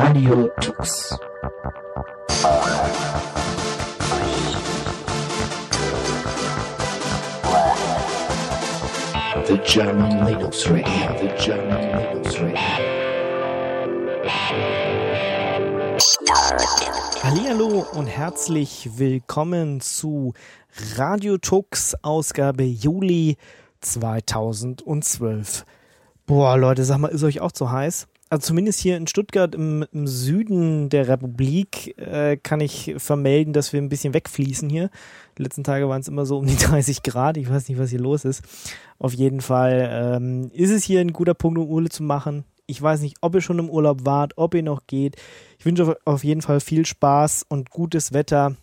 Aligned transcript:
Radio 0.00 0.48
Tux. 0.60 1.18
The 9.44 9.58
German 9.64 10.24
Linux 10.24 10.70
Radio, 10.70 10.86
the 11.18 11.30
German 11.44 11.82
Linux 11.98 12.38
Radio. 12.38 12.60
Hallihallo 17.24 17.84
und 17.94 18.06
herzlich 18.06 18.90
willkommen 18.94 19.80
zu 19.80 20.32
Radio 20.94 21.38
Tux 21.38 21.96
Ausgabe 22.02 22.62
Juli 22.62 23.36
2012. 23.80 25.64
Boah, 26.24 26.56
Leute, 26.56 26.84
sag 26.84 26.98
mal, 26.98 27.08
ist 27.08 27.24
euch 27.24 27.40
auch 27.40 27.50
zu 27.50 27.72
heiß? 27.72 28.06
Also 28.30 28.48
zumindest 28.48 28.80
hier 28.80 28.96
in 28.96 29.06
Stuttgart 29.06 29.54
im, 29.54 29.86
im 29.92 30.06
Süden 30.06 30.90
der 30.90 31.08
Republik 31.08 31.96
äh, 31.98 32.36
kann 32.36 32.60
ich 32.60 32.94
vermelden, 32.98 33.52
dass 33.52 33.72
wir 33.72 33.80
ein 33.80 33.88
bisschen 33.88 34.12
wegfließen 34.12 34.68
hier. 34.68 34.90
Die 35.38 35.42
letzten 35.42 35.64
Tage 35.64 35.88
waren 35.88 36.00
es 36.00 36.08
immer 36.08 36.26
so 36.26 36.38
um 36.38 36.46
die 36.46 36.56
30 36.58 37.02
Grad. 37.02 37.36
Ich 37.38 37.48
weiß 37.48 37.68
nicht, 37.68 37.78
was 37.78 37.90
hier 37.90 38.00
los 38.00 38.24
ist. 38.24 38.42
Auf 38.98 39.14
jeden 39.14 39.40
Fall 39.40 39.88
ähm, 39.90 40.50
ist 40.52 40.70
es 40.70 40.84
hier 40.84 41.00
ein 41.00 41.12
guter 41.12 41.34
Punkt, 41.34 41.58
um 41.58 41.68
Urlaub 41.68 41.92
zu 41.92 42.02
machen. 42.02 42.44
Ich 42.66 42.82
weiß 42.82 43.00
nicht, 43.00 43.16
ob 43.22 43.34
ihr 43.34 43.40
schon 43.40 43.58
im 43.58 43.70
Urlaub 43.70 44.04
wart, 44.04 44.34
ob 44.36 44.54
ihr 44.54 44.62
noch 44.62 44.86
geht. 44.86 45.16
Ich 45.58 45.64
wünsche 45.64 45.96
auf 46.04 46.22
jeden 46.22 46.42
Fall 46.42 46.60
viel 46.60 46.84
Spaß 46.84 47.46
und 47.48 47.70
gutes 47.70 48.12
Wetter. 48.12 48.56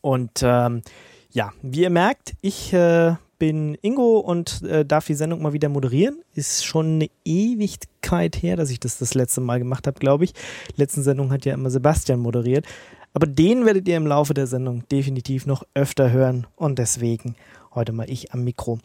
Und 0.00 0.42
ähm, 0.42 0.82
ja, 1.30 1.52
wie 1.60 1.82
ihr 1.82 1.90
merkt, 1.90 2.34
ich 2.40 2.72
äh, 2.72 3.16
bin 3.42 3.76
Ingo 3.82 4.20
und 4.20 4.62
äh, 4.62 4.84
darf 4.84 5.06
die 5.06 5.14
Sendung 5.14 5.42
mal 5.42 5.52
wieder 5.52 5.68
moderieren. 5.68 6.22
Ist 6.32 6.64
schon 6.64 6.86
eine 6.86 7.10
Ewigkeit 7.24 8.40
her, 8.40 8.54
dass 8.54 8.70
ich 8.70 8.78
das 8.78 8.98
das 8.98 9.14
letzte 9.14 9.40
Mal 9.40 9.58
gemacht 9.58 9.88
habe, 9.88 9.98
glaube 9.98 10.22
ich. 10.22 10.32
Letzten 10.76 11.02
Sendung 11.02 11.32
hat 11.32 11.44
ja 11.44 11.52
immer 11.52 11.68
Sebastian 11.68 12.20
moderiert. 12.20 12.66
Aber 13.14 13.26
den 13.26 13.66
werdet 13.66 13.88
ihr 13.88 13.96
im 13.96 14.06
Laufe 14.06 14.32
der 14.32 14.46
Sendung 14.46 14.86
definitiv 14.92 15.44
noch 15.44 15.64
öfter 15.74 16.12
hören 16.12 16.46
und 16.54 16.78
deswegen 16.78 17.34
heute 17.74 17.90
mal 17.90 18.08
ich 18.08 18.32
am 18.32 18.44
Mikro. 18.44 18.78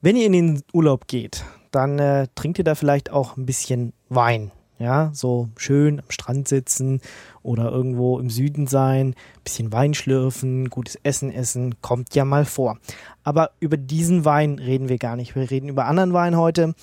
Wenn 0.00 0.14
ihr 0.14 0.26
in 0.26 0.32
den 0.32 0.62
Urlaub 0.72 1.08
geht, 1.08 1.44
dann 1.72 1.98
äh, 1.98 2.28
trinkt 2.36 2.58
ihr 2.58 2.64
da 2.64 2.76
vielleicht 2.76 3.10
auch 3.10 3.36
ein 3.36 3.46
bisschen 3.46 3.94
Wein. 4.10 4.52
Ja, 4.78 5.10
so 5.12 5.48
schön 5.56 6.00
am 6.00 6.10
Strand 6.10 6.48
sitzen 6.48 7.00
oder 7.42 7.70
irgendwo 7.70 8.18
im 8.18 8.28
Süden 8.28 8.66
sein, 8.66 9.14
bisschen 9.44 9.72
Wein 9.72 9.94
schlürfen, 9.94 10.68
gutes 10.68 10.98
Essen 11.04 11.30
essen, 11.30 11.80
kommt 11.80 12.14
ja 12.14 12.24
mal 12.24 12.44
vor. 12.44 12.78
Aber 13.22 13.52
über 13.60 13.76
diesen 13.76 14.24
Wein 14.24 14.58
reden 14.58 14.88
wir 14.88 14.98
gar 14.98 15.16
nicht. 15.16 15.36
Wir 15.36 15.50
reden 15.50 15.68
über 15.68 15.86
anderen 15.86 16.12
Wein 16.12 16.36
heute. 16.36 16.74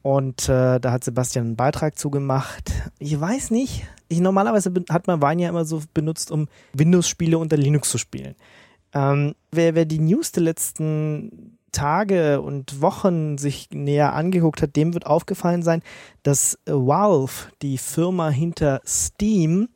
Und 0.00 0.50
äh, 0.50 0.80
da 0.80 0.92
hat 0.92 1.02
Sebastian 1.02 1.46
einen 1.46 1.56
Beitrag 1.56 1.98
zugemacht. 1.98 2.72
Ich 2.98 3.18
weiß 3.18 3.50
nicht. 3.50 3.86
Ich, 4.08 4.20
normalerweise 4.20 4.70
hat 4.90 5.06
man 5.06 5.22
Wein 5.22 5.38
ja 5.38 5.48
immer 5.48 5.64
so 5.64 5.80
benutzt, 5.94 6.30
um 6.30 6.46
Windows-Spiele 6.74 7.38
unter 7.38 7.56
Linux 7.56 7.90
zu 7.90 7.96
spielen. 7.96 8.34
Ähm, 8.92 9.34
wer, 9.50 9.74
wer 9.74 9.86
die 9.86 9.98
News 9.98 10.30
der 10.32 10.42
letzten 10.42 11.58
Tage 11.74 12.40
und 12.40 12.80
Wochen 12.80 13.36
sich 13.36 13.68
näher 13.70 14.14
angeguckt 14.14 14.62
hat, 14.62 14.76
dem 14.76 14.94
wird 14.94 15.06
aufgefallen 15.06 15.62
sein, 15.62 15.82
dass 16.22 16.58
Valve, 16.64 17.50
die 17.60 17.76
Firma 17.78 18.30
hinter 18.30 18.80
Steam, 18.86 19.68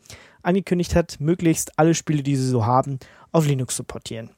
angekündigt 0.42 0.94
hat, 0.94 1.20
möglichst 1.20 1.78
alle 1.78 1.94
Spiele, 1.94 2.22
die 2.22 2.36
sie 2.36 2.48
so 2.48 2.64
haben, 2.64 2.98
auf 3.32 3.46
Linux 3.46 3.76
zu 3.76 3.84
portieren. 3.84 4.30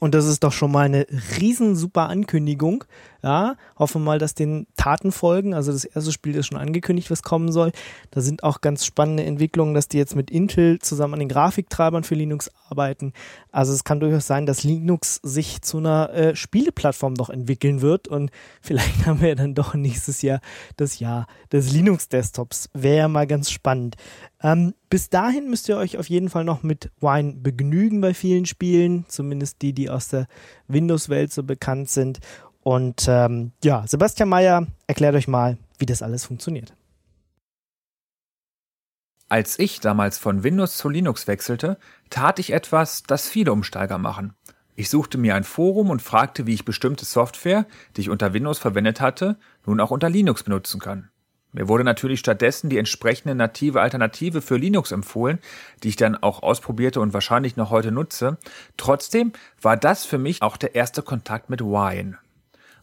Und 0.00 0.14
das 0.14 0.26
ist 0.26 0.44
doch 0.44 0.52
schon 0.52 0.70
mal 0.70 0.84
eine 0.84 1.06
riesen 1.40 1.74
super 1.74 2.08
Ankündigung. 2.08 2.84
Ja, 3.22 3.56
hoffen 3.76 4.04
mal, 4.04 4.18
dass 4.18 4.34
den 4.34 4.68
Taten 4.76 5.10
folgen. 5.10 5.54
Also 5.54 5.72
das 5.72 5.84
erste 5.84 6.12
Spiel 6.12 6.36
ist 6.36 6.46
schon 6.46 6.58
angekündigt, 6.58 7.10
was 7.10 7.24
kommen 7.24 7.50
soll. 7.50 7.72
Da 8.12 8.20
sind 8.20 8.44
auch 8.44 8.60
ganz 8.60 8.84
spannende 8.84 9.24
Entwicklungen, 9.24 9.74
dass 9.74 9.88
die 9.88 9.96
jetzt 9.96 10.14
mit 10.14 10.30
Intel 10.30 10.78
zusammen 10.78 11.14
an 11.14 11.20
den 11.20 11.28
Grafiktreibern 11.28 12.04
für 12.04 12.14
Linux 12.14 12.50
arbeiten. 12.68 13.12
Also 13.50 13.72
es 13.72 13.82
kann 13.82 13.98
durchaus 13.98 14.26
sein, 14.26 14.46
dass 14.46 14.62
Linux 14.62 15.16
sich 15.24 15.62
zu 15.62 15.78
einer 15.78 16.10
äh, 16.12 16.36
Spieleplattform 16.36 17.16
doch 17.16 17.30
entwickeln 17.30 17.80
wird 17.80 18.06
und 18.06 18.30
vielleicht 18.60 19.06
haben 19.06 19.20
wir 19.20 19.34
dann 19.34 19.54
doch 19.54 19.74
nächstes 19.74 20.22
Jahr 20.22 20.40
das 20.76 21.00
Jahr 21.00 21.26
des 21.50 21.72
Linux-Desktops. 21.72 22.68
Wäre 22.72 22.98
ja 22.98 23.08
mal 23.08 23.26
ganz 23.26 23.50
spannend. 23.50 23.96
Ähm, 24.42 24.74
bis 24.88 25.10
dahin 25.10 25.50
müsst 25.50 25.68
ihr 25.68 25.76
euch 25.76 25.98
auf 25.98 26.08
jeden 26.08 26.28
Fall 26.28 26.44
noch 26.44 26.62
mit 26.62 26.90
Wine 27.00 27.34
begnügen 27.34 28.00
bei 28.00 28.14
vielen 28.14 28.46
Spielen, 28.46 29.04
zumindest 29.08 29.62
die, 29.62 29.72
die 29.72 29.90
aus 29.90 30.08
der 30.08 30.26
Windows-Welt 30.68 31.32
so 31.32 31.42
bekannt 31.42 31.90
sind. 31.90 32.20
Und 32.62 33.06
ähm, 33.08 33.52
ja, 33.64 33.86
Sebastian 33.86 34.28
Mayer 34.28 34.66
erklärt 34.86 35.14
euch 35.14 35.26
mal, 35.26 35.58
wie 35.78 35.86
das 35.86 36.02
alles 36.02 36.24
funktioniert. 36.24 36.74
Als 39.28 39.58
ich 39.58 39.80
damals 39.80 40.18
von 40.18 40.42
Windows 40.42 40.76
zu 40.76 40.88
Linux 40.88 41.26
wechselte, 41.26 41.78
tat 42.08 42.38
ich 42.38 42.52
etwas, 42.52 43.02
das 43.02 43.28
viele 43.28 43.52
Umsteiger 43.52 43.98
machen. 43.98 44.32
Ich 44.74 44.88
suchte 44.88 45.18
mir 45.18 45.34
ein 45.34 45.44
Forum 45.44 45.90
und 45.90 46.00
fragte, 46.00 46.46
wie 46.46 46.54
ich 46.54 46.64
bestimmte 46.64 47.04
Software, 47.04 47.66
die 47.96 48.02
ich 48.02 48.10
unter 48.10 48.32
Windows 48.32 48.58
verwendet 48.58 49.00
hatte, 49.00 49.36
nun 49.66 49.80
auch 49.80 49.90
unter 49.90 50.08
Linux 50.08 50.44
benutzen 50.44 50.80
kann. 50.80 51.10
Mir 51.52 51.68
wurde 51.68 51.84
natürlich 51.84 52.20
stattdessen 52.20 52.68
die 52.68 52.78
entsprechende 52.78 53.34
native 53.34 53.80
Alternative 53.80 54.42
für 54.42 54.56
Linux 54.56 54.92
empfohlen, 54.92 55.38
die 55.82 55.88
ich 55.88 55.96
dann 55.96 56.14
auch 56.14 56.42
ausprobierte 56.42 57.00
und 57.00 57.14
wahrscheinlich 57.14 57.56
noch 57.56 57.70
heute 57.70 57.90
nutze. 57.90 58.36
Trotzdem 58.76 59.32
war 59.62 59.76
das 59.76 60.04
für 60.04 60.18
mich 60.18 60.42
auch 60.42 60.56
der 60.56 60.74
erste 60.74 61.02
Kontakt 61.02 61.48
mit 61.48 61.62
Wine. 61.62 62.18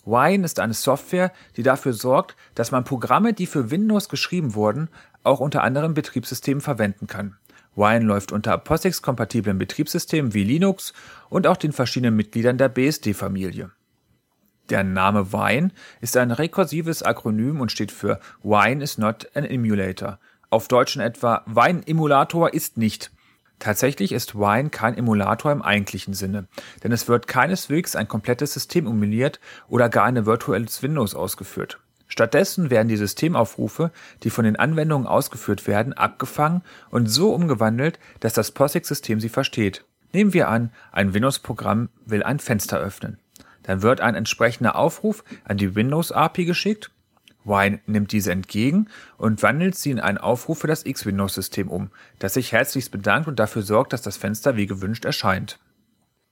Wine 0.04 0.46
ist 0.46 0.60
eine 0.60 0.74
Software, 0.74 1.32
die 1.58 1.64
dafür 1.64 1.94
sorgt, 1.94 2.36
dass 2.54 2.72
man 2.72 2.84
Programme, 2.84 3.34
die 3.34 3.48
für 3.48 3.72
Windows 3.72 4.10
geschrieben 4.10 4.54
wurden, 4.54 4.90
auch 5.24 5.40
unter 5.40 5.64
anderen 5.64 5.94
Betriebssystemen 5.94 6.62
verwenden 6.62 7.08
kann. 7.08 7.38
Wine 7.76 8.06
läuft 8.06 8.32
unter 8.32 8.58
POSIX-kompatiblen 8.58 9.58
Betriebssystemen 9.58 10.34
wie 10.34 10.44
Linux 10.44 10.94
und 11.30 11.46
auch 11.46 11.58
den 11.58 11.74
verschiedenen 11.74 12.16
Mitgliedern 12.16 12.58
der 12.58 12.70
BSD-Familie. 12.70 13.72
Der 14.70 14.84
Name 14.84 15.32
Wine 15.32 15.70
ist 16.02 16.18
ein 16.18 16.32
rekursives 16.32 17.04
Akronym 17.04 17.62
und 17.62 17.72
steht 17.72 17.92
für 17.92 18.20
Wine 18.42 18.84
is 18.84 18.98
not 18.98 19.30
an 19.36 19.46
emulator. 19.46 20.18
Auf 20.50 20.68
Deutsch 20.68 20.96
in 20.96 21.02
etwa 21.02 21.44
Wine-Emulator 21.46 22.54
ist 22.54 22.78
nicht. 22.78 23.12
Tatsächlich 23.60 24.12
ist 24.12 24.36
Wine 24.36 24.70
kein 24.70 24.98
Emulator 24.98 25.52
im 25.52 25.62
eigentlichen 25.62 26.14
Sinne, 26.14 26.48
denn 26.84 26.92
es 26.92 27.08
wird 27.08 27.28
keineswegs 27.28 27.96
ein 27.96 28.08
komplettes 28.08 28.54
System 28.54 28.88
emuliert 28.88 29.40
oder 29.68 29.88
gar 29.88 30.06
eine 30.06 30.26
virtuelles 30.26 30.82
Windows 30.82 31.14
ausgeführt. 31.14 31.80
Stattdessen 32.08 32.70
werden 32.70 32.88
die 32.88 32.98
Systemaufrufe, 32.98 33.92
die 34.24 34.30
von 34.30 34.46
den 34.46 34.56
Anwendungen 34.56 35.08
ausgeführt 35.08 35.68
werden, 35.68 35.94
abgefangen 35.94 36.62
und 36.90 37.08
so 37.08 37.34
umgewandelt, 37.34 38.00
dass 38.20 38.34
das 38.34 38.52
POSIX-System 38.52 39.20
sie 39.20 39.30
versteht. 39.30 39.86
Nehmen 40.14 40.34
wir 40.34 40.48
an, 40.48 40.72
ein 40.92 41.14
Windows-Programm 41.14 41.90
will 42.06 42.24
ein 42.24 42.40
Fenster 42.40 42.78
öffnen. 42.78 43.20
Dann 43.66 43.82
wird 43.82 44.02
ein 44.02 44.16
entsprechender 44.16 44.76
Aufruf 44.76 45.24
an 45.44 45.58
die 45.58 45.76
Windows-API 45.76 46.46
geschickt 46.46 46.92
Wine 47.46 47.80
nimmt 47.86 48.12
diese 48.12 48.32
entgegen 48.32 48.90
und 49.18 49.42
wandelt 49.44 49.76
sie 49.76 49.92
in 49.92 50.00
einen 50.00 50.18
Aufruf 50.18 50.60
für 50.60 50.68
das 50.68 50.86
X-Windows-System 50.86 51.70
um, 51.70 51.92
das 52.20 52.34
sich 52.34 52.52
herzlichst 52.52 52.92
bedankt 52.92 53.28
und 53.28 53.40
dafür 53.40 53.62
sorgt, 53.62 53.94
dass 53.94 54.02
das 54.02 54.18
Fenster 54.18 54.56
wie 54.56 54.66
gewünscht 54.66 55.06
erscheint. 55.06 55.60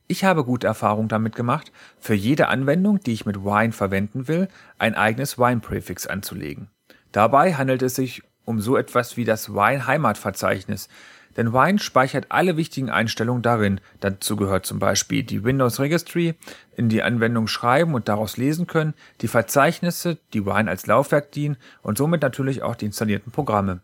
Ich 0.08 0.26
habe 0.26 0.44
gute 0.44 0.68
Erfahrungen 0.68 1.08
damit 1.08 1.36
gemacht, 1.36 1.72
für 2.00 2.14
jede 2.14 2.50
Anwendung, 2.50 3.00
die 3.00 3.14
ich 3.14 3.26
mit 3.26 3.44
Wine 3.44 3.72
verwenden 3.72 4.28
will, 4.28 4.50
ein 4.78 4.96
eigenes 4.96 5.38
Wine-Präfix 5.38 6.08
anzulegen. 6.08 6.68
Dabei 7.12 7.54
handelt 7.54 7.82
es 7.84 7.96
sich 7.96 8.24
um 8.44 8.60
so 8.60 8.76
etwas 8.76 9.16
wie 9.16 9.24
das 9.24 9.54
Wine-Heimatverzeichnis, 9.54 10.90
denn 11.38 11.54
Wine 11.54 11.80
speichert 11.80 12.28
alle 12.30 12.58
wichtigen 12.58 12.90
Einstellungen 12.90 13.42
darin. 13.42 13.82
Dazu 14.00 14.36
gehört 14.36 14.66
zum 14.66 14.80
Beispiel 14.80 15.24
die 15.24 15.44
Windows 15.44 15.80
Registry, 15.80 16.36
in 16.76 16.90
die 16.90 17.04
Anwendung 17.04 17.48
schreiben 17.48 17.94
und 17.94 18.08
daraus 18.08 18.38
lesen 18.38 18.68
können, 18.68 18.94
die 19.22 19.28
Verzeichnisse, 19.28 20.18
die 20.34 20.46
Wine 20.46 20.70
als 20.70 20.88
Laufwerk 20.88 21.32
dienen 21.32 21.58
und 21.82 21.98
somit 21.98 22.22
natürlich 22.22 22.64
auch 22.64 22.76
die 22.76 22.86
installierten 22.86 23.32
Programme. 23.32 23.82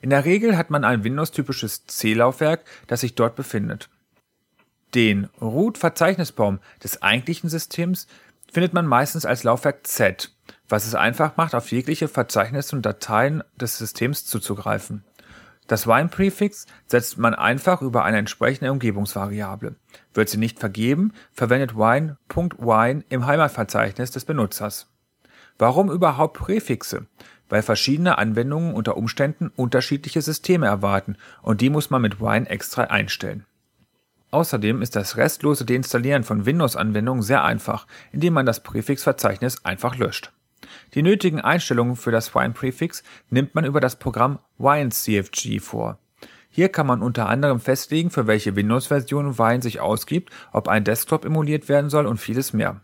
In 0.00 0.10
der 0.10 0.24
Regel 0.24 0.56
hat 0.56 0.70
man 0.70 0.84
ein 0.84 1.04
Windows-typisches 1.04 1.86
C-Laufwerk, 1.86 2.64
das 2.86 3.00
sich 3.00 3.14
dort 3.14 3.34
befindet. 3.34 3.88
Den 4.94 5.28
Root-Verzeichnisbaum 5.40 6.60
des 6.82 7.02
eigentlichen 7.02 7.50
Systems 7.50 8.06
findet 8.50 8.72
man 8.72 8.86
meistens 8.86 9.26
als 9.26 9.44
Laufwerk 9.44 9.86
Z, 9.86 10.32
was 10.68 10.86
es 10.86 10.94
einfach 10.94 11.36
macht, 11.36 11.54
auf 11.54 11.70
jegliche 11.70 12.08
Verzeichnisse 12.08 12.76
und 12.76 12.86
Dateien 12.86 13.42
des 13.56 13.76
Systems 13.76 14.24
zuzugreifen. 14.24 15.04
Das 15.68 15.86
Wine-Präfix 15.86 16.66
setzt 16.86 17.18
man 17.18 17.34
einfach 17.34 17.82
über 17.82 18.02
eine 18.02 18.16
entsprechende 18.16 18.72
Umgebungsvariable. 18.72 19.76
Wird 20.14 20.28
sie 20.30 20.38
nicht 20.38 20.58
vergeben, 20.58 21.12
verwendet 21.30 21.76
wine.wine 21.76 23.04
im 23.10 23.26
Heimatverzeichnis 23.26 24.10
des 24.10 24.24
Benutzers. 24.24 24.90
Warum 25.58 25.90
überhaupt 25.90 26.38
Präfixe? 26.38 27.06
Weil 27.50 27.62
verschiedene 27.62 28.16
Anwendungen 28.16 28.74
unter 28.74 28.96
Umständen 28.96 29.52
unterschiedliche 29.56 30.22
Systeme 30.22 30.66
erwarten 30.66 31.16
und 31.42 31.60
die 31.60 31.70
muss 31.70 31.90
man 31.90 32.00
mit 32.00 32.18
Wine 32.18 32.48
extra 32.48 32.84
einstellen. 32.84 33.44
Außerdem 34.30 34.80
ist 34.80 34.96
das 34.96 35.18
restlose 35.18 35.66
Deinstallieren 35.66 36.24
von 36.24 36.46
Windows-Anwendungen 36.46 37.22
sehr 37.22 37.44
einfach, 37.44 37.86
indem 38.10 38.32
man 38.34 38.46
das 38.46 38.62
Präfixverzeichnis 38.62 39.64
einfach 39.66 39.96
löscht. 39.96 40.32
Die 40.94 41.02
nötigen 41.02 41.40
Einstellungen 41.40 41.96
für 41.96 42.10
das 42.10 42.34
Wine-Präfix 42.34 43.02
nimmt 43.30 43.54
man 43.54 43.64
über 43.64 43.80
das 43.80 43.98
Programm 43.98 44.38
WineCFG 44.58 45.60
vor. 45.60 45.98
Hier 46.50 46.70
kann 46.70 46.86
man 46.86 47.02
unter 47.02 47.28
anderem 47.28 47.60
festlegen, 47.60 48.10
für 48.10 48.26
welche 48.26 48.56
Windows-Version 48.56 49.38
Wine 49.38 49.62
sich 49.62 49.80
ausgibt, 49.80 50.32
ob 50.52 50.68
ein 50.68 50.84
Desktop 50.84 51.24
emuliert 51.24 51.68
werden 51.68 51.90
soll 51.90 52.06
und 52.06 52.18
vieles 52.18 52.52
mehr. 52.52 52.80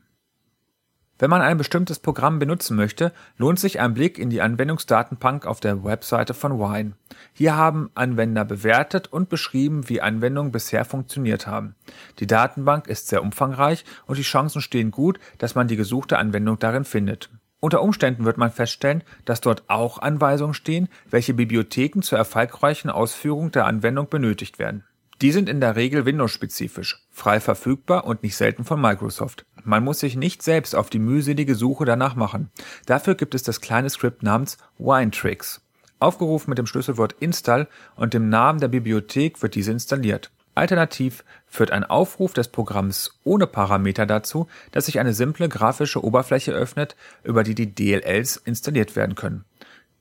Wenn 1.16 1.30
man 1.30 1.42
ein 1.42 1.58
bestimmtes 1.58 2.00
Programm 2.00 2.40
benutzen 2.40 2.76
möchte, 2.76 3.12
lohnt 3.38 3.60
sich 3.60 3.78
ein 3.78 3.94
Blick 3.94 4.18
in 4.18 4.30
die 4.30 4.42
Anwendungsdatenbank 4.42 5.46
auf 5.46 5.60
der 5.60 5.84
Webseite 5.84 6.34
von 6.34 6.58
Wine. 6.58 6.94
Hier 7.32 7.56
haben 7.56 7.90
Anwender 7.94 8.44
bewertet 8.44 9.12
und 9.12 9.28
beschrieben, 9.28 9.88
wie 9.88 10.00
Anwendungen 10.00 10.50
bisher 10.50 10.84
funktioniert 10.84 11.46
haben. 11.46 11.76
Die 12.18 12.26
Datenbank 12.26 12.88
ist 12.88 13.06
sehr 13.06 13.22
umfangreich 13.22 13.84
und 14.06 14.18
die 14.18 14.22
Chancen 14.22 14.60
stehen 14.60 14.90
gut, 14.90 15.20
dass 15.38 15.54
man 15.54 15.68
die 15.68 15.76
gesuchte 15.76 16.18
Anwendung 16.18 16.58
darin 16.58 16.84
findet. 16.84 17.30
Unter 17.64 17.80
Umständen 17.80 18.26
wird 18.26 18.36
man 18.36 18.50
feststellen, 18.50 19.02
dass 19.24 19.40
dort 19.40 19.62
auch 19.68 19.98
Anweisungen 19.98 20.52
stehen, 20.52 20.90
welche 21.08 21.32
Bibliotheken 21.32 22.02
zur 22.02 22.18
erfolgreichen 22.18 22.90
Ausführung 22.90 23.52
der 23.52 23.64
Anwendung 23.64 24.10
benötigt 24.10 24.58
werden. 24.58 24.84
Die 25.22 25.32
sind 25.32 25.48
in 25.48 25.62
der 25.62 25.74
Regel 25.74 26.04
Windows-spezifisch, 26.04 27.06
frei 27.10 27.40
verfügbar 27.40 28.04
und 28.04 28.22
nicht 28.22 28.36
selten 28.36 28.64
von 28.64 28.78
Microsoft. 28.82 29.46
Man 29.62 29.82
muss 29.82 30.00
sich 30.00 30.14
nicht 30.14 30.42
selbst 30.42 30.76
auf 30.76 30.90
die 30.90 30.98
mühselige 30.98 31.54
Suche 31.54 31.86
danach 31.86 32.16
machen. 32.16 32.50
Dafür 32.84 33.14
gibt 33.14 33.34
es 33.34 33.44
das 33.44 33.62
kleine 33.62 33.88
Skript 33.88 34.22
namens 34.22 34.58
Winetricks. 34.76 35.62
Aufgerufen 36.00 36.50
mit 36.50 36.58
dem 36.58 36.66
Schlüsselwort 36.66 37.14
install 37.18 37.66
und 37.96 38.12
dem 38.12 38.28
Namen 38.28 38.60
der 38.60 38.68
Bibliothek 38.68 39.40
wird 39.40 39.54
diese 39.54 39.72
installiert. 39.72 40.30
Alternativ 40.54 41.24
führt 41.54 41.70
ein 41.70 41.84
Aufruf 41.84 42.32
des 42.32 42.48
Programms 42.48 43.18
ohne 43.22 43.46
Parameter 43.46 44.06
dazu, 44.06 44.48
dass 44.72 44.86
sich 44.86 44.98
eine 44.98 45.14
simple 45.14 45.48
grafische 45.48 46.04
Oberfläche 46.04 46.52
öffnet, 46.52 46.96
über 47.22 47.44
die 47.44 47.54
die 47.54 47.74
DLLs 47.74 48.36
installiert 48.36 48.96
werden 48.96 49.14
können. 49.14 49.44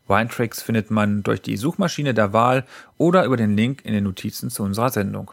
Winetricks 0.08 0.62
findet 0.62 0.92
man 0.92 1.24
durch 1.24 1.42
die 1.42 1.56
Suchmaschine 1.56 2.14
der 2.14 2.34
Wahl 2.34 2.66
oder 2.98 3.24
über 3.24 3.38
den 3.38 3.56
Link 3.56 3.86
in 3.86 3.94
den 3.94 4.04
Notizen 4.04 4.50
zu 4.50 4.64
unserer 4.64 4.90
Sendung. 4.90 5.32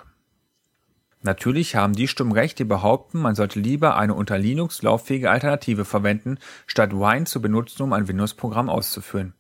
Natürlich 1.23 1.75
haben 1.75 1.95
die 1.95 2.09
Stimmen 2.09 2.33
recht, 2.33 2.59
die 2.59 2.65
behaupten, 2.65 3.21
man 3.21 3.35
sollte 3.35 3.59
lieber 3.59 3.97
eine 3.97 4.15
unter 4.15 4.39
Linux 4.39 4.83
lauffähige 4.83 5.31
Alternative 5.31 5.85
verwenden, 5.85 6.39
statt 6.67 6.93
Wine 6.93 7.25
zu 7.25 7.43
benutzen, 7.43 7.83
um 7.83 7.93
ein 7.93 8.09
Windows-Programm 8.09 8.71
auszuführen. 8.71 9.35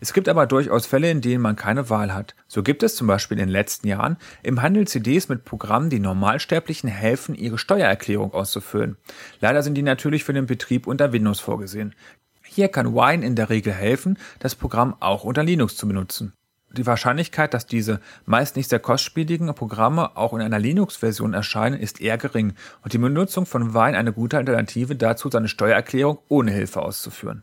Es 0.00 0.12
gibt 0.12 0.28
aber 0.28 0.46
durchaus 0.46 0.86
Fälle, 0.86 1.10
in 1.10 1.20
denen 1.20 1.42
man 1.42 1.56
keine 1.56 1.90
Wahl 1.90 2.14
hat. 2.14 2.34
So 2.48 2.62
gibt 2.62 2.82
es 2.82 2.96
zum 2.96 3.06
Beispiel 3.06 3.38
in 3.38 3.46
den 3.46 3.52
letzten 3.52 3.88
Jahren 3.88 4.16
im 4.42 4.62
Handel 4.62 4.86
CDs 4.86 5.28
mit 5.28 5.44
Programmen, 5.44 5.90
die 5.90 6.00
Normalsterblichen 6.00 6.88
helfen, 6.88 7.34
ihre 7.34 7.58
Steuererklärung 7.58 8.32
auszufüllen. 8.32 8.96
Leider 9.40 9.62
sind 9.62 9.74
die 9.74 9.82
natürlich 9.82 10.24
für 10.24 10.32
den 10.32 10.46
Betrieb 10.46 10.86
unter 10.86 11.12
Windows 11.12 11.40
vorgesehen. 11.40 11.94
Hier 12.42 12.68
kann 12.68 12.94
Wine 12.94 13.24
in 13.24 13.36
der 13.36 13.50
Regel 13.50 13.72
helfen, 13.72 14.18
das 14.38 14.54
Programm 14.54 14.96
auch 15.00 15.24
unter 15.24 15.42
Linux 15.42 15.76
zu 15.76 15.88
benutzen 15.88 16.34
die 16.74 16.86
Wahrscheinlichkeit, 16.86 17.54
dass 17.54 17.66
diese 17.66 18.00
meist 18.26 18.56
nicht 18.56 18.68
sehr 18.68 18.80
kostspieligen 18.80 19.54
Programme 19.54 20.16
auch 20.16 20.34
in 20.34 20.40
einer 20.40 20.58
Linux-Version 20.58 21.34
erscheinen, 21.34 21.78
ist 21.78 22.00
eher 22.00 22.18
gering 22.18 22.54
und 22.82 22.92
die 22.92 22.98
Benutzung 22.98 23.46
von 23.46 23.74
Wine 23.74 23.96
eine 23.96 24.12
gute 24.12 24.36
Alternative 24.36 24.96
dazu, 24.96 25.30
seine 25.30 25.48
Steuererklärung 25.48 26.18
ohne 26.28 26.50
Hilfe 26.50 26.82
auszuführen. 26.82 27.42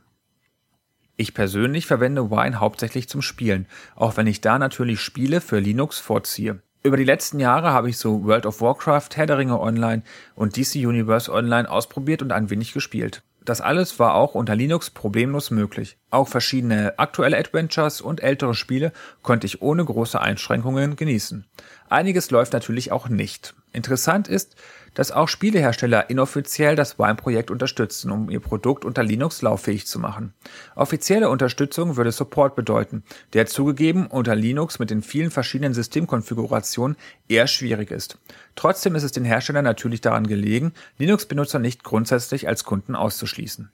Ich 1.21 1.35
persönlich 1.35 1.85
verwende 1.85 2.31
Wine 2.31 2.59
hauptsächlich 2.59 3.07
zum 3.07 3.21
Spielen, 3.21 3.67
auch 3.95 4.17
wenn 4.17 4.25
ich 4.25 4.41
da 4.41 4.57
natürlich 4.57 5.01
Spiele 5.01 5.39
für 5.39 5.59
Linux 5.59 5.99
vorziehe. 5.99 6.63
Über 6.81 6.97
die 6.97 7.03
letzten 7.03 7.39
Jahre 7.39 7.69
habe 7.69 7.91
ich 7.91 7.99
so 7.99 8.25
World 8.25 8.47
of 8.47 8.59
Warcraft, 8.59 9.09
Herr 9.13 9.27
der 9.27 9.37
Ringe 9.37 9.59
Online 9.59 10.01
und 10.33 10.57
DC 10.57 10.77
Universe 10.77 11.31
Online 11.31 11.69
ausprobiert 11.69 12.23
und 12.23 12.31
ein 12.31 12.49
wenig 12.49 12.73
gespielt. 12.73 13.21
Das 13.45 13.61
alles 13.61 13.99
war 13.99 14.15
auch 14.15 14.33
unter 14.33 14.55
Linux 14.55 14.89
problemlos 14.89 15.51
möglich. 15.51 15.99
Auch 16.09 16.27
verschiedene 16.27 16.97
aktuelle 16.97 17.37
Adventures 17.37 18.01
und 18.01 18.23
ältere 18.23 18.55
Spiele 18.55 18.91
konnte 19.21 19.45
ich 19.45 19.61
ohne 19.61 19.85
große 19.85 20.19
Einschränkungen 20.19 20.95
genießen. 20.95 21.45
Einiges 21.87 22.31
läuft 22.31 22.53
natürlich 22.53 22.91
auch 22.91 23.09
nicht. 23.09 23.53
Interessant 23.73 24.27
ist, 24.27 24.55
dass 24.93 25.11
auch 25.11 25.27
Spielehersteller 25.27 26.09
inoffiziell 26.09 26.75
das 26.75 26.99
Wine-Projekt 26.99 27.51
unterstützen, 27.51 28.11
um 28.11 28.29
ihr 28.29 28.39
Produkt 28.39 28.85
unter 28.85 29.03
Linux 29.03 29.41
lauffähig 29.41 29.87
zu 29.87 29.99
machen. 29.99 30.33
Offizielle 30.75 31.29
Unterstützung 31.29 31.97
würde 31.97 32.11
Support 32.11 32.55
bedeuten, 32.55 33.03
der 33.33 33.45
zugegeben 33.45 34.07
unter 34.07 34.35
Linux 34.35 34.79
mit 34.79 34.89
den 34.89 35.01
vielen 35.01 35.31
verschiedenen 35.31 35.73
Systemkonfigurationen 35.73 36.97
eher 37.27 37.47
schwierig 37.47 37.91
ist. 37.91 38.17
Trotzdem 38.55 38.95
ist 38.95 39.03
es 39.03 39.11
den 39.11 39.25
Herstellern 39.25 39.65
natürlich 39.65 40.01
daran 40.01 40.27
gelegen, 40.27 40.73
Linux-Benutzer 40.97 41.59
nicht 41.59 41.83
grundsätzlich 41.83 42.47
als 42.47 42.63
Kunden 42.63 42.95
auszuschließen. 42.95 43.71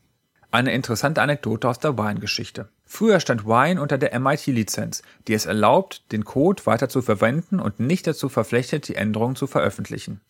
Eine 0.50 0.72
interessante 0.72 1.22
Anekdote 1.22 1.68
aus 1.68 1.80
der 1.80 1.98
Wine-Geschichte. 1.98 2.70
Früher 2.86 3.20
stand 3.20 3.46
Wine 3.46 3.82
unter 3.82 3.98
der 3.98 4.18
MIT-Lizenz, 4.18 5.02
die 5.28 5.34
es 5.34 5.46
erlaubt, 5.46 6.10
den 6.14 6.24
Code 6.24 6.66
weiter 6.66 6.88
zu 6.88 7.02
verwenden 7.02 7.60
und 7.60 7.82
nicht 7.82 8.08
dazu 8.08 8.30
verpflichtet, 8.30 8.88
die 8.88 8.96
Änderungen 8.96 9.36
zu 9.36 9.46
veröffentlichen. 9.46 10.22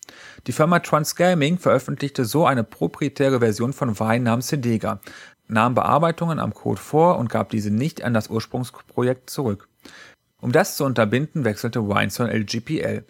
Die 0.47 0.51
Firma 0.53 0.79
Transgaming 0.79 1.59
veröffentlichte 1.59 2.25
so 2.25 2.47
eine 2.47 2.63
proprietäre 2.63 3.39
Version 3.39 3.73
von 3.73 3.99
Wine 3.99 4.21
namens 4.21 4.47
Sedega, 4.47 4.99
nahm 5.47 5.75
Bearbeitungen 5.75 6.39
am 6.39 6.51
Code 6.51 6.81
vor 6.81 7.19
und 7.19 7.29
gab 7.29 7.49
diese 7.51 7.69
nicht 7.69 8.03
an 8.03 8.15
das 8.15 8.29
Ursprungsprojekt 8.29 9.29
zurück. 9.29 9.69
Um 10.41 10.51
das 10.51 10.77
zu 10.77 10.83
unterbinden, 10.83 11.45
wechselte 11.45 11.87
Wine 11.87 12.09
zur 12.09 12.27
LGPL. 12.27 13.05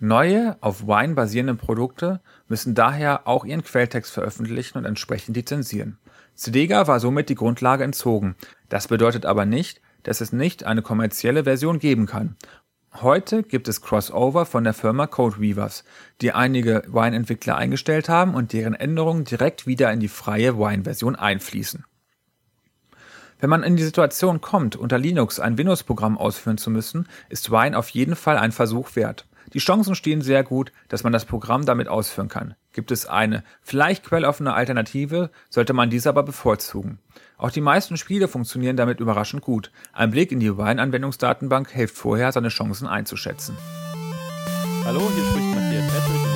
Neue, 0.00 0.56
auf 0.60 0.86
Wine 0.86 1.14
basierende 1.14 1.54
Produkte 1.54 2.20
müssen 2.48 2.74
daher 2.74 3.28
auch 3.28 3.44
ihren 3.44 3.62
Quelltext 3.62 4.12
veröffentlichen 4.12 4.78
und 4.78 4.84
entsprechend 4.84 5.36
lizenzieren. 5.36 5.98
Cedega 6.38 6.86
war 6.86 7.00
somit 7.00 7.28
die 7.30 7.34
Grundlage 7.34 7.82
entzogen. 7.82 8.36
Das 8.68 8.86
bedeutet 8.86 9.26
aber 9.26 9.44
nicht, 9.44 9.80
dass 10.04 10.20
es 10.20 10.32
nicht 10.32 10.62
eine 10.62 10.82
kommerzielle 10.82 11.42
Version 11.42 11.80
geben 11.80 12.06
kann. 12.06 12.36
Heute 12.94 13.42
gibt 13.42 13.66
es 13.66 13.82
Crossover 13.82 14.46
von 14.46 14.62
der 14.62 14.72
Firma 14.72 15.08
Codeweavers, 15.08 15.82
die 16.20 16.30
einige 16.30 16.84
Wine-Entwickler 16.86 17.56
eingestellt 17.56 18.08
haben 18.08 18.34
und 18.34 18.52
deren 18.52 18.74
Änderungen 18.74 19.24
direkt 19.24 19.66
wieder 19.66 19.92
in 19.92 19.98
die 19.98 20.06
freie 20.06 20.56
Wine-Version 20.56 21.16
einfließen. 21.16 21.84
Wenn 23.40 23.50
man 23.50 23.64
in 23.64 23.76
die 23.76 23.82
Situation 23.82 24.40
kommt, 24.40 24.76
unter 24.76 24.96
Linux 24.96 25.40
ein 25.40 25.58
Windows-Programm 25.58 26.16
ausführen 26.16 26.58
zu 26.58 26.70
müssen, 26.70 27.08
ist 27.28 27.50
Wine 27.50 27.76
auf 27.76 27.88
jeden 27.88 28.14
Fall 28.14 28.38
ein 28.38 28.52
Versuch 28.52 28.94
wert. 28.94 29.26
Die 29.54 29.60
Chancen 29.60 29.96
stehen 29.96 30.22
sehr 30.22 30.44
gut, 30.44 30.72
dass 30.88 31.02
man 31.02 31.12
das 31.12 31.24
Programm 31.24 31.66
damit 31.66 31.88
ausführen 31.88 32.28
kann. 32.28 32.54
Gibt 32.78 32.92
es 32.92 33.06
eine 33.06 33.42
vielleicht 33.60 34.04
quelloffene 34.04 34.54
Alternative, 34.54 35.30
sollte 35.50 35.72
man 35.72 35.90
diese 35.90 36.10
aber 36.10 36.22
bevorzugen. 36.22 37.00
Auch 37.36 37.50
die 37.50 37.60
meisten 37.60 37.96
Spiele 37.96 38.28
funktionieren 38.28 38.76
damit 38.76 39.00
überraschend 39.00 39.42
gut. 39.42 39.72
Ein 39.92 40.12
Blick 40.12 40.30
in 40.30 40.38
die 40.38 40.56
Wine-Anwendungsdatenbank 40.56 41.72
hilft 41.72 41.96
vorher, 41.96 42.30
seine 42.30 42.50
Chancen 42.50 42.86
einzuschätzen. 42.86 43.56
Hallo, 44.84 45.10
hier 45.12 45.24
spricht 45.24 45.56
Matthias 45.56 45.92
Petrich 45.92 46.27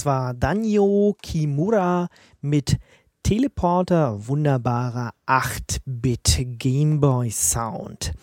Das 0.00 0.06
war 0.06 0.32
Danyo 0.32 1.14
Kimura 1.20 2.08
mit 2.40 2.78
Teleporter 3.22 4.26
wunderbarer 4.28 5.10
8-Bit 5.26 6.58
Gameboy 6.58 7.30
Sound. 7.30 8.14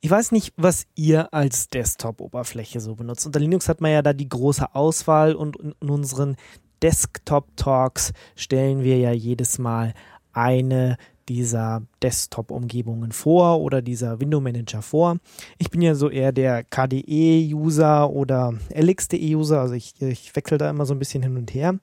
Ich 0.00 0.10
weiß 0.10 0.32
nicht, 0.32 0.54
was 0.56 0.86
ihr 0.94 1.34
als 1.34 1.68
Desktop-Oberfläche 1.68 2.80
so 2.80 2.94
benutzt. 2.94 3.26
Unter 3.26 3.40
Linux 3.40 3.68
hat 3.68 3.82
man 3.82 3.90
ja 3.90 4.00
da 4.00 4.14
die 4.14 4.30
große 4.30 4.74
Auswahl 4.74 5.34
und 5.34 5.56
in 5.56 5.90
unseren 5.90 6.36
Desktop-Talks 6.80 8.14
stellen 8.34 8.82
wir 8.82 8.96
ja 8.96 9.12
jedes 9.12 9.58
Mal 9.58 9.92
eine 10.32 10.96
dieser 11.28 11.82
Desktop-Umgebungen 12.02 13.12
vor 13.12 13.60
oder 13.60 13.82
dieser 13.82 14.20
Window-Manager 14.20 14.82
vor. 14.82 15.18
Ich 15.58 15.70
bin 15.70 15.82
ja 15.82 15.94
so 15.94 16.08
eher 16.08 16.32
der 16.32 16.64
KDE-User 16.64 18.10
oder 18.10 18.54
LXDE-User, 18.74 19.60
also 19.60 19.74
ich, 19.74 20.00
ich 20.00 20.34
wechsle 20.34 20.58
da 20.58 20.70
immer 20.70 20.86
so 20.86 20.94
ein 20.94 20.98
bisschen 20.98 21.22
hin 21.22 21.36
und 21.36 21.54
her. 21.54 21.78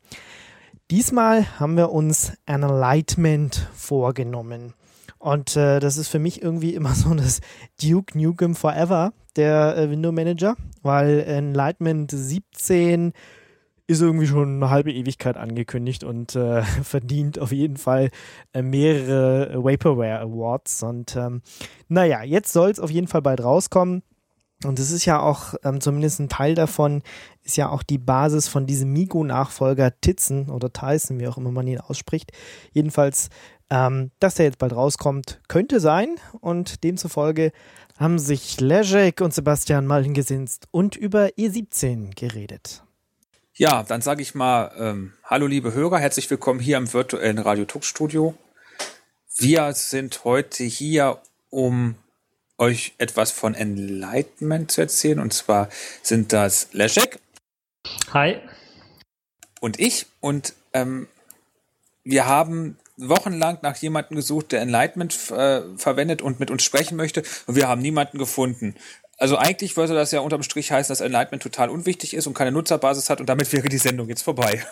Diesmal 0.91 1.59
haben 1.59 1.77
wir 1.77 1.91
uns 1.91 2.33
Enlightenment 2.45 3.67
vorgenommen. 3.73 4.73
Und 5.17 5.55
äh, 5.55 5.79
das 5.79 5.95
ist 5.95 6.09
für 6.09 6.19
mich 6.19 6.41
irgendwie 6.41 6.73
immer 6.73 6.93
so 6.95 7.13
das 7.13 7.39
Duke 7.81 8.17
Nukem 8.19 8.55
Forever, 8.55 9.13
der 9.35 9.77
äh, 9.77 9.89
Window 9.89 10.11
Manager, 10.11 10.55
weil 10.81 11.21
Enlightenment 11.21 12.11
17 12.11 13.13
ist 13.87 14.01
irgendwie 14.01 14.27
schon 14.27 14.55
eine 14.55 14.69
halbe 14.69 14.91
Ewigkeit 14.91 15.37
angekündigt 15.37 16.03
und 16.03 16.35
äh, 16.35 16.61
verdient 16.83 17.39
auf 17.39 17.51
jeden 17.51 17.77
Fall 17.77 18.09
äh, 18.53 18.61
mehrere 18.61 19.63
Vaporware 19.63 20.19
Awards. 20.19 20.83
Und 20.83 21.15
ähm, 21.15 21.41
naja, 21.87 22.23
jetzt 22.23 22.53
soll 22.53 22.71
es 22.71 22.79
auf 22.79 22.91
jeden 22.91 23.07
Fall 23.07 23.21
bald 23.21 23.43
rauskommen. 23.43 24.03
Und 24.63 24.79
es 24.79 24.91
ist 24.91 25.03
ja 25.05 25.19
auch, 25.19 25.55
ähm, 25.63 25.81
zumindest 25.81 26.19
ein 26.19 26.29
Teil 26.29 26.55
davon, 26.55 27.03
ist 27.43 27.57
ja 27.57 27.69
auch 27.69 27.83
die 27.83 27.97
Basis 27.97 28.47
von 28.47 28.65
diesem 28.65 28.93
Migo-Nachfolger 28.93 29.99
Titzen 29.99 30.49
oder 30.49 30.71
Tyson, 30.71 31.19
wie 31.19 31.27
auch 31.27 31.37
immer 31.37 31.51
man 31.51 31.67
ihn 31.67 31.79
ausspricht. 31.79 32.31
Jedenfalls, 32.71 33.29
ähm, 33.69 34.11
dass 34.19 34.35
der 34.35 34.45
jetzt 34.45 34.59
bald 34.59 34.73
rauskommt, 34.73 35.41
könnte 35.49 35.81
sein. 35.81 36.15
Und 36.39 36.85
demzufolge 36.85 37.51
haben 37.97 38.19
sich 38.19 38.59
Leszek 38.59 39.21
und 39.21 39.33
Sebastian 39.33 39.85
mal 39.85 40.03
hingesetzt 40.03 40.67
und 40.71 40.95
über 40.95 41.25
E17 41.37 42.15
geredet. 42.15 42.82
Ja, 43.55 43.83
dann 43.83 44.01
sage 44.01 44.23
ich 44.23 44.33
mal, 44.33 44.71
ähm, 44.79 45.13
hallo 45.25 45.45
liebe 45.45 45.75
Hörer, 45.75 45.99
herzlich 45.99 46.27
willkommen 46.31 46.59
hier 46.59 46.75
im 46.77 46.91
virtuellen 46.91 47.37
Radio 47.37 47.65
Tux 47.65 47.85
Studio. 47.85 48.35
Wir 49.37 49.73
sind 49.73 50.23
heute 50.23 50.63
hier, 50.63 51.21
um 51.51 51.93
euch 52.57 52.95
etwas 52.97 53.29
von 53.29 53.53
Enlightenment 53.53 54.71
zu 54.71 54.81
erzählen. 54.81 55.19
Und 55.19 55.35
zwar 55.35 55.69
sind 56.01 56.33
das 56.33 56.69
Leszek. 56.73 57.19
Hi. 58.11 58.39
Und 59.59 59.79
ich. 59.79 60.07
Und 60.19 60.55
ähm, 60.73 61.07
wir 62.03 62.25
haben 62.25 62.79
wochenlang 62.97 63.59
nach 63.61 63.75
jemandem 63.75 64.15
gesucht, 64.15 64.51
der 64.51 64.61
Enlightenment 64.61 65.13
äh, 65.29 65.61
verwendet 65.77 66.23
und 66.23 66.39
mit 66.39 66.49
uns 66.49 66.63
sprechen 66.63 66.95
möchte. 66.95 67.21
Und 67.45 67.55
wir 67.55 67.67
haben 67.67 67.83
niemanden 67.83 68.17
gefunden. 68.17 68.73
Also 69.23 69.37
eigentlich 69.37 69.77
würde 69.77 69.93
das 69.93 70.11
ja 70.11 70.19
unterm 70.19 70.43
Strich 70.43 70.69
heißen, 70.69 70.91
dass 70.91 70.99
Enlightenment 70.99 71.41
total 71.41 71.69
unwichtig 71.69 72.13
ist 72.13 72.27
und 72.27 72.33
keine 72.33 72.51
Nutzerbasis 72.51 73.09
hat 73.09 73.21
und 73.21 73.29
damit 73.29 73.53
wäre 73.53 73.69
die 73.69 73.77
Sendung 73.77 74.09
jetzt 74.09 74.21
vorbei. 74.21 74.65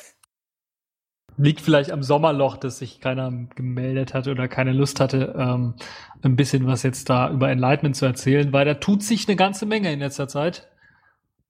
Liegt 1.38 1.62
vielleicht 1.62 1.90
am 1.90 2.04
Sommerloch, 2.04 2.58
dass 2.58 2.80
sich 2.80 3.00
keiner 3.00 3.32
gemeldet 3.56 4.14
hatte 4.14 4.30
oder 4.30 4.50
keine 4.50 4.74
Lust 4.74 5.00
hatte, 5.00 5.34
ähm, 5.40 5.76
ein 6.22 6.36
bisschen 6.36 6.68
was 6.68 6.84
jetzt 6.84 7.10
da 7.10 7.32
über 7.32 7.50
Enlightenment 7.50 7.96
zu 7.96 8.06
erzählen, 8.06 8.52
weil 8.52 8.66
da 8.66 8.74
tut 8.74 9.04
sich 9.04 9.26
eine 9.30 9.38
ganze 9.38 9.66
Menge 9.66 9.90
in 9.94 10.00
letzter 10.00 10.28
Zeit. 10.28 10.68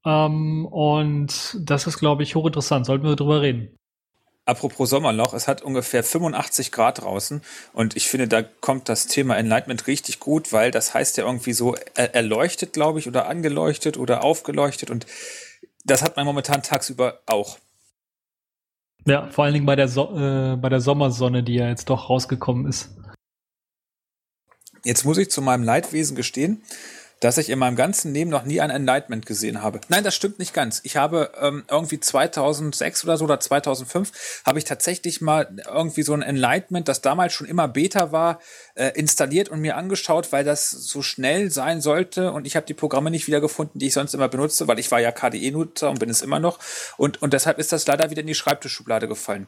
Ähm, 0.05 0.67
und 0.67 1.58
das 1.60 1.88
ist, 1.88 1.98
glaube 1.98 2.22
ich, 2.22 2.36
hochinteressant. 2.36 2.86
Sollten 2.86 3.08
wir 3.08 3.15
drüber 3.15 3.41
reden. 3.41 3.79
Apropos 4.51 4.89
Sommerloch, 4.89 5.34
es 5.34 5.48
hat 5.48 5.62
ungefähr 5.62 6.03
85 6.03 6.74
Grad 6.74 7.01
draußen 7.01 7.41
und 7.72 7.96
ich 7.96 8.10
finde, 8.10 8.27
da 8.27 8.41
kommt 8.41 8.89
das 8.89 9.08
Thema 9.08 9.38
Enlightenment 9.38 9.88
richtig 9.88 10.20
gut, 10.20 10.51
weil 10.51 10.72
das 10.72 10.93
heißt 10.93 11.15
ja 11.15 11.25
irgendwie 11.25 11.53
so 11.53 11.75
erleuchtet, 11.96 12.74
glaube 12.74 13.00
ich, 13.00 13.08
oder 13.08 13.29
angeleuchtet 13.29 13.96
oder 13.96 14.25
aufgeleuchtet 14.25 14.91
und 14.91 15.05
das 15.86 16.03
hat 16.03 16.17
man 16.17 16.25
momentan 16.25 16.63
tagsüber 16.63 17.22
auch. 17.27 17.60
Ja, 19.05 19.29
vor 19.31 19.46
allen 19.46 19.53
Dingen 19.53 19.65
bei 19.65 19.77
der, 19.77 19.88
so 19.88 20.17
äh, 20.17 20.58
bei 20.58 20.67
der 20.67 20.81
Sommersonne, 20.81 21.43
die 21.43 21.55
ja 21.55 21.70
jetzt 21.70 21.89
doch 21.89 22.10
rausgekommen 22.10 22.67
ist. 22.67 22.89
Jetzt 24.84 25.05
muss 25.05 25.17
ich 25.17 25.31
zu 25.31 25.41
meinem 25.41 25.63
Leidwesen 25.63 26.17
gestehen, 26.17 26.62
dass 27.22 27.38
ich 27.38 27.50
in 27.50 27.60
meinem 27.60 27.75
ganzen 27.75 28.13
Leben 28.13 28.30
noch 28.30 28.44
nie 28.44 28.60
ein 28.62 28.72
Enlightenment 28.72 29.25
gesehen 29.25 29.62
habe. 29.62 29.80
Nein, 29.88 30.04
das 30.04 30.16
stimmt 30.16 30.40
nicht 30.40 30.54
ganz. 30.54 30.82
Ich 30.84 30.98
habe 30.98 31.32
ähm, 31.40 31.63
irgendwie 31.70 32.00
2006 32.00 33.04
oder 33.06 33.16
so 33.16 33.25
oder 33.25 33.40
2005 33.40 34.42
habe 34.46 34.60
ich 34.60 34.66
tatsächlich 34.66 35.22
mal 35.22 35.48
irgendwie 35.66 36.01
so 36.01 36.13
ein 36.13 36.24
Enlightenment, 36.24 36.88
das 36.88 37.01
damals 37.01 37.34
schon 37.34 37.48
immer 37.48 37.68
Beta 37.68 38.12
war, 38.12 38.40
äh, 38.74 38.90
installiert 38.96 39.50
und 39.50 39.62
mir 39.62 39.78
angeschaut, 39.78 40.32
weil 40.32 40.44
das 40.44 40.72
so 40.72 41.01
schnell 41.04 41.51
sein 41.51 41.80
sollte 41.80 42.32
und 42.32 42.48
ich 42.48 42.56
habe 42.56 42.66
die 42.66 42.74
Programme 42.74 43.12
nicht 43.12 43.28
wiedergefunden, 43.28 43.80
die 43.80 43.88
ich 43.88 43.94
sonst 43.94 44.16
immer 44.16 44.28
benutze, 44.28 44.68
weil 44.68 44.80
ich 44.80 44.90
war 44.92 45.00
ja 45.00 45.12
KDE-Nutzer 45.12 45.92
und 45.92 46.00
bin 46.00 46.10
es 46.10 46.24
immer 46.24 46.40
noch 46.40 46.60
und, 46.98 47.22
und 47.22 47.34
deshalb 47.34 47.60
ist 47.60 47.72
das 47.72 47.86
leider 47.86 48.10
wieder 48.10 48.22
in 48.22 48.28
die 48.28 48.36
Schreibtischschublade 48.36 49.08
gefallen. 49.08 49.48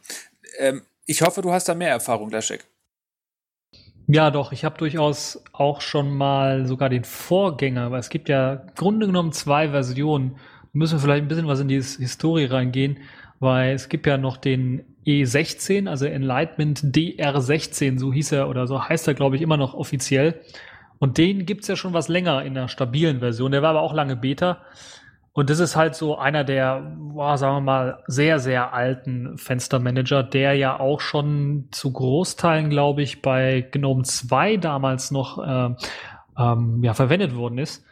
Ähm, 0.59 0.83
ich 1.05 1.23
hoffe, 1.23 1.41
du 1.41 1.51
hast 1.51 1.67
da 1.67 1.73
mehr 1.73 1.89
Erfahrung, 1.89 2.29
Leszek. 2.29 2.65
Ja, 4.13 4.29
doch, 4.29 4.51
ich 4.51 4.63
habe 4.63 4.77
durchaus 4.77 5.43
auch 5.53 5.81
schon 5.81 6.15
mal 6.15 6.67
sogar 6.67 6.87
den 6.87 7.03
Vorgänger, 7.03 7.89
weil 7.89 7.99
es 7.99 8.09
gibt 8.09 8.29
ja 8.29 8.53
im 8.53 8.75
Grunde 8.75 9.07
genommen 9.07 9.31
zwei 9.31 9.69
Versionen. 9.69 10.35
Müssen 10.71 10.97
wir 10.97 10.99
vielleicht 10.99 11.23
ein 11.23 11.27
bisschen 11.27 11.47
was 11.47 11.59
in 11.59 11.67
die 11.67 11.81
Historie 11.81 12.45
reingehen, 12.45 12.99
weil 13.39 13.73
es 13.73 13.89
gibt 13.89 14.05
ja 14.05 14.19
noch 14.19 14.37
den 14.37 14.83
E16, 15.07 15.89
also 15.89 16.05
Enlightenment 16.05 16.81
DR16, 16.95 17.97
so 17.97 18.13
hieß 18.13 18.33
er 18.33 18.49
oder 18.49 18.67
so 18.67 18.87
heißt 18.87 19.07
er, 19.07 19.15
glaube 19.15 19.35
ich, 19.35 19.41
immer 19.41 19.57
noch 19.57 19.73
offiziell. 19.73 20.41
Und 20.99 21.17
den 21.17 21.47
gibt's 21.47 21.67
ja 21.67 21.75
schon 21.75 21.93
was 21.93 22.07
länger 22.07 22.43
in 22.43 22.53
der 22.53 22.67
stabilen 22.67 23.17
Version. 23.17 23.51
Der 23.51 23.63
war 23.63 23.71
aber 23.71 23.81
auch 23.81 23.95
lange 23.95 24.15
Beta. 24.15 24.61
Und 25.35 25.49
das 25.49 25.59
ist 25.59 25.75
halt 25.75 25.95
so 25.95 26.15
einer 26.15 26.43
der, 26.43 26.95
boah, 26.95 27.39
sagen 27.39 27.57
wir 27.57 27.61
mal, 27.61 28.03
sehr, 28.05 28.37
sehr 28.37 28.71
alten 28.71 29.37
Fenstermanager, 29.39 30.21
der 30.21 30.53
ja 30.53 30.79
auch 30.79 30.99
schon 30.99 31.69
zu 31.71 31.91
Großteilen, 31.91 32.69
glaube 32.69 33.01
ich, 33.01 33.23
bei 33.23 33.67
GNOME 33.71 34.03
2 34.03 34.57
damals 34.57 35.09
noch 35.09 35.39
äh, 35.39 35.75
ähm, 36.37 36.83
ja, 36.83 36.93
verwendet 36.93 37.35
worden 37.35 37.57
ist. 37.57 37.83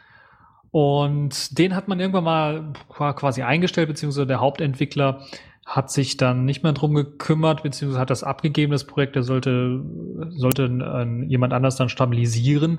Und 0.70 1.58
den 1.58 1.74
hat 1.74 1.88
man 1.88 1.98
irgendwann 1.98 2.24
mal 2.24 2.72
quasi 2.88 3.42
eingestellt, 3.42 3.88
beziehungsweise 3.88 4.26
der 4.26 4.40
Hauptentwickler 4.40 5.22
hat 5.66 5.90
sich 5.90 6.16
dann 6.16 6.44
nicht 6.44 6.62
mehr 6.62 6.72
drum 6.72 6.94
gekümmert, 6.94 7.64
beziehungsweise 7.64 8.00
hat 8.00 8.10
das 8.10 8.24
abgegeben, 8.24 8.72
das 8.72 8.86
Projekt, 8.86 9.16
der 9.16 9.22
sollte, 9.24 9.82
sollte 10.30 10.64
äh, 10.64 11.24
jemand 11.26 11.52
anders 11.52 11.76
dann 11.76 11.88
stabilisieren 11.88 12.78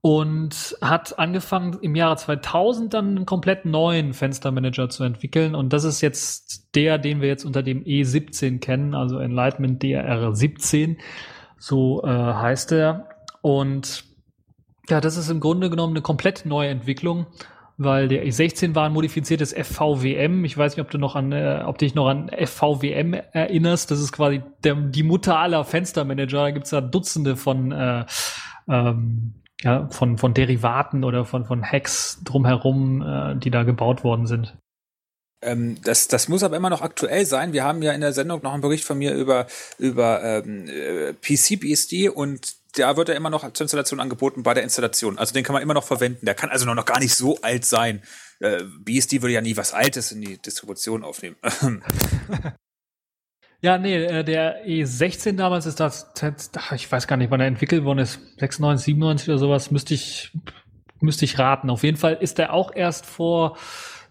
und 0.00 0.76
hat 0.80 1.18
angefangen 1.18 1.78
im 1.80 1.94
Jahre 1.94 2.16
2000 2.16 2.94
dann 2.94 3.16
einen 3.16 3.26
komplett 3.26 3.64
neuen 3.64 4.12
Fenstermanager 4.12 4.88
zu 4.88 5.04
entwickeln 5.04 5.54
und 5.54 5.72
das 5.72 5.84
ist 5.84 6.00
jetzt 6.00 6.74
der, 6.74 6.98
den 6.98 7.20
wir 7.20 7.28
jetzt 7.28 7.44
unter 7.44 7.62
dem 7.62 7.82
E17 7.82 8.60
kennen, 8.60 8.94
also 8.94 9.18
Enlightenment 9.18 9.82
DR17, 9.82 10.96
so 11.58 12.02
äh, 12.04 12.08
heißt 12.08 12.72
er 12.72 13.08
und 13.42 14.04
ja, 14.88 15.00
das 15.00 15.16
ist 15.16 15.30
im 15.30 15.40
Grunde 15.40 15.70
genommen 15.70 15.94
eine 15.94 16.02
komplett 16.02 16.46
neue 16.46 16.68
Entwicklung, 16.68 17.26
weil 17.76 18.08
der 18.08 18.24
E16 18.24 18.74
war 18.74 18.86
ein 18.86 18.92
modifiziertes 18.92 19.52
FVWM. 19.52 20.44
Ich 20.44 20.56
weiß 20.56 20.76
nicht, 20.76 20.84
ob 20.84 20.90
du 20.90 20.98
noch 20.98 21.14
an, 21.14 21.32
äh, 21.32 21.62
ob 21.66 21.78
dich 21.78 21.94
noch 21.94 22.08
an 22.08 22.30
FVWM 22.30 23.14
erinnerst. 23.32 23.90
Das 23.90 24.00
ist 24.00 24.12
quasi 24.12 24.42
der, 24.64 24.76
die 24.76 25.02
Mutter 25.02 25.38
aller 25.38 25.64
Fenstermanager. 25.64 26.38
Da 26.38 26.50
gibt's 26.50 26.70
ja 26.70 26.80
Dutzende 26.80 27.36
von 27.36 27.72
äh, 27.72 28.04
ähm, 28.68 29.34
ja, 29.62 29.88
von, 29.90 30.18
von 30.18 30.34
Derivaten 30.34 31.04
oder 31.04 31.24
von, 31.24 31.44
von 31.46 31.64
Hacks 31.64 32.20
drumherum, 32.24 33.02
äh, 33.02 33.36
die 33.36 33.50
da 33.50 33.62
gebaut 33.62 34.04
worden 34.04 34.26
sind. 34.26 34.56
Ähm, 35.42 35.80
das, 35.82 36.08
das 36.08 36.28
muss 36.28 36.42
aber 36.42 36.56
immer 36.56 36.70
noch 36.70 36.82
aktuell 36.82 37.24
sein. 37.26 37.52
Wir 37.52 37.64
haben 37.64 37.82
ja 37.82 37.92
in 37.92 38.00
der 38.00 38.12
Sendung 38.12 38.42
noch 38.42 38.52
einen 38.52 38.62
Bericht 38.62 38.84
von 38.84 38.98
mir 38.98 39.14
über, 39.14 39.46
über 39.78 40.22
ähm, 40.22 40.68
äh, 40.68 41.12
PCBSD 41.14 42.08
und 42.08 42.56
da 42.74 42.96
wird 42.96 43.08
er 43.08 43.16
immer 43.16 43.30
noch 43.30 43.50
zur 43.52 43.64
Installation 43.64 44.00
angeboten 44.00 44.42
bei 44.42 44.52
der 44.52 44.62
Installation. 44.62 45.18
Also 45.18 45.32
den 45.32 45.44
kann 45.44 45.54
man 45.54 45.62
immer 45.62 45.74
noch 45.74 45.84
verwenden. 45.84 46.26
Der 46.26 46.34
kann 46.34 46.50
also 46.50 46.66
noch 46.66 46.84
gar 46.84 46.98
nicht 46.98 47.14
so 47.14 47.38
alt 47.40 47.64
sein. 47.64 48.02
Äh, 48.40 48.64
BSD 48.80 49.22
würde 49.22 49.32
ja 49.32 49.40
nie 49.40 49.56
was 49.56 49.72
Altes 49.72 50.12
in 50.12 50.20
die 50.20 50.36
Distribution 50.36 51.04
aufnehmen. 51.04 51.36
Ja, 53.62 53.78
nee, 53.78 53.96
äh, 53.96 54.22
der 54.22 54.66
E16 54.66 55.36
damals 55.36 55.66
ist 55.66 55.80
das, 55.80 56.12
ich 56.74 56.90
weiß 56.90 57.06
gar 57.06 57.16
nicht, 57.16 57.30
wann 57.30 57.40
er 57.40 57.46
entwickelt 57.46 57.84
worden 57.84 58.00
ist, 58.00 58.20
96, 58.38 58.84
97 58.84 59.28
oder 59.28 59.38
sowas, 59.38 59.70
müsste 59.70 59.94
ich, 59.94 60.32
müsste 61.00 61.24
ich 61.24 61.38
raten. 61.38 61.70
Auf 61.70 61.82
jeden 61.82 61.96
Fall 61.96 62.14
ist 62.14 62.38
er 62.38 62.52
auch 62.52 62.74
erst 62.74 63.06
vor 63.06 63.56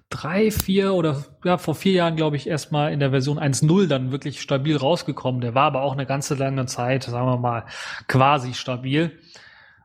drei, 0.09 0.51
vier 0.51 0.93
oder 0.93 1.25
ja, 1.43 1.57
vor 1.57 1.75
vier 1.75 1.93
Jahren, 1.93 2.15
glaube 2.15 2.35
ich, 2.37 2.47
erstmal 2.47 2.91
in 2.91 2.99
der 2.99 3.11
Version 3.11 3.39
1.0 3.39 3.87
dann 3.87 4.11
wirklich 4.11 4.41
stabil 4.41 4.75
rausgekommen. 4.77 5.41
Der 5.41 5.55
war 5.55 5.65
aber 5.65 5.81
auch 5.81 5.93
eine 5.93 6.05
ganze 6.05 6.35
lange 6.35 6.65
Zeit, 6.65 7.03
sagen 7.03 7.27
wir 7.27 7.37
mal, 7.37 7.65
quasi 8.07 8.53
stabil. 8.53 9.11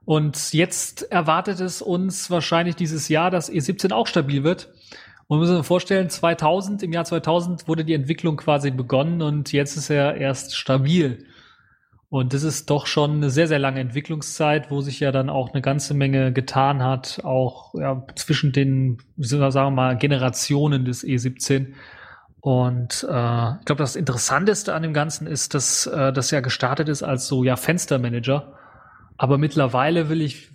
Und 0.05 0.53
jetzt 0.53 1.11
erwartet 1.13 1.61
es 1.61 1.83
uns 1.83 2.31
wahrscheinlich 2.31 2.77
dieses 2.77 3.09
Jahr, 3.09 3.31
dass 3.31 3.51
E17 3.51 3.93
auch 3.93 4.07
stabil 4.07 4.43
wird. 4.45 4.73
Und 5.31 5.37
wir 5.37 5.43
müssen 5.43 5.59
uns 5.59 5.67
vorstellen, 5.69 6.11
2000, 6.11 6.83
im 6.83 6.93
Jahr 6.93 7.05
2000 7.05 7.69
wurde 7.69 7.85
die 7.85 7.95
Entwicklung 7.95 8.37
quasi 8.37 8.73
begonnen 8.73 9.23
und 9.23 9.53
jetzt 9.53 9.77
ist 9.77 9.89
er 9.89 10.17
erst 10.17 10.57
stabil. 10.57 11.25
Und 12.09 12.35
das 12.35 12.43
ist 12.43 12.69
doch 12.69 12.89
schon 12.89 13.13
eine 13.13 13.31
sehr, 13.31 13.47
sehr 13.47 13.61
lange 13.61 13.79
Entwicklungszeit, 13.79 14.73
wo 14.73 14.81
sich 14.81 14.99
ja 14.99 15.13
dann 15.13 15.31
auch 15.31 15.53
eine 15.53 15.63
ganze 15.63 15.95
Menge 15.95 16.33
getan 16.33 16.83
hat, 16.83 17.21
auch 17.23 17.77
ja, 17.77 18.05
zwischen 18.17 18.51
den, 18.51 18.99
sagen 19.19 19.55
wir 19.55 19.71
mal, 19.71 19.97
Generationen 19.97 20.85
des 20.85 21.05
E17. 21.05 21.75
Und 22.41 23.07
äh, 23.09 23.51
ich 23.61 23.65
glaube, 23.67 23.85
das 23.85 23.95
Interessanteste 23.95 24.75
an 24.75 24.83
dem 24.83 24.95
Ganzen 24.95 25.29
ist, 25.29 25.55
dass 25.55 25.87
äh, 25.87 26.13
das 26.13 26.33
ja 26.33 26.41
gestartet 26.41 26.89
ist 26.89 27.05
als 27.05 27.29
so 27.29 27.45
ja 27.45 27.55
Fenstermanager. 27.55 28.55
Aber 29.17 29.39
mittlerweile 29.39 30.09
will 30.09 30.23
ich, 30.23 30.51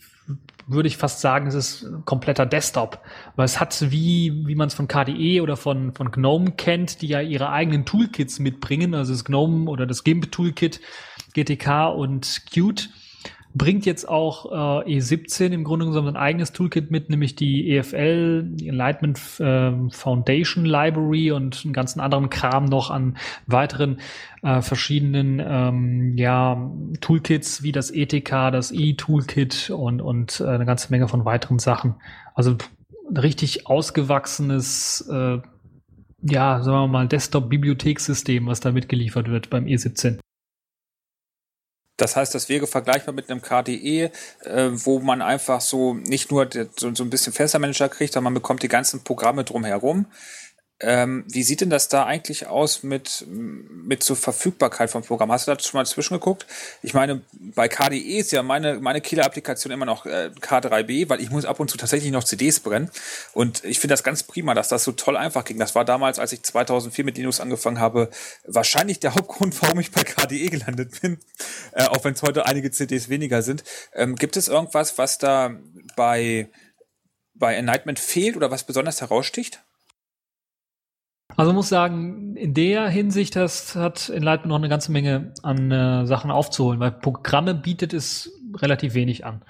würde 0.67 0.88
ich 0.88 0.98
fast 0.98 1.22
sagen, 1.22 1.48
es 1.48 1.53
ist 1.53 1.88
kompletter 2.05 2.45
Desktop. 2.45 3.00
Weil 3.36 3.45
es 3.45 3.60
hat, 3.60 3.91
wie, 3.91 4.48
wie 4.48 4.55
man 4.55 4.67
es 4.67 4.74
von 4.74 4.88
KDE 4.88 5.41
oder 5.41 5.57
von, 5.57 5.93
von 5.93 6.12
GNOME 6.12 6.51
kennt, 6.51 7.01
die 7.01 7.07
ja 7.07 7.22
ihre 7.22 7.51
eigenen 7.51 7.86
Toolkits 7.86 8.39
mitbringen, 8.39 8.95
also 8.95 9.13
das 9.13 9.25
GNOME 9.25 9.69
oder 9.69 9.86
das 9.86 10.03
GIMP 10.03 10.31
Toolkit, 10.31 10.81
GTK 11.34 11.89
und 11.89 12.41
Qt 12.51 12.89
bringt 13.55 13.85
jetzt 13.85 14.07
auch 14.07 14.51
äh, 14.85 14.97
E17 14.97 15.51
im 15.51 15.63
Grunde 15.63 15.85
genommen 15.85 16.09
ein 16.09 16.15
eigenes 16.17 16.51
Toolkit 16.51 16.91
mit, 16.91 17.09
nämlich 17.09 17.35
die 17.35 17.71
EFL, 17.71 18.43
die 18.43 18.67
Enlightenment 18.67 19.17
äh, 19.39 19.71
Foundation 19.89 20.65
Library 20.65 21.31
und 21.31 21.62
einen 21.63 21.74
ganzen 21.74 22.01
anderen 22.01 22.29
Kram 22.29 22.65
noch 22.65 22.91
an 22.91 23.17
weiteren 23.47 24.01
äh, 24.43 24.62
verschiedenen 24.62 25.41
ähm, 25.43 26.17
ja, 26.17 26.69
Toolkits 27.00 27.63
wie 27.63 27.71
das 27.71 27.91
ETK, 27.91 28.51
das 28.51 28.74
E-Toolkit 28.74 29.69
und, 29.69 30.01
und 30.01 30.41
äh, 30.41 30.47
eine 30.47 30.65
ganze 30.65 30.91
Menge 30.91 31.07
von 31.07 31.24
weiteren 31.24 31.57
Sachen. 31.57 31.95
Also 32.33 32.57
ein 33.09 33.17
richtig 33.17 33.67
ausgewachsenes 33.67 35.07
äh, 35.09 35.39
ja, 36.27 36.62
sagen 36.62 36.77
wir 36.77 36.88
mal, 36.88 37.07
Desktop-Bibliothekssystem, 37.07 38.47
was 38.47 38.59
da 38.59 38.71
mitgeliefert 38.71 39.29
wird 39.29 39.50
beim 39.50 39.65
E17. 39.65 40.19
Das 41.97 42.15
heißt, 42.15 42.35
das 42.35 42.49
wäre 42.49 42.67
vergleichbar 42.67 43.13
mit 43.13 43.29
einem 43.29 43.41
KDE, 43.41 44.11
äh, 44.43 44.69
wo 44.71 44.99
man 44.99 45.21
einfach 45.21 45.61
so 45.61 45.93
nicht 45.93 46.29
nur 46.29 46.49
so, 46.51 46.93
so 46.93 47.03
ein 47.03 47.09
bisschen 47.09 47.31
Fenstermanager 47.31 47.89
kriegt, 47.89 48.13
sondern 48.13 48.33
man 48.33 48.41
bekommt 48.41 48.63
die 48.63 48.67
ganzen 48.67 49.03
Programme 49.03 49.43
drumherum. 49.43 50.05
Ähm, 50.82 51.24
wie 51.29 51.44
sieht 51.44 51.62
denn 51.62 51.70
das 51.70 51.88
da 51.88 52.05
eigentlich 52.05 52.48
aus 52.48 52.84
mit, 52.84 53.25
mit 53.27 54.03
zur 54.03 54.17
Verfügbarkeit 54.17 54.89
vom 54.89 55.03
Programm? 55.03 55.32
Hast 55.32 55.48
du 55.48 55.53
da 55.53 55.60
schon 55.60 55.78
mal 55.78 55.86
zwischengeguckt? 55.86 56.45
Ich 56.82 56.93
meine, 56.93 57.21
bei 57.32 57.69
KDE 57.69 58.17
ist 58.17 58.34
ja 58.34 58.43
meine, 58.43 58.82
meine 58.82 58.99
Killer-Applikation 58.99 59.71
immer 59.71 59.86
noch 59.86 60.06
äh, 60.06 60.32
K3B, 60.41 61.08
weil 61.08 61.21
ich 61.21 61.30
muss 61.30 61.45
ab 61.45 61.62
und 61.62 61.69
zu 61.69 61.78
tatsächlich 61.78 62.12
noch 62.12 62.26
CDs 62.26 62.60
brennen. 62.60 62.91
Und 63.32 63.63
ich 63.63 63.80
finde 63.80 63.93
das 63.93 64.04
ganz 64.04 64.23
prima, 64.23 64.54
dass 64.54 64.67
das 64.67 64.84
so 64.84 64.91
toll 64.91 65.15
einfach 65.15 65.45
ging. 65.45 65.60
Das 65.60 65.76
war 65.76 65.86
damals, 65.86 66.19
als 66.19 66.34
ich 66.34 66.43
2004 66.43 67.06
mit 67.06 67.17
Linux 67.17 67.39
angefangen 67.39 67.80
habe, 67.80 68.10
wahrscheinlich 68.45 68.99
der 68.99 69.15
Hauptgrund, 69.15 69.62
warum 69.62 69.80
ich 69.80 69.91
bei 69.91 70.04
KDE 70.04 70.49
gelandet 70.49 70.99
bin. 71.02 71.19
Äh, 71.71 71.86
auch 71.86 72.04
wenn 72.04 72.15
es 72.15 72.21
heute 72.21 72.47
einige 72.47 72.69
CDs 72.69 73.08
weniger 73.08 73.41
sind. 73.43 73.63
Ähm, 73.93 74.15
gibt 74.15 74.36
es 74.36 74.49
irgendwas, 74.49 74.97
was 74.97 75.19
da 75.19 75.56
bei, 75.95 76.49
bei 77.34 77.56
Enlightenment 77.56 77.99
fehlt 77.99 78.36
oder 78.36 78.52
was 78.52 78.65
besonders 78.65 78.99
heraussticht? 78.99 79.64
Also 81.35 81.53
muss 81.53 81.69
sagen, 81.69 82.35
in 82.35 82.53
der 82.53 82.88
Hinsicht 82.88 83.35
das 83.35 83.75
hat 83.75 84.09
Enlightenment 84.09 84.49
noch 84.49 84.55
eine 84.57 84.69
ganze 84.69 84.91
Menge 84.91 85.33
an 85.41 85.71
äh, 85.71 86.05
Sachen 86.05 86.31
aufzuholen, 86.31 86.79
weil 86.79 86.91
Programme 86.91 87.55
bietet 87.55 87.93
es 87.93 88.31
relativ 88.55 88.93
wenig 88.93 89.25
an. 89.25 89.41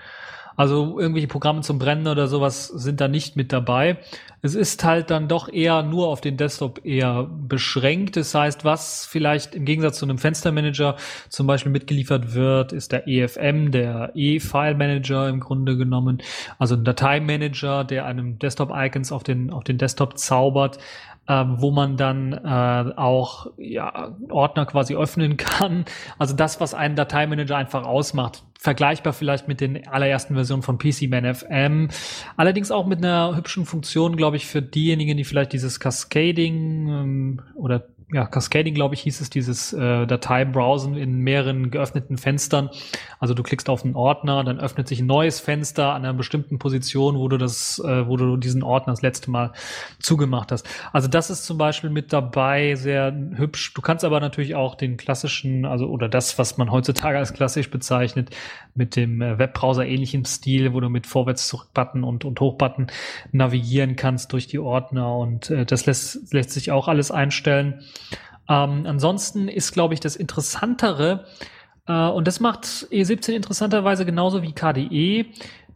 Also 0.56 1.00
irgendwelche 1.00 1.28
Programme 1.28 1.62
zum 1.62 1.80
Brennen 1.80 2.08
oder 2.08 2.28
sowas 2.28 2.68
sind 2.68 3.02
da 3.02 3.08
nicht 3.08 3.36
mit 3.36 3.52
dabei. 3.52 3.98
Es 4.46 4.54
ist 4.54 4.84
halt 4.84 5.10
dann 5.10 5.28
doch 5.28 5.50
eher 5.52 5.82
nur 5.82 6.08
auf 6.08 6.22
den 6.22 6.38
Desktop 6.38 6.86
eher 6.86 7.24
beschränkt. 7.24 8.16
Das 8.16 8.36
heißt, 8.36 8.64
was 8.64 9.08
vielleicht 9.08 9.56
im 9.56 9.66
Gegensatz 9.66 9.98
zu 9.98 10.06
einem 10.06 10.20
Fenstermanager 10.20 10.98
zum 11.30 11.48
Beispiel 11.48 11.72
mitgeliefert 11.72 12.36
wird, 12.36 12.72
ist 12.72 12.92
der 12.92 13.08
EFM, 13.08 13.72
der 13.72 14.12
E-File 14.14 14.76
Manager 14.76 15.30
im 15.30 15.40
Grunde 15.40 15.78
genommen. 15.78 16.22
Also 16.60 16.76
ein 16.76 16.84
Dateimanager, 16.84 17.84
der 17.86 18.06
einem 18.06 18.38
Desktop-Icons 18.38 19.12
auf 19.12 19.24
den, 19.24 19.50
auf 19.50 19.64
den 19.64 19.80
Desktop 19.80 20.20
zaubert 20.20 20.78
ähm, 21.28 21.56
wo 21.58 21.72
man 21.72 21.98
dann 21.98 22.34
äh, 22.34 22.94
auch 22.96 23.48
ja, 23.58 24.16
Ordner 24.30 24.66
quasi 24.66 24.96
öffnen 24.96 25.38
kann. 25.38 25.86
Also 26.20 26.36
das, 26.36 26.62
was 26.62 26.74
einen 26.74 26.96
Dateimanager 26.96 27.58
einfach 27.58 27.84
ausmacht. 27.84 28.44
Vergleichbar 28.60 29.14
vielleicht 29.14 29.48
mit 29.48 29.62
den 29.62 29.88
allerersten 29.88 30.34
Versionen 30.34 30.64
von 30.64 30.78
PCMan 30.78 31.36
FM. 31.36 31.90
Allerdings 32.38 32.72
auch 32.72 32.86
mit 32.86 33.00
einer 33.00 33.36
hübschen 33.36 33.66
Funktion, 33.66 34.18
glaube 34.18 34.35
ich, 34.35 34.35
für 34.44 34.62
diejenigen, 34.62 35.16
die 35.16 35.24
vielleicht 35.24 35.54
dieses 35.54 35.80
Cascading 35.80 36.88
ähm, 36.90 37.42
oder 37.56 37.88
ja, 38.12 38.28
Cascading, 38.28 38.76
glaube 38.76 38.94
ich, 38.94 39.02
hieß 39.02 39.20
es, 39.22 39.32
dieses 39.32 39.74
äh, 39.74 40.06
Dateibrowsen 40.06 40.96
in 40.96 41.22
mehreren 41.22 41.72
geöffneten 41.72 42.20
Fenstern. 42.20 42.70
Also 43.20 43.34
du 43.34 43.42
klickst 43.42 43.68
auf 43.68 43.84
einen 43.84 43.96
Ordner, 43.96 44.44
dann 44.44 44.60
öffnet 44.60 44.88
sich 44.88 45.00
ein 45.00 45.08
neues 45.08 45.40
Fenster 45.40 45.94
an 45.94 46.06
einer 46.06 46.14
bestimmten 46.14 46.60
Position, 46.60 47.18
wo 47.18 47.28
du 47.28 47.38
das, 47.38 47.82
äh, 47.84 48.08
wo 48.08 48.16
du 48.16 48.38
diesen 48.38 48.62
Ordner 48.62 48.94
das 48.94 49.02
letzte 49.02 49.32
Mal 49.32 49.54
zugemacht 50.00 50.52
hast. 50.52 50.68
Also 50.94 51.08
das 51.08 51.32
ist 51.32 51.46
zum 51.46 51.58
Beispiel 51.58 51.90
mit 51.90 52.14
dabei, 52.14 52.76
sehr 52.76 53.12
hübsch. 53.38 53.74
Du 53.74 53.82
kannst 53.82 54.06
aber 54.06 54.20
natürlich 54.20 54.54
auch 54.54 54.76
den 54.76 54.98
klassischen, 54.98 55.66
also 55.66 55.88
oder 55.88 56.08
das, 56.08 56.38
was 56.38 56.58
man 56.58 56.72
heutzutage 56.72 57.18
als 57.18 57.34
klassisch 57.34 57.72
bezeichnet, 57.72 58.30
mit 58.76 58.96
dem 58.96 59.20
äh, 59.20 59.40
Webbrowser 59.40 59.86
ähnlichen 59.86 60.26
Stil, 60.26 60.74
wo 60.74 60.80
du 60.80 60.90
mit 60.90 61.08
Vorwärts-Zurück-Button 61.08 62.04
und, 62.04 62.24
und 62.24 62.40
Hoch-Button 62.40 62.88
navigieren 63.32 63.96
kannst 63.96 64.32
durch 64.32 64.46
die 64.46 64.60
Ordner 64.60 65.18
und 65.18 65.50
äh, 65.50 65.66
das 65.66 65.88
lässt, 65.88 66.32
lässt 66.32 66.52
sich 66.52 66.72
auch 66.72 66.88
alles 66.88 67.10
einstellen. 67.10 67.82
Ähm, 68.48 68.86
ansonsten 68.86 69.48
ist, 69.48 69.72
glaube 69.72 69.94
ich, 69.94 70.00
das 70.00 70.16
Interessantere, 70.16 71.26
äh, 71.88 72.08
und 72.08 72.28
das 72.28 72.40
macht 72.40 72.66
E17 72.66 73.34
interessanterweise 73.34 74.06
genauso 74.06 74.42
wie 74.42 74.54
KDE, 74.54 75.26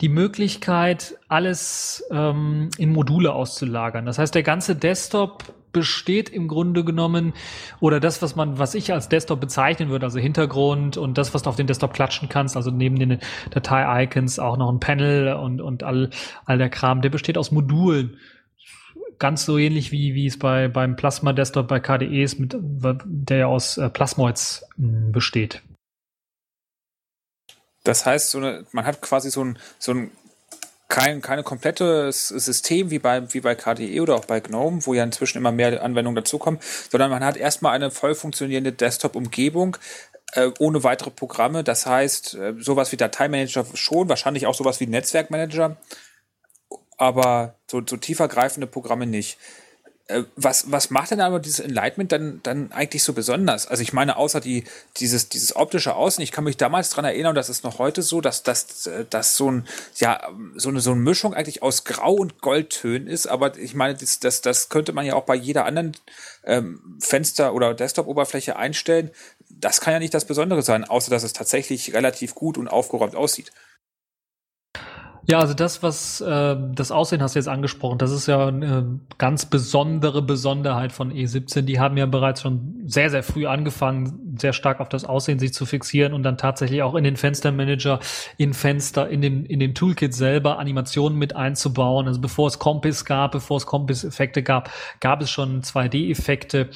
die 0.02 0.10
Möglichkeit, 0.10 1.18
alles 1.28 2.04
ähm, 2.10 2.70
in 2.78 2.94
Module 2.94 3.34
auszulagern. 3.34 4.06
Das 4.06 4.18
heißt, 4.18 4.34
der 4.34 4.44
ganze 4.44 4.76
Desktop 4.76 5.44
besteht 5.72 6.30
im 6.30 6.48
Grunde 6.48 6.84
genommen 6.84 7.34
oder 7.80 8.00
das, 8.00 8.22
was 8.22 8.36
man, 8.36 8.58
was 8.58 8.74
ich 8.74 8.92
als 8.92 9.10
Desktop 9.10 9.40
bezeichnen 9.40 9.90
würde, 9.90 10.06
also 10.06 10.18
Hintergrund 10.18 10.98
und 10.98 11.18
das, 11.18 11.34
was 11.34 11.44
du 11.44 11.50
auf 11.50 11.58
den 11.58 11.68
Desktop 11.68 11.94
klatschen 11.94 12.28
kannst, 12.28 12.56
also 12.56 12.72
neben 12.72 12.98
den 12.98 13.20
Datei-Icons 13.52 14.40
auch 14.40 14.58
noch 14.58 14.72
ein 14.72 14.80
Panel 14.80 15.34
und, 15.34 15.62
und 15.62 15.84
all, 15.84 16.10
all 16.46 16.58
der 16.58 16.70
Kram, 16.70 17.02
der 17.02 17.10
besteht 17.10 17.38
aus 17.38 17.52
Modulen 17.52 18.18
ganz 19.20 19.46
so 19.46 19.58
ähnlich 19.58 19.92
wie, 19.92 20.16
wie 20.16 20.26
es 20.26 20.40
bei, 20.40 20.68
beim 20.68 20.96
Plasma 20.96 21.34
Desktop 21.34 21.68
bei 21.68 21.80
KDE 21.80 22.24
ist, 22.24 22.40
mit, 22.40 22.56
der 22.58 23.38
ja 23.38 23.46
aus 23.48 23.78
äh, 23.78 23.90
Plasmoids 23.90 24.66
mh, 24.78 25.12
besteht. 25.12 25.62
Das 27.84 28.06
heißt, 28.06 28.32
so 28.32 28.40
eine, 28.40 28.66
man 28.72 28.86
hat 28.86 29.02
quasi 29.02 29.30
so 29.30 29.44
ein, 29.44 29.60
so 29.78 29.94
ein 29.94 30.12
kein 30.90 31.22
keine 31.22 31.44
komplettes 31.44 32.30
System 32.30 32.90
wie 32.90 32.98
bei, 32.98 33.32
wie 33.34 33.42
bei 33.42 33.54
KDE 33.54 34.02
oder 34.02 34.16
auch 34.16 34.26
bei 34.26 34.40
GNOME, 34.40 34.86
wo 34.88 34.96
ja 34.96 35.04
inzwischen 35.04 35.38
immer 35.38 35.52
mehr 35.52 35.84
Anwendungen 35.84 36.16
dazukommen, 36.16 36.60
sondern 36.90 37.12
man 37.12 37.24
hat 37.24 37.38
erstmal 37.38 37.76
eine 37.76 37.92
voll 37.92 38.16
funktionierende 38.16 38.72
Desktop-Umgebung, 38.72 39.78
äh, 40.34 40.50
ohne 40.58 40.84
weitere 40.84 41.12
Programme. 41.12 41.64
Das 41.64 41.86
heißt, 41.86 42.34
äh, 42.34 42.54
sowas 42.58 42.92
wie 42.92 42.98
Dateimanager 42.98 43.66
schon, 43.76 44.10
wahrscheinlich 44.10 44.48
auch 44.48 44.56
sowas 44.56 44.80
wie 44.80 44.88
Netzwerkmanager 44.88 45.78
aber 47.00 47.56
so, 47.68 47.82
so 47.86 47.98
tiefergreifende 47.98 48.68
Programme 48.68 49.06
nicht. 49.06 49.38
Äh, 50.10 50.24
was, 50.36 50.72
was 50.72 50.90
macht 50.90 51.12
denn 51.12 51.22
aber 51.22 51.40
dieses 51.40 51.60
Enlightenment 51.60 52.12
dann, 52.12 52.40
dann 52.42 52.72
eigentlich 52.72 53.04
so 53.04 53.14
besonders? 53.14 53.68
Also 53.68 53.84
ich 53.84 53.94
meine, 53.94 54.18
außer 54.18 54.42
die, 54.42 54.64
dieses, 54.98 55.30
dieses 55.30 55.56
optische 55.56 55.96
Außen, 55.96 56.24
ich 56.24 56.32
kann 56.32 56.44
mich 56.44 56.58
damals 56.58 56.90
dran 56.90 57.06
erinnern, 57.06 57.36
das 57.36 57.48
ist 57.48 57.64
noch 57.64 57.78
heute 57.78 58.02
so, 58.02 58.20
dass, 58.20 58.42
dass, 58.42 58.90
dass 59.10 59.38
so 59.38 59.52
ein, 59.52 59.68
ja, 59.96 60.20
so 60.56 60.70
eine, 60.70 60.82
so 60.82 60.92
eine 60.92 61.00
Mischung 61.00 61.36
eigentlich 61.36 61.62
aus 61.62 61.84
Grau 61.84 62.14
und 62.14 62.42
Goldtönen 62.42 63.08
ist, 63.08 63.28
aber 63.28 63.56
ich 63.58 63.76
meine, 63.76 63.94
das, 63.94 64.20
das, 64.20 64.42
das 64.42 64.70
könnte 64.70 64.94
man 64.94 65.06
ja 65.06 65.14
auch 65.14 65.26
bei 65.26 65.36
jeder 65.36 65.66
anderen 65.66 65.96
ähm, 66.44 66.98
Fenster- 67.00 67.54
oder 67.54 67.76
Desktop-Oberfläche 67.76 68.56
einstellen. 68.56 69.12
Das 69.48 69.80
kann 69.80 69.94
ja 69.94 70.00
nicht 70.00 70.14
das 70.14 70.26
Besondere 70.26 70.64
sein, 70.64 70.86
außer 70.86 71.12
dass 71.12 71.24
es 71.24 71.34
tatsächlich 71.34 71.94
relativ 71.94 72.34
gut 72.34 72.58
und 72.58 72.68
aufgeräumt 72.68 73.16
aussieht. 73.16 73.52
Ja, 75.30 75.38
also 75.38 75.54
das, 75.54 75.84
was 75.84 76.22
äh, 76.22 76.56
das 76.74 76.92
Aussehen 76.92 77.22
hast 77.22 77.36
du 77.36 77.40
jetzt 77.40 77.48
angesprochen, 77.48 78.00
das 78.00 78.12
ist 78.12 78.28
ja 78.28 78.48
eine 78.48 79.00
ganz 79.20 79.46
besondere 79.46 80.24
Besonderheit 80.24 80.92
von 80.92 81.14
E17. 81.14 81.62
Die 81.62 81.80
haben 81.80 81.98
ja 81.98 82.08
bereits 82.08 82.42
schon 82.42 82.82
sehr, 82.88 83.12
sehr 83.12 83.22
früh 83.22 83.46
angefangen, 83.46 84.36
sehr 84.40 84.54
stark 84.54 84.80
auf 84.80 84.90
das 84.90 85.06
Aussehen 85.06 85.38
sich 85.38 85.54
zu 85.54 85.68
fixieren 85.68 86.14
und 86.14 86.24
dann 86.24 86.40
tatsächlich 86.40 86.82
auch 86.82 86.96
in 86.96 87.04
den 87.04 87.16
Fenstermanager, 87.16 88.00
in 88.38 88.56
Fenster, 88.56 89.08
in 89.08 89.22
den, 89.22 89.46
in 89.46 89.60
den 89.60 89.76
Toolkit 89.76 90.16
selber 90.16 90.58
Animationen 90.58 91.20
mit 91.20 91.36
einzubauen. 91.36 92.08
Also 92.08 92.20
bevor 92.20 92.48
es 92.48 92.58
Compass 92.58 93.06
gab, 93.06 93.34
bevor 93.34 93.58
es 93.58 93.68
Compass-Effekte 93.68 94.42
gab, 94.42 94.72
gab 95.00 95.22
es 95.22 95.30
schon 95.30 95.62
2D-Effekte 95.62 96.70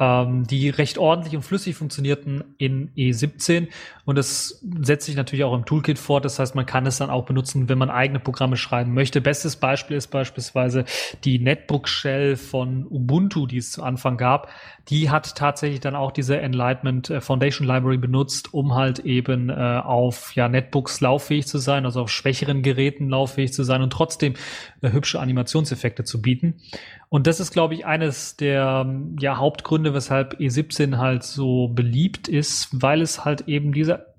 ähm, 0.00 0.46
die 0.46 0.70
recht 0.70 0.98
ordentlich 0.98 1.36
und 1.36 1.42
flüssig 1.42 1.76
funktionierten 1.76 2.42
in 2.56 2.90
E17. 2.96 3.68
Und 4.06 4.16
das 4.16 4.64
setzt 4.80 5.06
sich 5.06 5.14
natürlich 5.14 5.44
auch 5.44 5.54
im 5.54 5.66
Toolkit 5.66 5.98
fort. 5.98 6.24
Das 6.24 6.38
heißt, 6.38 6.54
man 6.54 6.66
kann 6.66 6.86
es 6.86 6.96
dann 6.96 7.10
auch 7.10 7.26
benutzen, 7.26 7.68
wenn 7.68 7.78
man 7.78 7.90
eigene 7.90 8.18
Programme 8.18 8.56
schreiben 8.56 8.94
möchte. 8.94 9.20
Bestes 9.20 9.56
Beispiel 9.56 9.96
ist 9.96 10.08
beispielsweise 10.08 10.86
die 11.24 11.38
Netbook 11.38 11.86
Shell 11.86 12.36
von 12.36 12.86
Ubuntu, 12.88 13.46
die 13.46 13.58
es 13.58 13.70
zu 13.70 13.82
Anfang 13.82 14.16
gab. 14.16 14.48
Die 14.90 15.08
hat 15.08 15.36
tatsächlich 15.36 15.80
dann 15.80 15.94
auch 15.94 16.10
diese 16.10 16.40
Enlightenment 16.40 17.10
äh, 17.10 17.20
Foundation 17.20 17.66
Library 17.66 17.96
benutzt, 17.96 18.52
um 18.52 18.74
halt 18.74 18.98
eben 19.00 19.48
äh, 19.48 19.80
auf 19.84 20.34
ja, 20.34 20.48
Netbooks 20.48 21.00
lauffähig 21.00 21.46
zu 21.46 21.58
sein, 21.58 21.84
also 21.84 22.02
auf 22.02 22.10
schwächeren 22.10 22.62
Geräten 22.62 23.08
lauffähig 23.08 23.52
zu 23.52 23.62
sein 23.62 23.82
und 23.82 23.92
trotzdem 23.92 24.34
äh, 24.82 24.90
hübsche 24.90 25.20
Animationseffekte 25.20 26.02
zu 26.02 26.20
bieten. 26.20 26.60
Und 27.08 27.26
das 27.26 27.38
ist, 27.40 27.52
glaube 27.52 27.74
ich, 27.74 27.86
eines 27.86 28.36
der 28.36 28.86
ja, 29.20 29.36
Hauptgründe, 29.36 29.94
weshalb 29.94 30.34
E17 30.40 30.98
halt 30.98 31.22
so 31.22 31.68
beliebt 31.68 32.28
ist, 32.28 32.68
weil 32.72 33.00
es 33.00 33.24
halt 33.24 33.48
eben 33.48 33.72
diese 33.72 34.09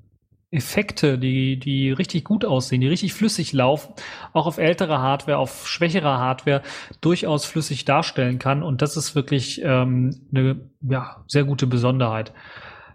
Effekte, 0.52 1.18
die, 1.18 1.58
die 1.58 1.92
richtig 1.92 2.26
gut 2.26 2.44
aussehen, 2.44 2.82
die 2.82 2.88
richtig 2.88 3.14
flüssig 3.14 3.54
laufen, 3.54 3.94
auch 4.34 4.48
auf 4.48 4.58
älterer 4.58 5.02
Hardware, 5.02 5.38
auf 5.38 5.68
schwächerer 5.68 6.20
Hardware 6.20 6.62
durchaus 7.00 7.46
flüssig 7.46 7.86
darstellen 7.86 8.38
kann. 8.38 8.62
Und 8.62 8.82
das 8.82 8.98
ist 8.98 9.16
wirklich 9.16 9.62
ähm, 9.64 10.20
eine 10.34 10.60
ja, 10.82 11.24
sehr 11.28 11.46
gute 11.46 11.68
Besonderheit. 11.68 12.34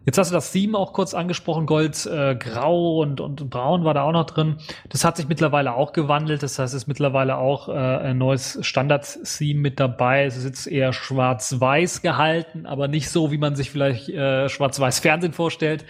Jetzt 0.05 0.19
hast 0.19 0.31
du 0.31 0.35
das 0.35 0.53
Theme 0.53 0.79
auch 0.79 0.93
kurz 0.93 1.15
angesprochen, 1.15 1.67
Gold, 1.67 2.07
äh, 2.07 2.37
Grau 2.37 3.01
und, 3.01 3.21
und 3.21 3.51
Braun 3.51 3.85
war 3.85 3.93
da 3.93 4.03
auch 4.03 4.13
noch 4.13 4.27
drin. 4.27 4.59
Das 4.91 5.05
hat 5.05 5.17
sich 5.17 5.27
mittlerweile 5.27 5.75
auch 5.75 5.93
gewandelt. 5.93 6.45
Das 6.45 6.61
heißt, 6.61 6.75
es 6.75 6.83
ist 6.83 6.87
mittlerweile 6.87 7.39
auch 7.39 7.69
äh, 7.69 7.73
ein 7.73 8.19
neues 8.19 8.59
Standard-Theme 8.61 9.59
mit 9.59 9.81
dabei. 9.81 10.27
Es 10.27 10.37
ist 10.37 10.45
jetzt 10.45 10.67
eher 10.69 10.93
schwarz-weiß 10.93 12.03
gehalten, 12.03 12.67
aber 12.67 12.87
nicht 12.87 13.11
so, 13.11 13.33
wie 13.33 13.39
man 13.39 13.57
sich 13.57 13.71
vielleicht 13.71 14.09
äh, 14.11 14.49
schwarz-weiß 14.49 15.01
Fernsehen 15.01 15.33
vorstellt 15.33 15.85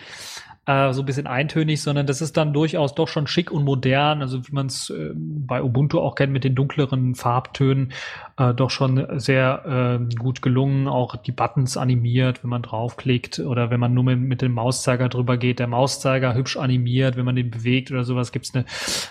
äh, 0.66 0.92
so 0.92 1.02
ein 1.02 1.06
bisschen 1.06 1.26
eintönig, 1.26 1.80
sondern 1.80 2.06
das 2.06 2.20
ist 2.20 2.36
dann 2.36 2.52
durchaus 2.52 2.94
doch 2.94 3.08
schon 3.08 3.26
schick 3.26 3.50
und 3.50 3.64
modern, 3.64 4.20
also 4.20 4.46
wie 4.46 4.52
man 4.52 4.66
es 4.66 4.90
äh, 4.90 5.12
bei 5.14 5.62
Ubuntu 5.62 6.00
auch 6.00 6.16
kennt 6.16 6.32
mit 6.32 6.44
den 6.44 6.54
dunkleren 6.54 7.14
Farbtönen, 7.14 7.92
äh, 8.36 8.52
doch 8.52 8.70
schon 8.70 9.06
sehr 9.20 9.98
äh, 10.00 10.14
gut 10.16 10.42
gelungen. 10.42 10.88
Auch 10.88 11.16
die 11.16 11.32
Buttons 11.32 11.76
animiert, 11.76 12.42
wenn 12.42 12.50
man 12.50 12.62
draufklickt 12.62 13.38
oder 13.38 13.70
wenn 13.70 13.80
man 13.80 13.94
nur 13.94 14.04
mit, 14.04 14.18
mit 14.18 14.42
dem 14.42 14.52
Mauszeiger 14.52 15.08
drüber 15.08 15.36
geht. 15.36 15.58
Der 15.58 15.68
Mauszeiger 15.68 16.34
hübsch 16.34 16.56
animiert, 16.56 17.16
wenn 17.16 17.24
man 17.24 17.36
den 17.36 17.50
bewegt 17.50 17.90
oder 17.90 18.04
sowas, 18.04 18.32
gibt's 18.32 18.52
eine 18.54 18.64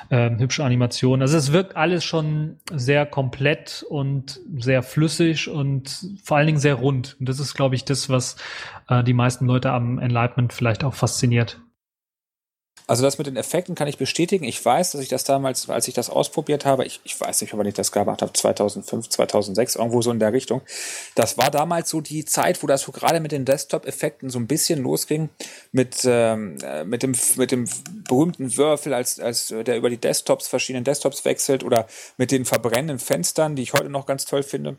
äh, 0.09 0.37
hübsche 0.37 0.63
Animation. 0.63 1.21
Also 1.21 1.37
es 1.37 1.53
wirkt 1.53 1.75
alles 1.77 2.03
schon 2.03 2.57
sehr 2.73 3.05
komplett 3.05 3.85
und 3.89 4.41
sehr 4.57 4.83
flüssig 4.83 5.49
und 5.49 6.05
vor 6.23 6.37
allen 6.37 6.47
Dingen 6.47 6.59
sehr 6.59 6.75
rund. 6.75 7.15
Und 7.19 7.29
das 7.29 7.39
ist, 7.39 7.53
glaube 7.53 7.75
ich, 7.75 7.85
das, 7.85 8.09
was 8.09 8.35
äh, 8.89 9.03
die 9.03 9.13
meisten 9.13 9.45
Leute 9.45 9.71
am 9.71 9.99
Enlightenment 9.99 10.53
vielleicht 10.53 10.83
auch 10.83 10.93
fasziniert. 10.93 11.59
Also 12.87 13.01
das 13.01 13.17
mit 13.17 13.25
den 13.25 13.35
Effekten 13.35 13.73
kann 13.73 13.87
ich 13.87 13.97
bestätigen. 13.97 14.45
Ich 14.45 14.63
weiß, 14.63 14.91
dass 14.91 15.01
ich 15.01 15.07
das 15.07 15.23
damals, 15.23 15.69
als 15.69 15.87
ich 15.87 15.95
das 15.95 16.11
ausprobiert 16.11 16.65
habe, 16.65 16.85
ich, 16.85 17.01
ich 17.03 17.19
weiß 17.19 17.41
nicht, 17.41 17.53
ob 17.53 17.65
ich 17.65 17.73
das 17.73 17.91
gemacht 17.91 18.21
habe, 18.21 18.31
2005, 18.31 19.09
2006, 19.09 19.75
irgendwo 19.75 20.03
so 20.03 20.11
in 20.11 20.19
der 20.19 20.33
Richtung. 20.33 20.61
Das 21.15 21.37
war 21.37 21.49
damals 21.49 21.89
so 21.89 21.99
die 21.99 22.25
Zeit, 22.25 22.61
wo 22.61 22.67
das 22.67 22.83
so 22.83 22.91
gerade 22.91 23.19
mit 23.19 23.31
den 23.31 23.43
Desktop-Effekten 23.43 24.29
so 24.29 24.37
ein 24.37 24.45
bisschen 24.45 24.83
losging, 24.83 25.29
mit, 25.71 26.01
ähm, 26.05 26.57
äh, 26.63 26.83
mit, 26.83 27.01
dem, 27.01 27.15
mit 27.37 27.51
dem 27.51 27.67
berühmten 28.07 28.55
Würfel, 28.55 28.93
als, 28.93 29.19
als 29.19 29.47
der 29.47 29.77
über 29.77 29.89
die 29.89 29.97
Desktops, 29.97 30.47
verschiedenen 30.47 30.83
Desktops 30.83 31.25
wechselt 31.25 31.63
oder 31.63 31.87
mit 32.17 32.29
den 32.29 32.45
verbrennenden 32.45 32.99
Fenstern, 32.99 33.55
die 33.55 33.63
ich 33.63 33.73
heute 33.73 33.89
noch 33.89 34.05
ganz 34.05 34.25
toll 34.25 34.43
finde. 34.43 34.77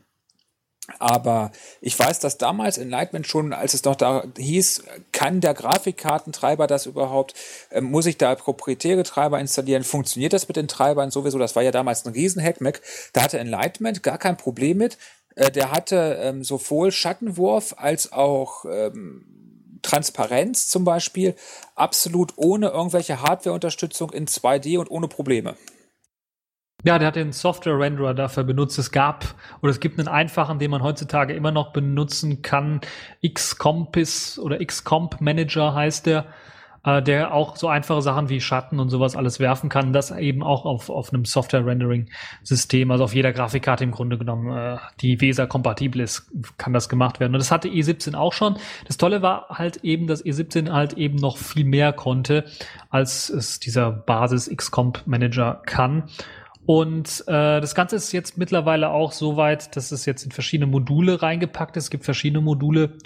Aber 0.98 1.50
ich 1.80 1.98
weiß, 1.98 2.20
dass 2.20 2.38
damals 2.38 2.78
Enlightenment 2.78 3.26
schon, 3.26 3.52
als 3.52 3.74
es 3.74 3.84
noch 3.84 3.96
da 3.96 4.24
hieß, 4.36 4.84
kann 5.12 5.40
der 5.40 5.54
Grafikkartentreiber 5.54 6.66
das 6.66 6.86
überhaupt? 6.86 7.34
Äh, 7.70 7.80
muss 7.80 8.06
ich 8.06 8.18
da 8.18 8.34
proprietäre 8.34 9.02
Treiber 9.02 9.40
installieren? 9.40 9.84
Funktioniert 9.84 10.32
das 10.32 10.48
mit 10.48 10.56
den 10.56 10.68
Treibern 10.68 11.10
sowieso? 11.10 11.38
Das 11.38 11.56
war 11.56 11.62
ja 11.62 11.72
damals 11.72 12.06
ein 12.06 12.12
riesen 12.12 12.42
Hackmack. 12.42 12.80
Da 13.12 13.22
hatte 13.22 13.38
Enlightenment 13.38 14.02
gar 14.02 14.18
kein 14.18 14.36
Problem 14.36 14.78
mit. 14.78 14.96
Äh, 15.34 15.50
der 15.50 15.72
hatte 15.72 16.18
ähm, 16.22 16.44
sowohl 16.44 16.92
Schattenwurf 16.92 17.74
als 17.78 18.12
auch 18.12 18.64
ähm, 18.64 19.80
Transparenz 19.82 20.68
zum 20.68 20.84
Beispiel 20.84 21.34
absolut 21.74 22.32
ohne 22.36 22.68
irgendwelche 22.68 23.22
Hardware-Unterstützung 23.22 24.10
in 24.10 24.26
2D 24.26 24.78
und 24.78 24.90
ohne 24.90 25.08
Probleme. 25.08 25.56
Ja, 26.86 27.00
der 27.00 27.08
hat 27.08 27.16
den 27.16 27.32
Software-Renderer 27.32 28.14
dafür 28.14 28.44
benutzt. 28.44 28.78
Es 28.78 28.92
gab 28.92 29.24
oder 29.60 29.72
es 29.72 29.80
gibt 29.80 29.98
einen 29.98 30.06
einfachen, 30.06 30.60
den 30.60 30.70
man 30.70 30.84
heutzutage 30.84 31.34
immer 31.34 31.50
noch 31.50 31.72
benutzen 31.72 32.42
kann. 32.42 32.80
Xcompis 33.26 34.38
oder 34.38 34.64
Xcomp 34.64 35.20
Manager 35.20 35.74
heißt 35.74 36.06
der, 36.06 36.26
äh, 36.84 37.02
der 37.02 37.34
auch 37.34 37.56
so 37.56 37.66
einfache 37.66 38.02
Sachen 38.02 38.28
wie 38.28 38.40
Schatten 38.40 38.78
und 38.78 38.90
sowas 38.90 39.16
alles 39.16 39.40
werfen 39.40 39.68
kann. 39.68 39.92
Das 39.92 40.12
eben 40.12 40.44
auch 40.44 40.64
auf, 40.64 40.88
auf 40.88 41.12
einem 41.12 41.24
Software-Rendering-System, 41.24 42.92
also 42.92 43.02
auf 43.02 43.16
jeder 43.16 43.32
Grafikkarte 43.32 43.82
im 43.82 43.90
Grunde 43.90 44.16
genommen, 44.16 44.56
äh, 44.56 44.78
die 45.00 45.20
VESA-kompatibel 45.20 46.00
ist, 46.00 46.30
kann 46.56 46.72
das 46.72 46.88
gemacht 46.88 47.18
werden. 47.18 47.34
Und 47.34 47.40
das 47.40 47.50
hatte 47.50 47.66
E17 47.66 48.14
auch 48.14 48.32
schon. 48.32 48.58
Das 48.86 48.96
Tolle 48.96 49.22
war 49.22 49.48
halt 49.48 49.78
eben, 49.78 50.06
dass 50.06 50.24
E17 50.24 50.70
halt 50.70 50.92
eben 50.92 51.16
noch 51.16 51.36
viel 51.36 51.64
mehr 51.64 51.92
konnte, 51.92 52.44
als 52.90 53.28
es 53.28 53.58
dieser 53.58 53.90
Basis 53.90 54.48
Xcomp 54.48 55.02
Manager 55.04 55.62
kann. 55.66 56.04
Und 56.66 57.24
äh, 57.28 57.60
das 57.60 57.76
Ganze 57.76 57.96
ist 57.96 58.12
jetzt 58.12 58.36
mittlerweile 58.36 58.90
auch 58.90 59.12
so 59.12 59.36
weit, 59.36 59.76
dass 59.76 59.92
es 59.92 60.04
jetzt 60.04 60.24
in 60.24 60.32
verschiedene 60.32 60.66
Module 60.66 61.22
reingepackt 61.22 61.76
ist. 61.76 61.84
Es 61.84 61.90
gibt 61.90 62.04
verschiedene 62.04 62.42
Module 62.42 62.98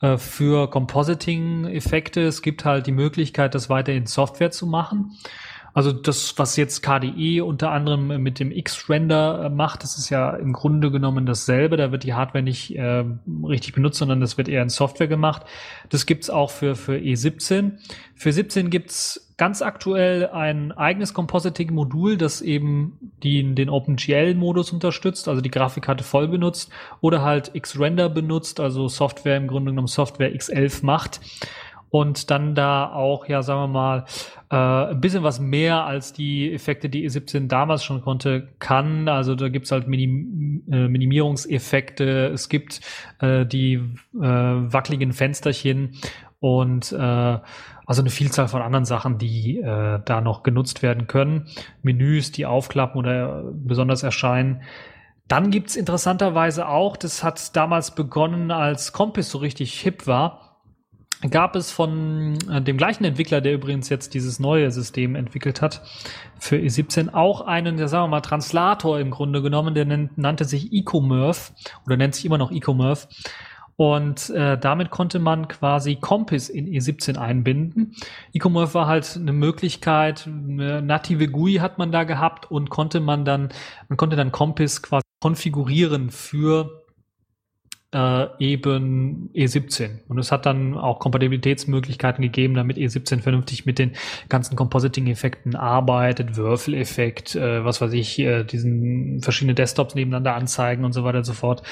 äh, 0.00 0.16
für 0.16 0.70
Compositing-Effekte. 0.70 2.22
Es 2.22 2.40
gibt 2.40 2.64
halt 2.64 2.86
die 2.86 2.92
Möglichkeit, 2.92 3.54
das 3.54 3.68
weiter 3.68 3.92
in 3.92 4.06
Software 4.06 4.50
zu 4.50 4.66
machen. 4.66 5.18
Also 5.74 5.92
das, 5.92 6.38
was 6.38 6.56
jetzt 6.56 6.82
KDE 6.82 7.40
unter 7.40 7.70
anderem 7.70 8.22
mit 8.22 8.38
dem 8.38 8.50
X-Render 8.50 9.44
äh, 9.44 9.48
macht, 9.48 9.82
das 9.82 9.96
ist 9.96 10.10
ja 10.10 10.30
im 10.36 10.52
Grunde 10.52 10.90
genommen 10.90 11.24
dasselbe. 11.24 11.76
Da 11.76 11.92
wird 11.92 12.04
die 12.04 12.14
Hardware 12.14 12.44
nicht 12.44 12.76
äh, 12.76 13.04
richtig 13.44 13.74
benutzt, 13.74 13.98
sondern 13.98 14.20
das 14.20 14.36
wird 14.36 14.48
eher 14.48 14.62
in 14.62 14.68
Software 14.68 15.08
gemacht. 15.08 15.42
Das 15.88 16.04
gibt's 16.04 16.28
auch 16.28 16.50
für, 16.50 16.76
für 16.76 16.96
E17. 16.96 17.72
Für 18.14 18.32
17 18.32 18.70
gibt's 18.70 19.32
ganz 19.38 19.62
aktuell 19.62 20.28
ein 20.28 20.72
eigenes 20.72 21.14
Compositing-Modul, 21.14 22.16
das 22.16 22.42
eben 22.42 23.12
die, 23.22 23.54
den 23.54 23.70
OpenGL-Modus 23.70 24.72
unterstützt, 24.72 25.26
also 25.26 25.40
die 25.40 25.50
Grafikkarte 25.50 26.04
voll 26.04 26.28
benutzt 26.28 26.70
oder 27.00 27.22
halt 27.22 27.50
X-Render 27.54 28.08
benutzt, 28.08 28.60
also 28.60 28.88
Software 28.88 29.38
im 29.38 29.48
Grunde 29.48 29.72
genommen 29.72 29.88
Software 29.88 30.32
X11 30.32 30.84
macht 30.84 31.20
und 31.92 32.30
dann 32.30 32.54
da 32.54 32.90
auch, 32.90 33.28
ja, 33.28 33.42
sagen 33.42 33.60
wir 33.60 33.68
mal, 33.68 34.04
äh, 34.50 34.92
ein 34.92 35.00
bisschen 35.02 35.22
was 35.22 35.40
mehr 35.40 35.84
als 35.84 36.14
die 36.14 36.50
Effekte, 36.50 36.88
die 36.88 37.06
E17 37.06 37.48
damals 37.48 37.84
schon 37.84 38.00
konnte, 38.00 38.48
kann. 38.58 39.08
Also 39.08 39.34
da 39.34 39.50
gibt's 39.50 39.70
halt 39.70 39.88
Minim 39.88 40.62
äh, 40.72 40.88
Minimierungseffekte, 40.88 42.28
es 42.28 42.48
gibt 42.48 42.80
äh, 43.20 43.44
die 43.44 43.74
äh, 43.74 44.20
wackeligen 44.22 45.12
Fensterchen 45.12 45.98
und 46.40 46.92
äh, 46.92 46.96
also 47.84 48.00
eine 48.00 48.08
Vielzahl 48.10 48.48
von 48.48 48.62
anderen 48.62 48.86
Sachen, 48.86 49.18
die 49.18 49.58
äh, 49.58 50.00
da 50.02 50.22
noch 50.22 50.44
genutzt 50.44 50.82
werden 50.82 51.08
können. 51.08 51.48
Menüs, 51.82 52.32
die 52.32 52.46
aufklappen 52.46 52.98
oder 52.98 53.44
besonders 53.52 54.02
erscheinen. 54.02 54.62
Dann 55.28 55.50
gibt's 55.50 55.76
interessanterweise 55.76 56.68
auch, 56.68 56.96
das 56.96 57.22
hat 57.22 57.54
damals 57.54 57.94
begonnen, 57.94 58.50
als 58.50 58.94
Compass 58.94 59.28
so 59.28 59.38
richtig 59.38 59.78
hip 59.78 60.06
war, 60.06 60.41
gab 61.30 61.54
es 61.56 61.70
von 61.70 62.36
äh, 62.50 62.60
dem 62.60 62.76
gleichen 62.76 63.04
Entwickler, 63.04 63.40
der 63.40 63.54
übrigens 63.54 63.88
jetzt 63.88 64.14
dieses 64.14 64.40
neue 64.40 64.70
System 64.70 65.14
entwickelt 65.14 65.62
hat, 65.62 65.82
für 66.38 66.56
E17 66.56 67.14
auch 67.14 67.42
einen, 67.42 67.78
ja, 67.78 67.88
sagen 67.88 68.04
wir 68.04 68.08
mal, 68.08 68.20
Translator 68.20 68.98
im 68.98 69.10
Grunde 69.10 69.42
genommen, 69.42 69.74
der 69.74 69.86
nannte 70.16 70.44
sich 70.44 70.72
Ecomurph 70.72 71.52
oder 71.86 71.96
nennt 71.96 72.14
sich 72.14 72.24
immer 72.24 72.38
noch 72.38 72.50
Ecomurph. 72.50 73.08
Und 73.76 74.30
äh, 74.30 74.58
damit 74.58 74.90
konnte 74.90 75.18
man 75.18 75.48
quasi 75.48 75.96
Compass 75.96 76.48
in 76.48 76.66
E17 76.66 77.16
einbinden. 77.16 77.96
Ecomurph 78.34 78.74
war 78.74 78.86
halt 78.86 79.16
eine 79.16 79.32
Möglichkeit, 79.32 80.26
eine 80.26 80.82
native 80.82 81.28
GUI 81.28 81.54
hat 81.54 81.78
man 81.78 81.90
da 81.90 82.04
gehabt 82.04 82.50
und 82.50 82.68
konnte 82.68 83.00
man 83.00 83.24
dann, 83.24 83.48
man 83.88 83.96
konnte 83.96 84.14
dann 84.16 84.30
Compass 84.30 84.82
quasi 84.82 85.02
konfigurieren 85.20 86.10
für 86.10 86.81
äh, 87.92 88.26
eben 88.38 89.30
E17. 89.34 90.00
Und 90.08 90.18
es 90.18 90.32
hat 90.32 90.46
dann 90.46 90.76
auch 90.76 90.98
Kompatibilitätsmöglichkeiten 90.98 92.22
gegeben, 92.22 92.54
damit 92.54 92.78
E17 92.78 93.20
vernünftig 93.20 93.66
mit 93.66 93.78
den 93.78 93.92
ganzen 94.28 94.56
Compositing-Effekten 94.56 95.56
arbeitet, 95.56 96.36
Würfeleffekt, 96.36 97.34
äh, 97.36 97.64
was 97.64 97.80
weiß 97.80 97.92
ich, 97.92 98.18
äh, 98.18 98.44
diesen 98.44 99.20
verschiedene 99.20 99.54
Desktops 99.54 99.94
nebeneinander 99.94 100.34
anzeigen 100.34 100.84
und 100.84 100.92
so 100.92 101.04
weiter 101.04 101.18
und 101.18 101.24
so 101.24 101.34
fort. 101.34 101.62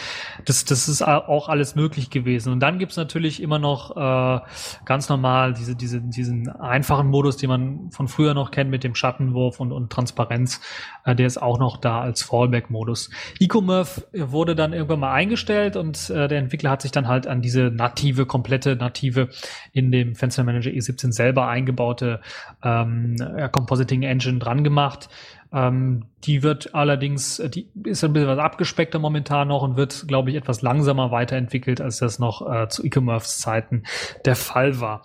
Das, 0.44 0.64
das 0.66 0.88
ist 0.88 1.02
auch 1.02 1.48
alles 1.48 1.74
möglich 1.74 2.11
gewesen. 2.11 2.52
Und 2.52 2.61
dann 2.61 2.78
gibt's 2.78 2.96
natürlich 2.96 3.42
immer 3.42 3.59
noch 3.59 3.96
äh, 3.96 4.40
ganz 4.85 5.09
normal 5.09 5.54
diese, 5.54 5.74
diese, 5.74 6.02
diesen 6.02 6.48
einfachen 6.48 7.09
Modus, 7.09 7.38
den 7.38 7.48
man 7.48 7.90
von 7.90 8.09
früher 8.09 8.35
noch 8.35 8.50
kennt 8.50 8.70
mit 8.70 8.85
dem 8.85 8.94
Schattenwurf 8.94 9.59
und, 9.59 9.72
und 9.72 9.90
Transparenz. 9.90 10.61
Äh, 11.04 11.14
der 11.14 11.26
ist 11.26 11.40
auch 11.40 11.59
noch 11.59 11.78
da 11.78 12.02
als 12.02 12.22
Fallback-Modus. 12.22 13.11
Ecomurph 13.40 14.06
wurde 14.12 14.54
dann 14.54 14.74
irgendwann 14.74 15.00
mal 15.00 15.12
eingestellt 15.12 15.76
und 15.76 16.10
äh, 16.11 16.29
der 16.29 16.38
Entwickler 16.38 16.70
hat 16.70 16.83
sich 16.83 16.90
dann 16.90 17.09
halt 17.09 17.27
an 17.27 17.42
diese 17.42 17.70
native, 17.70 18.27
komplette 18.27 18.77
native 18.77 19.29
in 19.73 19.90
dem 19.90 20.14
Fenster 20.14 20.44
Manager 20.44 20.70
E17 20.70 21.12
selber 21.12 21.49
eingebaute 21.49 22.20
ähm, 22.62 23.16
Compositing 23.53 24.03
Engine 24.03 24.38
dran 24.38 24.64
gemacht. 24.64 25.09
Ähm, 25.53 26.05
die 26.25 26.42
wird 26.42 26.75
allerdings, 26.75 27.38
äh, 27.38 27.51
die 27.51 27.68
ist 27.85 28.05
ein 28.05 28.12
bisschen 28.12 28.29
was 28.29 28.38
abgespeckter 28.38 28.99
momentan 28.99 29.49
noch 29.49 29.62
und 29.62 29.77
wird, 29.77 30.07
glaube 30.07 30.31
ich, 30.31 30.37
etwas 30.37 30.62
langsamer 30.62 31.11
weiterentwickelt, 31.11 31.81
als 31.81 31.99
das 31.99 32.18
noch 32.18 32.49
äh, 32.49 32.68
zu 32.68 32.85
E-Commerce-Zeiten 32.85 33.85
der 34.25 34.37
Fall 34.37 34.81
war. 34.81 35.03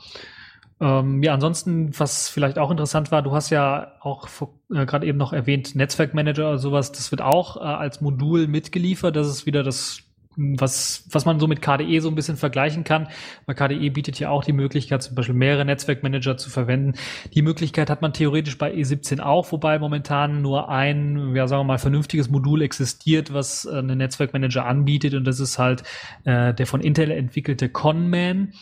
Ähm, 0.81 1.23
ja, 1.23 1.33
ansonsten, 1.33 1.97
was 1.97 2.27
vielleicht 2.29 2.59
auch 2.59 2.69
interessant 2.69 3.11
war, 3.11 3.21
du 3.21 3.31
hast 3.31 3.49
ja 3.49 3.93
auch 4.01 4.27
äh, 4.73 4.85
gerade 4.85 5.07
eben 5.07 5.17
noch 5.17 5.31
erwähnt, 5.31 5.73
Netzwerkmanager 5.73 6.49
oder 6.49 6.57
sowas, 6.57 6.91
das 6.91 7.11
wird 7.11 7.21
auch 7.21 7.57
äh, 7.57 7.61
als 7.61 8.01
Modul 8.01 8.47
mitgeliefert. 8.47 9.15
Das 9.15 9.27
ist 9.27 9.45
wieder 9.45 9.63
das, 9.63 10.01
was, 10.35 11.05
was 11.11 11.25
man 11.25 11.39
so 11.39 11.47
mit 11.47 11.61
KDE 11.61 11.99
so 11.99 12.09
ein 12.09 12.15
bisschen 12.15 12.37
vergleichen 12.37 12.83
kann. 12.83 13.07
Weil 13.45 13.55
KDE 13.55 13.89
bietet 13.89 14.19
ja 14.19 14.29
auch 14.29 14.43
die 14.43 14.53
Möglichkeit, 14.53 15.03
zum 15.03 15.15
Beispiel 15.15 15.35
mehrere 15.35 15.65
Netzwerkmanager 15.65 16.37
zu 16.37 16.49
verwenden. 16.49 16.93
Die 17.33 17.41
Möglichkeit 17.41 17.89
hat 17.89 18.01
man 18.01 18.13
theoretisch 18.13 18.57
bei 18.57 18.73
E17 18.73 19.19
auch, 19.19 19.51
wobei 19.51 19.79
momentan 19.79 20.41
nur 20.41 20.69
ein, 20.69 21.35
ja, 21.35 21.47
sagen 21.47 21.61
wir 21.61 21.65
mal, 21.65 21.77
vernünftiges 21.77 22.29
Modul 22.29 22.61
existiert, 22.61 23.33
was 23.33 23.65
äh, 23.65 23.77
einen 23.77 23.97
Netzwerkmanager 23.97 24.65
anbietet. 24.65 25.13
Und 25.13 25.25
das 25.25 25.39
ist 25.39 25.59
halt 25.59 25.83
äh, 26.23 26.53
der 26.53 26.67
von 26.67 26.81
Intel 26.81 27.11
entwickelte 27.11 27.69
Conman 27.69 28.53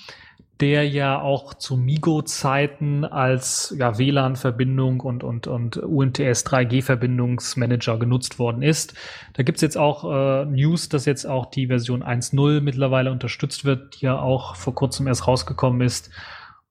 der 0.61 0.87
ja 0.87 1.19
auch 1.19 1.55
zu 1.55 1.77
Migo-Zeiten 1.77 3.05
als 3.05 3.75
ja, 3.77 3.97
WLAN-Verbindung 3.97 4.99
und, 4.99 5.23
und, 5.23 5.47
und 5.47 5.77
UMTS 5.77 6.45
3G-Verbindungsmanager 6.45 7.97
genutzt 7.97 8.37
worden 8.39 8.61
ist. 8.61 8.93
Da 9.33 9.43
gibt's 9.43 9.61
jetzt 9.61 9.77
auch 9.77 10.03
äh, 10.05 10.45
News, 10.45 10.89
dass 10.89 11.05
jetzt 11.05 11.25
auch 11.25 11.47
die 11.47 11.67
Version 11.67 12.03
1.0 12.03 12.61
mittlerweile 12.61 13.11
unterstützt 13.11 13.65
wird, 13.65 13.99
die 13.99 14.05
ja 14.05 14.19
auch 14.19 14.55
vor 14.55 14.75
kurzem 14.75 15.07
erst 15.07 15.27
rausgekommen 15.27 15.81
ist. 15.81 16.11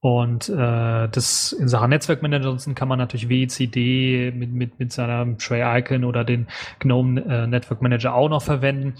Und 0.02 0.48
äh, 0.48 1.08
das 1.08 1.52
in 1.52 1.68
Sachen 1.68 1.90
Netzwerkmanager, 1.90 2.56
kann 2.74 2.88
man 2.88 2.98
natürlich 2.98 3.28
WCD 3.28 4.32
mit, 4.32 4.52
mit, 4.52 4.78
mit 4.80 4.92
seiner 4.92 5.36
Tray 5.38 5.78
Icon 5.78 6.04
oder 6.04 6.24
den 6.24 6.48
GNOME 6.80 7.20
äh, 7.20 7.46
Network 7.46 7.82
Manager 7.82 8.12
auch 8.14 8.28
noch 8.28 8.42
verwenden. 8.42 8.94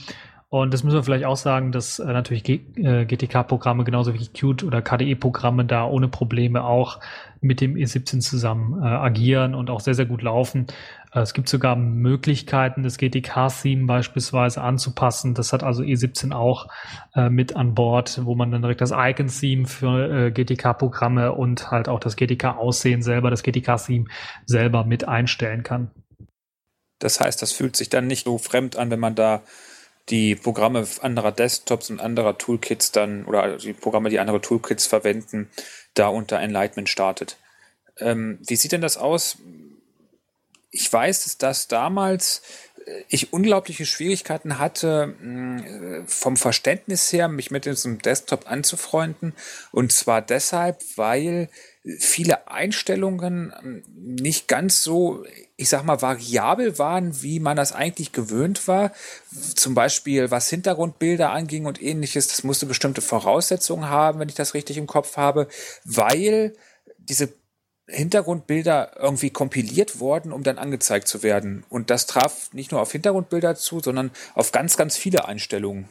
Und 0.53 0.75
das 0.75 0.85
müssen 0.85 0.97
wir 0.97 1.03
vielleicht 1.03 1.25
auch 1.25 1.39
sagen, 1.39 1.73
dass 1.73 1.99
äh, 1.99 2.05
natürlich 2.05 2.47
äh, 2.47 3.07
GTK-Programme 3.07 3.85
genauso 3.85 4.13
wie 4.13 4.19
Qt 4.19 4.65
oder 4.65 4.83
KDE-Programme 4.83 5.65
da 5.65 5.87
ohne 5.87 6.09
Probleme 6.09 6.63
auch 6.63 7.01
mit 7.41 7.63
dem 7.63 7.75
E17 7.75 8.21
zusammen 8.21 8.79
äh, 8.83 8.85
agieren 8.87 9.55
und 9.55 9.71
auch 9.71 9.81
sehr, 9.81 9.95
sehr 9.95 10.05
gut 10.05 10.21
laufen. 10.21 10.67
Äh, 11.15 11.21
es 11.21 11.33
gibt 11.33 11.49
sogar 11.49 11.75
Möglichkeiten, 11.75 12.83
das 12.83 12.99
GTK-Theme 12.99 13.87
beispielsweise 13.87 14.61
anzupassen. 14.61 15.33
Das 15.33 15.55
hat 15.55 15.63
also 15.63 15.83
E17 15.83 16.35
auch 16.35 16.69
äh, 17.15 17.31
mit 17.31 17.57
an 17.57 17.75
Bord, 17.75 18.21
wo 18.23 18.35
man 18.35 18.51
dann 18.51 18.61
direkt 18.61 18.83
das 18.83 18.93
Icon-Theme 18.95 19.67
für 19.67 20.27
äh, 20.27 20.31
GTK-Programme 20.33 21.33
und 21.33 21.71
halt 21.71 21.89
auch 21.89 21.99
das 21.99 22.15
GTK-Aussehen 22.17 23.01
selber, 23.01 23.31
das 23.31 23.43
GTK-Theme 23.43 24.05
selber 24.45 24.85
mit 24.85 25.09
einstellen 25.09 25.63
kann. 25.63 25.91
Das 26.99 27.21
heißt, 27.21 27.41
das 27.41 27.53
fühlt 27.53 27.75
sich 27.75 27.89
dann 27.89 28.07
nicht 28.07 28.25
so 28.25 28.37
fremd 28.37 28.77
an, 28.77 28.91
wenn 28.91 29.01
man 29.01 29.15
da 29.15 29.41
die 30.09 30.35
Programme 30.35 30.87
anderer 31.01 31.33
Desktops 31.33 31.91
und 31.91 32.01
anderer 32.01 32.39
Toolkits 32.39 32.93
dann 32.93 33.25
oder 33.25 33.57
die 33.59 33.73
Programme, 33.73 34.11
die 34.11 34.19
andere 34.19 34.41
Toolkits 34.41 34.87
verwenden, 34.87 35.51
da 35.95 36.09
unter 36.09 36.41
Enlightenment 36.41 36.89
startet. 36.89 37.37
Ähm, 37.99 38.39
wie 38.47 38.57
sieht 38.57 38.73
denn 38.73 38.81
das 38.81 38.97
aus? 38.97 39.37
Ich 40.71 40.93
weiß, 40.93 41.37
dass 41.39 41.69
damals 41.69 42.43
äh, 42.87 43.05
ich 43.09 43.33
unglaubliche 43.33 43.87
Schwierigkeiten 43.87 44.59
hatte, 44.59 45.15
äh, 45.23 46.07
vom 46.07 46.37
Verständnis 46.37 47.13
her, 47.13 47.29
mich 47.29 47.51
mit 47.51 47.65
diesem 47.65 47.99
Desktop 48.01 48.51
anzufreunden. 48.51 49.35
Und 49.71 49.93
zwar 49.93 50.23
deshalb, 50.23 50.83
weil 50.97 51.49
viele 51.99 52.49
Einstellungen 52.49 53.53
ähm, 53.63 53.83
nicht 53.97 54.47
ganz 54.47 54.83
so, 54.83 55.25
ich 55.57 55.69
sag 55.69 55.85
mal, 55.85 56.01
variabel 56.01 56.79
waren, 56.79 57.23
wie 57.23 57.41
man 57.41 57.57
das 57.57 57.73
eigentlich 57.73 58.13
gewöhnt 58.13 58.69
war. 58.69 58.93
Zum 59.55 59.75
Beispiel, 59.75 60.31
was 60.31 60.49
Hintergrundbilder 60.49 61.31
anging 61.31 61.67
und 61.67 61.83
ähnliches, 61.83 62.29
das 62.29 62.45
musste 62.45 62.67
bestimmte 62.67 63.01
Voraussetzungen 63.01 63.89
haben, 63.89 64.21
wenn 64.21 64.29
ich 64.29 64.35
das 64.35 64.55
richtig 64.55 64.79
im 64.79 64.87
Kopf 64.87 65.17
habe, 65.17 65.49
weil 65.85 66.55
diese 66.99 67.33
Hintergrundbilder 67.89 68.93
irgendwie 69.01 69.31
kompiliert 69.31 69.99
worden, 69.99 70.33
um 70.33 70.45
dann 70.45 70.59
angezeigt 70.59 71.09
zu 71.09 71.25
werden. 71.25 71.65
Und 71.69 71.91
das 71.91 72.07
traf 72.07 72.53
nicht 72.53 72.71
nur 72.71 72.81
auf 72.81 72.93
Hintergrundbilder 72.93 73.57
zu, 73.57 73.81
sondern 73.81 74.13
auf 74.35 74.53
ganz, 74.53 74.77
ganz 74.77 74.97
viele 74.97 75.27
Einstellungen. 75.27 75.89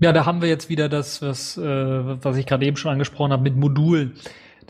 Ja, 0.00 0.12
da 0.12 0.24
haben 0.24 0.40
wir 0.40 0.48
jetzt 0.48 0.70
wieder 0.70 0.88
das, 0.88 1.20
was, 1.20 1.58
äh, 1.58 1.62
was 1.62 2.36
ich 2.38 2.46
gerade 2.46 2.64
eben 2.64 2.78
schon 2.78 2.90
angesprochen 2.90 3.32
habe, 3.32 3.42
mit 3.42 3.56
Modulen. 3.56 4.14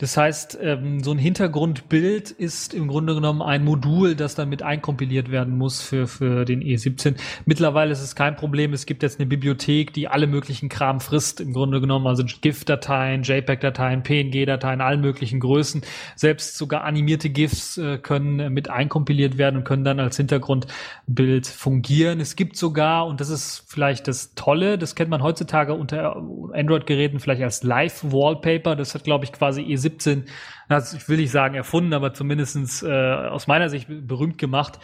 Das 0.01 0.17
heißt, 0.17 0.57
ähm, 0.59 1.03
so 1.03 1.11
ein 1.11 1.19
Hintergrundbild 1.19 2.31
ist 2.31 2.73
im 2.73 2.87
Grunde 2.87 3.13
genommen 3.13 3.43
ein 3.43 3.63
Modul, 3.63 4.15
das 4.15 4.33
dann 4.33 4.49
mit 4.49 4.63
einkompiliert 4.63 5.29
werden 5.29 5.55
muss 5.55 5.83
für, 5.83 6.07
für 6.07 6.43
den 6.43 6.63
E17. 6.63 7.17
Mittlerweile 7.45 7.91
ist 7.91 8.01
es 8.01 8.15
kein 8.15 8.35
Problem. 8.35 8.73
Es 8.73 8.87
gibt 8.87 9.03
jetzt 9.03 9.19
eine 9.19 9.27
Bibliothek, 9.27 9.93
die 9.93 10.07
alle 10.07 10.25
möglichen 10.25 10.69
Kram 10.69 11.01
frisst, 11.01 11.39
im 11.39 11.53
Grunde 11.53 11.79
genommen, 11.81 12.07
also 12.07 12.23
GIF-Dateien, 12.23 13.21
JPEG-Dateien, 13.21 14.01
PNG-Dateien, 14.01 14.81
allen 14.81 15.01
möglichen 15.01 15.39
Größen. 15.39 15.83
Selbst 16.15 16.57
sogar 16.57 16.83
animierte 16.83 17.29
GIFs 17.29 17.77
äh, 17.77 17.99
können 17.99 18.51
mit 18.51 18.71
einkompiliert 18.71 19.37
werden 19.37 19.57
und 19.57 19.65
können 19.65 19.83
dann 19.83 19.99
als 19.99 20.17
Hintergrundbild 20.17 21.45
fungieren. 21.45 22.19
Es 22.19 22.35
gibt 22.35 22.57
sogar, 22.57 23.05
und 23.05 23.21
das 23.21 23.29
ist 23.29 23.65
vielleicht 23.67 24.07
das 24.07 24.33
Tolle, 24.33 24.79
das 24.79 24.95
kennt 24.95 25.11
man 25.11 25.21
heutzutage 25.21 25.75
unter 25.75 26.15
Android-Geräten 26.53 27.19
vielleicht 27.19 27.43
als 27.43 27.61
Live-Wallpaper. 27.61 28.75
Das 28.75 28.95
hat, 28.95 29.03
glaube 29.03 29.25
ich, 29.25 29.31
quasi 29.31 29.61
E17 29.61 29.90
2017, 29.97 30.25
also 30.71 30.97
ich 30.97 31.07
will 31.09 31.17
nicht 31.17 31.31
sagen 31.31 31.55
erfunden, 31.55 31.93
aber 31.93 32.13
zumindestens 32.13 32.83
äh, 32.83 32.91
aus 32.91 33.47
meiner 33.47 33.69
Sicht 33.69 33.87
berühmt 33.89 34.37
gemacht, 34.37 34.79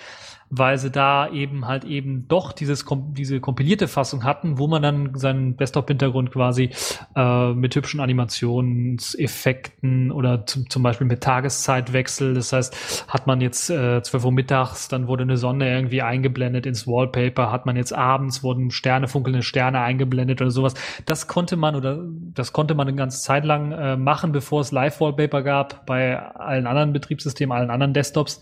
weil 0.49 0.77
sie 0.77 0.91
da 0.91 1.29
eben 1.29 1.67
halt 1.67 1.83
eben 1.83 2.25
doch 2.27 2.53
dieses 2.53 2.85
diese 3.09 3.41
kompilierte 3.41 3.87
Fassung 3.87 4.23
hatten, 4.23 4.57
wo 4.57 4.65
man 4.67 4.81
dann 4.81 5.13
seinen 5.15 5.55
Desktop-Hintergrund 5.57 6.31
quasi 6.31 6.71
äh, 7.15 7.53
mit 7.53 7.75
hübschen 7.75 7.99
Animationseffekten 7.99 10.11
oder 10.11 10.45
zum, 10.45 10.69
zum 10.69 10.83
Beispiel 10.83 11.07
mit 11.07 11.21
Tageszeitwechsel, 11.21 12.33
das 12.33 12.53
heißt, 12.53 13.07
hat 13.09 13.27
man 13.27 13.41
jetzt 13.41 13.69
äh, 13.69 14.01
12 14.01 14.23
Uhr 14.23 14.31
mittags, 14.31 14.87
dann 14.87 15.07
wurde 15.07 15.23
eine 15.23 15.35
Sonne 15.35 15.69
irgendwie 15.69 16.01
eingeblendet 16.01 16.65
ins 16.65 16.87
Wallpaper, 16.87 17.51
hat 17.51 17.65
man 17.65 17.75
jetzt 17.75 17.91
abends, 17.93 18.41
wurden 18.41 18.71
Sterne, 18.71 19.09
funkelnde 19.09 19.43
Sterne 19.43 19.81
eingeblendet 19.81 20.39
oder 20.41 20.51
sowas. 20.51 20.75
Das 21.05 21.27
konnte 21.27 21.57
man 21.57 21.75
oder 21.75 22.05
das 22.33 22.53
konnte 22.53 22.73
man 22.73 22.87
eine 22.87 22.95
ganze 22.95 23.21
Zeit 23.21 23.43
lang 23.43 23.73
äh, 23.73 23.97
machen, 23.97 24.31
bevor 24.31 24.61
es 24.61 24.71
Live-Wallpaper 24.71 25.43
gab 25.43 25.76
bei 25.85 26.17
allen 26.19 26.67
anderen 26.67 26.93
Betriebssystemen, 26.93 27.55
allen 27.55 27.69
anderen 27.69 27.93
Desktops. 27.93 28.41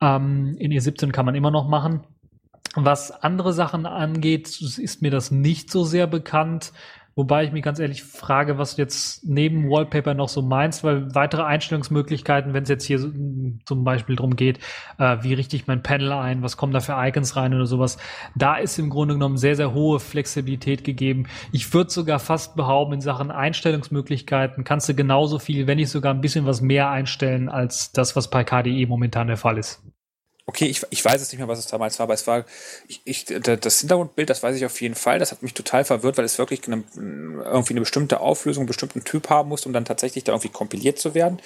Ähm, 0.00 0.56
in 0.58 0.72
E17 0.72 1.10
kann 1.12 1.26
man 1.26 1.34
immer 1.34 1.50
noch 1.50 1.68
machen. 1.68 2.04
Was 2.74 3.10
andere 3.10 3.52
Sachen 3.52 3.86
angeht, 3.86 4.60
ist 4.60 5.00
mir 5.00 5.10
das 5.10 5.30
nicht 5.30 5.70
so 5.70 5.84
sehr 5.84 6.06
bekannt. 6.06 6.72
Wobei 7.18 7.44
ich 7.44 7.52
mich 7.52 7.62
ganz 7.62 7.78
ehrlich 7.78 8.02
frage, 8.02 8.58
was 8.58 8.76
jetzt 8.76 9.26
neben 9.26 9.70
Wallpaper 9.70 10.12
noch 10.12 10.28
so 10.28 10.42
meinst, 10.42 10.84
weil 10.84 11.14
weitere 11.14 11.44
Einstellungsmöglichkeiten, 11.44 12.52
wenn 12.52 12.64
es 12.64 12.68
jetzt 12.68 12.84
hier 12.84 12.98
zum 13.64 13.84
Beispiel 13.84 14.16
drum 14.16 14.36
geht, 14.36 14.58
äh, 14.98 15.16
wie 15.22 15.32
richte 15.32 15.56
ich 15.56 15.66
mein 15.66 15.82
Panel 15.82 16.12
ein, 16.12 16.42
was 16.42 16.58
kommen 16.58 16.74
da 16.74 16.80
für 16.80 16.92
Icons 16.94 17.34
rein 17.34 17.54
oder 17.54 17.64
sowas, 17.64 17.96
da 18.34 18.56
ist 18.56 18.78
im 18.78 18.90
Grunde 18.90 19.14
genommen 19.14 19.38
sehr, 19.38 19.56
sehr 19.56 19.72
hohe 19.72 19.98
Flexibilität 19.98 20.84
gegeben. 20.84 21.26
Ich 21.52 21.72
würde 21.72 21.90
sogar 21.90 22.18
fast 22.18 22.54
behaupten, 22.54 22.92
in 22.92 23.00
Sachen 23.00 23.30
Einstellungsmöglichkeiten 23.30 24.62
kannst 24.64 24.86
du 24.90 24.94
genauso 24.94 25.38
viel, 25.38 25.66
wenn 25.66 25.78
nicht 25.78 25.88
sogar 25.88 26.12
ein 26.12 26.20
bisschen 26.20 26.44
was 26.44 26.60
mehr 26.60 26.90
einstellen, 26.90 27.48
als 27.48 27.92
das, 27.92 28.14
was 28.14 28.28
bei 28.28 28.44
KDE 28.44 28.84
momentan 28.86 29.28
der 29.28 29.38
Fall 29.38 29.56
ist. 29.56 29.82
Okay, 30.48 30.66
ich, 30.66 30.86
ich 30.90 31.04
weiß 31.04 31.20
jetzt 31.20 31.32
nicht 31.32 31.40
mehr, 31.40 31.48
was 31.48 31.58
es 31.58 31.66
damals 31.66 31.98
war, 31.98 32.04
aber 32.04 32.14
es 32.14 32.26
war, 32.28 32.44
ich, 32.86 33.00
ich, 33.04 33.24
das 33.24 33.80
Hintergrundbild, 33.80 34.30
das 34.30 34.44
weiß 34.44 34.54
ich 34.54 34.64
auf 34.64 34.80
jeden 34.80 34.94
Fall, 34.94 35.18
das 35.18 35.32
hat 35.32 35.42
mich 35.42 35.54
total 35.54 35.84
verwirrt, 35.84 36.18
weil 36.18 36.24
es 36.24 36.38
wirklich 36.38 36.66
eine, 36.68 36.84
irgendwie 36.94 37.72
eine 37.72 37.80
bestimmte 37.80 38.20
Auflösung, 38.20 38.62
einen 38.62 38.68
bestimmten 38.68 39.02
Typ 39.02 39.28
haben 39.28 39.48
muss, 39.48 39.66
um 39.66 39.72
dann 39.72 39.84
tatsächlich 39.84 40.22
da 40.22 40.32
irgendwie 40.32 40.50
kompiliert 40.50 41.00
zu 41.00 41.14
werden. 41.14 41.40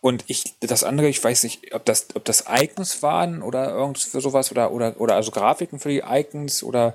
Und 0.00 0.24
ich, 0.28 0.54
das 0.60 0.84
andere, 0.84 1.08
ich 1.08 1.22
weiß 1.22 1.42
nicht, 1.42 1.74
ob 1.74 1.84
das, 1.84 2.06
ob 2.14 2.24
das 2.24 2.44
Icons 2.48 3.02
waren 3.02 3.42
oder 3.42 3.70
irgend 3.70 3.98
für 3.98 4.20
sowas 4.20 4.50
oder, 4.50 4.70
oder, 4.70 4.98
oder 4.98 5.16
also 5.16 5.30
Grafiken 5.30 5.80
für 5.80 5.88
die 5.90 6.04
Icons 6.06 6.62
oder 6.62 6.94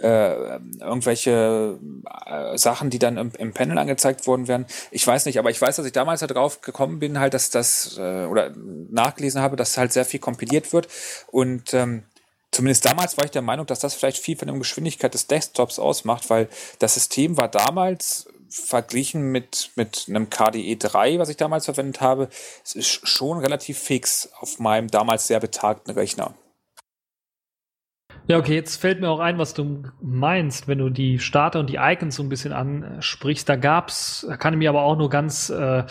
äh, 0.00 0.58
irgendwelche 0.80 1.78
äh, 2.26 2.56
Sachen, 2.56 2.90
die 2.90 2.98
dann 2.98 3.16
im, 3.18 3.32
im, 3.38 3.52
Panel 3.52 3.78
angezeigt 3.78 4.26
worden 4.26 4.48
werden. 4.48 4.66
Ich 4.90 5.06
weiß 5.06 5.26
nicht, 5.26 5.38
aber 5.38 5.50
ich 5.50 5.60
weiß, 5.60 5.76
dass 5.76 5.86
ich 5.86 5.92
damals 5.92 6.20
drauf 6.20 6.60
gekommen 6.62 6.98
bin, 6.98 7.18
halt, 7.20 7.34
dass 7.34 7.50
das, 7.50 7.98
äh, 7.98 8.24
oder 8.24 8.52
nachgelesen 8.90 9.42
habe, 9.42 9.56
dass 9.56 9.76
halt 9.76 9.92
sehr 9.92 10.04
viel 10.04 10.20
kompiliert 10.20 10.72
wird. 10.72 10.88
Und 11.30 11.74
ähm, 11.74 12.04
zumindest 12.50 12.84
damals 12.86 13.16
war 13.18 13.24
ich 13.24 13.30
der 13.30 13.42
Meinung, 13.42 13.66
dass 13.66 13.80
das 13.80 13.94
vielleicht 13.94 14.18
viel 14.18 14.36
von 14.36 14.48
der 14.48 14.56
Geschwindigkeit 14.56 15.12
des 15.12 15.26
Desktops 15.26 15.78
ausmacht, 15.78 16.30
weil 16.30 16.48
das 16.78 16.94
System 16.94 17.36
war 17.36 17.48
damals 17.48 18.26
verglichen 18.50 19.30
mit, 19.30 19.70
mit 19.76 20.06
einem 20.08 20.28
KDE 20.28 20.76
3, 20.76 21.18
was 21.18 21.28
ich 21.28 21.36
damals 21.36 21.66
verwendet 21.66 22.00
habe, 22.00 22.28
es 22.64 22.74
ist 22.74 23.06
schon 23.06 23.38
relativ 23.38 23.78
fix 23.78 24.28
auf 24.40 24.58
meinem 24.58 24.88
damals 24.88 25.28
sehr 25.28 25.40
betagten 25.40 25.92
Rechner. 25.92 26.34
Ja, 28.26 28.38
okay, 28.38 28.54
jetzt 28.54 28.80
fällt 28.80 29.00
mir 29.00 29.08
auch 29.08 29.18
ein, 29.18 29.38
was 29.38 29.54
du 29.54 29.82
meinst, 30.00 30.68
wenn 30.68 30.78
du 30.78 30.88
die 30.88 31.18
Starter 31.18 31.58
und 31.58 31.68
die 31.68 31.78
Icons 31.80 32.14
so 32.14 32.22
ein 32.22 32.28
bisschen 32.28 32.52
ansprichst. 32.52 33.48
Da 33.48 33.56
gab's, 33.56 34.24
da 34.28 34.36
kann 34.36 34.54
ich 34.54 34.58
mich 34.58 34.68
aber 34.68 34.82
auch 34.82 34.96
nur 34.96 35.10
ganz, 35.10 35.50
äh, 35.50 35.84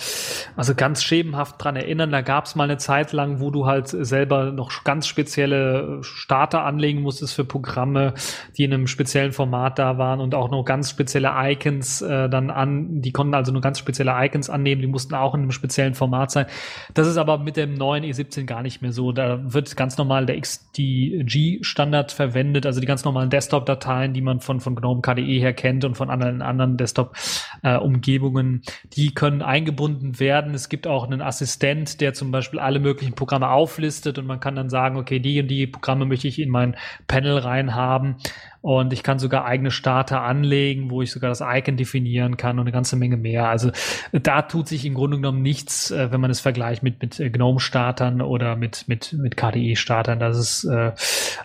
also 0.56 0.76
ganz 0.76 1.04
schemenhaft 1.04 1.62
dran 1.62 1.76
erinnern, 1.76 2.12
da 2.12 2.22
gab's 2.22 2.56
mal 2.56 2.64
eine 2.64 2.78
Zeit 2.78 3.12
lang, 3.12 3.42
wo 3.42 3.52
du 3.52 3.66
halt 3.66 3.88
selber 3.90 4.52
noch 4.52 4.84
ganz 4.84 5.08
spezielle 5.08 6.00
Starter 6.02 6.64
anlegen 6.64 7.02
musstest 7.02 7.34
für 7.34 7.44
Programme, 7.44 8.14
die 8.58 8.64
in 8.64 8.74
einem 8.74 8.88
speziellen 8.88 9.34
Format 9.34 9.78
da 9.80 9.98
waren 9.98 10.22
und 10.22 10.34
auch 10.34 10.50
noch 10.50 10.64
ganz 10.64 10.92
spezielle 10.92 11.32
Icons 11.36 12.02
äh, 12.02 12.30
dann 12.30 12.52
an, 12.52 13.02
die 13.02 13.12
konnten 13.12 13.34
also 13.34 13.52
nur 13.52 13.62
ganz 13.62 13.80
spezielle 13.80 14.14
Icons 14.16 14.50
annehmen, 14.50 14.82
die 14.82 14.88
mussten 14.88 15.16
auch 15.16 15.34
in 15.34 15.42
einem 15.42 15.52
speziellen 15.52 15.96
Format 15.96 16.32
sein. 16.32 16.46
Das 16.94 17.08
ist 17.08 17.18
aber 17.18 17.38
mit 17.40 17.58
dem 17.58 17.74
neuen 17.74 18.04
E17 18.04 18.46
gar 18.46 18.62
nicht 18.62 18.82
mehr 18.82 18.94
so. 18.94 19.12
Da 19.12 19.54
wird 19.54 19.76
ganz 19.76 19.98
normal 19.98 20.26
der 20.26 20.40
XDG-Standard 20.40 22.12
verwendet 22.20 22.66
also 22.66 22.82
die 22.82 22.86
ganz 22.86 23.06
normalen 23.06 23.30
Desktop-Dateien, 23.30 24.12
die 24.12 24.20
man 24.20 24.42
von, 24.42 24.60
von 24.60 24.76
GNOME 24.76 25.02
KDE 25.02 25.40
her 25.40 25.54
kennt 25.54 25.86
und 25.86 25.96
von 25.96 26.10
anderen, 26.10 26.42
anderen 26.42 26.76
Desktop-Umgebungen, 26.76 28.64
die 28.92 29.14
können 29.14 29.42
eingebunden 29.42 30.20
werden. 30.20 30.54
Es 30.54 30.68
gibt 30.68 30.86
auch 30.86 31.06
einen 31.06 31.22
Assistent, 31.22 32.02
der 32.02 32.14
zum 32.14 32.32
Beispiel 32.32 32.60
alle 32.60 32.82
möglichen 32.82 33.14
Programme 33.14 33.52
auflistet 33.52 34.18
und 34.18 34.28
man 34.28 34.42
kann 34.42 34.58
dann 34.58 34.70
sagen, 34.70 34.98
okay, 34.98 35.20
die 35.20 35.40
und 35.40 35.48
die 35.48 35.66
Programme 35.66 36.06
möchte 36.06 36.28
ich 36.28 36.40
in 36.40 36.50
mein 36.50 36.76
Panel 37.08 37.38
rein 37.38 37.74
haben. 37.74 38.18
Und 38.62 38.92
ich 38.92 39.04
kann 39.04 39.20
sogar 39.20 39.46
eigene 39.46 39.72
Starter 39.72 40.22
anlegen, 40.22 40.90
wo 40.90 41.02
ich 41.02 41.12
sogar 41.12 41.30
das 41.30 41.42
Icon 41.42 41.78
definieren 41.78 42.36
kann 42.36 42.60
und 42.60 42.66
eine 42.66 42.74
ganze 42.74 42.98
Menge 42.98 43.16
mehr. 43.16 43.48
Also 43.48 43.72
da 44.12 44.42
tut 44.42 44.68
sich 44.68 44.86
im 44.86 44.96
Grunde 44.96 45.18
genommen 45.18 45.42
nichts, 45.42 45.92
äh, 45.92 46.12
wenn 46.12 46.20
man 46.20 46.30
es 46.30 46.42
vergleicht 46.42 46.84
mit, 46.84 47.02
mit 47.02 47.20
äh, 47.20 47.30
GNOME-Startern 47.30 48.22
oder 48.22 48.58
mit, 48.58 48.88
mit, 48.88 49.14
mit 49.14 49.38
KDE-Startern. 49.38 50.20
Das 50.20 50.38
ist 50.38 50.66
äh, 50.66 50.92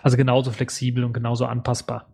also 0.03 0.17
genauso 0.17 0.51
flexibel 0.51 1.05
und 1.05 1.13
genauso 1.13 1.45
anpassbar. 1.45 2.07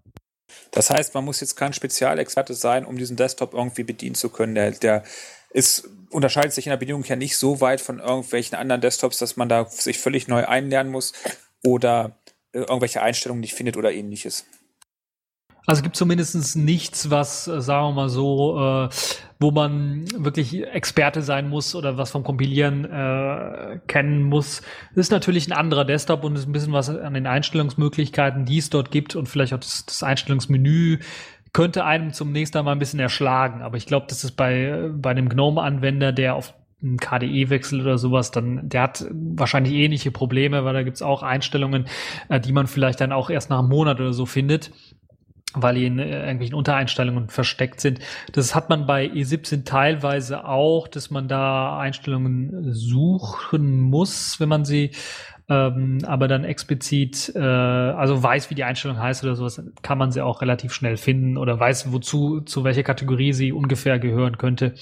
Das 0.72 0.90
heißt, 0.90 1.16
man 1.16 1.26
muss 1.26 1.42
jetzt 1.42 1.56
kein 1.56 1.74
Spezialexperte 1.74 2.54
sein, 2.54 2.86
um 2.86 2.98
diesen 2.98 3.18
Desktop 3.18 3.54
irgendwie 3.54 3.84
bedienen 3.84 4.16
zu 4.16 4.30
können. 4.30 4.54
Der, 4.54 4.72
der 4.72 5.04
ist, 5.50 5.90
unterscheidet 6.12 6.54
sich 6.54 6.68
in 6.68 6.72
der 6.72 6.78
Bedienung 6.78 7.04
ja 7.04 7.16
nicht 7.16 7.38
so 7.38 7.60
weit 7.60 7.82
von 7.82 8.00
irgendwelchen 8.00 8.58
anderen 8.58 8.82
Desktops, 8.82 9.18
dass 9.18 9.36
man 9.36 9.50
da 9.50 9.66
sich 9.66 9.98
völlig 10.00 10.28
neu 10.28 10.46
einlernen 10.46 10.92
muss 10.92 11.14
oder 11.64 12.18
irgendwelche 12.54 13.02
Einstellungen 13.02 13.42
nicht 13.42 13.54
findet 13.54 13.78
oder 13.78 13.92
ähnliches. 13.92 14.46
Also 15.68 15.80
es 15.80 15.84
gibt 15.84 15.96
zumindest 15.96 16.58
nichts, 16.58 17.12
was, 17.12 17.48
äh, 17.48 17.62
sagen 17.62 17.90
wir 17.90 17.94
mal 17.94 18.10
so, 18.10 18.58
äh, 18.58 18.90
wo 19.40 19.52
man 19.52 20.06
wirklich 20.18 20.66
Experte 20.68 21.22
sein 21.22 21.50
muss 21.50 21.76
oder 21.76 21.98
was 21.98 22.12
vom 22.12 22.24
Kompilieren 22.24 22.86
äh, 22.86 23.80
kennen 23.88 24.24
muss. 24.24 24.62
Das 24.96 25.08
ist 25.08 25.12
natürlich 25.12 25.48
ein 25.48 25.54
anderer 25.54 25.86
Desktop 25.86 26.24
und 26.24 26.36
ist 26.36 26.48
ein 26.48 26.52
bisschen 26.52 26.74
was 26.74 26.90
an 26.90 27.14
den 27.14 27.28
Einstellungsmöglichkeiten, 27.28 28.46
die 28.46 28.58
es 28.58 28.70
dort 28.70 28.92
gibt 28.92 29.16
und 29.16 29.28
vielleicht 29.28 29.54
auch 29.54 29.60
das, 29.60 29.86
das 29.86 30.04
Einstellungsmenü 30.04 31.00
könnte 31.54 31.84
einem 31.84 32.14
zum 32.14 32.32
nächsten 32.32 32.64
Mal 32.64 32.72
ein 32.72 32.80
bisschen 32.80 33.00
erschlagen. 33.00 33.62
Aber 33.62 33.78
ich 33.78 33.86
glaube, 33.86 34.06
das 34.10 34.24
ist 34.24 34.32
bei, 34.32 34.90
bei 34.94 35.12
einem 35.12 35.28
GNOME-Anwender, 35.28 36.12
der 36.12 36.36
auf 36.36 36.54
einen 36.82 36.98
KDE-Wechsel 36.98 37.82
oder 37.82 37.98
sowas, 38.00 38.32
dann 38.32 38.68
der 38.68 38.84
hat 38.84 39.06
wahrscheinlich 39.12 39.74
ähnliche 39.74 40.10
Probleme, 40.10 40.66
weil 40.66 40.74
da 40.74 40.82
gibt's 40.82 41.04
auch 41.04 41.22
Einstellungen, 41.22 41.86
äh, 42.30 42.40
die 42.40 42.54
man 42.54 42.68
vielleicht 42.68 43.02
dann 43.02 43.12
auch 43.12 43.30
erst 43.30 43.50
nach 43.50 43.60
einem 43.60 43.70
Monat 43.70 44.00
oder 44.00 44.14
so 44.14 44.26
findet 44.26 44.72
weil 45.54 45.76
die 45.76 45.86
in 45.86 46.00
äh, 46.00 46.22
irgendwelchen 46.22 46.56
Untereinstellungen 46.56 47.30
versteckt 47.30 47.82
sind. 47.82 48.00
Das 48.32 48.56
hat 48.56 48.70
man 48.70 48.86
bei 48.86 49.06
E17 49.06 49.66
teilweise 49.66 50.46
auch, 50.46 50.88
dass 50.88 51.12
man 51.12 51.28
da 51.28 51.78
Einstellungen 51.78 52.74
suchen 52.74 53.80
muss, 53.82 54.40
wenn 54.40 54.50
man 54.50 54.66
sie 54.66 54.92
ähm, 55.52 55.98
aber 56.08 56.30
dann 56.30 56.46
explizit, 56.46 57.34
äh, 57.36 57.40
also 57.40 58.24
weiß, 58.24 58.50
wie 58.50 58.56
die 58.56 58.64
Einstellung 58.64 58.98
heißt 58.98 59.22
oder 59.26 59.36
sowas, 59.36 59.62
kann 59.82 59.98
man 59.98 60.10
sie 60.12 60.22
auch 60.22 60.42
relativ 60.42 60.72
schnell 60.72 60.96
finden 60.96 61.36
oder 61.36 61.60
weiß, 61.60 61.92
wozu, 61.92 62.40
zu 62.40 62.64
welcher 62.64 62.84
Kategorie 62.84 63.34
sie 63.34 63.52
ungefähr 63.52 64.00
gehören 64.00 64.38
könnte, 64.38 64.76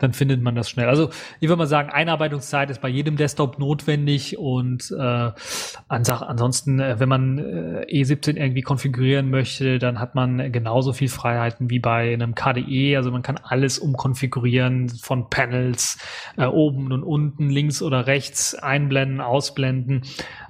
dann 0.00 0.12
findet 0.12 0.42
man 0.42 0.56
das 0.56 0.68
schnell. 0.68 0.88
Also 0.88 1.10
ich 1.38 1.48
würde 1.48 1.58
mal 1.58 1.66
sagen, 1.66 1.90
Einarbeitungszeit 1.90 2.70
ist 2.70 2.80
bei 2.80 2.88
jedem 2.88 3.16
Desktop 3.16 3.60
notwendig 3.60 4.36
und 4.36 4.92
äh, 4.98 5.30
ansonsten, 5.86 6.80
äh, 6.80 6.98
wenn 6.98 7.08
man 7.08 7.38
äh, 7.38 7.86
E17 7.88 8.36
irgendwie 8.36 8.62
konfigurieren 8.62 9.30
möchte, 9.30 9.78
dann 9.78 10.00
hat 10.00 10.16
man 10.16 10.50
genauso 10.50 10.92
viel 10.92 11.08
Freiheiten 11.08 11.70
wie 11.70 11.78
bei 11.78 12.12
einem 12.12 12.34
KDE. 12.34 12.96
Also 12.96 13.12
man 13.12 13.22
kann 13.22 13.38
alles 13.40 13.78
umkonfigurieren 13.78 14.88
von 14.88 15.30
Panels, 15.30 15.98
äh, 16.36 16.46
oben 16.46 16.90
und 16.90 17.04
unten, 17.04 17.48
links 17.48 17.80
oder 17.80 18.08
rechts, 18.08 18.56
einblenden, 18.56 19.20
ausblenden. 19.20 20.02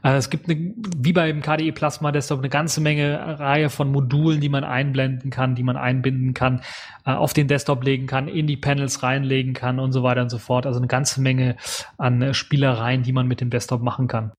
Äh, 0.03 0.17
es 0.17 0.31
gibt 0.31 0.49
eine, 0.49 0.73
wie 0.97 1.13
beim 1.13 1.43
KDE 1.43 1.73
Plasma 1.73 2.13
Desktop 2.13 2.39
eine 2.39 2.49
ganze 2.49 2.81
Menge 2.81 3.39
Reihe 3.41 3.71
von 3.71 3.91
Modulen, 3.91 4.41
die 4.41 4.49
man 4.49 4.65
einblenden 4.65 5.31
kann, 5.31 5.55
die 5.55 5.63
man 5.63 5.77
einbinden 5.77 6.35
kann, 6.35 6.63
äh, 7.05 7.11
auf 7.11 7.33
den 7.33 7.49
Desktop 7.49 7.83
legen 7.85 8.07
kann, 8.07 8.29
in 8.29 8.47
die 8.47 8.57
Panels 8.57 9.03
reinlegen 9.03 9.55
kann 9.55 9.79
und 9.81 9.93
so 9.93 10.03
weiter 10.03 10.23
und 10.23 10.31
so 10.31 10.39
fort. 10.39 10.67
Also 10.67 10.79
eine 10.79 10.89
ganze 10.89 11.21
Menge 11.21 11.57
an 11.99 12.23
äh, 12.23 12.35
Spielereien, 12.35 13.03
die 13.03 13.13
man 13.13 13.27
mit 13.27 13.41
dem 13.41 13.51
Desktop 13.51 13.83
machen 13.83 14.09
kann. 14.09 14.33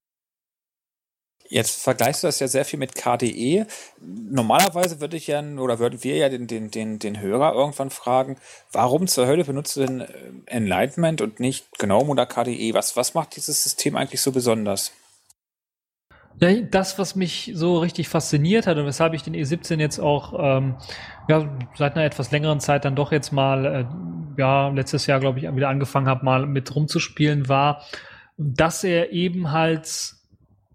Jetzt 1.50 1.82
vergleichst 1.82 2.22
du 2.22 2.26
das 2.26 2.40
ja 2.40 2.48
sehr 2.48 2.66
viel 2.66 2.78
mit 2.78 2.94
KDE. 2.94 3.64
Normalerweise 4.02 5.00
würde 5.00 5.16
ich 5.16 5.28
ja, 5.28 5.42
oder 5.42 5.78
würden 5.78 6.04
wir 6.04 6.16
ja 6.16 6.28
den, 6.28 6.46
den, 6.46 6.70
den, 6.70 6.98
den 6.98 7.20
Hörer 7.20 7.54
irgendwann 7.54 7.88
fragen, 7.88 8.36
warum 8.70 9.06
zur 9.06 9.26
Hölle 9.26 9.44
benutzt 9.44 9.74
du 9.76 9.80
denn 9.80 10.04
Enlightenment 10.44 11.22
und 11.22 11.40
nicht 11.40 11.66
GNOME 11.78 12.10
oder 12.10 12.26
KDE? 12.26 12.74
Was, 12.74 12.96
was 12.96 13.14
macht 13.14 13.34
dieses 13.36 13.62
System 13.62 13.96
eigentlich 13.96 14.20
so 14.20 14.30
besonders? 14.30 14.92
Ja, 16.40 16.52
das, 16.60 16.98
was 16.98 17.16
mich 17.16 17.52
so 17.54 17.78
richtig 17.78 18.08
fasziniert 18.08 18.66
hat 18.66 18.76
und 18.76 18.86
weshalb 18.86 19.14
ich 19.14 19.22
den 19.22 19.34
E17 19.34 19.80
jetzt 19.80 19.98
auch 19.98 20.34
ähm, 20.38 20.76
ja, 21.28 21.48
seit 21.74 21.96
einer 21.96 22.04
etwas 22.04 22.30
längeren 22.30 22.60
Zeit 22.60 22.84
dann 22.84 22.94
doch 22.94 23.10
jetzt 23.10 23.32
mal, 23.32 23.64
äh, 23.64 23.84
ja, 24.40 24.68
letztes 24.68 25.06
Jahr, 25.06 25.18
glaube 25.18 25.40
ich, 25.40 25.56
wieder 25.56 25.68
angefangen 25.68 26.06
habe, 26.06 26.24
mal 26.24 26.46
mit 26.46 26.74
rumzuspielen, 26.74 27.48
war, 27.48 27.82
dass 28.36 28.84
er 28.84 29.12
eben 29.12 29.50
halt 29.50 30.14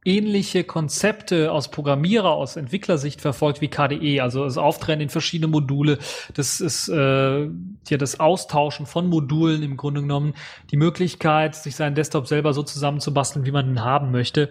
ähnliche 0.06 0.66
Konzepte 0.66 1.50
aus 1.50 1.72
Programmierer, 1.72 2.32
aus 2.32 2.58
Entwicklersicht 2.58 3.22
verfolgt 3.22 3.62
wie 3.62 3.70
KDE, 3.70 4.20
also 4.20 4.44
das 4.44 4.58
Auftrennen 4.58 5.00
in 5.00 5.10
verschiedene 5.10 5.48
Module, 5.48 5.98
das 6.34 6.60
ist 6.60 6.90
äh, 6.90 7.44
ja 7.44 7.98
das 7.98 8.20
Austauschen 8.20 8.86
von 8.86 9.08
Modulen 9.08 9.64
im 9.64 9.78
Grunde 9.78 10.02
genommen, 10.02 10.34
die 10.72 10.78
Möglichkeit, 10.78 11.56
sich 11.56 11.78
seinen 11.78 11.96
Desktop 11.96 12.28
selber 12.28 12.54
so 12.54 12.64
zusammenzubasteln, 12.64 13.46
wie 13.46 13.52
man 13.52 13.70
ihn 13.70 13.82
haben 13.82 14.12
möchte 14.12 14.50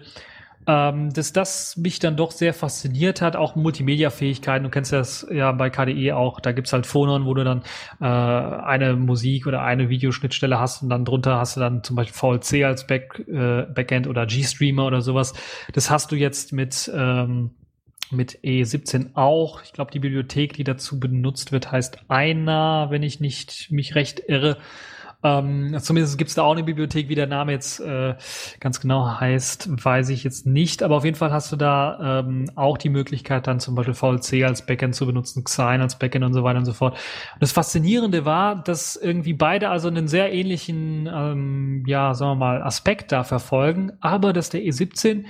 ähm, 0.67 1.11
dass 1.13 1.33
das 1.33 1.77
mich 1.77 1.99
dann 1.99 2.15
doch 2.15 2.31
sehr 2.31 2.53
fasziniert 2.53 3.21
hat, 3.21 3.35
auch 3.35 3.55
Multimedia-Fähigkeiten. 3.55 4.63
Du 4.63 4.69
kennst 4.69 4.91
das 4.91 5.27
ja 5.31 5.51
bei 5.51 5.69
KDE 5.69 6.15
auch, 6.15 6.39
da 6.39 6.51
gibt's 6.51 6.73
halt 6.73 6.85
Phonon, 6.85 7.25
wo 7.25 7.33
du 7.33 7.43
dann 7.43 7.63
äh, 7.99 8.05
eine 8.05 8.95
Musik 8.95 9.47
oder 9.47 9.61
eine 9.61 9.89
Videoschnittstelle 9.89 10.59
hast 10.59 10.83
und 10.83 10.89
dann 10.89 11.05
drunter 11.05 11.37
hast 11.37 11.55
du 11.55 11.59
dann 11.59 11.83
zum 11.83 11.95
Beispiel 11.95 12.15
VLC 12.15 12.65
als 12.65 12.87
Back, 12.87 13.19
äh, 13.27 13.63
Backend 13.63 14.07
oder 14.07 14.25
GStreamer 14.25 14.85
oder 14.85 15.01
sowas. 15.01 15.33
Das 15.73 15.89
hast 15.89 16.11
du 16.11 16.15
jetzt 16.15 16.53
mit 16.53 16.91
ähm, 16.93 17.51
mit 18.13 18.39
E17 18.43 19.15
auch. 19.15 19.63
Ich 19.63 19.73
glaube, 19.73 19.91
die 19.91 19.99
Bibliothek, 19.99 20.53
die 20.53 20.63
dazu 20.63 20.99
benutzt 20.99 21.51
wird, 21.51 21.71
heißt 21.71 22.09
einer, 22.09 22.87
wenn 22.89 23.03
ich 23.03 23.19
nicht 23.19 23.71
mich 23.71 23.95
recht 23.95 24.21
irre. 24.27 24.57
Ähm, 25.23 25.77
zumindest 25.79 26.17
gibt 26.17 26.29
es 26.29 26.35
da 26.35 26.43
auch 26.43 26.51
eine 26.51 26.63
Bibliothek, 26.63 27.07
wie 27.07 27.15
der 27.15 27.27
Name 27.27 27.53
jetzt 27.53 27.79
äh, 27.79 28.15
ganz 28.59 28.81
genau 28.81 29.19
heißt, 29.19 29.83
weiß 29.83 30.09
ich 30.09 30.23
jetzt 30.23 30.45
nicht. 30.45 30.83
Aber 30.83 30.97
auf 30.97 31.05
jeden 31.05 31.15
Fall 31.15 31.31
hast 31.31 31.51
du 31.51 31.55
da 31.55 32.19
ähm, 32.19 32.49
auch 32.55 32.77
die 32.77 32.89
Möglichkeit, 32.89 33.47
dann 33.47 33.59
zum 33.59 33.75
Beispiel 33.75 33.93
VLC 33.93 34.43
als 34.43 34.65
Backend 34.65 34.95
zu 34.95 35.05
benutzen, 35.05 35.43
Xine 35.43 35.81
als 35.81 35.97
Backend 35.97 36.25
und 36.25 36.33
so 36.33 36.43
weiter 36.43 36.59
und 36.59 36.65
so 36.65 36.73
fort. 36.73 36.93
Und 36.93 37.41
das 37.41 37.53
Faszinierende 37.53 38.25
war, 38.25 38.61
dass 38.63 38.97
irgendwie 38.97 39.33
beide 39.33 39.69
also 39.69 39.87
einen 39.87 40.09
sehr 40.09 40.33
ähnlichen, 40.33 41.09
ähm, 41.11 41.83
ja, 41.87 42.13
sagen 42.13 42.31
wir 42.31 42.35
mal, 42.35 42.61
Aspekt 42.61 43.11
da 43.11 43.23
verfolgen, 43.23 43.93
aber 44.01 44.33
dass 44.33 44.49
der 44.49 44.61
E17 44.61 45.23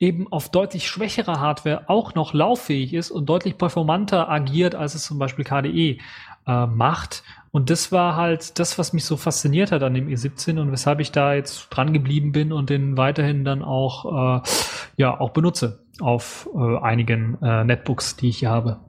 eben 0.00 0.32
auf 0.32 0.48
deutlich 0.48 0.88
schwächerer 0.88 1.40
Hardware 1.40 1.84
auch 1.88 2.14
noch 2.14 2.32
lauffähig 2.32 2.94
ist 2.94 3.10
und 3.10 3.26
deutlich 3.26 3.58
performanter 3.58 4.30
agiert, 4.30 4.74
als 4.74 4.94
es 4.94 5.04
zum 5.04 5.18
Beispiel 5.18 5.44
KDE 5.44 5.98
äh, 6.46 6.66
macht. 6.66 7.22
Und 7.52 7.70
das 7.70 7.90
war 7.90 8.16
halt 8.16 8.58
das, 8.58 8.78
was 8.78 8.92
mich 8.92 9.04
so 9.04 9.16
fasziniert 9.16 9.72
hat 9.72 9.82
an 9.82 9.94
dem 9.94 10.08
E17 10.08 10.60
und 10.60 10.70
weshalb 10.70 11.00
ich 11.00 11.10
da 11.10 11.34
jetzt 11.34 11.68
dran 11.70 11.92
geblieben 11.92 12.32
bin 12.32 12.52
und 12.52 12.70
den 12.70 12.96
weiterhin 12.96 13.44
dann 13.44 13.62
auch, 13.62 14.42
äh, 14.44 14.48
ja, 14.96 15.18
auch 15.18 15.30
benutze 15.30 15.84
auf 16.00 16.48
äh, 16.54 16.78
einigen 16.78 17.38
äh, 17.42 17.64
Netbooks, 17.64 18.16
die 18.16 18.28
ich 18.28 18.38
hier 18.38 18.50
habe. 18.50 18.80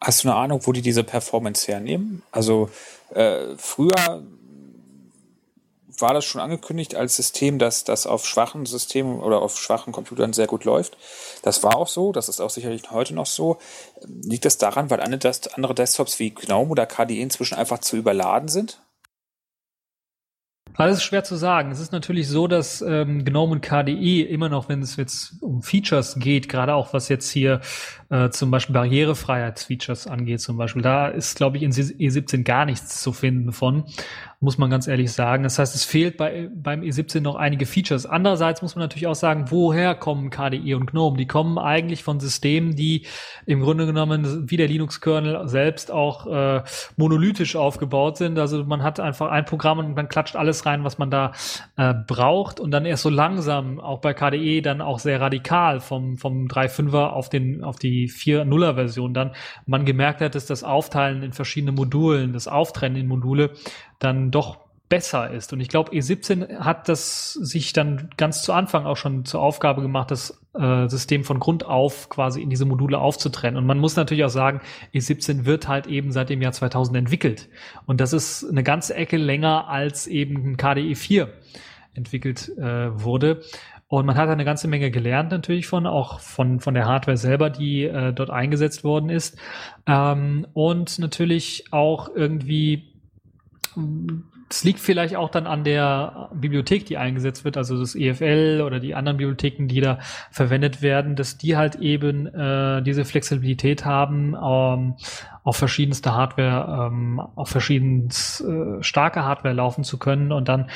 Hast 0.00 0.24
du 0.24 0.28
eine 0.28 0.38
Ahnung, 0.38 0.60
wo 0.64 0.72
die 0.72 0.82
diese 0.82 1.02
Performance 1.02 1.70
hernehmen? 1.70 2.22
Also 2.30 2.70
äh, 3.10 3.56
früher 3.56 4.22
war 6.00 6.14
das 6.14 6.24
schon 6.24 6.40
angekündigt 6.40 6.94
als 6.94 7.16
System, 7.16 7.58
dass 7.58 7.84
das 7.84 8.06
auf 8.06 8.26
schwachen 8.26 8.66
Systemen 8.66 9.20
oder 9.20 9.42
auf 9.42 9.58
schwachen 9.58 9.92
Computern 9.92 10.32
sehr 10.32 10.46
gut 10.46 10.64
läuft. 10.64 10.96
Das 11.42 11.62
war 11.62 11.76
auch 11.76 11.88
so, 11.88 12.12
das 12.12 12.28
ist 12.28 12.40
auch 12.40 12.50
sicherlich 12.50 12.90
heute 12.90 13.14
noch 13.14 13.26
so. 13.26 13.58
Liegt 14.06 14.44
das 14.44 14.58
daran, 14.58 14.90
weil 14.90 15.00
andere 15.00 15.74
Desktops 15.74 16.18
wie 16.18 16.30
GNOME 16.30 16.70
oder 16.70 16.86
KDE 16.86 17.20
inzwischen 17.20 17.54
einfach 17.54 17.78
zu 17.78 17.96
überladen 17.96 18.48
sind? 18.48 18.80
Also 20.78 20.92
es 20.92 20.98
ist 20.98 21.04
schwer 21.04 21.24
zu 21.24 21.34
sagen. 21.34 21.72
Es 21.72 21.80
ist 21.80 21.90
natürlich 21.90 22.28
so, 22.28 22.46
dass 22.46 22.82
ähm, 22.82 23.24
GNOME 23.24 23.52
und 23.52 23.60
KDE 23.62 24.22
immer 24.22 24.48
noch, 24.48 24.68
wenn 24.68 24.80
es 24.80 24.94
jetzt 24.94 25.42
um 25.42 25.60
Features 25.60 26.20
geht, 26.20 26.48
gerade 26.48 26.74
auch 26.74 26.92
was 26.92 27.08
jetzt 27.08 27.30
hier 27.30 27.60
äh, 28.10 28.30
zum 28.30 28.50
Beispiel 28.50 28.74
Barrierefreiheitsfeatures 28.74 30.06
angeht, 30.06 30.40
zum 30.40 30.56
Beispiel, 30.56 30.82
da 30.82 31.08
ist, 31.08 31.36
glaube 31.36 31.56
ich, 31.56 31.62
in 31.62 31.72
E17 31.72 32.42
gar 32.42 32.64
nichts 32.64 33.00
zu 33.00 33.12
finden 33.12 33.52
von 33.52 33.84
muss 34.40 34.56
man 34.56 34.70
ganz 34.70 34.86
ehrlich 34.86 35.12
sagen. 35.12 35.42
Das 35.42 35.58
heißt, 35.58 35.74
es 35.74 35.84
fehlt 35.84 36.16
bei, 36.16 36.48
beim 36.54 36.82
E17 36.82 37.20
noch 37.20 37.34
einige 37.34 37.66
Features. 37.66 38.06
Andererseits 38.06 38.62
muss 38.62 38.76
man 38.76 38.84
natürlich 38.84 39.08
auch 39.08 39.16
sagen, 39.16 39.46
woher 39.48 39.96
kommen 39.96 40.30
KDE 40.30 40.74
und 40.74 40.92
GNOME? 40.92 41.16
Die 41.16 41.26
kommen 41.26 41.58
eigentlich 41.58 42.04
von 42.04 42.20
Systemen, 42.20 42.76
die 42.76 43.06
im 43.46 43.60
Grunde 43.60 43.86
genommen 43.86 44.48
wie 44.48 44.56
der 44.56 44.68
Linux-Kernel 44.68 45.48
selbst 45.48 45.90
auch 45.90 46.26
äh, 46.28 46.62
monolithisch 46.96 47.56
aufgebaut 47.56 48.16
sind. 48.16 48.38
Also 48.38 48.62
man 48.62 48.84
hat 48.84 49.00
einfach 49.00 49.28
ein 49.28 49.44
Programm 49.44 49.80
und 49.80 49.96
man 49.96 50.08
klatscht 50.08 50.36
alles 50.36 50.64
rein, 50.66 50.84
was 50.84 50.98
man 50.98 51.10
da 51.10 51.32
äh, 51.76 51.92
braucht 52.06 52.60
und 52.60 52.70
dann 52.70 52.86
erst 52.86 53.02
so 53.02 53.10
langsam, 53.10 53.80
auch 53.80 54.00
bei 54.00 54.14
KDE 54.14 54.62
dann 54.62 54.80
auch 54.80 55.00
sehr 55.00 55.20
radikal 55.20 55.80
vom, 55.80 56.16
vom 56.16 56.46
3.5er 56.46 57.08
auf, 57.08 57.28
den, 57.28 57.64
auf 57.64 57.80
die 57.80 57.97
4.0er 58.06 58.74
Version 58.74 59.14
dann 59.14 59.32
man 59.66 59.84
gemerkt 59.84 60.20
hat, 60.20 60.34
dass 60.34 60.46
das 60.46 60.64
Aufteilen 60.64 61.22
in 61.22 61.32
verschiedene 61.32 61.72
Modulen, 61.72 62.32
das 62.32 62.48
Auftrennen 62.48 62.98
in 62.98 63.08
Module 63.08 63.50
dann 63.98 64.30
doch 64.30 64.58
besser 64.88 65.30
ist. 65.30 65.52
Und 65.52 65.60
ich 65.60 65.68
glaube, 65.68 65.92
E17 65.92 66.60
hat 66.60 66.88
das 66.88 67.32
sich 67.34 67.72
dann 67.72 68.08
ganz 68.16 68.42
zu 68.42 68.52
Anfang 68.52 68.86
auch 68.86 68.96
schon 68.96 69.24
zur 69.24 69.40
Aufgabe 69.40 69.82
gemacht, 69.82 70.10
das 70.10 70.40
äh, 70.54 70.88
System 70.88 71.24
von 71.24 71.38
Grund 71.38 71.64
auf 71.66 72.08
quasi 72.08 72.40
in 72.40 72.50
diese 72.50 72.64
Module 72.64 72.98
aufzutrennen. 72.98 73.58
Und 73.58 73.66
man 73.66 73.78
muss 73.78 73.96
natürlich 73.96 74.24
auch 74.24 74.30
sagen, 74.30 74.60
E17 74.94 75.44
wird 75.44 75.68
halt 75.68 75.86
eben 75.86 76.10
seit 76.10 76.30
dem 76.30 76.40
Jahr 76.40 76.52
2000 76.52 76.96
entwickelt. 76.96 77.48
Und 77.86 78.00
das 78.00 78.12
ist 78.12 78.48
eine 78.48 78.62
ganze 78.62 78.94
Ecke 78.94 79.16
länger 79.18 79.68
als 79.68 80.06
eben 80.06 80.56
KDE 80.56 80.94
4 80.94 81.28
entwickelt 81.94 82.50
äh, 82.56 83.02
wurde. 83.02 83.42
Und 83.88 84.04
man 84.04 84.16
hat 84.16 84.28
eine 84.28 84.44
ganze 84.44 84.68
Menge 84.68 84.90
gelernt 84.90 85.30
natürlich 85.30 85.66
von, 85.66 85.86
auch 85.86 86.20
von, 86.20 86.60
von 86.60 86.74
der 86.74 86.84
Hardware 86.84 87.16
selber, 87.16 87.48
die 87.48 87.84
äh, 87.84 88.12
dort 88.12 88.30
eingesetzt 88.30 88.84
worden 88.84 89.08
ist. 89.08 89.38
Ähm, 89.86 90.46
und 90.52 90.98
natürlich 90.98 91.64
auch 91.72 92.14
irgendwie 92.14 92.94
es 94.50 94.64
liegt 94.64 94.80
vielleicht 94.80 95.14
auch 95.14 95.30
dann 95.30 95.46
an 95.46 95.62
der 95.62 96.30
Bibliothek, 96.32 96.86
die 96.86 96.96
eingesetzt 96.96 97.44
wird, 97.44 97.56
also 97.56 97.78
das 97.78 97.94
EFL 97.94 98.62
oder 98.64 98.80
die 98.80 98.94
anderen 98.94 99.18
Bibliotheken, 99.18 99.66
die 99.66 99.80
da 99.80 99.98
verwendet 100.30 100.80
werden, 100.80 101.16
dass 101.16 101.36
die 101.36 101.56
halt 101.56 101.76
eben 101.76 102.26
äh, 102.26 102.82
diese 102.82 103.04
Flexibilität 103.04 103.84
haben, 103.84 104.34
ähm, 104.42 104.94
auf 105.48 105.56
verschiedenste 105.56 106.14
Hardware, 106.14 106.90
ähm, 106.92 107.22
auf 107.34 107.48
verschiedenst 107.48 108.42
äh, 108.42 108.82
starke 108.82 109.24
Hardware 109.24 109.54
laufen 109.54 109.82
zu 109.82 109.98
können 109.98 110.30
und 110.30 110.46
dann 110.46 110.68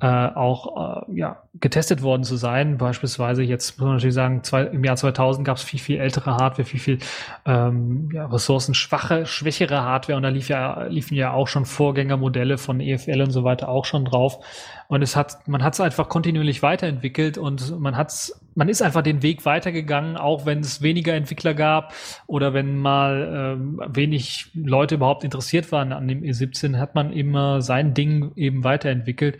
äh, 0.00 0.06
auch 0.06 1.08
äh, 1.08 1.18
ja, 1.18 1.42
getestet 1.54 2.02
worden 2.02 2.22
zu 2.22 2.36
sein. 2.36 2.78
Beispielsweise 2.78 3.42
jetzt 3.42 3.80
muss 3.80 3.86
man 3.86 3.94
natürlich 3.96 4.14
sagen, 4.14 4.44
zwei, 4.44 4.62
im 4.62 4.84
Jahr 4.84 4.94
2000 4.94 5.44
gab 5.44 5.56
es 5.56 5.64
viel, 5.64 5.80
viel 5.80 5.98
ältere 5.98 6.36
Hardware, 6.36 6.64
viel, 6.64 6.78
viel 6.78 6.98
ähm, 7.44 8.08
ja, 8.14 8.24
ressourcenschwache, 8.26 9.26
schwächere 9.26 9.82
Hardware 9.82 10.16
und 10.16 10.22
da 10.22 10.28
lief 10.28 10.48
ja, 10.48 10.84
liefen 10.84 11.16
ja 11.16 11.32
auch 11.32 11.48
schon 11.48 11.64
Vorgängermodelle 11.64 12.56
von 12.56 12.78
EFL 12.78 13.22
und 13.22 13.32
so 13.32 13.42
weiter 13.42 13.68
auch 13.68 13.84
schon 13.84 14.04
drauf. 14.04 14.38
Und 14.86 15.02
es 15.02 15.16
hat, 15.16 15.48
man 15.48 15.64
hat 15.64 15.74
es 15.74 15.80
einfach 15.80 16.08
kontinuierlich 16.08 16.62
weiterentwickelt 16.62 17.36
und 17.36 17.80
man 17.80 17.96
hat's, 17.96 18.40
man 18.60 18.68
ist 18.68 18.82
einfach 18.82 19.00
den 19.00 19.22
Weg 19.22 19.46
weitergegangen, 19.46 20.18
auch 20.18 20.44
wenn 20.44 20.60
es 20.60 20.82
weniger 20.82 21.14
Entwickler 21.14 21.54
gab 21.54 21.94
oder 22.26 22.52
wenn 22.52 22.76
mal 22.76 23.56
ähm, 23.56 23.80
wenig 23.88 24.50
Leute 24.52 24.96
überhaupt 24.96 25.24
interessiert 25.24 25.72
waren 25.72 25.94
an 25.94 26.06
dem 26.06 26.20
E17, 26.20 26.76
hat 26.76 26.94
man 26.94 27.10
immer 27.10 27.62
sein 27.62 27.94
Ding 27.94 28.32
eben 28.36 28.62
weiterentwickelt. 28.62 29.38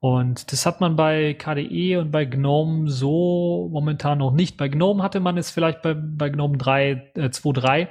Und 0.00 0.52
das 0.52 0.66
hat 0.66 0.82
man 0.82 0.96
bei 0.96 1.32
KDE 1.32 1.96
und 1.96 2.10
bei 2.10 2.26
GNOME 2.26 2.90
so 2.90 3.70
momentan 3.72 4.18
noch 4.18 4.32
nicht. 4.32 4.58
Bei 4.58 4.68
GNOME 4.68 5.02
hatte 5.02 5.20
man 5.20 5.38
es 5.38 5.50
vielleicht 5.50 5.80
bei, 5.80 5.94
bei 5.94 6.28
GNOME 6.28 6.58
3, 6.58 6.90
äh, 7.14 7.20
2.3 7.30 7.88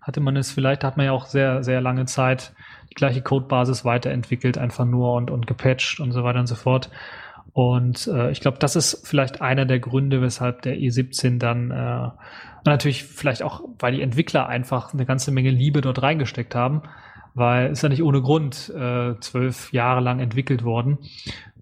hatte 0.00 0.20
man 0.20 0.36
es 0.36 0.52
vielleicht, 0.52 0.84
da 0.84 0.86
hat 0.86 0.96
man 0.96 1.06
ja 1.06 1.12
auch 1.12 1.26
sehr, 1.26 1.64
sehr 1.64 1.80
lange 1.80 2.04
Zeit 2.04 2.52
die 2.88 2.94
gleiche 2.94 3.20
Codebasis 3.20 3.84
weiterentwickelt, 3.84 4.58
einfach 4.58 4.84
nur 4.84 5.14
und, 5.14 5.28
und 5.32 5.48
gepatcht 5.48 5.98
und 5.98 6.12
so 6.12 6.22
weiter 6.22 6.38
und 6.38 6.46
so 6.46 6.54
fort. 6.54 6.88
Und 7.52 8.06
äh, 8.06 8.30
ich 8.30 8.40
glaube, 8.40 8.58
das 8.58 8.76
ist 8.76 9.06
vielleicht 9.06 9.42
einer 9.42 9.66
der 9.66 9.80
Gründe, 9.80 10.22
weshalb 10.22 10.62
der 10.62 10.76
E17 10.76 11.38
dann 11.38 11.70
äh, 11.70 12.10
natürlich 12.64 13.04
vielleicht 13.04 13.42
auch, 13.42 13.62
weil 13.78 13.92
die 13.92 14.02
Entwickler 14.02 14.48
einfach 14.48 14.92
eine 14.92 15.06
ganze 15.06 15.30
Menge 15.32 15.50
Liebe 15.50 15.80
dort 15.80 16.02
reingesteckt 16.02 16.54
haben, 16.54 16.82
weil 17.34 17.70
ist 17.70 17.82
ja 17.82 17.88
nicht 17.88 18.02
ohne 18.02 18.22
Grund 18.22 18.72
äh, 18.74 19.14
zwölf 19.20 19.72
Jahre 19.72 20.00
lang 20.00 20.20
entwickelt 20.20 20.64
worden. 20.64 20.98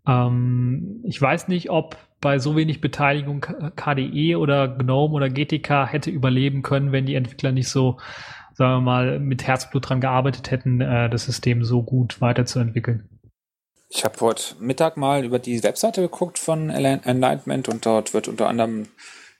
Ähm, 0.06 1.00
ich 1.04 1.20
weiß 1.20 1.48
nicht, 1.48 1.70
ob 1.70 1.96
bei 2.20 2.38
so 2.38 2.56
wenig 2.56 2.80
Beteiligung 2.80 3.46
KDE 3.76 4.36
oder 4.36 4.68
GNOME 4.68 5.14
oder 5.14 5.28
GTK 5.30 5.86
hätte 5.86 6.10
überleben 6.10 6.62
können, 6.62 6.90
wenn 6.90 7.06
die 7.06 7.14
Entwickler 7.14 7.52
nicht 7.52 7.68
so, 7.68 7.98
sagen 8.54 8.78
wir 8.78 8.80
mal, 8.80 9.20
mit 9.20 9.46
Herzblut 9.46 9.88
dran 9.88 10.00
gearbeitet 10.00 10.50
hätten, 10.50 10.80
äh, 10.80 11.08
das 11.08 11.24
System 11.24 11.64
so 11.64 11.82
gut 11.82 12.20
weiterzuentwickeln. 12.20 13.08
Ich 13.88 14.04
habe 14.04 14.20
heute 14.20 14.54
Mittag 14.58 14.96
mal 14.96 15.24
über 15.24 15.38
die 15.38 15.62
Webseite 15.62 16.02
geguckt 16.02 16.38
von 16.38 16.68
Enlightenment 16.68 17.68
und 17.68 17.86
dort 17.86 18.12
wird 18.12 18.28
unter 18.28 18.46
anderem 18.46 18.88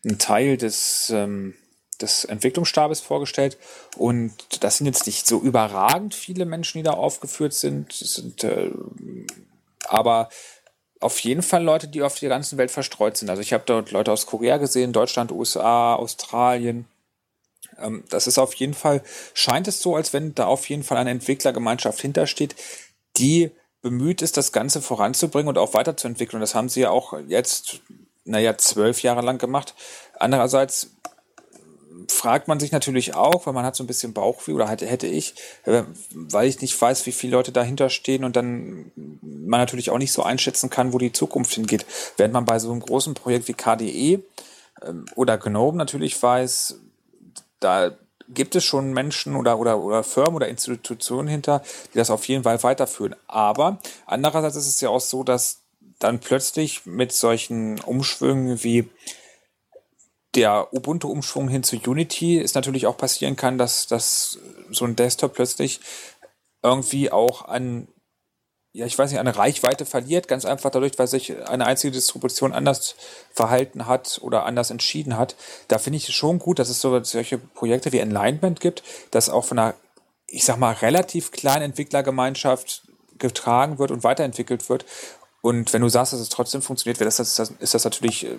ein 0.05 0.19
Teil 0.19 0.57
des, 0.57 1.11
ähm, 1.11 1.55
des 2.01 2.25
Entwicklungsstabes 2.25 3.01
vorgestellt. 3.01 3.59
Und 3.97 4.33
das 4.61 4.79
sind 4.79 4.87
jetzt 4.87 5.07
nicht 5.07 5.27
so 5.27 5.41
überragend 5.41 6.15
viele 6.15 6.47
Menschen, 6.47 6.79
die 6.79 6.85
da 6.85 6.93
aufgeführt 6.93 7.53
sind. 7.53 7.93
Sind 7.93 8.43
äh, 8.45 8.71
aber 9.85 10.31
auf 11.01 11.19
jeden 11.21 11.43
Fall 11.43 11.63
Leute, 11.63 11.87
die 11.89 12.03
auf 12.03 12.19
der 12.19 12.31
ganzen 12.31 12.59
Welt 12.59 12.71
verstreut 12.71 13.17
sind. 13.17 13.29
Also 13.29 13.43
ich 13.43 13.53
habe 13.53 13.65
dort 13.67 13.91
Leute 13.91 14.13
aus 14.13 14.27
Korea 14.27 14.57
gesehen, 14.57 14.93
Deutschland, 14.93 15.31
USA, 15.31 15.95
Australien. 15.95 16.87
Ähm, 17.79 18.05
das 18.09 18.27
ist 18.27 18.39
auf 18.39 18.55
jeden 18.55 18.75
Fall, 18.75 19.03
scheint 19.35 19.69
es 19.69 19.83
so, 19.83 19.95
als 19.95 20.15
wenn 20.15 20.35
da 20.35 20.47
auf 20.47 20.69
jeden 20.71 20.85
Fall 20.85 20.97
eine 20.97 21.11
Entwicklergemeinschaft 21.11 22.01
hintersteht, 22.01 22.57
die 23.19 23.51
bemüht 23.83 24.23
ist, 24.23 24.37
das 24.37 24.53
Ganze 24.53 24.83
voranzubringen 24.83 25.49
und 25.49 25.59
auch 25.59 25.75
weiterzuentwickeln. 25.75 26.41
Das 26.41 26.55
haben 26.55 26.69
sie 26.69 26.81
ja 26.81 26.91
auch 26.91 27.15
jetzt, 27.29 27.81
naja, 28.25 28.57
zwölf 28.59 29.03
Jahre 29.03 29.23
lang 29.23 29.39
gemacht. 29.39 29.75
Andererseits 30.19 30.91
fragt 32.09 32.49
man 32.49 32.59
sich 32.59 32.73
natürlich 32.73 33.15
auch, 33.15 33.47
weil 33.47 33.53
man 33.53 33.65
hat 33.65 33.77
so 33.77 33.85
ein 33.85 33.87
bisschen 33.87 34.13
Bauchweh 34.13 34.53
oder 34.53 34.69
hätte, 34.69 34.87
hätte 34.87 35.07
ich, 35.07 35.35
äh, 35.65 35.83
weil 36.13 36.49
ich 36.49 36.61
nicht 36.61 36.81
weiß, 36.81 37.07
wie 37.07 37.13
viele 37.13 37.33
Leute 37.33 37.53
dahinter 37.53 37.91
stehen 37.91 38.25
und 38.25 38.37
dann 38.37 38.91
man 39.23 39.61
natürlich 39.61 39.91
auch 39.91 39.99
nicht 39.99 40.13
so 40.13 40.23
einschätzen 40.23 40.71
kann, 40.71 40.93
wo 40.93 40.99
die 40.99 41.13
Zukunft 41.13 41.55
hingeht. 41.55 41.87
Während 42.17 42.35
man 42.35 42.45
bei 42.45 42.59
so 42.59 42.71
einem 42.71 42.81
großen 42.81 43.15
Projekt 43.15 43.49
wie 43.49 43.55
KDE 43.55 44.23
ähm, 44.83 45.07
oder 45.17 45.39
GNOME 45.39 45.77
natürlich 45.77 46.21
weiß, 46.21 46.77
da 47.61 47.97
gibt 48.29 48.55
es 48.57 48.65
schon 48.65 48.93
Menschen 48.93 49.37
oder, 49.37 49.59
oder, 49.59 49.79
oder 49.79 50.05
Firmen 50.05 50.37
oder 50.37 50.49
Institutionen 50.49 51.29
hinter, 51.29 51.63
die 51.93 51.99
das 51.99 52.11
auf 52.11 52.27
jeden 52.29 52.45
Fall 52.45 52.63
weiterführen. 52.63 53.17
Aber 53.27 53.79
andererseits 54.07 54.57
ist 54.57 54.69
es 54.69 54.81
ja 54.81 54.91
auch 54.91 55.01
so, 55.01 55.25
dass 55.25 55.63
dann 55.99 56.21
plötzlich 56.21 56.87
mit 56.87 57.13
solchen 57.13 57.81
Umschwüngen 57.81 58.63
wie 58.63 58.89
der 60.35 60.73
Ubuntu-Umschwung 60.73 61.49
hin 61.49 61.63
zu 61.63 61.77
Unity 61.77 62.39
es 62.39 62.55
natürlich 62.55 62.87
auch 62.87 62.97
passieren 62.97 63.37
kann, 63.37 63.59
dass, 63.59 63.87
dass 63.87 64.39
so 64.71 64.85
ein 64.85 64.95
Desktop 64.95 65.35
plötzlich 65.35 65.81
irgendwie 66.63 67.11
auch 67.11 67.47
an, 67.47 67.89
ja, 68.79 68.87
ich 68.87 68.97
weiß 68.97 69.11
nicht, 69.11 69.19
eine 69.19 69.37
Reichweite 69.37 69.85
verliert, 69.85 70.29
ganz 70.29 70.45
einfach 70.45 70.71
dadurch, 70.71 70.97
weil 71.01 71.09
sich 71.09 71.35
eine 71.49 71.67
einzige 71.67 71.91
Distribution 71.91 72.53
anders 72.53 72.95
verhalten 73.33 73.87
hat 73.87 74.21
oder 74.23 74.47
anders 74.47 74.71
entschieden 74.71 75.19
hat. 75.19 75.35
Da 75.67 75.79
finde 75.79 75.97
ich 75.97 76.09
es 76.09 76.15
schon 76.15 76.39
gut, 76.39 76.61
dass 76.61 76.69
es 76.69 76.81
so 76.81 77.03
solche 77.03 77.39
Projekte 77.39 77.91
wie 77.91 77.99
Enlightenment 77.99 78.61
gibt, 78.61 78.85
das 79.11 79.31
auch 79.31 79.45
von 79.45 79.59
einer, 79.59 79.75
ich 80.29 80.45
sag 80.45 80.59
mal, 80.59 80.75
relativ 80.75 81.33
kleinen 81.33 81.63
Entwicklergemeinschaft 81.63 82.83
getragen 83.19 83.81
wird 83.81 83.91
und 83.91 84.05
weiterentwickelt 84.05 84.69
wird. 84.69 84.87
Und 85.41 85.73
wenn 85.73 85.83
du 85.83 85.89
sagst, 85.89 86.13
dass 86.13 86.21
es 86.21 86.29
trotzdem 86.29 86.63
funktioniert, 86.63 87.01
ist 87.01 87.19
das, 87.19 87.53
ist 87.59 87.75
das 87.75 87.85
natürlich 87.85 88.27
äh, 88.27 88.39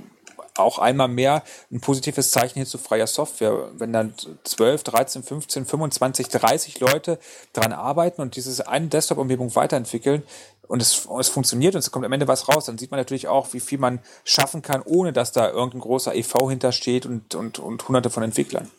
auch 0.56 0.80
einmal 0.80 1.08
mehr 1.08 1.44
ein 1.72 1.80
positives 1.80 2.32
Zeichen 2.32 2.60
hin 2.60 2.66
zu 2.66 2.78
freier 2.78 3.08
Software. 3.08 3.70
Wenn 3.74 3.94
dann 3.94 4.14
12, 4.44 4.84
13, 4.84 5.24
15, 5.24 5.66
25, 5.66 6.28
30 6.30 6.80
Leute 6.80 7.20
daran 7.54 7.74
arbeiten 7.74 8.22
und 8.22 8.36
diese 8.36 8.68
eine 8.68 8.88
Desktop-Umgebung 8.88 9.56
weiterentwickeln 9.56 10.24
und 10.68 10.82
es, 10.82 11.08
es 11.20 11.30
funktioniert 11.30 11.76
und 11.76 11.80
es 11.80 11.92
kommt 11.92 12.06
am 12.06 12.14
Ende 12.14 12.28
was 12.28 12.48
raus, 12.48 12.66
dann 12.66 12.78
sieht 12.78 12.92
man 12.92 13.00
natürlich 13.00 13.28
auch, 13.28 13.54
wie 13.54 13.60
viel 13.60 13.80
man 13.80 14.00
schaffen 14.24 14.62
kann, 14.62 14.82
ohne 14.84 15.14
dass 15.14 15.32
da 15.32 15.50
irgendein 15.50 15.82
großer 15.82 16.16
EV 16.16 16.50
hintersteht 16.50 17.06
und, 17.06 17.36
und, 17.36 17.60
und 17.60 17.88
hunderte 17.88 18.10
von 18.10 18.24
Entwicklern. 18.24 18.70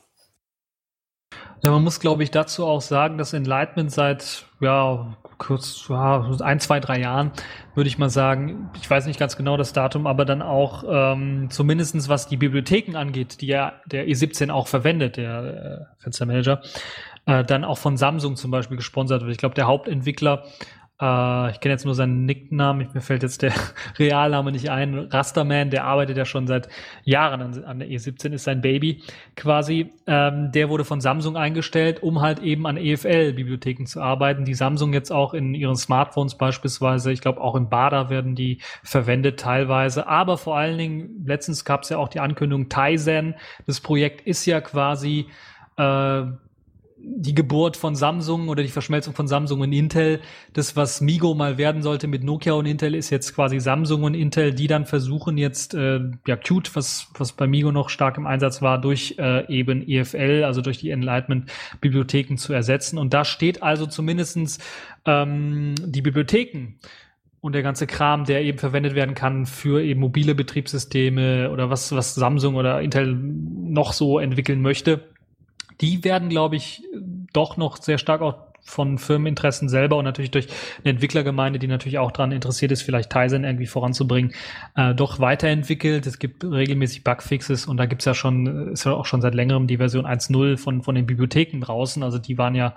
Ja, 1.63 1.71
man 1.71 1.85
muss, 1.85 2.01
glaube 2.01 2.23
ich, 2.23 2.31
dazu 2.31 2.65
auch 2.65 2.81
sagen, 2.81 3.19
dass 3.19 3.35
Enlightenment 3.35 3.93
seit, 3.93 4.47
ja, 4.61 5.15
kurz, 5.37 5.87
ja, 5.91 6.27
ein, 6.41 6.59
zwei, 6.59 6.81
drei 6.81 7.01
Jahren, 7.01 7.33
würde 7.75 7.89
ich 7.89 7.99
mal 7.99 8.09
sagen, 8.09 8.71
ich 8.81 8.89
weiß 8.89 9.05
nicht 9.07 9.19
ganz 9.19 9.37
genau 9.37 9.59
das 9.59 9.75
Datum, 9.75 10.07
aber 10.07 10.25
dann 10.25 10.41
auch 10.41 10.85
ähm, 10.89 11.49
zumindestens 11.51 12.09
was 12.09 12.29
die 12.29 12.39
Bibliotheken 12.39 12.97
angeht, 12.97 13.43
die 13.43 13.49
ja 13.49 13.75
der 13.85 14.07
E17 14.07 14.51
auch 14.51 14.69
verwendet, 14.69 15.19
der 15.19 15.89
äh, 15.99 16.03
Fenstermanager, 16.03 16.63
äh, 17.27 17.45
dann 17.45 17.65
auch 17.65 17.79
von 17.79 17.99
Samsung 17.99 18.37
zum 18.37 18.51
Beispiel 18.51 18.79
gesponsert 18.79 19.21
wird. 19.21 19.33
Ich 19.33 19.39
glaube, 19.39 19.55
der 19.55 19.67
Hauptentwickler 19.67 20.45
Äh, 21.01 21.51
ich 21.51 21.61
kenne 21.61 21.73
jetzt 21.73 21.85
nur 21.85 21.95
seinen 21.95 22.27
Nicknamen, 22.27 22.89
mir 22.93 23.01
fällt 23.01 23.23
jetzt 23.23 23.43
der 23.43 23.53
Realname 23.99 24.53
nicht 24.53 24.71
ein. 24.71 24.99
Rasterman, 24.99 25.71
der 25.71 25.85
arbeitet 25.85 26.17
ja 26.17 26.25
schon 26.25 26.47
seit 26.47 26.69
Jahren 27.05 27.41
an, 27.41 27.65
an 27.65 27.79
der 27.79 27.89
E17, 27.89 28.33
ist 28.33 28.45
sein 28.45 28.61
Baby 28.61 29.03
quasi. 29.37 29.93
Ähm, 30.07 30.53
der 30.53 30.69
wurde 30.69 30.85
von 30.85 31.01
Samsung 31.01 31.37
eingestellt, 31.37 32.03
um 32.03 32.21
halt 32.21 32.41
eben 32.41 32.67
an 32.67 32.77
EFL-Bibliotheken 32.77 33.87
zu 33.87 34.01
arbeiten, 34.01 34.45
die 34.45 34.55
Samsung 34.55 34.93
jetzt 34.93 35.11
auch 35.11 35.35
in 35.35 35.55
ihren 35.55 35.77
Smartphones 35.77 36.37
beispielsweise, 36.37 37.13
ich 37.13 37.21
glaube 37.21 37.41
auch 37.41 37.55
im 37.55 37.69
Bada 37.69 38.11
werden 38.11 38.35
die 38.35 38.59
verwendet 38.83 39.41
teilweise. 39.41 40.07
Aber 40.07 40.37
vor 40.37 40.57
allen 40.57 40.77
Dingen, 40.77 41.25
letztens 41.25 41.65
gab 41.65 41.83
es 41.83 41.89
ja 41.89 41.99
auch 41.99 42.09
die 42.09 42.21
Ankündigung 42.21 42.69
Tizen. 42.69 43.35
Das 43.67 43.81
Projekt 43.81 44.27
ist 44.27 44.45
ja 44.47 44.61
quasi 44.61 45.27
äh, 45.77 46.23
die 47.03 47.35
Geburt 47.35 47.77
von 47.77 47.95
Samsung 47.95 48.49
oder 48.49 48.63
die 48.63 48.69
Verschmelzung 48.69 49.15
von 49.15 49.27
Samsung 49.27 49.61
und 49.61 49.73
Intel. 49.73 50.21
Das, 50.53 50.77
was 50.77 51.01
Migo 51.01 51.35
mal 51.35 51.59
werden 51.59 51.83
sollte 51.83 52.07
mit 52.07 52.23
Nokia 52.25 52.53
und 52.53 52.67
Intel, 52.67 52.95
ist 52.95 53.11
jetzt 53.11 53.35
quasi 53.35 53.61
Samsung 53.61 54.03
und 54.03 54.15
Intel, 54.15 54.55
die 54.55 54.67
dann 54.67 54.87
versuchen 54.87 55.39
jetzt, 55.39 55.75
äh, 55.75 56.01
ja, 56.27 56.37
Qt, 56.37 56.75
was, 56.75 57.11
was 57.17 57.33
bei 57.33 57.47
Migo 57.47 57.73
noch 57.73 57.89
stark 57.89 58.17
im 58.19 58.27
Einsatz 58.27 58.63
war, 58.63 58.81
durch 58.81 59.17
äh, 59.19 59.47
eben 59.53 59.87
EFL, 59.87 60.45
also 60.45 60.61
durch 60.61 60.79
die 60.79 60.91
Enlightenment-Bibliotheken 60.91 62.37
zu 62.37 62.53
ersetzen. 62.53 62.99
Und 62.99 63.15
da 63.15 63.25
steht 63.25 63.63
also 63.63 63.87
zumindestens 63.87 64.59
ähm, 65.05 65.75
die 65.85 66.03
Bibliotheken 66.03 66.79
und 67.41 67.55
der 67.55 67.63
ganze 67.63 67.87
Kram, 67.87 68.25
der 68.25 68.43
eben 68.43 68.59
verwendet 68.59 68.95
werden 68.95 69.15
kann 69.15 69.47
für 69.47 69.83
eben 69.83 70.01
mobile 70.01 70.35
Betriebssysteme 70.35 71.51
oder 71.51 71.71
was, 71.71 71.93
was 71.93 72.15
Samsung 72.15 72.57
oder 72.57 72.83
Intel 72.83 73.15
noch 73.15 73.95
so 73.95 74.19
entwickeln 74.19 74.61
möchte 74.61 75.09
die 75.81 76.05
werden, 76.05 76.29
glaube 76.29 76.57
ich, 76.57 76.83
doch 77.33 77.57
noch 77.57 77.77
sehr 77.77 77.99
stark 77.99 78.21
auch 78.23 78.51
von 78.63 78.99
Firmeninteressen 78.99 79.69
selber 79.69 79.97
und 79.97 80.05
natürlich 80.05 80.31
durch 80.31 80.47
eine 80.79 80.91
Entwicklergemeinde, 80.91 81.59
die 81.59 81.67
natürlich 81.67 81.99
auch 81.99 82.13
daran 82.13 82.33
interessiert 82.33 82.73
ist, 82.73 82.83
vielleicht 82.83 83.11
Tizen 83.11 83.45
irgendwie 83.45 83.67
voranzubringen, 83.67 84.33
äh, 84.77 84.95
doch 84.95 85.19
weiterentwickelt. 85.19 86.07
Es 86.07 86.19
gibt 86.19 86.45
regelmäßig 86.45 87.05
Bugfixes 87.05 87.67
und 87.67 87.77
da 87.77 87.87
gibt's 87.87 88.05
ja 88.05 88.15
schon, 88.15 88.73
ist 88.73 88.85
ja 88.85 88.93
auch 88.93 89.07
schon 89.07 89.23
seit 89.23 89.35
längerem 89.35 89.67
die 89.67 89.79
Version 89.79 90.07
1.0 90.07 90.57
von, 90.57 90.83
von 90.83 90.95
den 90.95 91.07
Bibliotheken 91.07 91.61
draußen. 91.61 92.03
Also 92.03 92.19
die 92.19 92.39
waren 92.39 92.55
ja, 92.55 92.75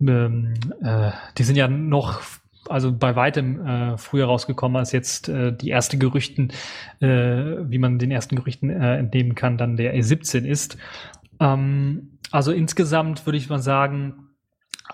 ähm, 0.00 0.54
äh, 0.82 1.10
die 1.38 1.42
sind 1.42 1.56
ja 1.56 1.68
noch 1.68 2.20
also 2.68 2.92
bei 2.92 3.14
weitem 3.14 3.64
äh, 3.64 3.96
früher 3.96 4.26
rausgekommen 4.26 4.76
als 4.76 4.90
jetzt 4.90 5.28
äh, 5.28 5.52
die 5.52 5.68
erste 5.68 5.98
Gerüchten, 5.98 6.52
äh, 7.00 7.06
wie 7.06 7.78
man 7.78 8.00
den 8.00 8.10
ersten 8.10 8.34
Gerüchten 8.34 8.70
äh, 8.70 8.98
entnehmen 8.98 9.36
kann, 9.36 9.56
dann 9.56 9.76
der 9.76 9.94
E17 9.94 10.44
ist. 10.44 10.76
Ähm, 11.38 12.15
also 12.30 12.52
insgesamt 12.52 13.26
würde 13.26 13.38
ich 13.38 13.48
mal 13.48 13.58
sagen, 13.58 14.26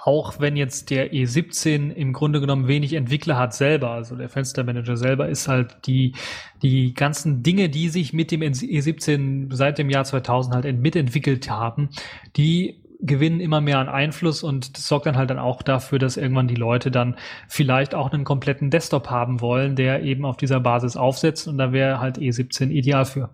auch 0.04 0.40
wenn 0.40 0.56
jetzt 0.56 0.90
der 0.90 1.12
E17 1.12 1.90
im 1.90 2.12
Grunde 2.12 2.40
genommen 2.40 2.66
wenig 2.66 2.94
Entwickler 2.94 3.38
hat 3.38 3.54
selber, 3.54 3.90
also 3.90 4.16
der 4.16 4.28
Fenstermanager 4.28 4.96
selber 4.96 5.28
ist 5.28 5.48
halt 5.48 5.86
die, 5.86 6.14
die 6.62 6.94
ganzen 6.94 7.42
Dinge, 7.42 7.68
die 7.68 7.88
sich 7.88 8.12
mit 8.12 8.30
dem 8.30 8.40
E17 8.40 9.54
seit 9.54 9.78
dem 9.78 9.90
Jahr 9.90 10.04
2000 10.04 10.54
halt 10.54 10.78
mitentwickelt 10.78 11.50
haben, 11.50 11.90
die 12.36 12.82
gewinnen 13.00 13.40
immer 13.40 13.60
mehr 13.60 13.80
an 13.80 13.88
Einfluss 13.88 14.42
und 14.42 14.76
das 14.76 14.86
sorgt 14.86 15.06
dann 15.06 15.16
halt 15.16 15.30
dann 15.30 15.38
auch 15.38 15.62
dafür, 15.62 15.98
dass 15.98 16.16
irgendwann 16.16 16.48
die 16.48 16.54
Leute 16.54 16.90
dann 16.90 17.16
vielleicht 17.48 17.94
auch 17.94 18.12
einen 18.12 18.24
kompletten 18.24 18.70
Desktop 18.70 19.10
haben 19.10 19.40
wollen, 19.40 19.74
der 19.76 20.02
eben 20.02 20.24
auf 20.24 20.36
dieser 20.36 20.60
Basis 20.60 20.96
aufsetzt 20.96 21.48
und 21.48 21.58
da 21.58 21.72
wäre 21.72 21.98
halt 21.98 22.18
E17 22.18 22.70
ideal 22.70 23.04
für. 23.04 23.30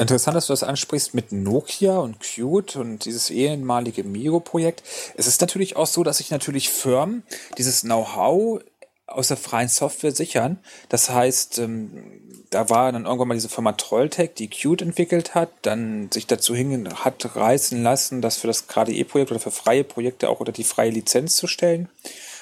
Interessant, 0.00 0.36
dass 0.36 0.46
du 0.46 0.52
das 0.52 0.62
ansprichst 0.62 1.12
mit 1.14 1.32
Nokia 1.32 1.98
und 1.98 2.20
Qt 2.20 2.76
und 2.76 3.04
dieses 3.04 3.30
ehemalige 3.30 4.04
Miro-Projekt. 4.04 4.84
Es 5.16 5.26
ist 5.26 5.40
natürlich 5.40 5.74
auch 5.74 5.88
so, 5.88 6.04
dass 6.04 6.18
sich 6.18 6.30
natürlich 6.30 6.70
Firmen 6.70 7.24
dieses 7.58 7.80
Know-how 7.80 8.60
aus 9.08 9.28
der 9.28 9.36
freien 9.36 9.68
Software 9.68 10.12
sichern. 10.12 10.60
Das 10.88 11.10
heißt, 11.10 11.58
ähm, 11.58 12.20
da 12.50 12.70
war 12.70 12.92
dann 12.92 13.06
irgendwann 13.06 13.28
mal 13.28 13.34
diese 13.34 13.48
Firma 13.48 13.72
Trolltech, 13.72 14.34
die 14.34 14.48
Qt 14.48 14.82
entwickelt 14.82 15.34
hat, 15.34 15.50
dann 15.62 16.12
sich 16.12 16.28
dazu 16.28 16.54
hin 16.54 16.88
hat 16.94 17.34
reißen 17.34 17.82
lassen, 17.82 18.22
das 18.22 18.36
für 18.36 18.46
das 18.46 18.68
KDE-Projekt 18.68 19.32
oder 19.32 19.40
für 19.40 19.50
freie 19.50 19.82
Projekte 19.82 20.28
auch 20.28 20.38
unter 20.38 20.52
die 20.52 20.64
freie 20.64 20.90
Lizenz 20.90 21.34
zu 21.34 21.48
stellen 21.48 21.88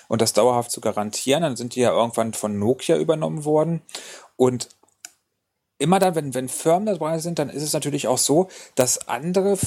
und 0.09 0.21
das 0.21 0.35
dauerhaft 0.35 0.71
zu 0.71 0.83
garantieren. 0.83 1.43
Dann 1.43 1.57
sind 1.57 1.75
die 1.75 1.81
ja 1.81 1.93
irgendwann 1.93 2.35
von 2.35 2.59
Nokia 2.59 2.99
übernommen 2.99 3.45
worden. 3.47 3.81
Und 4.37 4.69
immer 5.79 5.99
dann, 5.99 6.14
wenn, 6.14 6.35
wenn 6.35 6.49
Firmen 6.49 6.87
dabei 6.87 7.18
sind, 7.18 7.39
dann 7.39 7.51
ist 7.51 7.62
es 7.62 7.72
natürlich 7.72 8.09
auch 8.09 8.18
so, 8.18 8.49
dass 8.74 9.09
andere 9.09 9.59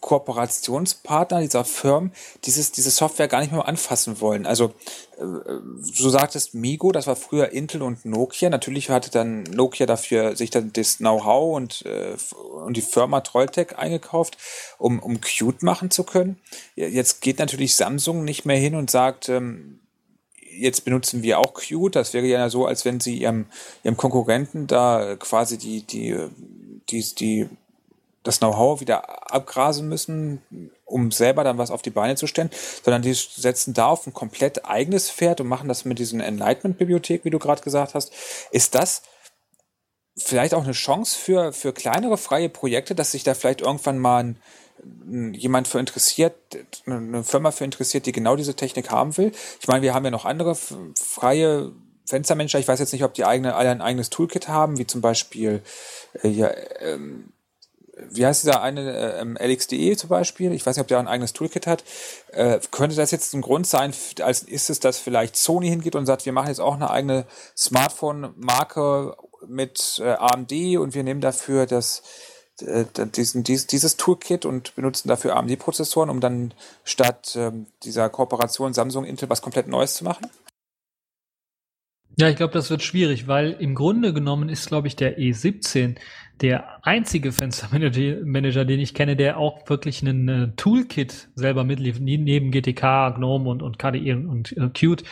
Kooperationspartner 0.00 1.40
dieser 1.40 1.64
Firmen 1.64 2.12
dieses, 2.44 2.72
diese 2.72 2.90
Software 2.90 3.28
gar 3.28 3.40
nicht 3.40 3.52
mehr 3.52 3.66
anfassen 3.66 4.20
wollen. 4.20 4.46
Also, 4.46 4.72
äh, 5.18 5.22
du 5.22 6.08
sagtest 6.08 6.54
Migo, 6.54 6.92
das 6.92 7.06
war 7.06 7.16
früher 7.16 7.50
Intel 7.50 7.82
und 7.82 8.04
Nokia. 8.04 8.48
Natürlich 8.48 8.90
hatte 8.90 9.10
dann 9.10 9.42
Nokia 9.42 9.86
dafür 9.86 10.36
sich 10.36 10.50
dann 10.50 10.72
das 10.72 10.98
Know-how 10.98 11.56
und, 11.56 11.84
äh, 11.84 12.16
und 12.64 12.76
die 12.76 12.82
Firma 12.82 13.20
Trolltech 13.20 13.76
eingekauft, 13.76 14.38
um, 14.78 14.98
um 15.00 15.20
Qt 15.20 15.62
machen 15.62 15.90
zu 15.90 16.04
können. 16.04 16.38
Jetzt 16.76 17.20
geht 17.20 17.38
natürlich 17.38 17.76
Samsung 17.76 18.24
nicht 18.24 18.44
mehr 18.44 18.58
hin 18.58 18.76
und 18.76 18.90
sagt, 18.90 19.28
ähm, 19.28 19.80
jetzt 20.58 20.84
benutzen 20.84 21.22
wir 21.22 21.38
auch 21.38 21.54
Qt. 21.54 21.96
Das 21.96 22.14
wäre 22.14 22.26
ja 22.26 22.48
so, 22.50 22.66
als 22.66 22.84
wenn 22.84 23.00
sie 23.00 23.18
ihrem, 23.18 23.46
ihrem 23.84 23.96
Konkurrenten 23.96 24.66
da 24.66 25.16
quasi 25.16 25.58
die, 25.58 25.82
die, 25.82 26.16
die, 26.90 27.14
die, 27.14 27.48
das 28.22 28.38
Know-how 28.38 28.80
wieder 28.80 29.32
abgrasen 29.32 29.88
müssen, 29.88 30.42
um 30.84 31.10
selber 31.10 31.44
dann 31.44 31.58
was 31.58 31.70
auf 31.70 31.82
die 31.82 31.90
Beine 31.90 32.16
zu 32.16 32.26
stellen, 32.26 32.50
sondern 32.82 33.02
die 33.02 33.14
setzen 33.14 33.74
da 33.74 33.86
auf 33.86 34.06
ein 34.06 34.14
komplett 34.14 34.64
eigenes 34.64 35.10
Pferd 35.10 35.40
und 35.40 35.48
machen 35.48 35.68
das 35.68 35.84
mit 35.84 35.98
diesen 35.98 36.20
Enlightenment-Bibliothek, 36.20 37.24
wie 37.24 37.30
du 37.30 37.38
gerade 37.38 37.62
gesagt 37.62 37.94
hast. 37.94 38.12
Ist 38.50 38.74
das 38.74 39.02
vielleicht 40.16 40.54
auch 40.54 40.64
eine 40.64 40.72
Chance 40.72 41.18
für, 41.18 41.52
für 41.52 41.72
kleinere 41.72 42.18
freie 42.18 42.48
Projekte, 42.48 42.94
dass 42.94 43.12
sich 43.12 43.24
da 43.24 43.34
vielleicht 43.34 43.60
irgendwann 43.60 43.98
mal 43.98 44.24
ein, 44.24 44.42
jemand 45.32 45.68
für 45.68 45.78
interessiert, 45.78 46.34
eine 46.86 47.24
Firma 47.24 47.50
für 47.50 47.64
interessiert, 47.64 48.06
die 48.06 48.12
genau 48.12 48.36
diese 48.36 48.54
Technik 48.54 48.90
haben 48.90 49.16
will. 49.16 49.32
Ich 49.60 49.68
meine, 49.68 49.82
wir 49.82 49.94
haben 49.94 50.04
ja 50.04 50.10
noch 50.10 50.24
andere 50.24 50.54
freie 50.54 51.72
Fenstermanager. 52.08 52.58
Ich 52.58 52.68
weiß 52.68 52.80
jetzt 52.80 52.92
nicht, 52.92 53.04
ob 53.04 53.14
die 53.14 53.24
eigene, 53.24 53.54
alle 53.54 53.70
ein 53.70 53.82
eigenes 53.82 54.10
Toolkit 54.10 54.48
haben, 54.48 54.78
wie 54.78 54.86
zum 54.86 55.00
Beispiel, 55.00 55.62
äh, 56.22 56.28
ja, 56.28 56.50
ähm, 56.80 57.32
wie 58.10 58.24
heißt 58.24 58.44
dieser 58.44 58.62
eine, 58.62 59.18
ähm, 59.20 59.36
LXDE 59.36 59.96
zum 59.96 60.08
Beispiel? 60.08 60.52
Ich 60.52 60.64
weiß 60.64 60.76
nicht, 60.76 60.82
ob 60.82 60.88
der 60.88 61.00
ein 61.00 61.08
eigenes 61.08 61.32
Toolkit 61.32 61.66
hat. 61.66 61.82
Äh, 62.32 62.60
könnte 62.70 62.96
das 62.96 63.10
jetzt 63.10 63.34
ein 63.34 63.40
Grund 63.40 63.66
sein, 63.66 63.92
als 64.20 64.42
ist 64.42 64.70
es, 64.70 64.78
dass 64.78 64.98
vielleicht 64.98 65.36
Sony 65.36 65.68
hingeht 65.68 65.96
und 65.96 66.06
sagt, 66.06 66.24
wir 66.24 66.32
machen 66.32 66.48
jetzt 66.48 66.60
auch 66.60 66.74
eine 66.74 66.90
eigene 66.90 67.26
Smartphone-Marke 67.56 69.16
mit 69.46 70.00
äh, 70.02 70.10
AMD 70.10 70.52
und 70.78 70.94
wir 70.94 71.02
nehmen 71.02 71.20
dafür 71.20 71.66
das 71.66 72.02
äh, 72.62 72.84
diesen, 73.14 73.44
dies, 73.44 73.66
dieses 73.66 73.96
Toolkit 73.96 74.44
und 74.44 74.74
benutzen 74.74 75.08
dafür 75.08 75.36
AMD-Prozessoren, 75.36 76.10
um 76.10 76.20
dann 76.20 76.54
statt 76.84 77.34
ähm, 77.36 77.66
dieser 77.82 78.08
Kooperation 78.08 78.72
Samsung-Intel 78.72 79.30
was 79.30 79.42
komplett 79.42 79.68
Neues 79.68 79.94
zu 79.94 80.04
machen? 80.04 80.26
Ja, 82.16 82.28
ich 82.28 82.34
glaube, 82.34 82.52
das 82.52 82.68
wird 82.68 82.82
schwierig, 82.82 83.28
weil 83.28 83.52
im 83.52 83.76
Grunde 83.76 84.12
genommen 84.12 84.48
ist, 84.48 84.66
glaube 84.66 84.88
ich, 84.88 84.96
der 84.96 85.18
E17 85.18 85.96
der 86.40 86.84
einzige 86.84 87.30
Fenstermanager, 87.30 88.64
den 88.64 88.80
ich 88.80 88.92
kenne, 88.94 89.14
der 89.14 89.38
auch 89.38 89.68
wirklich 89.68 90.02
einen 90.02 90.28
äh, 90.28 90.48
Toolkit 90.56 91.28
selber 91.36 91.62
mitliefert, 91.62 92.02
neben 92.02 92.50
GTK, 92.50 93.14
GNOME 93.16 93.48
und, 93.48 93.62
und 93.62 93.78
KDE 93.78 94.14
und, 94.14 94.26
und 94.26 94.56
äh, 94.56 94.68
Qt 94.70 95.04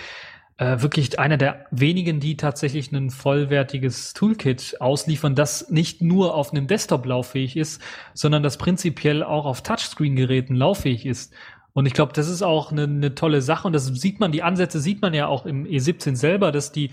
äh, 0.59 0.81
wirklich 0.81 1.19
einer 1.19 1.37
der 1.37 1.67
wenigen, 1.71 2.19
die 2.19 2.37
tatsächlich 2.37 2.91
ein 2.91 3.11
vollwertiges 3.11 4.15
Toolkit 4.15 4.77
ausliefern, 4.81 5.35
das 5.35 5.69
nicht 5.71 6.01
nur 6.01 6.35
auf 6.35 6.51
einem 6.51 6.67
Desktop 6.67 7.05
lauffähig 7.05 7.57
ist, 7.57 7.83
sondern 8.15 8.43
das 8.43 8.57
prinzipiell 8.57 9.23
auch 9.23 9.45
auf 9.45 9.63
Touchscreen-Geräten 9.63 10.55
lauffähig 10.55 11.05
ist. 11.05 11.35
Und 11.77 11.85
ich 11.85 11.93
glaube, 11.93 12.15
das 12.15 12.31
ist 12.31 12.41
auch 12.41 12.73
eine, 12.73 12.85
eine 12.85 13.15
tolle 13.15 13.43
Sache 13.43 13.67
und 13.67 13.75
das 13.75 13.85
sieht 13.85 14.19
man, 14.19 14.33
die 14.33 14.43
Ansätze 14.43 14.81
sieht 14.81 15.03
man 15.03 15.13
ja 15.13 15.27
auch 15.27 15.45
im 15.45 15.67
E17 15.67 16.17
selber, 16.17 16.51
dass 16.51 16.73
die 16.73 16.91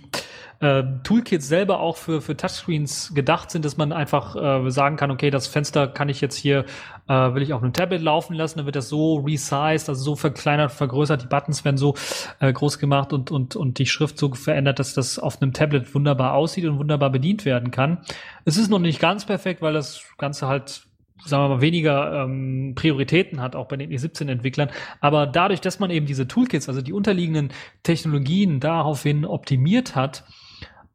äh, 0.60 0.84
Toolkits 1.06 1.48
selber 1.48 1.80
auch 1.80 1.96
für, 1.96 2.20
für 2.20 2.36
Touchscreens 2.36 3.14
gedacht 3.16 3.50
sind, 3.50 3.64
dass 3.64 3.78
man 3.78 3.94
einfach 3.94 4.36
äh, 4.36 4.70
sagen 4.70 4.98
kann, 4.98 5.10
okay, 5.10 5.30
das 5.30 5.48
Fenster 5.48 5.88
kann 5.88 6.10
ich 6.10 6.20
jetzt 6.20 6.36
hier, 6.36 6.66
äh, 7.08 7.14
will 7.14 7.44
ich 7.44 7.54
auf 7.54 7.64
einem 7.64 7.72
Tablet 7.72 8.02
laufen 8.02 8.34
lassen, 8.34 8.58
dann 8.58 8.66
wird 8.66 8.76
das 8.76 8.90
so 8.90 9.20
resized, 9.20 9.88
also 9.88 10.04
so 10.04 10.16
verkleinert, 10.18 10.74
vergrößert, 10.74 11.22
die 11.22 11.28
Buttons 11.28 11.64
werden 11.64 11.78
so 11.78 11.96
äh, 12.42 12.52
groß 12.52 12.78
gemacht 12.78 13.14
und, 13.14 13.32
und, 13.32 13.56
und 13.56 13.80
die 13.80 13.86
Schrift 13.86 14.18
so 14.18 14.34
verändert, 14.34 14.80
dass 14.80 14.94
das 14.94 15.18
auf 15.18 15.42
einem 15.42 15.54
Tablet 15.54 15.96
wunderbar 15.96 16.34
aussieht 16.34 16.66
und 16.66 16.78
wunderbar 16.78 17.10
bedient 17.10 17.46
werden 17.46 17.72
kann. 17.72 18.00
Es 18.44 18.58
ist 18.58 18.70
noch 18.70 18.80
nicht 18.80 19.00
ganz 19.00 19.24
perfekt, 19.24 19.62
weil 19.62 19.72
das 19.72 20.04
Ganze 20.18 20.50
halt 20.50 20.88
sagen 21.26 21.44
wir 21.44 21.56
mal, 21.56 21.62
weniger 21.62 22.24
ähm, 22.24 22.74
Prioritäten 22.76 23.42
hat, 23.42 23.56
auch 23.56 23.68
bei 23.68 23.78
den 23.78 23.92
E17-Entwicklern. 23.92 24.70
Aber 25.00 25.26
dadurch, 25.28 25.62
dass 25.62 25.80
man 25.80 25.90
eben 25.90 26.06
diese 26.06 26.28
Toolkits, 26.28 26.68
also 26.68 26.82
die 26.82 26.94
unterliegenden 26.94 27.50
Technologien 27.84 28.60
daraufhin 28.60 29.26
optimiert 29.26 29.96
hat, 29.96 30.24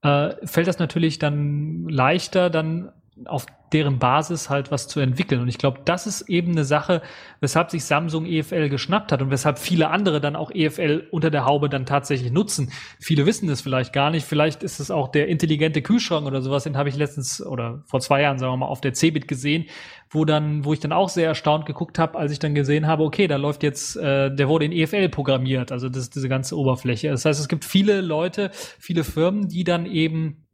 äh, 0.03 0.35
fällt 0.47 0.69
das 0.69 0.79
natürlich 0.79 1.19
dann 1.19 1.89
leichter, 1.89 2.51
dann 2.51 2.93
auf 3.25 3.47
deren 3.73 3.99
Basis 3.99 4.49
halt 4.49 4.71
was 4.71 4.89
zu 4.89 5.01
entwickeln. 5.01 5.41
Und 5.41 5.49
ich 5.49 5.59
glaube, 5.59 5.81
das 5.85 6.07
ist 6.07 6.23
eben 6.23 6.53
eine 6.53 6.65
Sache, 6.65 7.03
weshalb 7.41 7.71
sich 7.71 7.85
Samsung 7.85 8.25
EFL 8.25 8.69
geschnappt 8.69 9.13
hat 9.13 9.21
und 9.21 9.31
weshalb 9.31 9.59
viele 9.59 9.91
andere 9.91 10.21
dann 10.21 10.37
auch 10.37 10.51
EFL 10.51 11.09
unter 11.11 11.31
der 11.31 11.45
Haube 11.45 11.69
dann 11.69 11.85
tatsächlich 11.85 12.33
nutzen. 12.33 12.73
Viele 12.99 13.27
wissen 13.27 13.49
das 13.49 13.61
vielleicht 13.61 13.93
gar 13.93 14.11
nicht. 14.11 14.27
Vielleicht 14.27 14.63
ist 14.63 14.81
es 14.81 14.91
auch 14.91 15.09
der 15.09 15.29
intelligente 15.29 15.83
Kühlschrank 15.83 16.27
oder 16.27 16.41
sowas, 16.41 16.65
den 16.65 16.77
habe 16.77 16.89
ich 16.89 16.97
letztens 16.97 17.45
oder 17.45 17.83
vor 17.87 18.01
zwei 18.01 18.23
Jahren, 18.23 18.39
sagen 18.39 18.53
wir 18.53 18.57
mal, 18.57 18.67
auf 18.67 18.81
der 18.81 18.95
Cebit 18.95 19.29
gesehen, 19.29 19.67
wo 20.11 20.25
dann, 20.25 20.65
wo 20.65 20.73
ich 20.73 20.81
dann 20.81 20.93
auch 20.93 21.11
sehr 21.11 21.27
erstaunt 21.27 21.67
geguckt 21.67 21.99
habe, 21.99 22.19
als 22.19 22.33
ich 22.33 22.39
dann 22.39 22.55
gesehen 22.55 22.87
habe, 22.87 23.03
okay, 23.03 23.27
da 23.27 23.37
läuft 23.37 23.63
jetzt, 23.63 23.97
äh, 23.97 24.35
der 24.35 24.49
wurde 24.49 24.65
in 24.65 24.73
EFL 24.73 25.11
programmiert, 25.11 25.73
also 25.73 25.89
das, 25.89 26.09
diese 26.09 26.29
ganze 26.29 26.57
Oberfläche. 26.57 27.11
Das 27.11 27.25
heißt, 27.25 27.39
es 27.39 27.49
gibt 27.49 27.65
viele 27.67 28.01
Leute, 28.01 28.51
viele 28.53 29.05
Firmen, 29.05 29.49
die 29.49 29.65
dann 29.65 29.85
eben 29.85 30.48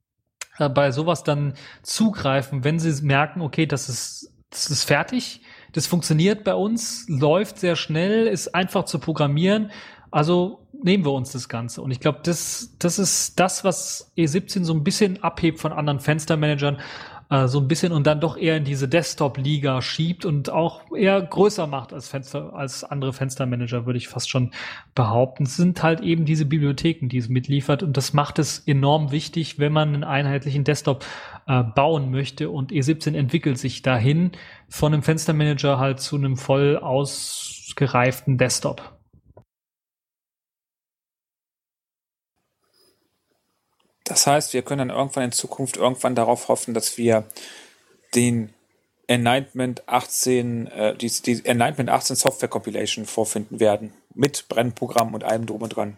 äh, 0.59 0.69
bei 0.69 0.91
sowas 0.91 1.25
dann 1.25 1.55
zugreifen, 1.83 2.65
wenn 2.65 2.79
sie 2.79 3.05
merken, 3.05 3.41
okay, 3.41 3.67
das 3.67 3.89
ist, 3.89 4.33
das 4.51 4.71
ist 4.71 4.85
fertig, 4.85 5.41
das 5.73 5.87
funktioniert 5.87 6.45
bei 6.45 6.55
uns, 6.55 7.07
läuft 7.09 7.59
sehr 7.59 7.77
schnell, 7.77 8.27
ist 8.27 8.55
einfach 8.55 8.85
zu 8.85 8.99
programmieren. 9.01 9.73
Also 10.11 10.65
nehmen 10.81 11.05
wir 11.05 11.13
uns 11.13 11.33
das 11.33 11.49
Ganze. 11.49 11.83
Und 11.83 11.91
ich 11.91 11.99
glaube, 11.99 12.21
das, 12.23 12.77
das 12.79 13.01
ist 13.01 13.41
das, 13.41 13.65
was 13.65 14.13
E17 14.17 14.63
so 14.63 14.73
ein 14.73 14.85
bisschen 14.85 15.23
abhebt 15.25 15.59
von 15.59 15.73
anderen 15.73 15.99
Fenstermanagern 15.99 16.79
äh, 17.31 17.47
so 17.49 17.61
ein 17.61 17.69
bisschen 17.69 17.93
und 17.93 18.07
dann 18.07 18.21
doch 18.21 18.37
eher 18.37 18.57
in 18.57 18.65
diese 18.65 18.89
Desktop-Liga 18.89 19.83
schiebt 19.83 20.25
und 20.25 20.51
auch 20.51 20.83
eher 20.95 21.21
größer 21.21 21.67
macht 21.67 21.93
als 21.93 22.09
Fenster, 22.09 22.55
als 22.55 22.85
andere 22.85 23.13
Fenstermanager, 23.13 23.87
würde 23.87 23.97
ich 23.97 24.09
fast 24.09 24.29
schon 24.29 24.51
behaupten. 24.95 25.45
Es 25.45 25.57
sind 25.57 25.83
halt 25.83 26.01
eben 26.01 26.25
diese 26.25 26.45
Bibliotheken, 26.45 27.09
die 27.09 27.19
es 27.19 27.29
mitliefert 27.29 27.83
und 27.83 27.97
das 27.97 28.13
macht 28.13 28.39
es 28.39 28.61
enorm 28.61 29.11
wichtig, 29.11 29.59
wenn 29.59 29.73
man 29.73 29.95
einen 29.95 30.05
einheitlichen 30.05 30.65
Desktop 30.65 31.05
äh, 31.47 31.63
bauen 31.63 32.11
möchte 32.11 32.51
und 32.51 32.73
E17 32.73 33.15
entwickelt 33.15 33.59
sich 33.59 33.83
dahin 33.83 34.33
von 34.69 34.93
einem 34.93 35.03
Fenstermanager 35.03 35.79
halt 35.79 36.01
zu 36.01 36.17
einem 36.17 36.37
voll 36.37 36.77
ausgereiften 36.77 38.39
Desktop. 38.39 38.94
Das 44.05 44.27
heißt, 44.27 44.53
wir 44.53 44.63
können 44.63 44.89
dann 44.89 44.97
irgendwann 44.97 45.25
in 45.25 45.33
Zukunft 45.33 45.77
irgendwann 45.77 46.15
darauf 46.15 46.49
hoffen, 46.49 46.75
dass 46.75 46.99
wir 46.99 47.25
den 48.15 48.53
Enlightenment 49.07 49.89
18, 49.89 50.67
äh, 50.69 50.97
die, 50.97 51.11
die 51.11 51.45
Enlightenment 51.45 51.91
18 51.91 52.17
Software 52.17 52.49
Compilation 52.49 53.07
vorfinden 53.07 53.61
werden. 53.61 53.93
Mit 54.15 54.47
Brennprogramm 54.49 55.15
und 55.15 55.25
allem 55.25 55.47
drum 55.47 55.63
und 55.63 55.71
dran. 55.71 55.97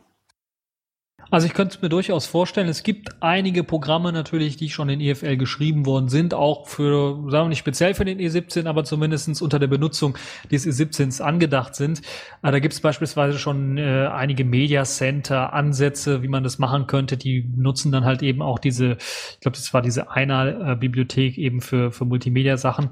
Also 1.30 1.46
ich 1.46 1.54
könnte 1.54 1.76
es 1.76 1.82
mir 1.82 1.88
durchaus 1.88 2.26
vorstellen, 2.26 2.68
es 2.68 2.82
gibt 2.82 3.20
einige 3.20 3.64
Programme 3.64 4.12
natürlich, 4.12 4.56
die 4.56 4.70
schon 4.70 4.88
in 4.88 5.00
EFL 5.00 5.36
geschrieben 5.36 5.84
worden 5.84 6.08
sind, 6.08 6.34
auch 6.34 6.68
für, 6.68 7.16
sagen 7.30 7.46
wir 7.46 7.48
nicht 7.48 7.58
speziell 7.58 7.94
für 7.94 8.04
den 8.04 8.18
E17, 8.18 8.66
aber 8.66 8.84
zumindestens 8.84 9.42
unter 9.42 9.58
der 9.58 9.66
Benutzung 9.66 10.16
des 10.50 10.66
E17s 10.66 11.20
angedacht 11.20 11.74
sind. 11.74 12.00
Äh, 12.42 12.52
da 12.52 12.58
gibt 12.60 12.74
es 12.74 12.80
beispielsweise 12.80 13.38
schon 13.38 13.76
äh, 13.76 14.08
einige 14.12 14.44
Media 14.44 14.84
Center 14.84 15.52
Ansätze, 15.52 16.22
wie 16.22 16.28
man 16.28 16.44
das 16.44 16.58
machen 16.58 16.86
könnte. 16.86 17.16
Die 17.16 17.44
nutzen 17.56 17.90
dann 17.90 18.04
halt 18.04 18.22
eben 18.22 18.40
auch 18.42 18.58
diese, 18.58 18.96
ich 19.32 19.40
glaube, 19.40 19.56
das 19.56 19.74
war 19.74 19.82
diese 19.82 20.10
einer 20.10 20.76
Bibliothek 20.76 21.38
eben 21.38 21.60
für, 21.60 21.90
für 21.90 22.04
Multimedia-Sachen. 22.04 22.90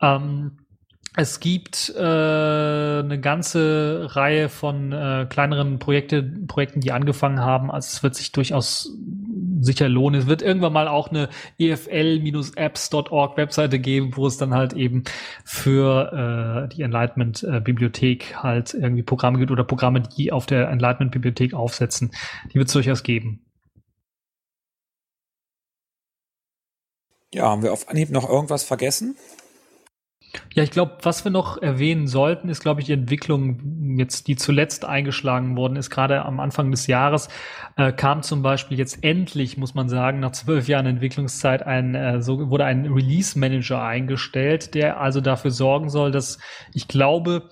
Ähm, 0.00 0.57
es 1.20 1.40
gibt 1.40 1.92
äh, 1.96 2.00
eine 2.00 3.18
ganze 3.20 4.06
Reihe 4.10 4.48
von 4.48 4.92
äh, 4.92 5.26
kleineren 5.28 5.80
Projekte, 5.80 6.22
Projekten, 6.22 6.78
die 6.80 6.92
angefangen 6.92 7.40
haben. 7.40 7.72
Also 7.72 7.88
es 7.88 8.02
wird 8.04 8.14
sich 8.14 8.30
durchaus 8.30 8.96
sicher 9.60 9.88
lohnen. 9.88 10.20
Es 10.20 10.26
wird 10.28 10.42
irgendwann 10.42 10.72
mal 10.72 10.86
auch 10.86 11.08
eine 11.08 11.28
efl-apps.org 11.58 13.36
Webseite 13.36 13.80
geben, 13.80 14.16
wo 14.16 14.28
es 14.28 14.36
dann 14.36 14.54
halt 14.54 14.74
eben 14.74 15.02
für 15.44 16.68
äh, 16.68 16.74
die 16.76 16.82
Enlightenment-Bibliothek 16.82 18.36
halt 18.40 18.74
irgendwie 18.74 19.02
Programme 19.02 19.40
gibt 19.40 19.50
oder 19.50 19.64
Programme, 19.64 20.02
die 20.02 20.30
auf 20.30 20.46
der 20.46 20.68
Enlightenment-Bibliothek 20.68 21.52
aufsetzen. 21.52 22.12
Die 22.52 22.54
wird 22.54 22.68
es 22.68 22.74
durchaus 22.74 23.02
geben. 23.02 23.44
Ja, 27.34 27.48
haben 27.48 27.64
wir 27.64 27.72
auf 27.72 27.88
Anhieb 27.88 28.10
noch 28.10 28.28
irgendwas 28.28 28.62
vergessen? 28.62 29.16
Ja, 30.54 30.62
ich 30.62 30.70
glaube, 30.70 30.98
was 31.02 31.24
wir 31.24 31.30
noch 31.30 31.60
erwähnen 31.62 32.06
sollten, 32.06 32.48
ist, 32.48 32.60
glaube 32.60 32.80
ich, 32.80 32.86
die 32.86 32.92
Entwicklung 32.92 33.96
jetzt, 33.96 34.28
die 34.28 34.36
zuletzt 34.36 34.84
eingeschlagen 34.84 35.56
worden 35.56 35.76
ist, 35.76 35.90
gerade 35.90 36.24
am 36.24 36.40
Anfang 36.40 36.70
des 36.70 36.86
Jahres, 36.86 37.28
äh, 37.76 37.92
kam 37.92 38.22
zum 38.22 38.42
Beispiel 38.42 38.78
jetzt 38.78 39.02
endlich, 39.02 39.56
muss 39.56 39.74
man 39.74 39.88
sagen, 39.88 40.20
nach 40.20 40.32
zwölf 40.32 40.68
Jahren 40.68 40.86
Entwicklungszeit 40.86 41.62
ein, 41.64 41.94
äh, 41.94 42.20
so 42.20 42.50
wurde 42.50 42.64
ein 42.64 42.86
Release 42.86 43.38
Manager 43.38 43.82
eingestellt, 43.82 44.74
der 44.74 45.00
also 45.00 45.20
dafür 45.20 45.50
sorgen 45.50 45.88
soll, 45.88 46.10
dass 46.10 46.38
ich 46.74 46.88
glaube, 46.88 47.48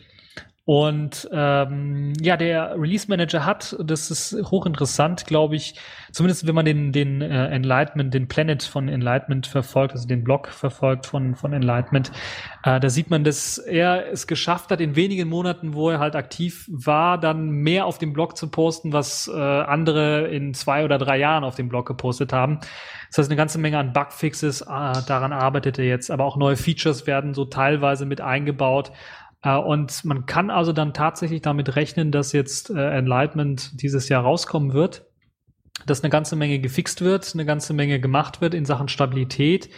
Und 0.68 1.26
ähm, 1.32 2.12
ja, 2.20 2.36
der 2.36 2.78
Release 2.78 3.08
Manager 3.08 3.46
hat, 3.46 3.74
das 3.82 4.10
ist 4.10 4.36
hochinteressant, 4.50 5.24
glaube 5.24 5.56
ich, 5.56 5.76
zumindest 6.12 6.46
wenn 6.46 6.54
man 6.54 6.66
den, 6.66 6.92
den 6.92 7.22
äh, 7.22 7.46
Enlightenment, 7.46 8.12
den 8.12 8.28
Planet 8.28 8.62
von 8.62 8.86
Enlightenment 8.86 9.46
verfolgt, 9.46 9.94
also 9.94 10.06
den 10.06 10.22
Blog 10.22 10.48
verfolgt 10.48 11.06
von, 11.06 11.36
von 11.36 11.54
Enlightenment, 11.54 12.12
äh, 12.64 12.80
da 12.80 12.90
sieht 12.90 13.08
man, 13.08 13.24
dass 13.24 13.56
er 13.56 14.12
es 14.12 14.26
geschafft 14.26 14.70
hat, 14.70 14.82
in 14.82 14.94
wenigen 14.94 15.30
Monaten, 15.30 15.72
wo 15.72 15.88
er 15.88 16.00
halt 16.00 16.14
aktiv 16.14 16.68
war, 16.70 17.16
dann 17.16 17.48
mehr 17.48 17.86
auf 17.86 17.96
dem 17.96 18.12
Blog 18.12 18.36
zu 18.36 18.50
posten, 18.50 18.92
was 18.92 19.26
äh, 19.26 19.40
andere 19.40 20.28
in 20.28 20.52
zwei 20.52 20.84
oder 20.84 20.98
drei 20.98 21.16
Jahren 21.16 21.44
auf 21.44 21.54
dem 21.54 21.70
Blog 21.70 21.86
gepostet 21.86 22.34
haben. 22.34 22.58
Das 23.08 23.16
heißt, 23.16 23.30
eine 23.30 23.36
ganze 23.36 23.56
Menge 23.58 23.78
an 23.78 23.94
Bugfixes, 23.94 24.60
äh, 24.60 24.66
daran 24.66 25.32
arbeitet 25.32 25.78
er 25.78 25.86
jetzt, 25.86 26.10
aber 26.10 26.26
auch 26.26 26.36
neue 26.36 26.56
Features 26.56 27.06
werden 27.06 27.32
so 27.32 27.46
teilweise 27.46 28.04
mit 28.04 28.20
eingebaut. 28.20 28.92
Äh, 29.42 29.56
und 29.56 30.04
man 30.04 30.26
kann 30.26 30.50
also 30.50 30.72
dann 30.72 30.94
tatsächlich 30.94 31.42
damit 31.42 31.76
rechnen, 31.76 32.12
dass 32.12 32.32
jetzt 32.32 32.70
äh, 32.70 32.98
Enlightenment 32.98 33.80
dieses 33.82 34.08
Jahr 34.08 34.22
rauskommen 34.22 34.72
wird, 34.72 35.06
dass 35.86 36.02
eine 36.02 36.10
ganze 36.10 36.36
Menge 36.36 36.58
gefixt 36.58 37.00
wird, 37.00 37.30
eine 37.34 37.46
ganze 37.46 37.72
Menge 37.72 38.00
gemacht 38.00 38.40
wird 38.40 38.54
in 38.54 38.64
Sachen 38.64 38.88
Stabilität. 38.88 39.70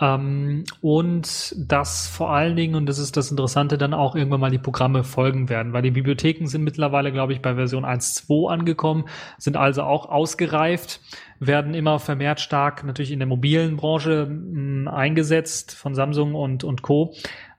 Ähm, 0.00 0.64
und 0.80 1.54
dass 1.56 2.08
vor 2.08 2.30
allen 2.30 2.56
Dingen, 2.56 2.74
und 2.74 2.86
das 2.86 2.98
ist 2.98 3.16
das 3.16 3.30
Interessante, 3.30 3.76
dann 3.78 3.94
auch 3.94 4.16
irgendwann 4.16 4.40
mal 4.40 4.50
die 4.50 4.58
Programme 4.58 5.04
folgen 5.04 5.48
werden, 5.48 5.72
weil 5.72 5.82
die 5.82 5.90
Bibliotheken 5.90 6.46
sind 6.46 6.64
mittlerweile, 6.64 7.12
glaube 7.12 7.32
ich, 7.32 7.42
bei 7.42 7.54
Version 7.54 7.84
1.2 7.84 8.50
angekommen, 8.50 9.04
sind 9.38 9.56
also 9.56 9.82
auch 9.82 10.06
ausgereift, 10.06 11.00
werden 11.40 11.74
immer 11.74 11.98
vermehrt 11.98 12.40
stark 12.40 12.84
natürlich 12.84 13.12
in 13.12 13.18
der 13.20 13.28
mobilen 13.28 13.76
Branche 13.76 14.28
eingesetzt 14.86 15.74
von 15.74 15.94
Samsung 15.94 16.34
und, 16.34 16.64
und 16.64 16.82
Co. 16.82 17.14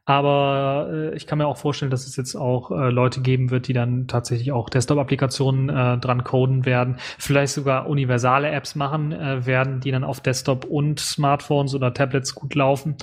Aber 0.06 0.90
äh, 0.92 1.16
ich 1.16 1.28
kann 1.28 1.38
mir 1.38 1.48
auch 1.48 1.58
vorstellen, 1.58 1.92
dass 1.92 2.06
es 2.06 2.18
jetzt 2.18 2.36
auch 2.36 2.72
äh, 2.72 2.90
Leute 2.90 3.22
geben 3.22 3.52
wird, 3.52 3.68
die 3.68 3.74
dann 3.74 4.08
tatsächlich 4.08 4.52
auch 4.52 4.70
Desktop-Applikationen 4.70 5.70
äh, 5.70 5.98
dran 5.98 6.26
coden 6.26 6.66
werden, 6.66 6.98
vielleicht 7.18 7.54
sogar 7.54 7.88
universale 7.88 8.50
Apps 8.50 8.76
machen 8.76 9.14
äh, 9.14 9.46
werden, 9.46 9.80
die 9.80 9.92
dann 9.92 10.04
auf 10.04 10.20
Desktop 10.20 10.66
und 10.66 11.00
Smartphones 11.00 11.74
oder 11.74 11.94
Tablets 11.94 12.36
gut 12.36 12.54
laufen. 12.54 12.98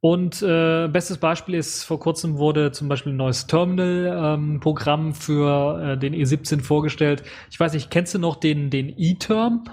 Und 0.00 0.42
äh, 0.42 0.88
bestes 0.88 1.18
Beispiel 1.18 1.54
ist, 1.54 1.84
vor 1.84 1.98
kurzem 1.98 2.36
wurde 2.36 2.70
zum 2.70 2.88
Beispiel 2.88 3.12
ein 3.12 3.16
neues 3.16 3.46
Terminal-Programm 3.46 5.06
ähm, 5.06 5.14
für 5.14 5.80
äh, 5.82 5.98
den 5.98 6.14
E17 6.14 6.60
vorgestellt. 6.60 7.22
Ich 7.50 7.58
weiß 7.58 7.72
nicht, 7.72 7.90
kennst 7.90 8.14
du 8.14 8.18
noch 8.18 8.36
den, 8.36 8.70
E-Term? 8.70 9.64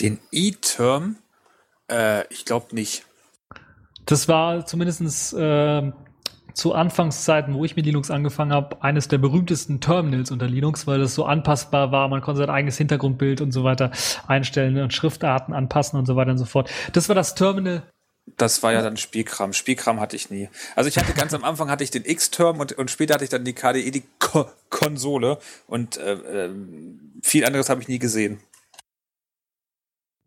Den 0.00 0.18
E-Term? 0.32 1.16
Äh, 1.88 2.24
ich 2.30 2.44
glaube 2.44 2.74
nicht. 2.74 3.06
Das 4.10 4.26
war 4.26 4.66
zumindestens 4.66 5.32
äh, 5.32 5.92
zu 6.52 6.74
Anfangszeiten, 6.74 7.54
wo 7.54 7.64
ich 7.64 7.76
mit 7.76 7.86
Linux 7.86 8.10
angefangen 8.10 8.52
habe, 8.52 8.82
eines 8.82 9.06
der 9.06 9.18
berühmtesten 9.18 9.80
Terminals 9.80 10.32
unter 10.32 10.48
Linux, 10.48 10.88
weil 10.88 10.98
das 10.98 11.14
so 11.14 11.24
anpassbar 11.24 11.92
war. 11.92 12.08
Man 12.08 12.20
konnte 12.20 12.40
sein 12.40 12.50
eigenes 12.50 12.76
Hintergrundbild 12.76 13.40
und 13.40 13.52
so 13.52 13.62
weiter 13.62 13.92
einstellen 14.26 14.76
und 14.78 14.92
Schriftarten 14.92 15.54
anpassen 15.54 15.96
und 15.96 16.06
so 16.06 16.16
weiter 16.16 16.32
und 16.32 16.38
so 16.38 16.44
fort. 16.44 16.68
Das 16.92 17.08
war 17.08 17.14
das 17.14 17.36
Terminal. 17.36 17.84
Das 18.36 18.64
war 18.64 18.72
ja 18.72 18.82
dann 18.82 18.96
Spielkram. 18.96 19.52
Spielkram 19.52 20.00
hatte 20.00 20.16
ich 20.16 20.28
nie. 20.28 20.48
Also 20.74 20.88
ich 20.88 20.98
hatte 20.98 21.12
ganz 21.12 21.32
am 21.32 21.44
Anfang 21.44 21.70
hatte 21.70 21.84
ich 21.84 21.92
den 21.92 22.04
X-Term 22.04 22.58
und, 22.58 22.72
und 22.72 22.90
später 22.90 23.14
hatte 23.14 23.24
ich 23.24 23.30
dann 23.30 23.44
die 23.44 23.52
KDE, 23.52 23.92
die 23.92 24.02
Ko 24.18 24.46
Konsole 24.70 25.38
und 25.68 25.98
äh, 25.98 26.14
äh, 26.14 26.50
viel 27.22 27.44
anderes 27.44 27.70
habe 27.70 27.80
ich 27.80 27.86
nie 27.86 28.00
gesehen. 28.00 28.40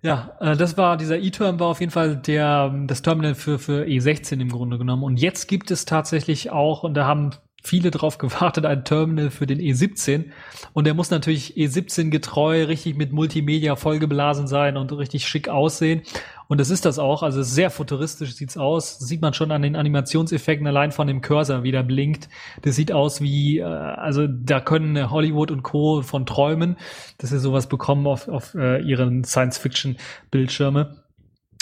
Ja, 0.03 0.35
äh, 0.41 0.57
das 0.57 0.77
war 0.77 0.97
dieser 0.97 1.17
E-Term 1.17 1.59
war 1.61 1.67
auf 1.67 1.79
jeden 1.79 1.91
Fall 1.91 2.17
der 2.17 2.69
das 2.87 3.01
Terminal 3.01 3.35
für 3.35 3.57
für 3.57 3.85
E16 3.85 4.41
im 4.41 4.49
Grunde 4.49 4.77
genommen. 4.77 5.03
Und 5.03 5.17
jetzt 5.17 5.47
gibt 5.47 5.71
es 5.71 5.85
tatsächlich 5.85 6.51
auch 6.51 6.83
und 6.83 6.93
da 6.93 7.05
haben 7.05 7.31
viele 7.63 7.91
drauf 7.91 8.17
gewartet, 8.17 8.65
ein 8.65 8.83
Terminal 8.83 9.31
für 9.31 9.47
den 9.47 9.59
E17. 9.59 10.25
Und 10.73 10.85
der 10.85 10.93
muss 10.93 11.09
natürlich 11.09 11.55
E17 11.55 12.09
getreu, 12.09 12.65
richtig 12.65 12.95
mit 12.95 13.13
Multimedia 13.13 13.75
vollgeblasen 13.75 14.47
sein 14.47 14.75
und 14.75 14.91
richtig 14.91 15.27
schick 15.27 15.47
aussehen. 15.47 16.01
Und 16.47 16.59
das 16.59 16.69
ist 16.69 16.85
das 16.85 16.99
auch. 16.99 17.23
Also 17.23 17.41
sehr 17.41 17.69
futuristisch 17.69 18.35
sieht's 18.35 18.57
aus. 18.57 18.99
Das 18.99 19.07
sieht 19.07 19.21
man 19.21 19.33
schon 19.33 19.51
an 19.51 19.61
den 19.61 19.77
Animationseffekten 19.77 20.67
allein 20.67 20.91
von 20.91 21.07
dem 21.07 21.21
Cursor, 21.21 21.63
wie 21.63 21.71
der 21.71 21.83
blinkt. 21.83 22.27
Das 22.61 22.75
sieht 22.75 22.91
aus 22.91 23.21
wie, 23.21 23.59
äh, 23.59 23.63
also 23.63 24.27
da 24.27 24.59
können 24.59 25.09
Hollywood 25.09 25.49
und 25.49 25.63
Co. 25.63 26.01
von 26.01 26.25
träumen, 26.25 26.75
dass 27.17 27.29
sie 27.29 27.39
sowas 27.39 27.67
bekommen 27.67 28.05
auf, 28.07 28.27
auf 28.27 28.55
äh, 28.55 28.81
ihren 28.81 29.23
Science-Fiction-Bildschirme. 29.23 31.02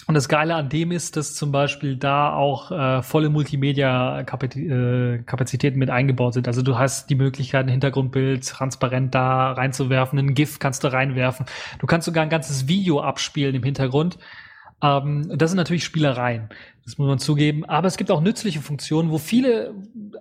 Und 0.08 0.16
das 0.16 0.28
Geile 0.28 0.56
an 0.56 0.70
dem 0.70 0.92
ist, 0.92 1.16
dass 1.16 1.36
zum 1.36 1.52
Beispiel 1.52 1.96
da 1.96 2.34
auch 2.34 2.72
äh, 2.72 3.04
volle 3.04 3.30
Multimedia-Kapazitäten 3.30 5.78
mit 5.78 5.90
eingebaut 5.90 6.34
sind. 6.34 6.48
Also 6.48 6.62
du 6.62 6.78
hast 6.78 7.10
die 7.10 7.16
Möglichkeit, 7.16 7.66
ein 7.66 7.70
Hintergrundbild 7.70 8.48
transparent 8.48 9.16
da 9.16 9.52
reinzuwerfen, 9.52 10.20
ein 10.20 10.34
GIF 10.34 10.60
kannst 10.60 10.84
du 10.84 10.92
reinwerfen. 10.92 11.46
Du 11.80 11.88
kannst 11.88 12.06
sogar 12.06 12.24
ein 12.24 12.30
ganzes 12.30 12.68
Video 12.68 13.02
abspielen 13.02 13.56
im 13.56 13.64
Hintergrund. 13.64 14.18
Ähm, 14.82 15.32
das 15.36 15.52
sind 15.52 15.58
natürlich 15.58 15.84
Spielereien. 15.84 16.50
Das 16.84 16.98
muss 16.98 17.08
man 17.08 17.20
zugeben. 17.20 17.64
Aber 17.66 17.88
es 17.88 17.96
gibt 17.96 18.10
auch 18.10 18.22
nützliche 18.22 18.60
Funktionen, 18.60 19.12
wo 19.12 19.20
viele 19.20 19.74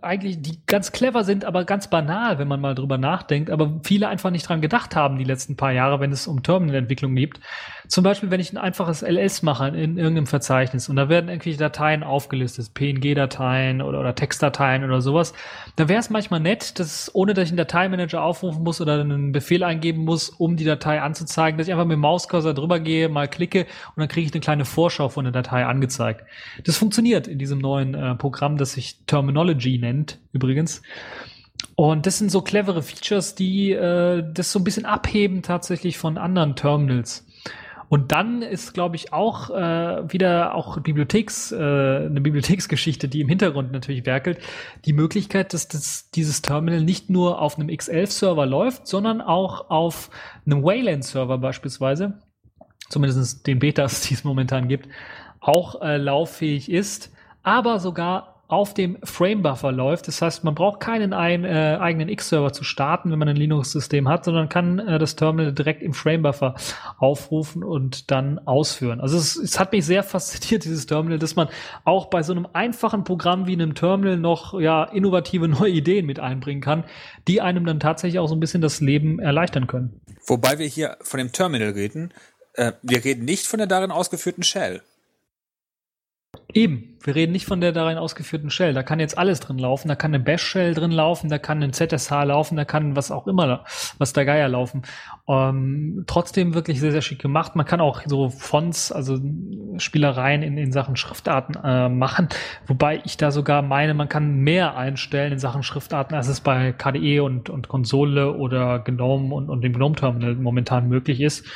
eigentlich, 0.03 0.41
die 0.43 0.59
ganz 0.67 0.93
clever 0.93 1.25
sind, 1.25 1.45
aber 1.45 1.65
ganz 1.65 1.89
banal, 1.89 2.39
wenn 2.39 2.49
man 2.49 2.61
mal 2.61 2.75
drüber 2.75 2.99
nachdenkt, 2.99 3.51
aber 3.51 3.81
viele 3.83 4.09
einfach 4.09 4.31
nicht 4.31 4.49
dran 4.49 4.61
gedacht 4.61 4.97
haben 4.97 5.19
die 5.19 5.25
letzten 5.25 5.57
paar 5.57 5.73
Jahre, 5.73 6.01
wenn 6.01 6.13
es 6.13 6.27
um 6.27 6.43
Terminal-Entwicklung 6.43 7.15
geht. 7.15 7.41
Zum 7.89 8.05
Beispiel, 8.05 8.31
wenn 8.31 8.41
ich 8.41 8.53
ein 8.53 8.59
einfaches 8.59 9.03
LS 9.03 9.43
mache 9.43 9.69
in 9.69 9.99
irgendeinem 9.99 10.27
Verzeichnis 10.27 10.89
und 10.89 10.97
da 10.97 11.09
werden 11.09 11.29
irgendwelche 11.29 11.59
Dateien 11.59 12.03
aufgelistet, 12.03 12.73
PNG-Dateien 12.75 13.83
oder, 13.83 14.01
oder 14.01 14.15
Textdateien 14.15 14.85
oder 14.85 15.01
sowas, 15.01 15.33
da 15.77 15.89
wäre 15.89 16.01
es 16.01 16.09
manchmal 16.09 16.41
nett, 16.41 16.79
dass 16.79 17.15
ohne 17.15 17.35
dass 17.35 17.45
ich 17.45 17.51
einen 17.51 17.59
Dateimanager 17.59 18.23
aufrufen 18.23 18.63
muss 18.63 18.81
oder 18.81 19.01
einen 19.01 19.33
Befehl 19.33 19.65
eingeben 19.65 20.05
muss, 20.05 20.29
um 20.31 20.57
die 20.57 20.65
Datei 20.65 21.01
anzuzeigen, 21.01 21.59
dass 21.59 21.67
ich 21.67 21.73
einfach 21.73 21.87
mit 21.87 21.97
dem 21.97 22.01
Mauscursor 22.01 22.55
drüber 22.55 22.81
gehe, 22.81 23.09
mal 23.09 23.29
klicke 23.29 23.63
und 23.63 23.97
dann 23.97 24.09
kriege 24.09 24.27
ich 24.27 24.33
eine 24.33 24.41
kleine 24.41 24.65
Vorschau 24.65 25.09
von 25.09 25.25
der 25.25 25.33
Datei 25.33 25.67
angezeigt. 25.67 26.25
Das 26.65 26.77
funktioniert 26.77 27.29
in 27.29 27.39
diesem 27.39 27.59
neuen 27.59 27.95
äh, 27.95 28.15
Programm, 28.15 28.57
das 28.57 28.73
sich 28.73 29.05
Terminology 29.07 29.79
nennt, 29.79 30.19
übrigens. 30.33 30.83
Und 31.75 32.07
das 32.07 32.19
sind 32.19 32.31
so 32.31 32.43
clevere 32.43 32.83
Features, 32.83 33.35
die 33.35 33.73
äh, 33.73 34.25
das 34.33 34.53
so 34.53 34.59
ein 34.59 34.65
bisschen 34.65 34.85
abheben 34.85 35.43
tatsächlich 35.43 35.99
von 35.99 36.19
anderen 36.19 36.57
Terminals. 36.57 37.27
Und 37.91 38.13
dann 38.13 38.43
ist, 38.43 38.73
glaube 38.73 38.95
ich, 38.95 39.13
auch 39.13 39.51
äh, 39.51 40.13
wieder 40.13 40.55
auch 40.55 40.79
Bibliotheks, 40.81 41.51
äh, 41.51 41.57
eine 41.57 42.21
Bibliotheksgeschichte, 42.21 43.09
die 43.09 43.21
im 43.21 43.29
Hintergrund 43.29 43.73
natürlich 43.73 44.07
werkelt, 44.07 44.39
die 44.85 44.93
Möglichkeit, 44.93 45.53
dass 45.55 45.67
das, 45.67 46.09
dieses 46.11 46.41
Terminal 46.41 46.83
nicht 46.83 47.11
nur 47.11 47.43
auf 47.43 47.59
einem 47.59 47.69
X11-Server 47.69 48.47
läuft, 48.47 48.87
sondern 48.87 49.21
auch 49.21 49.71
auf 49.71 50.11
einem 50.47 50.63
Wayland-Server 50.63 51.39
beispielsweise, 51.39 52.21
zumindest 52.91 53.49
den 53.49 53.59
Betas, 53.59 54.03
die 54.09 54.15
es 54.15 54.23
momentan 54.23 54.69
gibt, 54.69 54.89
auch 55.41 55.80
äh, 55.82 55.97
lauffähig 55.97 56.70
ist, 56.70 57.11
aber 57.43 57.78
sogar 57.78 58.41
auf 58.51 58.74
dem 58.74 58.99
Framebuffer 59.05 59.70
läuft. 59.70 60.09
Das 60.09 60.20
heißt, 60.20 60.43
man 60.43 60.57
braucht 60.57 60.80
keinen 60.80 61.12
ein, 61.12 61.45
äh, 61.45 61.78
eigenen 61.80 62.09
X-Server 62.09 62.53
zu 62.53 62.64
starten, 62.64 63.12
wenn 63.12 63.18
man 63.18 63.28
ein 63.28 63.36
Linux-System 63.36 64.09
hat, 64.09 64.24
sondern 64.24 64.49
kann 64.49 64.80
äh, 64.80 64.99
das 64.99 65.14
Terminal 65.14 65.53
direkt 65.53 65.82
im 65.82 65.95
Framebuffer 65.95 66.57
aufrufen 66.99 67.62
und 67.62 68.11
dann 68.11 68.41
ausführen. 68.41 69.01
Also 69.01 69.18
es, 69.18 69.36
es, 69.36 69.61
hat 69.61 69.70
mich 69.70 69.86
sehr 69.86 70.03
fasziniert, 70.03 70.64
dieses 70.64 70.86
Terminal, 70.86 71.20
dass 71.20 71.36
man 71.36 71.49
auch 71.84 72.07
bei 72.07 72.24
so 72.24 72.32
einem 72.32 72.49
einfachen 72.53 73.05
Programm 73.05 73.47
wie 73.47 73.53
einem 73.53 73.76
Terminal 73.76 74.16
noch 74.16 74.59
ja 74.59 74.82
innovative 74.82 75.47
neue 75.49 75.70
Ideen 75.70 76.05
mit 76.05 76.18
einbringen 76.18 76.61
kann, 76.61 76.84
die 77.28 77.41
einem 77.41 77.64
dann 77.64 77.78
tatsächlich 77.78 78.18
auch 78.18 78.28
so 78.28 78.34
ein 78.34 78.41
bisschen 78.41 78.62
das 78.62 78.80
Leben 78.80 79.20
erleichtern 79.20 79.68
können. 79.68 80.01
Wobei 80.26 80.59
wir 80.59 80.66
hier 80.66 80.97
von 81.03 81.18
dem 81.18 81.30
Terminal 81.30 81.70
reden, 81.70 82.12
äh, 82.55 82.72
wir 82.82 83.05
reden 83.05 83.24
nicht 83.24 83.47
von 83.47 83.59
der 83.59 83.68
darin 83.68 83.93
ausgeführten 83.93 84.43
Shell. 84.43 84.82
Eben, 86.55 86.99
wir 87.03 87.15
reden 87.15 87.33
nicht 87.33 87.47
von 87.47 87.61
der 87.61 87.73
darin 87.73 87.99
ausgeführten 87.99 88.51
Shell. 88.51 88.75
Da 88.75 88.83
kann 88.83 89.01
jetzt 89.01 89.17
alles 89.17 89.41
drin 89.41 89.59
laufen. 89.59 89.89
Da 89.89 89.95
kann 89.95 90.15
eine 90.15 90.23
Bash-Shell 90.23 90.75
drin 90.75 90.91
laufen, 90.91 91.29
da 91.29 91.39
kann 91.39 91.63
ein 91.63 91.73
ZSH 91.73 92.11
laufen, 92.11 92.57
da 92.57 92.65
kann 92.65 92.97
was 92.97 93.11
auch 93.11 93.27
immer, 93.27 93.65
was 93.99 94.13
der 94.13 94.25
Geier 94.25 94.49
laufen. 94.49 94.83
Ähm, 95.29 96.05
trotzdem 96.07 96.55
wirklich 96.55 96.81
sehr, 96.81 96.93
sehr 96.93 97.03
schick 97.03 97.21
gemacht. 97.21 97.57
Man 97.57 97.67
kann 97.67 97.81
auch 97.81 98.03
so 98.07 98.29
Fonts, 98.29 98.93
also 98.93 99.19
Spielereien 99.79 100.43
in, 100.43 100.59
in 100.59 100.73
Sachen 100.73 100.97
Schriftarten 100.97 101.57
äh, 101.63 101.89
machen. 101.89 102.29
Wobei 102.67 103.01
ich 103.05 103.17
da 103.17 103.31
sogar 103.31 103.63
meine, 103.63 103.95
man 103.95 104.09
kann 104.09 104.37
mehr 104.37 104.77
einstellen 104.77 105.33
in 105.33 105.39
Sachen 105.39 105.63
Schriftarten, 105.63 106.17
als 106.17 106.29
es 106.29 106.41
bei 106.41 106.73
KDE 106.73 107.21
und, 107.21 107.49
und 107.49 107.69
Konsole 107.69 108.35
oder 108.35 108.79
GNOME 108.81 109.35
und, 109.35 109.49
und 109.49 109.63
dem 109.63 109.73
GNOME-Terminal 109.73 110.35
momentan 110.35 110.89
möglich 110.89 111.21
ist 111.21 111.47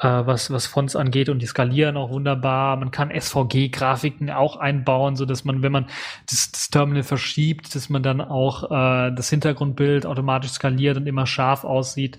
äh, 0.00 0.26
was, 0.26 0.50
was 0.50 0.66
Fonts 0.66 0.96
angeht 0.96 1.28
und 1.28 1.40
die 1.40 1.46
skalieren 1.46 1.96
auch 1.96 2.10
wunderbar. 2.10 2.76
Man 2.76 2.90
kann 2.90 3.10
SVG-Grafiken 3.10 4.30
auch 4.30 4.56
einbauen, 4.56 5.16
so 5.16 5.24
dass 5.24 5.44
man, 5.44 5.62
wenn 5.62 5.72
man 5.72 5.86
das, 6.30 6.50
das 6.52 6.70
Terminal 6.70 7.02
verschiebt, 7.02 7.74
dass 7.74 7.88
man 7.88 8.02
dann 8.02 8.20
auch 8.20 8.64
äh, 8.70 9.12
das 9.12 9.30
Hintergrundbild 9.30 10.06
automatisch 10.06 10.52
skaliert 10.52 10.96
und 10.96 11.06
immer 11.06 11.26
scharf 11.26 11.64
aussieht. 11.64 12.18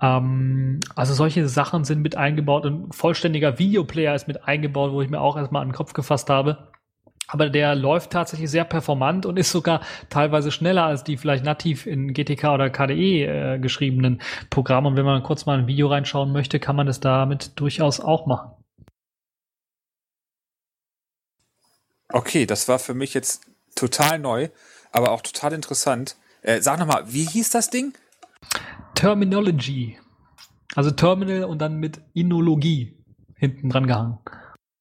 Ähm, 0.00 0.80
also 0.94 1.14
solche 1.14 1.48
Sachen 1.48 1.84
sind 1.84 2.02
mit 2.02 2.16
eingebaut 2.16 2.66
und 2.66 2.94
vollständiger 2.94 3.58
Videoplayer 3.58 4.14
ist 4.14 4.28
mit 4.28 4.46
eingebaut, 4.46 4.92
wo 4.92 5.02
ich 5.02 5.10
mir 5.10 5.20
auch 5.20 5.36
erstmal 5.36 5.62
an 5.62 5.68
den 5.68 5.74
Kopf 5.74 5.92
gefasst 5.92 6.30
habe. 6.30 6.68
Aber 7.28 7.50
der 7.50 7.74
läuft 7.74 8.10
tatsächlich 8.12 8.50
sehr 8.50 8.64
performant 8.64 9.26
und 9.26 9.36
ist 9.36 9.50
sogar 9.50 9.80
teilweise 10.10 10.52
schneller 10.52 10.84
als 10.84 11.04
die 11.04 11.16
vielleicht 11.16 11.44
nativ 11.44 11.86
in 11.86 12.12
GTK 12.12 12.44
oder 12.54 12.70
KDE 12.70 13.24
äh, 13.24 13.58
geschriebenen 13.58 14.22
Programme. 14.50 14.88
Und 14.88 14.96
wenn 14.96 15.04
man 15.04 15.22
kurz 15.22 15.46
mal 15.46 15.58
ein 15.58 15.66
Video 15.66 15.88
reinschauen 15.88 16.32
möchte, 16.32 16.60
kann 16.60 16.76
man 16.76 16.86
das 16.86 17.00
damit 17.00 17.58
durchaus 17.58 18.00
auch 18.00 18.26
machen. 18.26 18.52
Okay, 22.08 22.46
das 22.46 22.68
war 22.68 22.78
für 22.78 22.94
mich 22.94 23.14
jetzt 23.14 23.46
total 23.74 24.18
neu, 24.18 24.48
aber 24.92 25.10
auch 25.10 25.20
total 25.20 25.52
interessant. 25.52 26.16
Äh, 26.42 26.60
sag 26.60 26.78
nochmal, 26.78 27.02
wie 27.06 27.24
hieß 27.24 27.50
das 27.50 27.70
Ding? 27.70 27.92
Terminology. 28.94 29.98
Also 30.76 30.90
Terminal 30.90 31.44
und 31.44 31.58
dann 31.58 31.78
mit 31.78 32.00
Inologie 32.14 32.96
hinten 33.34 33.70
dran 33.70 33.86
gehangen. 33.86 34.18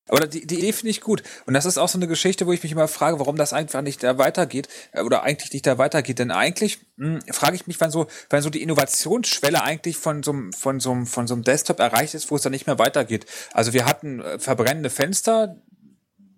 Aber 0.08 0.28
die, 0.28 0.46
die 0.46 0.60
Idee 0.60 0.72
finde 0.72 0.92
ich 0.92 1.02
gut. 1.02 1.24
Und 1.46 1.56
das 1.56 1.66
ist 1.66 1.80
auch 1.80 1.90
so 1.90 1.98
eine 1.98 2.08
Geschichte, 2.08 2.46
wo 2.46 2.52
ich 2.52 2.62
mich 2.62 2.72
immer 2.72 2.88
frage, 2.88 3.20
warum 3.20 3.38
das 3.38 3.54
einfach 3.54 3.82
nicht 3.82 4.04
da 4.04 4.18
weitergeht 4.20 4.68
äh, 4.92 5.02
oder 5.02 5.24
eigentlich 5.24 5.52
nicht 5.52 5.66
da 5.66 5.78
weitergeht. 5.80 6.20
Denn 6.20 6.32
eigentlich 6.32 6.80
hm, 6.98 7.22
frage 7.32 7.56
ich 7.56 7.66
mich, 7.66 7.82
wann 7.82 7.90
so, 7.90 8.08
wann 8.30 8.44
so 8.44 8.52
die 8.52 8.62
Innovationsschwelle 8.62 9.64
eigentlich 9.64 9.98
von 9.98 10.22
so, 10.22 10.32
einem, 10.32 10.54
von, 10.54 10.80
so, 10.80 11.06
von 11.06 11.26
so 11.26 11.34
einem 11.34 11.44
Desktop 11.44 11.80
erreicht 11.80 12.14
ist, 12.14 12.30
wo 12.30 12.36
es 12.36 12.44
dann 12.44 12.52
nicht 12.52 12.68
mehr 12.68 12.78
weitergeht. 12.78 13.26
Also 13.52 13.74
wir 13.74 13.86
hatten 13.86 14.20
äh, 14.20 14.38
verbrennende 14.38 14.92
Fenster 14.92 15.56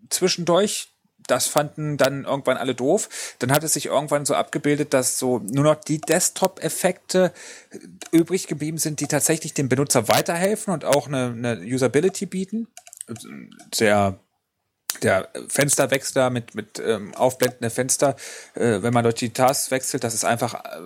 zwischendurch. 0.10 0.94
Das 1.28 1.48
fanden 1.48 1.98
dann 1.98 2.24
irgendwann 2.24 2.56
alle 2.56 2.74
doof. 2.74 3.36
Dann 3.40 3.52
hat 3.52 3.62
es 3.66 3.74
sich 3.74 3.88
irgendwann 3.88 4.26
so 4.26 4.34
abgebildet, 4.34 4.94
dass 4.94 5.20
so 5.20 5.40
nur 5.40 5.66
noch 5.66 5.76
die 5.76 6.00
Desktop-Effekte 6.00 7.34
übrig 8.14 8.48
geblieben 8.48 8.78
sind, 8.78 9.02
die 9.02 9.08
tatsächlich 9.08 9.54
dem 9.54 9.68
Benutzer 9.68 10.08
weiterhelfen 10.08 10.74
und 10.74 10.86
auch 10.86 11.08
eine, 11.08 11.34
eine 11.36 11.60
Usability 11.60 12.28
bieten 12.28 12.70
sehr 13.74 14.20
der 15.04 15.30
Fensterwechsler 15.48 16.30
mit, 16.30 16.56
mit 16.56 16.80
ähm, 16.80 17.14
aufblendende 17.14 17.70
Fenster, 17.70 18.16
äh, 18.56 18.82
wenn 18.82 18.94
man 18.94 19.04
durch 19.04 19.16
die 19.16 19.32
Tasks 19.32 19.72
wechselt, 19.72 20.04
das 20.04 20.14
ist 20.14 20.26
einfach 20.26 20.56
äh, 20.66 20.80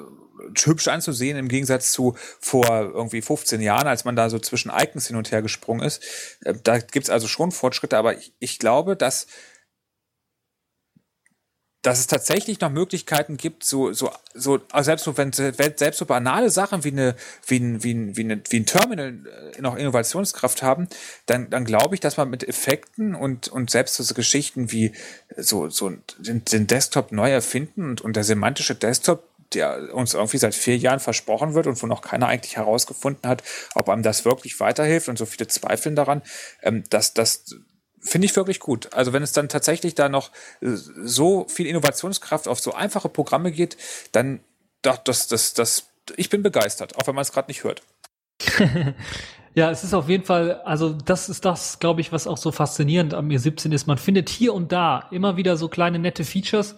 hübsch 0.64 0.88
anzusehen 0.88 1.38
im 1.38 1.48
Gegensatz 1.48 1.92
zu 1.92 2.16
vor 2.40 2.68
irgendwie 2.68 3.22
15 3.22 3.62
Jahren, 3.62 3.88
als 3.88 4.06
man 4.06 4.16
da 4.16 4.30
so 4.30 4.40
zwischen 4.40 4.72
Icons 4.76 5.08
hin 5.08 5.16
und 5.16 5.32
her 5.32 5.42
gesprungen 5.42 5.86
ist. 5.86 6.04
Äh, 6.44 6.56
da 6.62 6.80
gibt's 6.80 7.10
also 7.10 7.28
schon 7.28 7.52
Fortschritte, 7.52 7.98
aber 7.98 8.18
ich, 8.18 8.34
ich 8.40 8.60
glaube, 8.60 8.96
dass 8.96 9.28
dass 11.82 12.00
es 12.00 12.08
tatsächlich 12.08 12.60
noch 12.60 12.70
Möglichkeiten 12.70 13.38
gibt, 13.38 13.64
so, 13.64 13.92
so, 13.92 14.12
so, 14.36 14.60
also 14.72 14.86
selbst 14.86 15.04
so, 15.04 15.18
wenn, 15.18 15.34
selbst 15.34 15.98
so 15.98 16.06
banale 16.06 16.52
Sachen 16.52 16.84
wie 16.84 16.92
eine, 16.92 17.16
wie 17.48 17.60
ein, 17.60 17.84
wie 17.84 17.94
ein, 17.94 18.16
wie 18.16 18.24
ein, 18.24 18.44
wie 18.50 18.60
ein 18.60 18.66
Terminal 18.68 19.18
äh, 19.58 19.62
noch 19.62 19.76
Innovationskraft 19.76 20.62
haben, 20.62 20.88
dann, 21.26 21.50
dann 21.50 21.66
glaube 21.66 21.96
ich, 21.96 22.02
dass 22.02 22.18
man 22.18 22.30
mit 22.30 22.48
Effekten 22.48 23.16
und, 23.16 23.48
und 23.48 23.72
selbst 23.72 23.96
so 23.96 24.14
Geschichten 24.14 24.72
wie 24.72 24.92
so, 25.36 25.70
so 25.70 25.92
den, 26.20 26.46
den 26.46 26.68
Desktop 26.68 27.12
neu 27.12 27.32
erfinden 27.32 27.90
und, 27.90 28.02
und 28.02 28.16
der 28.16 28.24
semantische 28.24 28.76
Desktop, 28.76 29.24
der 29.54 29.94
uns 29.94 30.14
irgendwie 30.14 30.38
seit 30.38 30.54
vier 30.54 30.78
Jahren 30.78 31.00
versprochen 31.00 31.56
wird 31.56 31.66
und 31.66 31.82
wo 31.82 31.88
noch 31.88 32.02
keiner 32.02 32.28
eigentlich 32.28 32.58
herausgefunden 32.58 33.28
hat, 33.28 33.44
ob 33.74 33.90
einem 33.90 34.04
das 34.04 34.24
wirklich 34.24 34.60
weiterhilft 34.60 35.10
und 35.10 35.18
so 35.18 35.26
viele 35.26 35.48
zweifeln 35.48 35.96
daran, 35.96 36.22
ähm, 36.62 36.84
dass, 36.90 37.16
dass, 37.16 37.56
finde 38.02 38.26
ich 38.26 38.36
wirklich 38.36 38.60
gut. 38.60 38.94
Also 38.94 39.14
wenn 39.14 39.24
es 39.24 39.32
dann 39.32 39.50
tatsächlich 39.50 39.96
da 39.96 40.10
noch 40.10 40.32
äh, 40.62 40.70
so 40.74 41.46
viel 41.48 41.68
Innovationskraft 41.68 42.48
auf 42.48 42.60
so 42.60 42.74
einfache 42.74 43.10
Programme 43.10 43.52
geht, 43.52 43.78
dann 44.12 44.42
das, 44.82 45.04
das, 45.04 45.28
das, 45.28 45.54
das 45.54 45.88
ich 46.18 46.30
bin 46.30 46.42
begeistert, 46.42 46.98
auch 46.98 47.08
wenn 47.08 47.16
man 47.16 47.22
es 47.22 47.32
gerade 47.32 47.50
nicht 47.50 47.64
hört. 47.64 47.84
ja, 49.54 49.70
es 49.70 49.84
ist 49.84 49.94
auf 49.94 50.10
jeden 50.10 50.24
Fall, 50.24 50.62
also 50.62 50.94
das 50.94 51.30
ist 51.30 51.46
das, 51.46 51.80
glaube 51.80 52.02
ich, 52.02 52.12
was 52.12 52.26
auch 52.26 52.38
so 52.38 52.52
faszinierend 52.52 53.14
am 53.14 53.30
E17 53.30 53.72
ist. 53.72 53.86
Man 53.86 53.98
findet 53.98 54.30
hier 54.30 54.54
und 54.54 54.72
da 54.72 55.08
immer 55.12 55.38
wieder 55.38 55.58
so 55.58 55.68
kleine 55.68 56.00
nette 56.00 56.24
Features, 56.24 56.76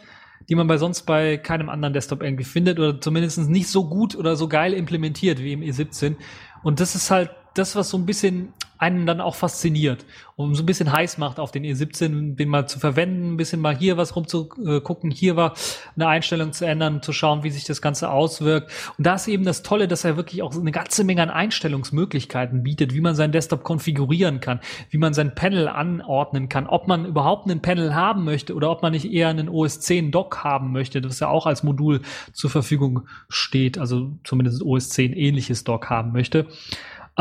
die 0.50 0.56
man 0.56 0.68
bei 0.68 0.78
sonst 0.78 1.04
bei 1.04 1.38
keinem 1.38 1.70
anderen 1.70 1.94
Desktop 1.94 2.22
irgendwie 2.22 2.44
findet 2.44 2.80
oder 2.80 3.00
zumindest 3.00 3.38
nicht 3.40 3.70
so 3.70 3.88
gut 3.88 4.16
oder 4.16 4.36
so 4.36 4.50
geil 4.50 4.74
implementiert 4.74 5.40
wie 5.40 5.54
im 5.54 5.62
E17. 5.62 6.18
Und 6.64 6.82
das 6.82 6.96
ist 6.96 7.12
halt 7.12 7.32
das, 7.54 7.76
was 7.76 7.90
so 7.90 7.98
ein 7.98 8.06
bisschen 8.06 8.54
einen 8.84 9.06
dann 9.06 9.22
auch 9.22 9.36
fasziniert 9.36 10.06
und 10.36 10.56
so 10.56 10.64
ein 10.64 10.66
bisschen 10.66 10.92
heiß 10.92 11.20
macht 11.20 11.40
auf 11.40 11.52
den 11.52 11.64
E17, 11.64 12.36
den 12.36 12.50
mal 12.50 12.68
zu 12.68 12.80
verwenden, 12.80 13.34
ein 13.34 13.38
bisschen 13.38 13.62
mal 13.62 13.76
hier 13.76 13.98
was 13.98 14.16
rumzugucken, 14.16 15.12
hier 15.12 15.36
war 15.36 15.54
eine 15.96 16.08
Einstellung 16.08 16.54
zu 16.54 16.66
ändern, 16.66 17.04
zu 17.04 17.14
schauen, 17.14 17.44
wie 17.44 17.52
sich 17.52 17.66
das 17.66 17.82
Ganze 17.82 18.10
auswirkt. 18.10 18.72
Und 18.98 19.06
da 19.06 19.16
ist 19.16 19.28
eben 19.28 19.46
das 19.46 19.62
Tolle, 19.62 19.88
dass 19.88 20.04
er 20.04 20.18
wirklich 20.18 20.42
auch 20.42 20.56
eine 20.56 20.72
ganze 20.72 21.04
Menge 21.04 21.22
an 21.22 21.30
Einstellungsmöglichkeiten 21.30 22.64
bietet, 22.64 22.94
wie 22.94 23.02
man 23.02 23.16
seinen 23.16 23.32
Desktop 23.32 23.64
konfigurieren 23.64 24.40
kann, 24.40 24.60
wie 24.90 24.98
man 24.98 25.14
sein 25.14 25.36
Panel 25.36 25.68
anordnen 25.68 26.50
kann, 26.50 26.66
ob 26.66 26.88
man 26.88 27.06
überhaupt 27.06 27.50
einen 27.50 27.62
Panel 27.62 27.94
haben 27.94 28.24
möchte 28.24 28.56
oder 28.56 28.72
ob 28.72 28.82
man 28.82 28.94
nicht 28.94 29.12
eher 29.12 29.30
einen 29.30 29.50
OS 29.50 29.82
10 29.82 30.12
Dock 30.12 30.44
haben 30.44 30.72
möchte, 30.72 31.00
das 31.00 31.20
ja 31.20 31.28
auch 31.28 31.46
als 31.46 31.62
Modul 31.62 32.02
zur 32.34 32.50
Verfügung 32.50 33.08
steht, 33.30 33.78
also 33.78 34.12
zumindest 34.24 34.64
OS 34.64 34.90
10 34.90 35.14
ähnliches 35.14 35.64
Dock 35.64 35.92
haben 35.92 36.12
möchte. 36.12 36.48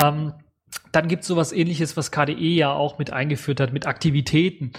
Ähm, 0.02 0.32
dann 0.92 1.08
gibt 1.08 1.22
es 1.22 1.28
sowas 1.28 1.52
ähnliches, 1.52 1.96
was 1.96 2.10
KDE 2.10 2.54
ja 2.54 2.72
auch 2.72 2.98
mit 2.98 3.12
eingeführt 3.12 3.60
hat, 3.60 3.72
mit 3.72 3.86
Aktivitäten. 3.86 4.72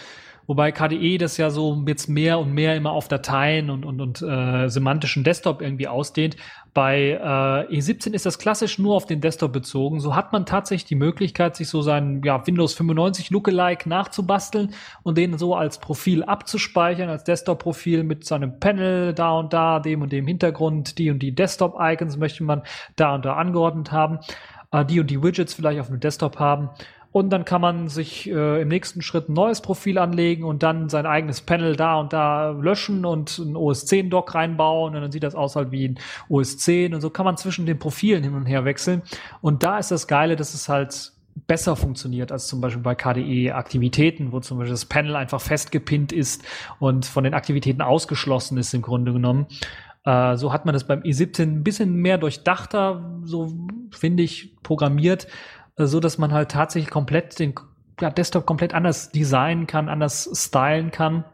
Wobei 0.45 0.73
KDE 0.73 1.17
das 1.17 1.37
ja 1.37 1.49
so 1.49 1.83
jetzt 1.87 2.09
mehr 2.09 2.37
und 2.37 2.53
mehr 2.53 2.75
immer 2.75 2.91
auf 2.91 3.07
Dateien 3.07 3.69
und, 3.69 3.85
und, 3.85 4.01
und 4.01 4.21
äh, 4.21 4.67
semantischen 4.67 5.23
Desktop 5.23 5.61
irgendwie 5.61 5.87
ausdehnt. 5.87 6.35
Bei 6.73 7.11
äh, 7.11 7.77
E17 7.77 8.13
ist 8.13 8.25
das 8.25 8.39
klassisch 8.39 8.77
nur 8.77 8.95
auf 8.95 9.05
den 9.05 9.21
Desktop 9.21 9.53
bezogen. 9.53 10.01
So 10.01 10.15
hat 10.15 10.33
man 10.33 10.45
tatsächlich 10.45 10.85
die 10.85 10.95
Möglichkeit, 10.95 11.55
sich 11.55 11.69
so 11.69 11.81
seinen 11.81 12.23
ja, 12.23 12.45
Windows 12.45 12.73
95 12.73 13.29
Lookalike 13.29 13.87
nachzubasteln 13.87 14.73
und 15.03 15.17
den 15.17 15.37
so 15.37 15.55
als 15.55 15.77
Profil 15.77 16.23
abzuspeichern, 16.23 17.09
als 17.09 17.23
Desktop-Profil 17.23 18.03
mit 18.03 18.25
seinem 18.25 18.59
Panel 18.59 19.13
da 19.13 19.37
und 19.37 19.53
da, 19.53 19.79
dem 19.79 20.01
und 20.01 20.11
dem 20.11 20.27
Hintergrund, 20.27 20.97
die 20.97 21.09
und 21.09 21.19
die 21.19 21.33
Desktop-Icons 21.33 22.17
möchte 22.17 22.43
man 22.43 22.63
da 22.97 23.15
und 23.15 23.23
da 23.23 23.35
angeordnet 23.35 23.93
haben 23.93 24.19
die 24.81 24.99
und 24.99 25.11
die 25.11 25.21
Widgets 25.21 25.53
vielleicht 25.53 25.79
auf 25.79 25.87
dem 25.87 25.99
Desktop 25.99 26.39
haben. 26.39 26.69
Und 27.13 27.29
dann 27.29 27.45
kann 27.45 27.61
man 27.61 27.89
sich 27.89 28.27
äh, 28.27 28.61
im 28.63 28.69
nächsten 28.69 29.03
Schritt 29.03 29.29
ein 29.29 29.33
neues 29.33 29.61
Profil 29.61 29.99
anlegen 29.99 30.43
und 30.45 30.63
dann 30.63 30.89
sein 30.89 31.05
eigenes 31.05 31.41
Panel 31.41 31.75
da 31.75 31.99
und 31.99 32.11
da 32.11 32.49
löschen 32.49 33.05
und 33.05 33.37
ein 33.37 33.55
OS 33.55 33.85
10 33.85 34.09
Dock 34.09 34.33
reinbauen 34.33 34.95
und 34.95 35.01
dann 35.01 35.11
sieht 35.11 35.21
das 35.21 35.35
aus 35.35 35.55
halt 35.55 35.69
wie 35.69 35.89
ein 35.89 35.99
OS 36.27 36.57
10 36.57 36.95
und 36.95 37.01
so 37.01 37.11
kann 37.11 37.25
man 37.25 37.37
zwischen 37.37 37.67
den 37.67 37.77
Profilen 37.77 38.23
hin 38.23 38.33
und 38.33 38.47
her 38.47 38.65
wechseln. 38.65 39.03
Und 39.41 39.61
da 39.61 39.77
ist 39.77 39.91
das 39.91 40.07
Geile, 40.07 40.35
dass 40.35 40.55
es 40.55 40.67
halt 40.67 41.13
besser 41.47 41.75
funktioniert 41.75 42.31
als 42.31 42.47
zum 42.47 42.61
Beispiel 42.61 42.81
bei 42.81 42.95
KDE-Aktivitäten, 42.95 44.31
wo 44.31 44.39
zum 44.39 44.57
Beispiel 44.57 44.73
das 44.73 44.85
Panel 44.85 45.15
einfach 45.15 45.41
festgepinnt 45.41 46.11
ist 46.11 46.43
und 46.79 47.05
von 47.05 47.23
den 47.23 47.35
Aktivitäten 47.35 47.81
ausgeschlossen 47.81 48.57
ist 48.57 48.73
im 48.73 48.81
Grunde 48.81 49.13
genommen. 49.13 49.45
Äh, 50.05 50.35
so 50.35 50.51
hat 50.51 50.65
man 50.65 50.73
das 50.73 50.85
beim 50.85 51.01
i17 51.01 51.43
ein 51.43 51.63
bisschen 51.63 51.95
mehr 51.95 52.17
durchdachter, 52.17 53.19
so 53.23 53.53
finde 53.91 54.23
ich, 54.23 54.55
programmiert, 54.63 55.27
äh, 55.77 55.85
so 55.85 55.99
dass 55.99 56.17
man 56.17 56.33
halt 56.33 56.51
tatsächlich 56.51 56.91
komplett 56.91 57.39
den 57.39 57.53
ja, 58.01 58.09
Desktop 58.09 58.45
komplett 58.45 58.73
anders 58.73 59.11
designen 59.11 59.67
kann, 59.67 59.89
anders 59.89 60.29
stylen 60.33 60.91
kann. 60.91 61.25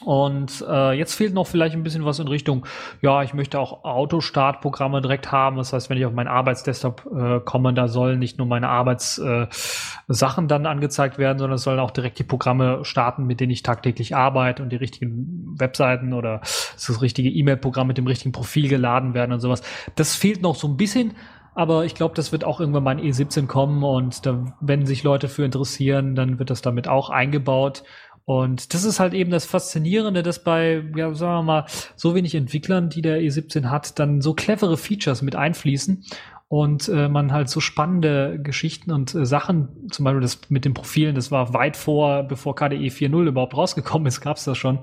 Und 0.00 0.64
äh, 0.68 0.92
jetzt 0.92 1.14
fehlt 1.14 1.34
noch 1.34 1.46
vielleicht 1.46 1.74
ein 1.74 1.82
bisschen 1.82 2.04
was 2.04 2.18
in 2.18 2.28
Richtung, 2.28 2.66
ja, 3.02 3.22
ich 3.22 3.34
möchte 3.34 3.58
auch 3.58 3.84
Autostartprogramme 3.84 5.00
direkt 5.00 5.32
haben. 5.32 5.56
Das 5.56 5.72
heißt, 5.72 5.90
wenn 5.90 5.98
ich 5.98 6.06
auf 6.06 6.12
meinen 6.12 6.28
Arbeitsdesktop 6.28 7.08
äh, 7.12 7.40
komme, 7.40 7.74
da 7.74 7.88
sollen 7.88 8.18
nicht 8.18 8.38
nur 8.38 8.46
meine 8.46 8.68
Arbeitssachen 8.68 10.44
äh, 10.44 10.48
dann 10.48 10.66
angezeigt 10.66 11.18
werden, 11.18 11.38
sondern 11.38 11.56
es 11.56 11.62
sollen 11.62 11.80
auch 11.80 11.90
direkt 11.90 12.18
die 12.18 12.24
Programme 12.24 12.84
starten, 12.84 13.26
mit 13.26 13.40
denen 13.40 13.50
ich 13.50 13.62
tagtäglich 13.62 14.14
arbeite 14.14 14.62
und 14.62 14.70
die 14.70 14.76
richtigen 14.76 15.54
Webseiten 15.58 16.12
oder 16.12 16.40
das 16.40 17.02
richtige 17.02 17.28
E-Mail-Programm 17.30 17.88
mit 17.88 17.98
dem 17.98 18.06
richtigen 18.06 18.32
Profil 18.32 18.68
geladen 18.68 19.14
werden 19.14 19.32
und 19.32 19.40
sowas. 19.40 19.62
Das 19.96 20.14
fehlt 20.14 20.42
noch 20.42 20.54
so 20.54 20.68
ein 20.68 20.76
bisschen. 20.76 21.14
Aber 21.58 21.84
ich 21.84 21.96
glaube, 21.96 22.14
das 22.14 22.30
wird 22.30 22.44
auch 22.44 22.60
irgendwann 22.60 22.84
mal 22.84 23.00
in 23.00 23.12
E17 23.12 23.48
kommen 23.48 23.82
und 23.82 24.24
da, 24.24 24.54
wenn 24.60 24.86
sich 24.86 25.02
Leute 25.02 25.26
für 25.26 25.44
interessieren, 25.44 26.14
dann 26.14 26.38
wird 26.38 26.50
das 26.50 26.62
damit 26.62 26.86
auch 26.86 27.10
eingebaut. 27.10 27.82
Und 28.28 28.74
das 28.74 28.84
ist 28.84 29.00
halt 29.00 29.14
eben 29.14 29.30
das 29.30 29.46
Faszinierende, 29.46 30.22
dass 30.22 30.44
bei, 30.44 30.84
ja, 30.94 31.14
sagen 31.14 31.38
wir 31.38 31.42
mal, 31.42 31.64
so 31.96 32.14
wenig 32.14 32.34
Entwicklern, 32.34 32.90
die 32.90 33.00
der 33.00 33.22
E17 33.22 33.70
hat, 33.70 33.98
dann 33.98 34.20
so 34.20 34.34
clevere 34.34 34.76
Features 34.76 35.22
mit 35.22 35.34
einfließen 35.34 36.04
und 36.48 36.90
äh, 36.90 37.08
man 37.08 37.32
halt 37.32 37.48
so 37.48 37.60
spannende 37.60 38.38
Geschichten 38.38 38.92
und 38.92 39.14
äh, 39.14 39.24
Sachen, 39.24 39.88
zum 39.90 40.04
Beispiel 40.04 40.20
das 40.20 40.40
mit 40.50 40.66
den 40.66 40.74
Profilen, 40.74 41.14
das 41.14 41.30
war 41.30 41.54
weit 41.54 41.74
vor, 41.78 42.22
bevor 42.22 42.54
KDE 42.54 42.88
4.0 42.88 43.28
überhaupt 43.28 43.56
rausgekommen 43.56 44.06
ist, 44.06 44.20
gab's 44.20 44.44
das 44.44 44.58
schon. 44.58 44.80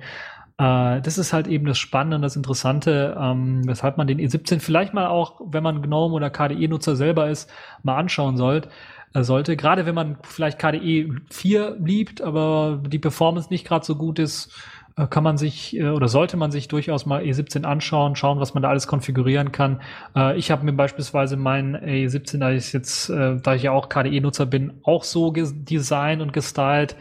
Äh, 0.58 1.02
das 1.02 1.20
ist 1.20 1.32
halt 1.32 1.46
eben 1.46 1.68
das 1.68 1.78
Spannende 1.78 2.16
und 2.16 2.24
das 2.24 2.36
Interessante, 2.36 3.16
ähm, 3.22 3.62
weshalb 3.68 3.98
man 3.98 4.08
den 4.08 4.18
E17 4.18 4.60
vielleicht 4.60 4.96
mal 4.96 5.06
auch, 5.06 5.40
wenn 5.46 5.62
man 5.62 5.84
GNOME 5.84 6.16
oder 6.16 6.32
KDE-Nutzer 6.32 6.96
selber 6.96 7.30
ist, 7.30 7.48
mal 7.84 7.98
anschauen 7.98 8.38
sollte 8.38 8.70
sollte. 9.24 9.56
Gerade 9.56 9.86
wenn 9.86 9.96
man 9.96 10.18
vielleicht 10.24 10.60
KDE 10.60 11.10
4 11.32 11.78
liebt, 11.80 12.22
aber 12.22 12.82
die 12.86 13.00
Performance 13.00 13.50
nicht 13.50 13.66
gerade 13.66 13.86
so 13.86 13.96
gut 13.96 14.20
ist, 14.20 14.52
äh, 14.98 15.08
kann 15.08 15.24
man 15.24 15.38
sich 15.38 15.76
äh, 15.78 15.90
oder 15.90 16.08
sollte 16.08 16.38
man 16.38 16.52
sich 16.52 16.68
durchaus 16.68 17.06
mal 17.06 17.22
E17 17.22 17.64
anschauen, 17.64 18.16
schauen, 18.16 18.40
was 18.40 18.54
man 18.54 18.64
da 18.64 18.70
alles 18.70 18.88
konfigurieren 18.88 19.52
kann. 19.52 19.82
Äh, 20.16 20.38
ich 20.38 20.52
habe 20.52 20.66
mir 20.66 20.74
beispielsweise 20.74 21.36
meinen 21.36 21.76
E17, 21.76 22.40
da 22.40 22.52
ich 22.52 22.72
jetzt, 22.72 23.10
da 23.10 23.56
ich 23.56 23.64
ja 23.64 23.72
auch 23.72 23.90
KDE-Nutzer 23.90 24.46
bin, 24.46 24.74
auch 24.84 25.04
so 25.04 25.32
designt 25.32 26.22
und 26.22 26.34
gestylt 26.34 26.96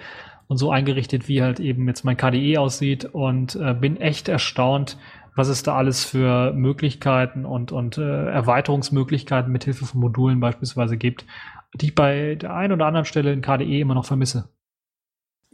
und 0.48 0.58
so 0.58 0.70
eingerichtet, 0.70 1.28
wie 1.28 1.42
halt 1.42 1.60
eben 1.60 1.86
jetzt 1.88 2.04
mein 2.04 2.16
KDE 2.16 2.58
aussieht 2.58 3.06
und 3.06 3.58
bin 3.80 3.96
echt 3.96 4.28
erstaunt, 4.28 4.98
was 5.36 5.48
es 5.48 5.62
da 5.62 5.74
alles 5.74 6.04
für 6.04 6.52
Möglichkeiten 6.52 7.44
und, 7.44 7.72
und 7.72 7.98
äh, 7.98 8.26
Erweiterungsmöglichkeiten 8.26 9.50
mit 9.50 9.64
Hilfe 9.64 9.84
von 9.84 10.00
Modulen 10.00 10.40
beispielsweise 10.40 10.96
gibt 10.96 11.24
die 11.74 11.86
ich 11.86 11.94
bei 11.94 12.36
der 12.36 12.54
einen 12.54 12.72
oder 12.72 12.86
anderen 12.86 13.06
Stelle 13.06 13.32
in 13.32 13.42
KDE 13.42 13.80
immer 13.80 13.94
noch 13.94 14.06
vermisse. 14.06 14.48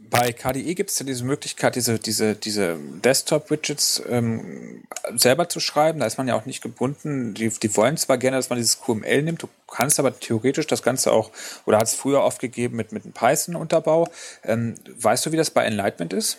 Bei 0.09 0.33
KDE 0.33 0.75
gibt 0.75 0.89
es 0.89 0.99
ja 0.99 1.05
diese 1.05 1.23
Möglichkeit, 1.23 1.75
diese, 1.75 1.97
diese, 1.97 2.35
diese 2.35 2.75
Desktop-Widgets 3.03 4.03
ähm, 4.09 4.83
selber 5.15 5.47
zu 5.47 5.61
schreiben. 5.61 5.99
Da 5.99 6.05
ist 6.05 6.17
man 6.17 6.27
ja 6.27 6.35
auch 6.35 6.45
nicht 6.45 6.61
gebunden. 6.61 7.33
Die, 7.33 7.49
die 7.49 7.77
wollen 7.77 7.95
zwar 7.95 8.17
gerne, 8.17 8.35
dass 8.35 8.49
man 8.49 8.57
dieses 8.57 8.81
QML 8.81 9.21
nimmt, 9.21 9.43
du 9.43 9.47
kannst 9.67 9.99
aber 9.99 10.19
theoretisch 10.19 10.67
das 10.67 10.83
Ganze 10.83 11.13
auch, 11.13 11.31
oder 11.65 11.77
hat 11.77 11.87
es 11.87 11.95
früher 11.95 12.23
oft 12.23 12.41
gegeben 12.41 12.75
mit, 12.75 12.91
mit 12.91 13.05
einem 13.05 13.13
Python-Unterbau. 13.13 14.07
Ähm, 14.43 14.75
weißt 14.99 15.25
du, 15.25 15.31
wie 15.31 15.37
das 15.37 15.51
bei 15.51 15.63
Enlightenment 15.63 16.11
ist? 16.11 16.37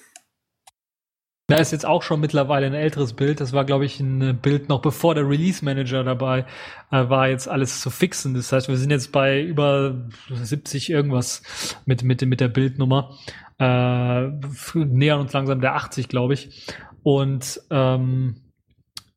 Da 1.47 1.55
ist 1.55 1.71
jetzt 1.71 1.85
auch 1.85 2.03
schon 2.03 2.19
mittlerweile 2.19 2.65
ein 2.65 2.73
älteres 2.73 3.13
Bild. 3.13 3.39
Das 3.39 3.53
war, 3.53 3.63
glaube 3.63 3.85
ich, 3.85 4.01
ein 4.01 4.39
Bild 4.41 4.67
noch 4.67 4.81
bevor 4.81 5.15
der 5.15 5.27
Release 5.27 5.63
Manager 5.63 6.03
dabei 6.03 6.45
äh, 6.91 7.09
war, 7.09 7.29
jetzt 7.29 7.47
alles 7.47 7.79
zu 7.79 7.89
fixen. 7.89 8.33
Das 8.33 8.51
heißt, 8.51 8.67
wir 8.67 8.75
sind 8.75 8.91
jetzt 8.91 9.13
bei 9.13 9.41
über 9.41 9.95
70 10.29 10.89
irgendwas 10.89 11.41
mit, 11.85 12.03
mit, 12.03 12.21
mit 12.25 12.41
der 12.41 12.49
Bildnummer. 12.49 13.17
Äh, 13.59 14.27
nähern 14.75 15.21
uns 15.21 15.31
langsam 15.31 15.61
der 15.61 15.75
80, 15.75 16.09
glaube 16.09 16.33
ich. 16.33 16.67
Und 17.03 17.61
ähm, 17.71 18.41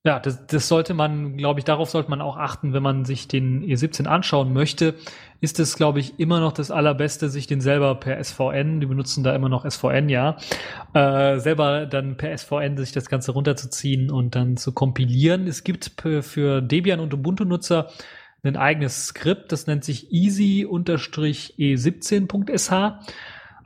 ja, 0.03 0.18
das, 0.18 0.46
das 0.46 0.66
sollte 0.66 0.94
man, 0.94 1.36
glaube 1.36 1.61
ich, 1.61 1.64
darauf 1.64 1.90
sollte 1.90 2.09
man 2.09 2.22
auch 2.22 2.38
achten, 2.38 2.72
wenn 2.72 2.82
man 2.82 3.05
sich 3.05 3.28
den 3.28 3.62
E17 3.62 4.07
anschauen 4.07 4.55
möchte. 4.55 4.94
Ist 5.42 5.61
es, 5.61 5.76
glaube 5.76 6.01
ich, 6.01 6.18
immer 6.18 6.40
noch 6.40 6.53
das 6.53 6.70
Allerbeste, 6.70 7.28
sich 7.28 7.46
den 7.46 7.61
selber 7.61 7.94
per 7.96 8.22
SVN, 8.22 8.80
die 8.80 8.86
benutzen 8.86 9.24
da 9.24 9.34
immer 9.34 9.51
noch 9.51 9.70
SVN, 9.70 10.09
ja, 10.09 10.38
äh, 10.94 11.38
selber 11.38 11.84
dann 11.84 12.16
per 12.16 12.36
SVN 12.36 12.78
sich 12.78 12.92
das 12.92 13.11
Ganze 13.11 13.32
runterzuziehen 13.32 14.11
und 14.11 14.34
dann 14.34 14.57
zu 14.57 14.72
kompilieren. 14.72 15.46
Es 15.46 15.64
gibt 15.64 15.92
für 16.22 16.62
Debian 16.62 17.01
und 17.01 17.12
Ubuntu-Nutzer 17.12 17.88
ein 18.42 18.57
eigenes 18.57 19.09
Skript, 19.09 19.53
das 19.53 19.66
nennt 19.66 19.84
sich 19.84 20.11
easy-e17.sh 20.12 22.92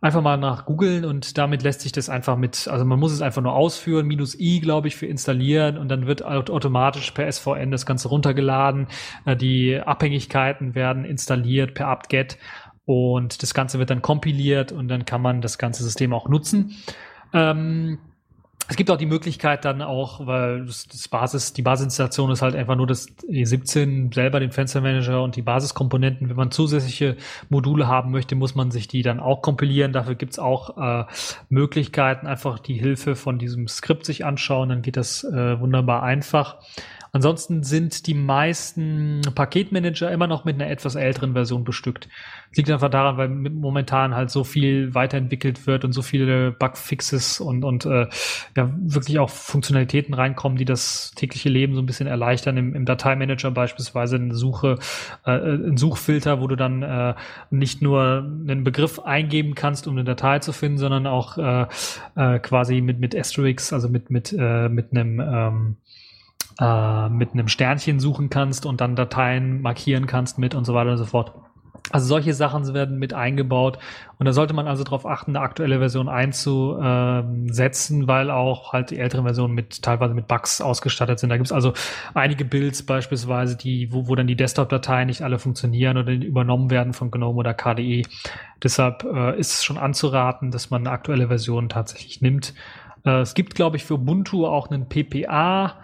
einfach 0.04 0.20
mal 0.20 0.36
nach 0.36 0.66
googeln 0.66 1.06
und 1.06 1.38
damit 1.38 1.62
lässt 1.62 1.80
sich 1.80 1.90
das 1.90 2.10
einfach 2.10 2.36
mit, 2.36 2.68
also 2.68 2.84
man 2.84 2.98
muss 2.98 3.10
es 3.10 3.22
einfach 3.22 3.40
nur 3.40 3.54
ausführen, 3.54 4.06
minus 4.06 4.38
i, 4.38 4.60
glaube 4.60 4.86
ich, 4.86 4.96
für 4.96 5.06
installieren 5.06 5.78
und 5.78 5.88
dann 5.88 6.06
wird 6.06 6.22
automatisch 6.22 7.10
per 7.12 7.32
SVN 7.32 7.70
das 7.70 7.86
Ganze 7.86 8.08
runtergeladen. 8.08 8.88
Äh, 9.24 9.34
die 9.34 9.80
Abhängigkeiten 9.80 10.74
werden 10.74 11.06
installiert 11.06 11.72
per 11.72 11.86
apt-get 11.86 12.36
und 12.84 13.42
das 13.42 13.54
Ganze 13.54 13.78
wird 13.78 13.88
dann 13.88 14.02
kompiliert 14.02 14.72
und 14.72 14.88
dann 14.88 15.06
kann 15.06 15.22
man 15.22 15.40
das 15.40 15.56
ganze 15.56 15.82
System 15.82 16.12
auch 16.12 16.28
nutzen. 16.28 16.76
Ähm, 17.32 17.98
es 18.68 18.76
gibt 18.76 18.90
auch 18.90 18.96
die 18.96 19.06
Möglichkeit 19.06 19.64
dann 19.64 19.82
auch, 19.82 20.26
weil 20.26 20.64
das, 20.64 21.08
Basis, 21.08 21.52
die 21.52 21.62
Basisinstallation 21.62 22.30
ist 22.30 22.40
halt 22.40 22.54
einfach 22.54 22.76
nur 22.76 22.86
das 22.86 23.08
E17 23.28 24.14
selber, 24.14 24.40
den 24.40 24.52
Fenstermanager 24.52 25.22
und 25.22 25.36
die 25.36 25.42
Basiskomponenten. 25.42 26.30
Wenn 26.30 26.36
man 26.36 26.50
zusätzliche 26.50 27.16
Module 27.50 27.86
haben 27.88 28.10
möchte, 28.10 28.34
muss 28.36 28.54
man 28.54 28.70
sich 28.70 28.88
die 28.88 29.02
dann 29.02 29.20
auch 29.20 29.42
kompilieren. 29.42 29.92
Dafür 29.92 30.14
gibt's 30.14 30.38
auch 30.38 30.78
äh, 30.78 31.04
Möglichkeiten, 31.50 32.26
einfach 32.26 32.58
die 32.58 32.74
Hilfe 32.74 33.16
von 33.16 33.38
diesem 33.38 33.68
Skript 33.68 34.06
sich 34.06 34.24
anschauen, 34.24 34.70
dann 34.70 34.82
geht 34.82 34.96
das 34.96 35.24
äh, 35.24 35.60
wunderbar 35.60 36.02
einfach. 36.02 36.56
Ansonsten 37.14 37.62
sind 37.62 38.08
die 38.08 38.14
meisten 38.14 39.20
Paketmanager 39.36 40.10
immer 40.10 40.26
noch 40.26 40.44
mit 40.44 40.56
einer 40.56 40.68
etwas 40.68 40.96
älteren 40.96 41.34
Version 41.34 41.62
bestückt. 41.62 42.08
Das 42.50 42.56
liegt 42.56 42.70
einfach 42.70 42.90
daran, 42.90 43.16
weil 43.16 43.28
momentan 43.28 44.16
halt 44.16 44.30
so 44.30 44.42
viel 44.42 44.96
weiterentwickelt 44.96 45.68
wird 45.68 45.84
und 45.84 45.92
so 45.92 46.02
viele 46.02 46.50
Bugfixes 46.50 47.38
und, 47.38 47.64
und 47.64 47.86
äh, 47.86 48.08
ja, 48.56 48.74
wirklich 48.80 49.20
auch 49.20 49.30
Funktionalitäten 49.30 50.12
reinkommen, 50.12 50.58
die 50.58 50.64
das 50.64 51.12
tägliche 51.14 51.48
Leben 51.48 51.76
so 51.76 51.82
ein 51.82 51.86
bisschen 51.86 52.08
erleichtern. 52.08 52.56
Im, 52.56 52.74
im 52.74 52.84
Dateimanager 52.84 53.52
beispielsweise 53.52 54.16
eine 54.16 54.34
Suche, 54.34 54.80
äh, 55.24 55.38
ein 55.38 55.76
Suchfilter, 55.76 56.40
wo 56.40 56.48
du 56.48 56.56
dann 56.56 56.82
äh, 56.82 57.14
nicht 57.50 57.80
nur 57.80 58.24
einen 58.24 58.64
Begriff 58.64 58.98
eingeben 58.98 59.54
kannst, 59.54 59.86
um 59.86 59.94
eine 59.94 60.02
Datei 60.02 60.40
zu 60.40 60.52
finden, 60.52 60.78
sondern 60.78 61.06
auch 61.06 61.38
äh, 61.38 61.66
äh, 62.16 62.40
quasi 62.40 62.80
mit, 62.80 62.98
mit 62.98 63.16
Asterix, 63.16 63.72
also 63.72 63.88
mit, 63.88 64.10
mit, 64.10 64.34
äh, 64.36 64.68
mit 64.68 64.90
einem 64.90 65.20
ähm, 65.20 65.76
äh, 66.60 67.08
mit 67.08 67.32
einem 67.32 67.48
Sternchen 67.48 68.00
suchen 68.00 68.30
kannst 68.30 68.66
und 68.66 68.80
dann 68.80 68.96
Dateien 68.96 69.60
markieren 69.60 70.06
kannst 70.06 70.38
mit 70.38 70.54
und 70.54 70.64
so 70.64 70.74
weiter 70.74 70.92
und 70.92 70.98
so 70.98 71.06
fort. 71.06 71.32
Also 71.90 72.06
solche 72.06 72.32
Sachen 72.32 72.72
werden 72.72 72.98
mit 72.98 73.12
eingebaut 73.12 73.78
und 74.18 74.24
da 74.24 74.32
sollte 74.32 74.54
man 74.54 74.66
also 74.66 74.84
darauf 74.84 75.04
achten, 75.04 75.36
eine 75.36 75.44
aktuelle 75.44 75.80
Version 75.80 76.08
einzusetzen, 76.08 78.08
weil 78.08 78.30
auch 78.30 78.72
halt 78.72 78.90
die 78.90 78.98
älteren 78.98 79.24
Versionen 79.24 79.52
mit 79.52 79.82
teilweise 79.82 80.14
mit 80.14 80.26
Bugs 80.26 80.62
ausgestattet 80.62 81.18
sind. 81.18 81.28
Da 81.28 81.36
gibt 81.36 81.48
es 81.48 81.52
also 81.52 81.74
einige 82.14 82.46
Builds 82.46 82.86
beispielsweise, 82.86 83.58
die, 83.58 83.92
wo, 83.92 84.08
wo 84.08 84.14
dann 84.14 84.26
die 84.26 84.36
Desktop-Dateien 84.36 85.08
nicht 85.08 85.20
alle 85.20 85.38
funktionieren 85.38 85.98
oder 85.98 86.12
übernommen 86.12 86.70
werden 86.70 86.94
von 86.94 87.10
GNOME 87.10 87.36
oder 87.36 87.52
KDE. 87.52 88.04
Deshalb 88.62 89.04
äh, 89.04 89.38
ist 89.38 89.52
es 89.52 89.64
schon 89.64 89.76
anzuraten, 89.76 90.50
dass 90.50 90.70
man 90.70 90.86
eine 90.86 90.90
aktuelle 90.90 91.28
Version 91.28 91.68
tatsächlich 91.68 92.22
nimmt. 92.22 92.54
Äh, 93.04 93.20
es 93.20 93.34
gibt, 93.34 93.54
glaube 93.54 93.76
ich, 93.76 93.84
für 93.84 93.94
Ubuntu 93.94 94.46
auch 94.46 94.70
einen 94.70 94.88
PPA 94.88 95.74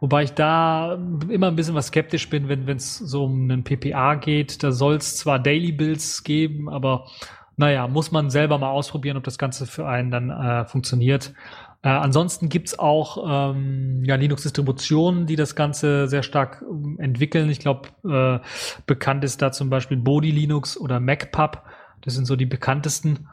Wobei 0.00 0.22
ich 0.22 0.32
da 0.32 0.98
immer 1.28 1.48
ein 1.48 1.56
bisschen 1.56 1.74
was 1.74 1.88
skeptisch 1.88 2.28
bin, 2.30 2.48
wenn 2.48 2.76
es 2.76 2.96
so 2.96 3.24
um 3.24 3.50
einen 3.50 3.64
PPA 3.64 4.14
geht. 4.14 4.62
Da 4.62 4.72
soll 4.72 4.96
es 4.96 5.16
zwar 5.16 5.38
Daily 5.38 5.72
Builds 5.72 6.24
geben, 6.24 6.70
aber 6.70 7.06
naja, 7.56 7.86
muss 7.86 8.10
man 8.10 8.30
selber 8.30 8.56
mal 8.56 8.70
ausprobieren, 8.70 9.18
ob 9.18 9.24
das 9.24 9.36
Ganze 9.36 9.66
für 9.66 9.86
einen 9.86 10.10
dann 10.10 10.30
äh, 10.30 10.64
funktioniert. 10.64 11.34
Äh, 11.82 11.88
ansonsten 11.88 12.48
gibt's 12.48 12.78
auch 12.78 13.52
ähm, 13.52 14.02
ja, 14.04 14.14
Linux-Distributionen, 14.14 15.26
die 15.26 15.36
das 15.36 15.54
Ganze 15.54 16.08
sehr 16.08 16.22
stark 16.22 16.62
ähm, 16.62 16.96
entwickeln. 16.98 17.50
Ich 17.50 17.58
glaube, 17.58 17.88
äh, 18.04 18.38
bekannt 18.86 19.24
ist 19.24 19.42
da 19.42 19.52
zum 19.52 19.68
Beispiel 19.68 19.98
Body 19.98 20.30
Linux 20.30 20.78
oder 20.78 21.00
MacPub. 21.00 21.62
Das 22.02 22.14
sind 22.14 22.24
so 22.24 22.36
die 22.36 22.46
bekanntesten 22.46 23.28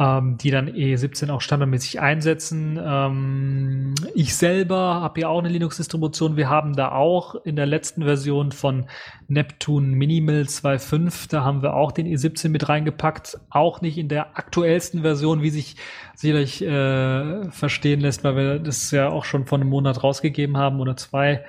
ähm, 0.00 0.38
die 0.38 0.50
dann 0.50 0.66
E17 0.70 1.30
auch 1.30 1.42
standardmäßig 1.42 2.00
einsetzen. 2.00 2.80
Ähm, 2.82 3.94
ich 4.14 4.34
selber 4.34 5.02
habe 5.02 5.20
ja 5.20 5.28
auch 5.28 5.40
eine 5.40 5.50
Linux-Distribution. 5.50 6.38
Wir 6.38 6.48
haben 6.48 6.74
da 6.74 6.92
auch 6.92 7.34
in 7.44 7.54
der 7.54 7.66
letzten 7.66 8.04
Version 8.04 8.50
von 8.50 8.86
Neptune 9.28 9.88
Minimal 9.88 10.42
2.5, 10.44 11.28
da 11.28 11.44
haben 11.44 11.62
wir 11.62 11.74
auch 11.74 11.92
den 11.92 12.06
E17 12.06 12.48
mit 12.48 12.70
reingepackt. 12.70 13.38
Auch 13.50 13.82
nicht 13.82 13.98
in 13.98 14.08
der 14.08 14.38
aktuellsten 14.38 15.02
Version, 15.02 15.42
wie 15.42 15.50
sich 15.50 15.76
sicherlich 16.14 16.64
äh, 16.64 17.50
verstehen 17.50 18.00
lässt, 18.00 18.24
weil 18.24 18.36
wir 18.36 18.58
das 18.58 18.90
ja 18.92 19.10
auch 19.10 19.26
schon 19.26 19.44
vor 19.44 19.58
einem 19.58 19.68
Monat 19.68 20.02
rausgegeben 20.02 20.56
haben 20.56 20.80
oder 20.80 20.96
zwei. 20.96 21.44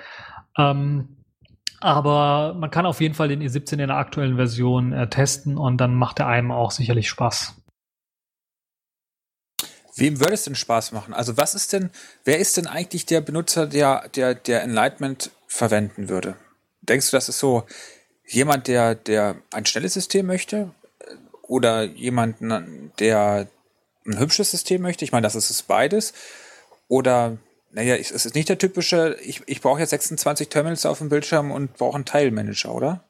Ähm, 0.58 1.16
aber 1.80 2.54
man 2.60 2.70
kann 2.70 2.86
auf 2.86 2.99
jeden 2.99 3.16
Fall 3.16 3.30
den 3.30 3.41
E17 3.41 3.74
in 3.74 3.88
der 3.88 3.97
aktuellen 3.97 4.36
Version 4.36 4.91
äh, 4.91 5.08
testen 5.10 5.58
und 5.58 5.78
dann 5.78 5.95
macht 5.95 6.20
er 6.20 6.28
einem 6.28 6.52
auch 6.52 6.72
sicherlich 6.72 7.08
Spaß. 7.08 7.61
Wem 10.02 10.20
würde 10.20 10.34
es 10.34 10.45
denn 10.45 10.56
Spaß 10.56 10.93
machen? 10.93 11.14
Also 11.14 11.38
was 11.38 11.54
ist 11.54 11.74
denn, 11.74 11.91
wer 12.24 12.39
ist 12.39 12.58
denn 12.58 12.66
eigentlich 12.66 13.06
der 13.06 13.22
Benutzer, 13.22 13.68
der, 13.68 14.10
der, 14.16 14.34
der 14.34 14.64
Enlightenment 14.64 15.30
verwenden 15.45 16.10
würde? 16.10 16.38
Denkst 16.82 17.12
du, 17.12 17.18
das 17.18 17.30
ist 17.30 17.38
so 17.38 17.68
jemand, 18.26 18.68
der, 18.68 18.95
der 18.95 19.36
ein 19.52 19.68
schnelles 19.68 19.93
System 19.93 20.26
möchte? 20.26 20.72
Oder 21.43 21.84
jemand, 21.84 22.38
der 22.97 23.47
ein 24.08 24.18
hübsches 24.18 24.49
System 24.49 24.82
möchte? 24.82 25.06
Ich 25.06 25.12
meine, 25.12 25.22
das 25.22 25.36
ist 25.36 25.52
es 25.52 25.62
beides. 25.62 26.14
Oder, 26.88 27.38
naja, 27.70 27.95
es 27.95 28.10
ist 28.10 28.34
nicht 28.34 28.49
der 28.49 28.58
typische, 28.58 29.18
ich, 29.22 29.43
ich 29.45 29.62
brauche 29.62 29.82
jetzt 29.82 29.91
26 29.91 30.49
Terminals 30.49 30.88
auf 30.88 30.97
dem 30.97 31.10
Bildschirm 31.10 31.52
und 31.52 31.78
brauche 31.78 31.93
einen 31.93 32.06
Teilmanager, 32.06 32.74
oder? 32.74 33.04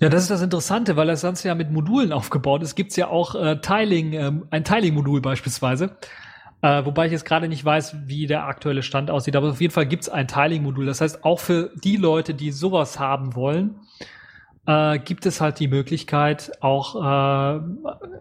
Ja, 0.00 0.08
das 0.08 0.22
ist 0.22 0.30
das 0.30 0.42
Interessante, 0.42 0.96
weil 0.96 1.06
das 1.06 1.22
Ganze 1.22 1.48
ja 1.48 1.54
mit 1.54 1.70
Modulen 1.70 2.12
aufgebaut 2.12 2.62
ist. 2.62 2.74
Gibt 2.74 2.90
es 2.90 2.96
ja 2.96 3.08
auch 3.08 3.34
äh, 3.34 3.60
Tiling, 3.60 4.12
ähm, 4.14 4.46
ein 4.50 4.64
Tiling-Modul 4.64 5.20
beispielsweise. 5.20 5.96
Äh, 6.62 6.84
wobei 6.84 7.06
ich 7.06 7.12
jetzt 7.12 7.24
gerade 7.24 7.48
nicht 7.48 7.64
weiß, 7.64 7.96
wie 8.06 8.26
der 8.26 8.46
aktuelle 8.46 8.82
Stand 8.82 9.10
aussieht. 9.10 9.36
Aber 9.36 9.50
auf 9.50 9.60
jeden 9.60 9.72
Fall 9.72 9.86
gibt 9.86 10.04
es 10.04 10.08
ein 10.08 10.28
Tiling-Modul. 10.28 10.86
Das 10.86 11.00
heißt, 11.00 11.24
auch 11.24 11.40
für 11.40 11.70
die 11.82 11.96
Leute, 11.96 12.34
die 12.34 12.52
sowas 12.52 12.98
haben 12.98 13.34
wollen, 13.34 13.80
äh, 14.66 14.98
gibt 14.98 15.26
es 15.26 15.40
halt 15.40 15.58
die 15.58 15.68
Möglichkeit, 15.68 16.52
auch 16.60 16.94
äh, 16.94 17.60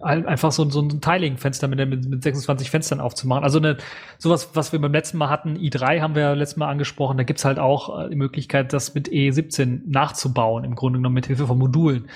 einfach 0.02 0.52
so, 0.52 0.68
so 0.70 0.82
ein 0.82 1.02
Tiling-Fenster 1.02 1.68
mit, 1.68 1.88
mit 1.88 2.24
26 2.24 2.72
Fenstern 2.72 3.00
aufzumachen. 3.00 3.44
Also 3.44 3.60
eine, 3.60 3.78
sowas, 4.18 4.50
was 4.54 4.72
wir 4.72 4.82
beim 4.82 4.92
letzten 4.92 5.18
Mal 5.18 5.30
hatten, 5.30 5.56
i3 5.56 6.02
haben 6.02 6.16
wir 6.16 6.36
letztes 6.36 6.58
Mal 6.58 6.70
angesprochen, 6.70 7.18
da 7.18 7.24
gibt's 7.24 7.46
halt 7.46 7.60
auch 7.60 8.06
äh, 8.06 8.10
die 8.10 8.16
Möglichkeit, 8.16 8.74
das 8.74 8.96
mit 8.96 9.10
E17 9.10 9.82
nachzubauen, 9.86 10.64
im 10.64 10.76
Grunde 10.76 11.00
genommen 11.00 11.16
mit 11.16 11.28
Hilfe 11.28 11.46
von 11.46 11.60
Modulen. 11.60 12.10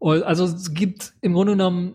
Also 0.00 0.44
es 0.44 0.74
gibt 0.74 1.12
im 1.20 1.32
Grunde 1.32 1.52
genommen 1.52 1.94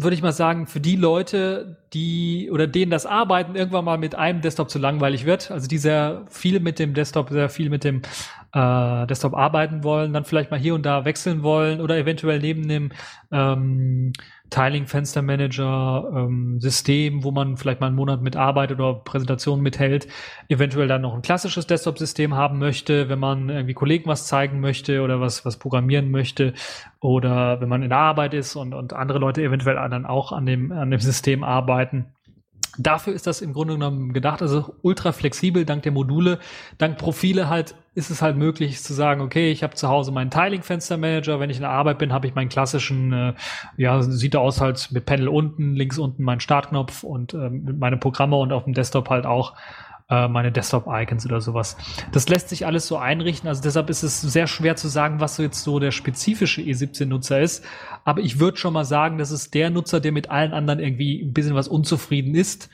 würde 0.00 0.14
ich 0.14 0.22
mal 0.22 0.32
sagen, 0.32 0.68
für 0.68 0.78
die 0.78 0.94
Leute, 0.94 1.76
die 1.92 2.50
oder 2.52 2.68
denen 2.68 2.90
das 2.90 3.04
Arbeiten 3.04 3.56
irgendwann 3.56 3.84
mal 3.84 3.98
mit 3.98 4.14
einem 4.14 4.40
Desktop 4.40 4.70
zu 4.70 4.78
langweilig 4.78 5.26
wird, 5.26 5.50
also 5.50 5.66
die 5.66 5.78
sehr 5.78 6.24
viel 6.30 6.60
mit 6.60 6.78
dem 6.78 6.94
Desktop, 6.94 7.30
sehr 7.30 7.48
viel 7.48 7.68
mit 7.68 7.82
dem 7.82 8.02
äh, 8.54 9.06
Desktop 9.08 9.34
arbeiten 9.34 9.82
wollen, 9.82 10.12
dann 10.12 10.24
vielleicht 10.24 10.52
mal 10.52 10.60
hier 10.60 10.76
und 10.76 10.86
da 10.86 11.04
wechseln 11.04 11.42
wollen 11.42 11.80
oder 11.80 11.98
eventuell 11.98 12.38
neben 12.38 12.68
dem 12.68 12.92
ähm, 13.32 14.12
Tiling 14.50 14.86
Fenster 14.86 15.22
Manager 15.22 16.10
ähm, 16.14 16.60
System, 16.60 17.22
wo 17.24 17.30
man 17.30 17.56
vielleicht 17.56 17.80
mal 17.80 17.88
einen 17.88 17.96
Monat 17.96 18.22
mitarbeitet 18.22 18.78
oder 18.80 18.94
Präsentationen 18.94 19.62
mithält, 19.62 20.08
eventuell 20.48 20.88
dann 20.88 21.02
noch 21.02 21.14
ein 21.14 21.22
klassisches 21.22 21.66
Desktop 21.66 21.98
System 21.98 22.34
haben 22.34 22.58
möchte, 22.58 23.08
wenn 23.08 23.18
man 23.18 23.50
irgendwie 23.50 23.74
Kollegen 23.74 24.08
was 24.08 24.26
zeigen 24.26 24.60
möchte 24.60 25.02
oder 25.02 25.20
was 25.20 25.44
was 25.44 25.58
programmieren 25.58 26.10
möchte 26.10 26.54
oder 27.00 27.60
wenn 27.60 27.68
man 27.68 27.82
in 27.82 27.90
der 27.90 27.98
Arbeit 27.98 28.34
ist 28.34 28.56
und 28.56 28.74
und 28.74 28.92
andere 28.92 29.18
Leute 29.18 29.42
eventuell 29.42 29.76
dann 29.76 30.06
auch 30.06 30.32
an 30.32 30.46
dem 30.46 30.72
an 30.72 30.90
dem 30.90 31.00
System 31.00 31.44
arbeiten. 31.44 32.06
Dafür 32.78 33.12
ist 33.12 33.26
das 33.26 33.40
im 33.40 33.52
Grunde 33.52 33.74
genommen 33.74 34.12
gedacht, 34.12 34.40
also 34.40 34.74
ultra 34.82 35.10
flexibel, 35.10 35.64
dank 35.64 35.82
der 35.82 35.90
Module, 35.90 36.38
dank 36.78 36.96
Profile 36.96 37.48
halt 37.48 37.74
ist 37.98 38.10
es 38.10 38.22
halt 38.22 38.36
möglich 38.36 38.80
zu 38.80 38.94
sagen, 38.94 39.20
okay, 39.20 39.50
ich 39.50 39.64
habe 39.64 39.74
zu 39.74 39.88
Hause 39.88 40.12
meinen 40.12 40.30
Tiling-Fenster-Manager, 40.30 41.40
wenn 41.40 41.50
ich 41.50 41.56
in 41.56 41.62
der 41.62 41.70
Arbeit 41.70 41.98
bin, 41.98 42.12
habe 42.12 42.28
ich 42.28 42.34
meinen 42.34 42.48
klassischen, 42.48 43.12
äh, 43.12 43.34
ja, 43.76 44.00
sieht 44.02 44.36
aus 44.36 44.60
halt 44.60 44.92
mit 44.92 45.04
Panel 45.04 45.26
unten, 45.26 45.74
links 45.74 45.98
unten 45.98 46.22
mein 46.22 46.38
Startknopf 46.38 47.02
und 47.02 47.34
ähm, 47.34 47.76
meine 47.78 47.96
Programme 47.96 48.36
und 48.36 48.52
auf 48.52 48.64
dem 48.64 48.72
Desktop 48.72 49.10
halt 49.10 49.26
auch 49.26 49.54
äh, 50.08 50.28
meine 50.28 50.52
Desktop-Icons 50.52 51.26
oder 51.26 51.40
sowas. 51.40 51.76
Das 52.12 52.28
lässt 52.28 52.50
sich 52.50 52.66
alles 52.66 52.86
so 52.86 52.98
einrichten, 52.98 53.48
also 53.48 53.62
deshalb 53.62 53.90
ist 53.90 54.04
es 54.04 54.20
sehr 54.22 54.46
schwer 54.46 54.76
zu 54.76 54.86
sagen, 54.86 55.18
was 55.18 55.34
so 55.34 55.42
jetzt 55.42 55.64
so 55.64 55.80
der 55.80 55.90
spezifische 55.90 56.62
E17-Nutzer 56.62 57.40
ist, 57.40 57.64
aber 58.04 58.20
ich 58.20 58.38
würde 58.38 58.58
schon 58.58 58.74
mal 58.74 58.84
sagen, 58.84 59.18
das 59.18 59.32
ist 59.32 59.54
der 59.54 59.70
Nutzer, 59.70 59.98
der 59.98 60.12
mit 60.12 60.30
allen 60.30 60.52
anderen 60.52 60.78
irgendwie 60.78 61.20
ein 61.20 61.32
bisschen 61.32 61.56
was 61.56 61.66
unzufrieden 61.66 62.36
ist. 62.36 62.70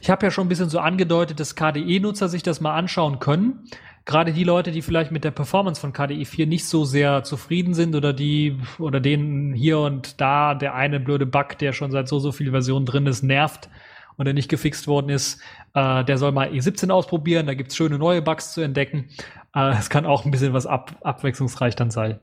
Ich 0.00 0.10
habe 0.10 0.24
ja 0.24 0.30
schon 0.30 0.46
ein 0.46 0.48
bisschen 0.48 0.70
so 0.70 0.78
angedeutet, 0.78 1.40
dass 1.40 1.56
KDE-Nutzer 1.56 2.28
sich 2.28 2.44
das 2.44 2.60
mal 2.60 2.76
anschauen 2.76 3.18
können. 3.18 3.68
Gerade 4.04 4.32
die 4.32 4.44
Leute, 4.44 4.72
die 4.72 4.82
vielleicht 4.82 5.12
mit 5.12 5.22
der 5.22 5.30
Performance 5.30 5.80
von 5.80 5.92
KDE 5.92 6.24
4 6.24 6.46
nicht 6.46 6.66
so 6.66 6.84
sehr 6.84 7.22
zufrieden 7.22 7.72
sind 7.72 7.94
oder 7.94 8.12
die 8.12 8.58
oder 8.78 8.98
denen 9.00 9.54
hier 9.54 9.78
und 9.78 10.20
da 10.20 10.54
der 10.54 10.74
eine 10.74 10.98
blöde 10.98 11.26
Bug, 11.26 11.58
der 11.58 11.72
schon 11.72 11.92
seit 11.92 12.08
so 12.08 12.18
so 12.18 12.32
viel 12.32 12.50
Versionen 12.50 12.84
drin 12.84 13.06
ist, 13.06 13.22
nervt 13.22 13.68
und 14.16 14.24
der 14.24 14.34
nicht 14.34 14.48
gefixt 14.48 14.88
worden 14.88 15.08
ist, 15.08 15.40
äh, 15.74 16.04
der 16.04 16.18
soll 16.18 16.32
mal 16.32 16.48
E17 16.48 16.90
ausprobieren. 16.90 17.46
Da 17.46 17.54
gibt's 17.54 17.76
schöne 17.76 17.98
neue 17.98 18.22
Bugs 18.22 18.52
zu 18.52 18.60
entdecken. 18.60 19.08
Äh, 19.54 19.78
es 19.78 19.88
kann 19.88 20.04
auch 20.04 20.24
ein 20.24 20.30
bisschen 20.32 20.52
was 20.52 20.66
ab, 20.66 20.96
abwechslungsreich 21.02 21.76
dann 21.76 21.90
sein. 21.90 22.18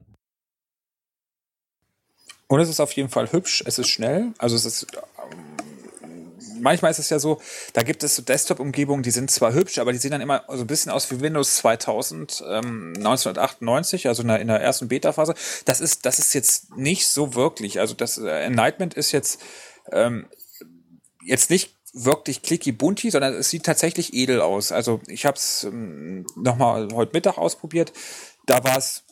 Und 2.48 2.60
es 2.60 2.70
ist 2.70 2.80
auf 2.80 2.92
jeden 2.94 3.10
Fall 3.10 3.32
hübsch, 3.32 3.64
es 3.68 3.78
ist 3.78 3.90
schnell, 3.90 4.34
also 4.40 4.56
es 4.56 4.66
ist 4.66 4.88
manchmal 6.60 6.92
ist 6.92 7.00
es 7.00 7.10
ja 7.10 7.20
so, 7.20 7.42
da 7.74 7.84
gibt 7.84 8.04
es 8.04 8.16
so 8.16 8.22
Desktop-Umgebungen, 8.22 9.04
die 9.04 9.12
sind 9.12 9.32
zwar 9.32 9.54
hübsch, 9.54 9.80
aber 9.80 9.92
die 9.92 9.98
sehen 9.98 10.12
dann 10.12 10.22
immer 10.22 10.44
so 10.48 10.62
ein 10.62 10.68
bisschen 10.68 10.92
aus 10.92 11.10
wie 11.12 11.22
Windows 11.22 11.58
2000, 11.58 12.44
ähm, 12.48 12.94
1998, 12.98 14.08
also 14.08 14.22
in 14.22 14.28
der, 14.28 14.40
in 14.40 14.48
der 14.48 14.62
ersten 14.62 14.88
Beta-Phase. 14.88 15.36
Das 15.66 15.82
ist, 15.82 16.06
das 16.06 16.20
ist 16.20 16.34
jetzt 16.34 16.76
nicht 16.76 17.08
so 17.08 17.36
wirklich. 17.36 17.80
Also 17.80 17.94
das 17.94 18.18
äh, 18.18 18.28
Enlightenment 18.28 18.94
ist 18.94 19.12
jetzt, 19.12 19.42
ähm, 19.92 20.28
jetzt 21.24 21.50
nicht 21.50 21.76
wirklich 21.94 22.42
clicky 22.42 22.72
bunti, 22.72 23.10
sondern 23.10 23.34
es 23.34 23.50
sieht 23.50 23.66
tatsächlich 23.66 24.14
edel 24.14 24.42
aus. 24.42 24.72
Also 24.72 25.02
ich 25.08 25.26
habe 25.26 25.38
es 25.38 25.64
ähm, 25.64 26.26
nochmal 26.36 26.90
heute 26.94 27.12
Mittag 27.14 27.38
ausprobiert. 27.38 27.94
Da 28.46 28.64
war 28.64 28.78
es, 28.78 29.04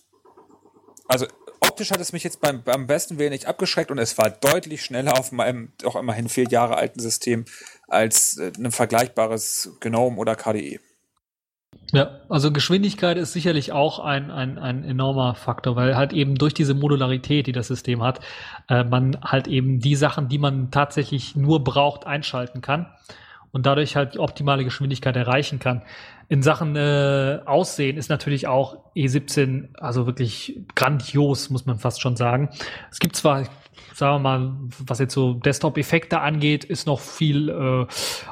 also 1.08 1.26
optisch 1.62 1.91
hat 1.91 1.99
es 1.99 2.14
mich 2.14 2.24
jetzt 2.24 2.41
beim, 2.41 2.64
beim 2.64 2.88
besten 2.88 3.18
Willen 3.18 3.32
nicht 3.32 3.45
abgeschreckt 3.45 3.91
und 3.91 3.97
es 3.97 4.18
war 4.18 4.30
deutlich 4.30 4.84
schneller 4.84 5.20
auf 5.20 5.32
meinem 5.32 5.74
doch 5.82 5.95
immerhin 5.95 6.30
vier 6.30 6.45
Jahre 6.45 6.76
alten 6.76 6.99
System 6.99 7.45
als 7.88 8.38
äh, 8.38 8.51
ein 8.58 8.72
vergleichbares 8.72 9.78
GNOME 9.80 10.18
oder 10.18 10.36
KDE. 10.36 10.80
Ja, 11.93 12.20
also 12.28 12.51
Geschwindigkeit 12.51 13.18
ist 13.18 13.32
sicherlich 13.32 13.72
auch 13.72 13.99
ein, 13.99 14.30
ein, 14.30 14.58
ein 14.58 14.84
enormer 14.84 15.36
Faktor, 15.36 15.78
weil 15.78 15.95
halt 15.95 16.12
eben 16.12 16.36
durch 16.36 16.53
diese 16.53 16.74
Modularität, 16.74 17.47
die 17.47 17.53
das 17.53 17.68
System 17.68 18.03
hat, 18.03 18.20
äh, 18.68 18.84
man 18.84 19.18
halt 19.24 19.47
eben 19.47 19.80
die 19.80 19.95
Sachen, 19.95 20.28
die 20.28 20.38
man 20.38 20.70
tatsächlich 20.70 21.36
nur 21.38 21.64
braucht, 21.64 22.05
einschalten 22.05 22.62
kann 22.62 22.88
und 23.51 23.66
dadurch 23.66 23.95
halt 23.95 24.16
die 24.16 24.20
optimale 24.20 24.66
Geschwindigkeit 24.66 25.16
erreichen 25.16 25.60
kann. 25.60 25.82
In 26.30 26.41
Sachen 26.41 26.75
äh, 26.75 27.39
Aussehen 27.45 27.95
ist 27.95 28.09
natürlich 28.09 28.47
auch 28.47 28.78
E17 28.95 29.75
also 29.78 30.07
wirklich 30.07 30.59
grandios, 30.75 31.49
muss 31.49 31.65
man 31.65 31.80
fast 31.80 32.01
schon 32.01 32.17
sagen. 32.17 32.49
Es 32.91 32.99
gibt 32.99 33.15
zwar, 33.15 33.43
sagen 33.93 34.15
wir 34.15 34.19
mal, 34.19 34.51
was 34.86 34.99
jetzt 34.99 35.13
so 35.13 35.36
Desktop-Effekte 35.36 36.19
angeht, 36.19 36.65
ist 36.65 36.86
noch 36.86 36.99
viel 36.99 37.47
äh, 37.47 37.86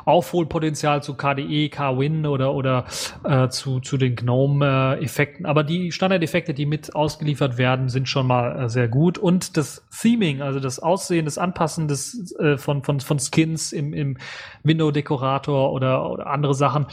Aufholpotenzial 0.03 1.03
zu 1.03 1.13
KDE, 1.13 1.69
KWin 1.69 2.25
oder 2.25 2.53
oder 2.53 2.83
äh, 3.23 3.47
zu 3.47 3.79
zu 3.79 3.95
den 3.95 4.17
GNOME-Effekten. 4.17 5.45
Aber 5.45 5.63
die 5.63 5.93
Standardeffekte, 5.93 6.53
die 6.53 6.65
mit 6.65 6.93
ausgeliefert 6.97 7.57
werden, 7.57 7.87
sind 7.87 8.09
schon 8.09 8.27
mal 8.27 8.65
äh, 8.65 8.69
sehr 8.69 8.89
gut. 8.89 9.17
Und 9.17 9.55
das 9.55 9.87
Theming, 10.01 10.41
also 10.41 10.59
das 10.59 10.79
Aussehen, 10.79 11.23
das 11.23 11.37
Anpassen 11.37 11.87
des 11.87 12.35
äh, 12.39 12.57
von 12.57 12.83
von 12.83 12.99
von 12.99 13.19
Skins 13.19 13.71
im 13.71 13.93
im 13.93 14.17
Window-Dekorator 14.63 15.71
oder 15.71 16.09
oder 16.09 16.27
andere 16.27 16.55
Sachen 16.55 16.87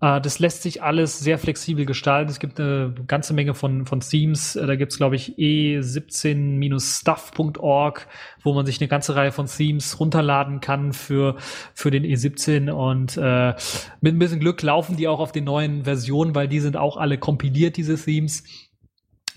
das 0.00 0.38
lässt 0.38 0.62
sich 0.62 0.82
alles 0.82 1.18
sehr 1.20 1.38
flexibel 1.38 1.84
gestalten. 1.86 2.30
Es 2.30 2.38
gibt 2.38 2.60
eine 2.60 2.92
ganze 3.06 3.32
Menge 3.32 3.54
von, 3.54 3.86
von 3.86 4.00
Themes. 4.00 4.54
Äh, 4.56 4.66
da 4.66 4.76
gibt 4.76 4.92
es, 4.92 4.98
glaube 4.98 5.16
ich, 5.16 5.38
e17-stuff.org, 5.38 8.06
wo 8.42 8.52
man 8.52 8.66
sich 8.66 8.78
eine 8.80 8.88
ganze 8.88 9.16
Reihe 9.16 9.32
von 9.32 9.46
Themes 9.46 9.98
runterladen 10.00 10.60
kann 10.60 10.92
für, 10.92 11.36
für 11.74 11.90
den 11.90 12.04
E17. 12.04 12.70
Und 12.70 13.16
äh, 13.16 13.54
mit 14.00 14.14
ein 14.14 14.18
bisschen 14.18 14.40
Glück 14.40 14.60
laufen 14.62 14.96
die 14.96 15.08
auch 15.08 15.20
auf 15.20 15.32
den 15.32 15.44
neuen 15.44 15.84
Versionen, 15.84 16.34
weil 16.34 16.48
die 16.48 16.60
sind 16.60 16.76
auch 16.76 16.98
alle 16.98 17.16
kompiliert, 17.16 17.76
diese 17.76 17.96
Themes. 17.96 18.44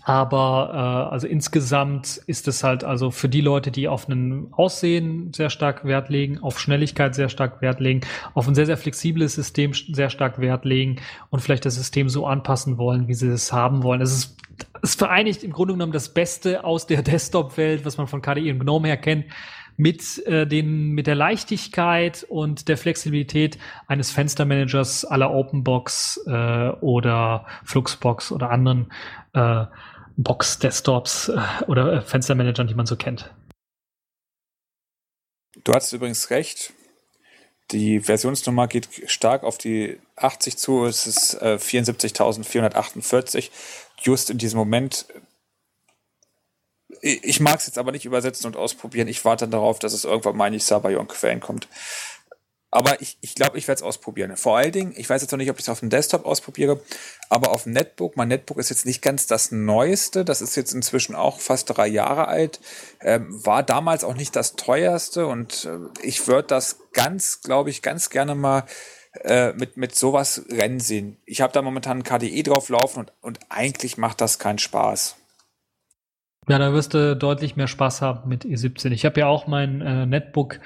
Aber 0.08 0.72
äh, 1.10 1.12
also 1.12 1.28
insgesamt 1.28 2.22
ist 2.28 2.48
es 2.48 2.64
halt 2.64 2.86
also 2.86 3.12
für 3.12 3.28
die 3.28 3.42
Leute, 3.42 3.72
die 3.72 3.90
auf 3.90 4.08
ein 4.08 4.48
Aussehen 4.54 5.34
sehr 5.34 5.50
stark 5.50 5.84
Wert 5.84 6.08
legen, 6.08 6.40
auf 6.40 6.62
Schnelligkeit 6.62 7.14
sehr 7.14 7.28
stark 7.28 7.62
Wert 7.62 7.82
legen, 7.82 8.00
auf 8.34 8.48
ein 8.48 8.56
sehr, 8.56 8.66
sehr 8.66 8.78
flexibles 8.78 9.36
System 9.36 9.74
sehr 9.74 10.10
stark 10.10 10.40
Wert 10.40 10.64
legen 10.64 11.02
und 11.30 11.42
vielleicht 11.42 11.66
das 11.66 11.76
System 11.76 12.08
so 12.08 12.26
anpassen 12.26 12.78
wollen, 12.78 13.10
wie 13.10 13.16
sie 13.16 13.28
es 13.28 13.52
haben 13.52 13.84
wollen. 13.84 14.00
Es 14.00 14.14
ist 14.14 14.38
es 14.82 14.96
vereinigt 14.96 15.44
im 15.44 15.52
Grunde 15.52 15.74
genommen 15.74 15.92
das 15.92 16.14
Beste 16.14 16.64
aus 16.64 16.88
der 16.88 17.02
Desktop-Welt, 17.04 17.84
was 17.84 17.98
man 17.98 18.08
von 18.08 18.22
KDE 18.22 18.54
und 18.54 18.60
GNOME 18.60 18.88
her 18.88 18.96
kennt, 18.96 19.26
mit 19.76 20.26
äh, 20.26 20.48
den 20.48 20.92
mit 20.92 21.06
der 21.06 21.16
Leichtigkeit 21.16 22.26
und 22.30 22.70
der 22.70 22.78
Flexibilität 22.78 23.58
eines 23.88 24.10
Fenstermanagers 24.12 25.04
aller 25.04 25.32
OpenBox 25.34 26.22
äh, 26.28 26.70
oder 26.80 27.46
Fluxbox 27.66 28.32
oder 28.32 28.52
anderen 28.52 28.88
äh, 29.34 29.66
Box-Desktops 30.18 31.30
äh, 31.30 31.40
oder 31.68 31.94
äh, 31.94 32.02
Fenstermanagern, 32.02 32.68
die 32.68 32.76
man 32.76 32.86
so 32.86 32.96
kennt. 32.96 33.34
Du 35.64 35.74
hast 35.74 35.94
übrigens 35.94 36.30
recht. 36.30 36.74
Die 37.72 38.00
Versionsnummer 38.00 38.68
geht 38.68 38.88
stark 39.08 39.44
auf 39.44 39.58
die 39.58 40.00
80 40.16 40.58
zu. 40.58 40.86
Es 40.86 41.06
ist 41.06 41.36
äh, 41.42 41.58
74.448. 41.60 43.52
Just 44.02 44.30
in 44.30 44.38
diesem 44.38 44.58
Moment. 44.58 45.06
Ich 47.02 47.40
mag 47.40 47.60
es 47.60 47.68
jetzt 47.68 47.78
aber 47.78 47.92
nicht 47.92 48.06
übersetzen 48.06 48.48
und 48.48 48.56
ausprobieren. 48.56 49.08
Ich 49.08 49.26
warte 49.26 49.48
darauf, 49.48 49.80
dass 49.80 49.94
es 49.94 50.06
irgendwann 50.06 50.38
mal 50.38 50.48
in 50.48 50.54
die 50.54 50.60
Sabayon-Quellen 50.60 51.42
kommt. 51.42 51.68
Aber 52.70 53.02
ich 53.02 53.12
glaube, 53.12 53.22
ich, 53.22 53.36
glaub, 53.36 53.56
ich 53.56 53.68
werde 53.68 53.80
es 53.80 53.84
ausprobieren. 53.84 54.36
Vor 54.36 54.58
allen 54.58 54.72
Dingen, 54.72 54.94
ich 54.98 55.10
weiß 55.10 55.22
jetzt 55.22 55.32
noch 55.32 55.38
nicht, 55.38 55.50
ob 55.50 55.58
ich 55.58 55.64
es 55.64 55.70
auf 55.70 55.80
dem 55.80 55.90
Desktop 55.90 56.26
ausprobiere, 56.26 56.82
aber 57.30 57.52
auf 57.52 57.64
dem 57.64 57.72
Netbook. 57.72 58.18
Mein 58.18 58.28
Netbook 58.28 58.58
ist 58.58 58.70
jetzt 58.70 58.86
nicht 58.86 59.02
ganz 59.02 59.26
das 59.26 59.52
Neueste. 59.52 60.26
Das 60.26 60.42
ist 60.42 60.56
jetzt 60.58 60.74
inzwischen 60.74 61.16
auch 61.16 61.40
fast 61.40 61.70
drei 61.70 61.88
Jahre 61.88 62.28
alt. 62.28 62.60
Ähm, 63.00 63.28
war 63.46 63.64
damals 63.64 64.04
auch 64.04 64.16
nicht 64.16 64.36
das 64.36 64.56
teuerste 64.58 65.28
und 65.28 65.66
äh, 65.66 65.78
ich 66.02 66.28
würde 66.28 66.50
das 66.50 66.80
ganz, 66.92 67.42
glaube 67.42 67.70
ich, 67.70 67.82
ganz 67.82 68.10
gerne 68.10 68.36
mal 68.36 68.66
äh, 69.24 69.54
mit, 69.54 69.78
mit 69.78 69.96
sowas 69.96 70.44
rennen 70.50 70.82
sehen. 70.82 71.18
Ich 71.26 71.40
habe 71.42 71.54
da 71.54 71.62
momentan 71.62 72.00
ein 72.00 72.04
KDE 72.04 72.44
drauf 72.44 72.68
laufen 72.68 73.00
und, 73.00 73.14
und 73.22 73.40
eigentlich 73.50 73.98
macht 73.98 74.20
das 74.20 74.40
keinen 74.40 74.60
Spaß. 74.60 75.16
Ja, 76.50 76.60
da 76.60 76.74
wirst 76.74 76.94
du 76.94 77.16
deutlich 77.16 77.56
mehr 77.56 77.68
Spaß 77.68 78.02
haben 78.02 78.30
mit 78.30 78.46
E17. 78.46 78.92
Ich 78.92 79.06
habe 79.06 79.20
ja 79.20 79.28
auch 79.28 79.48
mein 79.48 79.82
äh, 79.82 80.06
Netbook 80.06 80.60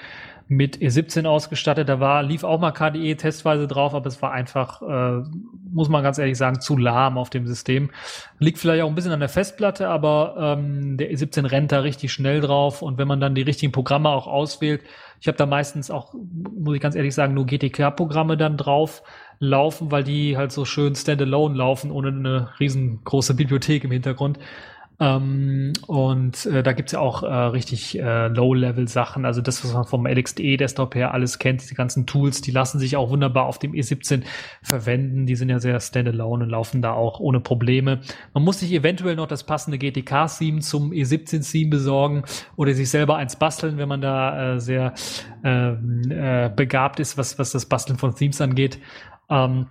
mit 0.51 0.79
E17 0.79 1.25
ausgestattet. 1.25 1.87
Da 1.87 2.01
war, 2.01 2.23
lief 2.23 2.43
auch 2.43 2.59
mal 2.59 2.73
KDE 2.73 3.15
testweise 3.15 3.69
drauf, 3.69 3.95
aber 3.95 4.07
es 4.07 4.21
war 4.21 4.33
einfach, 4.33 4.81
äh, 4.81 5.23
muss 5.71 5.87
man 5.87 6.03
ganz 6.03 6.17
ehrlich 6.17 6.37
sagen, 6.37 6.59
zu 6.59 6.77
lahm 6.77 7.17
auf 7.17 7.29
dem 7.29 7.47
System. 7.47 7.89
Liegt 8.37 8.57
vielleicht 8.57 8.83
auch 8.83 8.89
ein 8.89 8.95
bisschen 8.95 9.13
an 9.13 9.21
der 9.21 9.29
Festplatte, 9.29 9.87
aber 9.87 10.57
ähm, 10.59 10.97
der 10.97 11.09
E17 11.09 11.49
rennt 11.49 11.71
da 11.71 11.79
richtig 11.79 12.11
schnell 12.11 12.41
drauf 12.41 12.81
und 12.81 12.97
wenn 12.97 13.07
man 13.07 13.21
dann 13.21 13.33
die 13.33 13.43
richtigen 13.43 13.71
Programme 13.71 14.09
auch 14.09 14.27
auswählt, 14.27 14.81
ich 15.21 15.27
habe 15.29 15.37
da 15.37 15.45
meistens 15.45 15.89
auch, 15.89 16.13
muss 16.13 16.75
ich 16.75 16.81
ganz 16.81 16.95
ehrlich 16.95 17.15
sagen, 17.15 17.33
nur 17.33 17.45
GTK-Programme 17.45 18.35
dann 18.35 18.57
drauf 18.57 19.03
laufen, 19.39 19.89
weil 19.89 20.03
die 20.03 20.35
halt 20.35 20.51
so 20.51 20.65
schön 20.65 20.95
standalone 20.95 21.55
laufen, 21.55 21.91
ohne 21.91 22.09
eine 22.09 22.49
riesengroße 22.59 23.35
Bibliothek 23.35 23.85
im 23.85 23.91
Hintergrund. 23.91 24.37
Ähm, 25.01 25.73
und 25.87 26.45
äh, 26.45 26.61
da 26.61 26.73
gibt's 26.73 26.91
ja 26.91 26.99
auch 26.99 27.23
äh, 27.23 27.27
richtig 27.27 27.97
äh, 27.97 28.27
Low-Level-Sachen. 28.27 29.25
Also 29.25 29.41
das, 29.41 29.65
was 29.65 29.73
man 29.73 29.85
vom 29.85 30.05
LXDE-Desktop 30.05 30.93
her 30.93 31.11
alles 31.11 31.39
kennt, 31.39 31.61
diese 31.61 31.73
ganzen 31.73 32.05
Tools, 32.05 32.41
die 32.41 32.51
lassen 32.51 32.77
sich 32.77 32.95
auch 32.95 33.09
wunderbar 33.09 33.47
auf 33.47 33.57
dem 33.57 33.71
E17 33.71 34.21
verwenden. 34.61 35.25
Die 35.25 35.35
sind 35.35 35.49
ja 35.49 35.57
sehr 35.57 35.79
standalone 35.79 36.43
und 36.43 36.51
laufen 36.51 36.83
da 36.83 36.93
auch 36.93 37.19
ohne 37.19 37.39
Probleme. 37.39 38.01
Man 38.35 38.43
muss 38.43 38.59
sich 38.59 38.71
eventuell 38.73 39.15
noch 39.15 39.27
das 39.27 39.43
passende 39.43 39.79
GTK-Theme 39.79 40.59
zum 40.59 40.91
E17-Theme 40.91 41.71
besorgen 41.71 42.23
oder 42.55 42.75
sich 42.75 42.91
selber 42.91 43.15
eins 43.15 43.35
basteln, 43.35 43.79
wenn 43.79 43.89
man 43.89 44.01
da 44.01 44.53
äh, 44.53 44.59
sehr 44.59 44.93
äh, 45.43 45.71
äh, 45.71 46.51
begabt 46.55 46.99
ist, 46.99 47.17
was, 47.17 47.39
was 47.39 47.51
das 47.51 47.65
Basteln 47.65 47.97
von 47.97 48.13
Themes 48.13 48.39
angeht. 48.39 48.77
Ähm, 49.31 49.65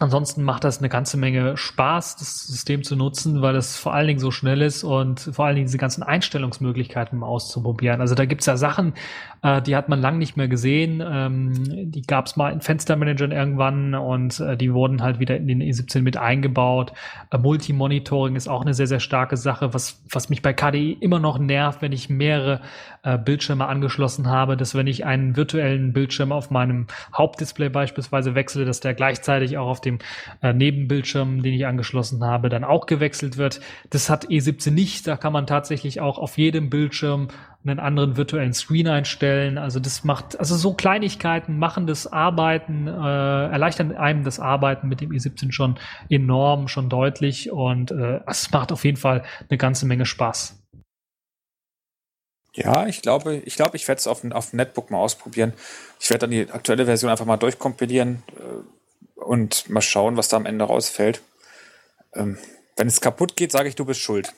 Ansonsten 0.00 0.44
macht 0.44 0.62
das 0.62 0.78
eine 0.78 0.88
ganze 0.88 1.16
Menge 1.16 1.56
Spaß, 1.56 2.16
das 2.16 2.46
System 2.46 2.84
zu 2.84 2.94
nutzen, 2.94 3.42
weil 3.42 3.56
es 3.56 3.76
vor 3.76 3.94
allen 3.94 4.06
Dingen 4.06 4.20
so 4.20 4.30
schnell 4.30 4.62
ist 4.62 4.84
und 4.84 5.18
vor 5.32 5.46
allen 5.46 5.56
Dingen 5.56 5.66
diese 5.66 5.78
ganzen 5.78 6.04
Einstellungsmöglichkeiten 6.04 7.22
auszuprobieren. 7.24 8.00
Also 8.00 8.14
da 8.14 8.24
gibt's 8.24 8.46
ja 8.46 8.56
Sachen, 8.56 8.94
äh, 9.42 9.60
die 9.60 9.74
hat 9.74 9.88
man 9.88 10.00
lang 10.00 10.18
nicht 10.18 10.36
mehr 10.36 10.46
gesehen. 10.46 11.02
Ähm, 11.04 11.90
die 11.90 12.02
gab's 12.02 12.36
mal 12.36 12.52
in 12.52 12.60
Fenstermanagern 12.60 13.32
irgendwann 13.32 13.96
und 13.96 14.38
äh, 14.38 14.56
die 14.56 14.72
wurden 14.72 15.02
halt 15.02 15.18
wieder 15.18 15.36
in 15.36 15.48
den 15.48 15.60
E17 15.60 16.02
mit 16.02 16.16
eingebaut. 16.16 16.92
Äh, 17.30 17.38
Multimonitoring 17.38 18.36
ist 18.36 18.46
auch 18.46 18.62
eine 18.62 18.74
sehr, 18.74 18.86
sehr 18.86 19.00
starke 19.00 19.36
Sache, 19.36 19.74
was, 19.74 20.00
was 20.10 20.28
mich 20.28 20.42
bei 20.42 20.52
KDE 20.52 20.92
immer 20.92 21.18
noch 21.18 21.40
nervt, 21.40 21.82
wenn 21.82 21.92
ich 21.92 22.08
mehrere 22.08 22.60
äh, 23.02 23.18
Bildschirme 23.18 23.66
angeschlossen 23.66 24.28
habe, 24.28 24.56
dass 24.56 24.74
wenn 24.74 24.86
ich 24.86 25.04
einen 25.04 25.36
virtuellen 25.36 25.92
Bildschirm 25.92 26.30
auf 26.30 26.50
meinem 26.50 26.86
Hauptdisplay 27.16 27.68
beispielsweise 27.68 28.34
wechsle, 28.34 28.64
dass 28.64 28.80
der 28.80 28.94
gleichzeitig 28.94 29.58
auch 29.58 29.68
auf 29.68 29.80
dem 29.88 29.98
äh, 30.42 30.52
Nebenbildschirm, 30.52 31.42
den 31.42 31.54
ich 31.54 31.66
angeschlossen 31.66 32.22
habe, 32.24 32.48
dann 32.48 32.64
auch 32.64 32.86
gewechselt 32.86 33.36
wird. 33.36 33.60
Das 33.90 34.10
hat 34.10 34.26
E17 34.28 34.70
nicht. 34.70 35.06
Da 35.06 35.16
kann 35.16 35.32
man 35.32 35.46
tatsächlich 35.46 36.00
auch 36.00 36.18
auf 36.18 36.38
jedem 36.38 36.70
Bildschirm 36.70 37.28
einen 37.66 37.80
anderen 37.80 38.16
virtuellen 38.16 38.52
Screen 38.52 38.88
einstellen. 38.88 39.58
Also 39.58 39.80
das 39.80 40.04
macht, 40.04 40.38
also 40.38 40.56
so 40.56 40.74
Kleinigkeiten 40.74 41.58
machen 41.58 41.86
das 41.86 42.06
Arbeiten, 42.06 42.86
äh, 42.86 42.90
erleichtern 42.90 43.96
einem 43.96 44.24
das 44.24 44.40
Arbeiten 44.40 44.88
mit 44.88 45.00
dem 45.00 45.10
E17 45.10 45.52
schon 45.52 45.78
enorm, 46.08 46.68
schon 46.68 46.88
deutlich 46.88 47.50
und 47.50 47.90
äh, 47.90 48.20
es 48.26 48.50
macht 48.52 48.72
auf 48.72 48.84
jeden 48.84 48.96
Fall 48.96 49.24
eine 49.48 49.58
ganze 49.58 49.86
Menge 49.86 50.06
Spaß. 50.06 50.58
Ja, 52.54 52.86
ich 52.86 53.02
glaube, 53.02 53.36
ich 53.36 53.54
glaube, 53.54 53.76
ich 53.76 53.86
werde 53.86 54.00
es 54.00 54.06
auf, 54.06 54.20
dem 54.22 54.32
Netbook 54.52 54.90
mal 54.90 54.98
ausprobieren. 54.98 55.52
Ich 56.00 56.10
werde 56.10 56.22
dann 56.22 56.30
die 56.30 56.50
aktuelle 56.50 56.86
Version 56.86 57.10
einfach 57.10 57.24
mal 57.26 57.36
durchkompilieren 57.36 58.22
äh, 58.36 58.77
und 59.18 59.68
mal 59.68 59.80
schauen, 59.80 60.16
was 60.16 60.28
da 60.28 60.36
am 60.36 60.46
Ende 60.46 60.64
rausfällt. 60.64 61.22
Ähm, 62.14 62.38
wenn 62.76 62.86
es 62.86 63.00
kaputt 63.00 63.36
geht, 63.36 63.52
sage 63.52 63.68
ich, 63.68 63.74
du 63.74 63.84
bist 63.84 64.00
schuld. 64.00 64.32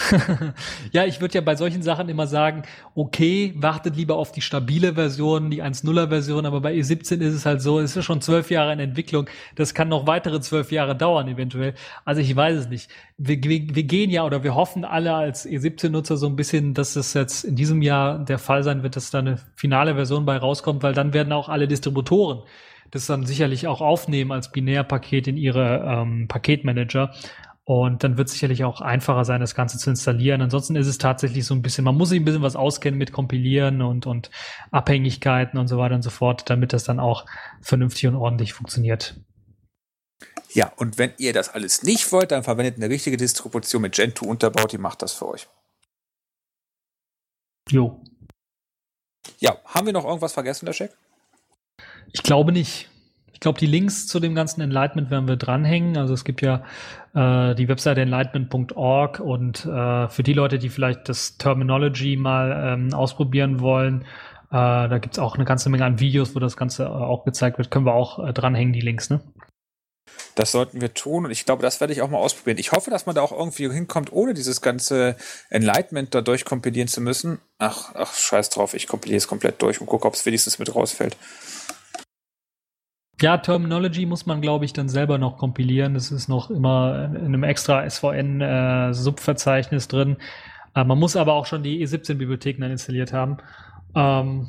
ja, 0.92 1.04
ich 1.04 1.20
würde 1.20 1.34
ja 1.34 1.40
bei 1.40 1.56
solchen 1.56 1.82
Sachen 1.82 2.08
immer 2.08 2.26
sagen, 2.26 2.62
okay, 2.94 3.52
wartet 3.56 3.96
lieber 3.96 4.16
auf 4.16 4.32
die 4.32 4.40
stabile 4.40 4.94
Version, 4.94 5.50
die 5.50 5.62
1.0er 5.62 6.08
Version, 6.08 6.46
aber 6.46 6.60
bei 6.60 6.74
E17 6.74 7.20
ist 7.20 7.34
es 7.34 7.46
halt 7.46 7.60
so, 7.60 7.80
es 7.80 7.96
ist 7.96 8.04
schon 8.04 8.20
zwölf 8.20 8.50
Jahre 8.50 8.72
in 8.72 8.80
Entwicklung, 8.80 9.28
das 9.56 9.74
kann 9.74 9.88
noch 9.88 10.06
weitere 10.06 10.40
zwölf 10.40 10.72
Jahre 10.72 10.96
dauern 10.96 11.28
eventuell. 11.28 11.74
Also 12.04 12.22
ich 12.22 12.34
weiß 12.34 12.56
es 12.56 12.68
nicht. 12.68 12.90
Wir, 13.18 13.42
wir, 13.42 13.74
wir 13.74 13.82
gehen 13.82 14.10
ja 14.10 14.24
oder 14.24 14.42
wir 14.42 14.54
hoffen 14.54 14.84
alle 14.84 15.14
als 15.14 15.46
E17-Nutzer 15.46 16.16
so 16.16 16.26
ein 16.26 16.36
bisschen, 16.36 16.72
dass 16.72 16.96
es 16.96 17.12
jetzt 17.14 17.44
in 17.44 17.56
diesem 17.56 17.82
Jahr 17.82 18.18
der 18.18 18.38
Fall 18.38 18.62
sein 18.62 18.82
wird, 18.82 18.96
dass 18.96 19.10
da 19.10 19.18
eine 19.18 19.38
finale 19.54 19.94
Version 19.94 20.24
bei 20.24 20.36
rauskommt, 20.36 20.82
weil 20.82 20.94
dann 20.94 21.12
werden 21.12 21.32
auch 21.32 21.48
alle 21.48 21.68
Distributoren 21.68 22.42
das 22.90 23.06
dann 23.06 23.26
sicherlich 23.26 23.66
auch 23.66 23.80
aufnehmen 23.80 24.32
als 24.32 24.52
Binärpaket 24.52 25.28
in 25.28 25.36
ihre 25.36 25.84
ähm, 25.86 26.28
Paketmanager. 26.28 27.14
Und 27.64 28.02
dann 28.02 28.16
wird 28.16 28.26
es 28.26 28.34
sicherlich 28.34 28.64
auch 28.64 28.80
einfacher 28.80 29.24
sein, 29.24 29.40
das 29.40 29.54
Ganze 29.54 29.78
zu 29.78 29.90
installieren. 29.90 30.42
Ansonsten 30.42 30.74
ist 30.74 30.88
es 30.88 30.98
tatsächlich 30.98 31.44
so 31.44 31.54
ein 31.54 31.62
bisschen, 31.62 31.84
man 31.84 31.94
muss 31.94 32.08
sich 32.08 32.18
ein 32.18 32.24
bisschen 32.24 32.42
was 32.42 32.56
auskennen 32.56 32.98
mit 32.98 33.12
Kompilieren 33.12 33.80
und, 33.80 34.06
und 34.06 34.30
Abhängigkeiten 34.72 35.58
und 35.58 35.68
so 35.68 35.78
weiter 35.78 35.94
und 35.94 36.02
so 36.02 36.10
fort, 36.10 36.50
damit 36.50 36.72
das 36.72 36.82
dann 36.82 36.98
auch 36.98 37.26
vernünftig 37.60 38.08
und 38.08 38.16
ordentlich 38.16 38.54
funktioniert. 38.54 39.20
Ja, 40.52 40.72
und 40.76 40.98
wenn 40.98 41.12
ihr 41.18 41.32
das 41.32 41.50
alles 41.50 41.84
nicht 41.84 42.10
wollt, 42.10 42.32
dann 42.32 42.42
verwendet 42.42 42.76
eine 42.76 42.88
richtige 42.88 43.16
Distribution 43.16 43.82
mit 43.82 43.94
Gentoo 43.94 44.26
unterbaut, 44.26 44.72
die 44.72 44.78
macht 44.78 45.02
das 45.02 45.12
für 45.12 45.28
euch. 45.28 45.46
Jo. 47.68 48.02
Ja, 49.38 49.58
haben 49.64 49.86
wir 49.86 49.92
noch 49.92 50.04
irgendwas 50.04 50.32
vergessen, 50.32 50.66
der 50.66 50.74
Check? 50.74 50.90
Ich 52.12 52.22
glaube 52.22 52.52
nicht. 52.52 52.88
Ich 53.32 53.40
glaube, 53.40 53.58
die 53.58 53.66
Links 53.66 54.06
zu 54.06 54.20
dem 54.20 54.34
ganzen 54.34 54.60
Enlightenment 54.60 55.10
werden 55.10 55.26
wir 55.26 55.36
dranhängen. 55.36 55.96
Also 55.96 56.12
es 56.12 56.24
gibt 56.24 56.42
ja 56.42 56.62
äh, 57.14 57.54
die 57.54 57.68
Webseite 57.68 58.02
enlightenment.org 58.02 59.18
und 59.20 59.64
äh, 59.64 60.08
für 60.08 60.22
die 60.22 60.34
Leute, 60.34 60.58
die 60.58 60.68
vielleicht 60.68 61.08
das 61.08 61.38
Terminology 61.38 62.16
mal 62.16 62.74
ähm, 62.74 62.92
ausprobieren 62.92 63.60
wollen, 63.60 64.04
äh, 64.50 64.88
da 64.88 64.98
gibt's 64.98 65.18
auch 65.18 65.36
eine 65.36 65.44
ganze 65.44 65.70
Menge 65.70 65.84
an 65.84 66.00
Videos, 66.00 66.34
wo 66.34 66.38
das 66.38 66.56
Ganze 66.56 66.84
äh, 66.84 66.88
auch 66.88 67.24
gezeigt 67.24 67.58
wird. 67.58 67.70
Können 67.70 67.86
wir 67.86 67.94
auch 67.94 68.18
äh, 68.18 68.32
dranhängen, 68.32 68.72
die 68.72 68.80
Links, 68.80 69.08
ne? 69.08 69.20
Das 70.34 70.52
sollten 70.52 70.80
wir 70.80 70.92
tun 70.92 71.24
und 71.24 71.30
ich 71.30 71.44
glaube, 71.44 71.62
das 71.62 71.80
werde 71.80 71.92
ich 71.92 72.02
auch 72.02 72.10
mal 72.10 72.18
ausprobieren. 72.18 72.58
Ich 72.58 72.72
hoffe, 72.72 72.90
dass 72.90 73.06
man 73.06 73.14
da 73.14 73.22
auch 73.22 73.32
irgendwie 73.32 73.70
hinkommt, 73.70 74.12
ohne 74.12 74.34
dieses 74.34 74.60
ganze 74.60 75.16
Enlightenment 75.50 76.14
da 76.14 76.20
durchkompilieren 76.20 76.88
zu 76.88 77.00
müssen. 77.00 77.40
Ach, 77.58 77.92
ach, 77.94 78.14
scheiß 78.14 78.50
drauf, 78.50 78.74
ich 78.74 78.86
kompiliere 78.86 79.18
es 79.18 79.28
komplett 79.28 79.62
durch 79.62 79.80
und 79.80 79.86
gucke, 79.86 80.06
ob 80.06 80.14
es 80.14 80.26
wenigstens 80.26 80.58
mit 80.58 80.74
rausfällt. 80.74 81.16
Ja, 83.20 83.36
Terminology 83.36 84.06
muss 84.06 84.24
man, 84.24 84.40
glaube 84.40 84.64
ich, 84.64 84.72
dann 84.72 84.88
selber 84.88 85.18
noch 85.18 85.36
kompilieren. 85.36 85.92
Das 85.94 86.10
ist 86.10 86.28
noch 86.28 86.48
immer 86.50 87.04
in 87.14 87.26
einem 87.26 87.42
extra 87.42 87.88
SVN-Subverzeichnis 87.88 89.86
äh, 89.86 89.88
drin. 89.88 90.16
Äh, 90.74 90.84
man 90.84 90.98
muss 90.98 91.16
aber 91.16 91.34
auch 91.34 91.44
schon 91.44 91.62
die 91.62 91.84
E17-Bibliotheken 91.84 92.62
dann 92.62 92.70
installiert 92.70 93.12
haben. 93.12 93.36
Ähm, 93.94 94.48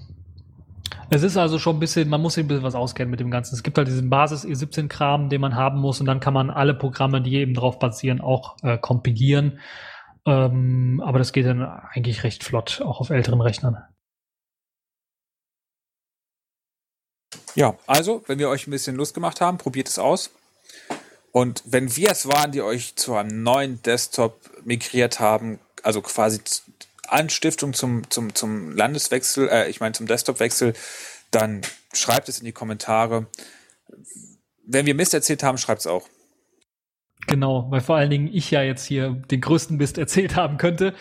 es 1.10 1.24
ist 1.24 1.36
also 1.36 1.60
schon 1.60 1.76
ein 1.78 1.80
bisschen, 1.80 2.08
man 2.08 2.22
muss 2.22 2.36
sich 2.36 2.46
ein 2.46 2.48
bisschen 2.48 2.64
was 2.64 2.76
auskennen 2.76 3.12
mit 3.12 3.20
dem 3.20 3.32
Ganzen. 3.32 3.56
Es 3.56 3.64
gibt 3.64 3.78
halt 3.78 3.90
diesen 3.90 4.10
Basis 4.10 4.46
E17-Kram, 4.46 5.28
den 5.28 5.42
man 5.42 5.56
haben 5.56 5.80
muss 5.80 6.00
und 6.00 6.06
dann 6.06 6.22
kann 6.22 6.34
man 6.34 6.50
alle 6.50 6.74
Programme, 6.74 7.22
die 7.22 7.36
eben 7.36 7.54
drauf 7.54 7.80
basieren, 7.80 8.22
auch 8.22 8.56
äh, 8.64 8.78
kompilieren. 8.78 9.60
Ähm, 10.26 11.02
aber 11.06 11.20
das 11.20 11.34
geht 11.34 11.46
dann 11.46 11.62
eigentlich 11.62 12.24
recht 12.24 12.44
flott, 12.44 12.82
auch 12.86 13.02
auf 13.02 13.10
älteren 13.10 13.42
Rechnern. 13.42 13.78
Ja, 17.56 17.78
also, 17.88 18.24
wenn 18.28 18.40
wir 18.40 18.50
euch 18.50 18.68
ein 18.68 18.72
bisschen 18.72 18.96
Lust 18.96 19.14
gemacht 19.14 19.42
haben, 19.42 19.58
probiert 19.58 19.90
es 19.90 20.00
aus. 20.00 20.32
Und 21.32 21.64
wenn 21.66 21.96
wir 21.96 22.12
es 22.12 22.28
waren, 22.28 22.52
die 22.52 22.62
euch 22.62 22.96
zu 22.96 23.16
einem 23.16 23.44
neuen 23.44 23.82
Desktop 23.84 24.38
migriert 24.66 25.20
haben, 25.20 25.60
also 25.84 26.02
quasi 26.02 26.42
Anstiftung 27.08 27.74
zum, 27.74 28.10
zum, 28.10 28.36
zum 28.36 28.76
Landeswechsel, 28.76 29.50
äh, 29.50 29.70
ich 29.70 29.80
meine 29.80 29.94
zum 29.94 30.08
Desktopwechsel, 30.08 30.74
dann 31.32 31.62
schreibt 31.94 32.30
es 32.30 32.40
in 32.40 32.46
die 32.46 32.52
Kommentare. 32.52 33.28
Wenn 34.66 34.86
wir 34.86 34.96
Mist 34.96 35.14
erzählt 35.14 35.44
haben, 35.44 35.58
schreibt 35.58 35.82
es 35.82 35.88
auch. 35.88 36.08
Genau, 37.28 37.70
weil 37.70 37.82
vor 37.82 37.98
allen 37.98 38.10
Dingen 38.10 38.30
ich 38.34 38.52
ja 38.52 38.62
jetzt 38.62 38.86
hier 38.86 39.12
den 39.30 39.42
größten 39.42 39.78
Mist 39.78 39.98
erzählt 39.98 40.36
haben 40.36 40.58
könnte. 40.58 40.88
Äh, 40.88 40.94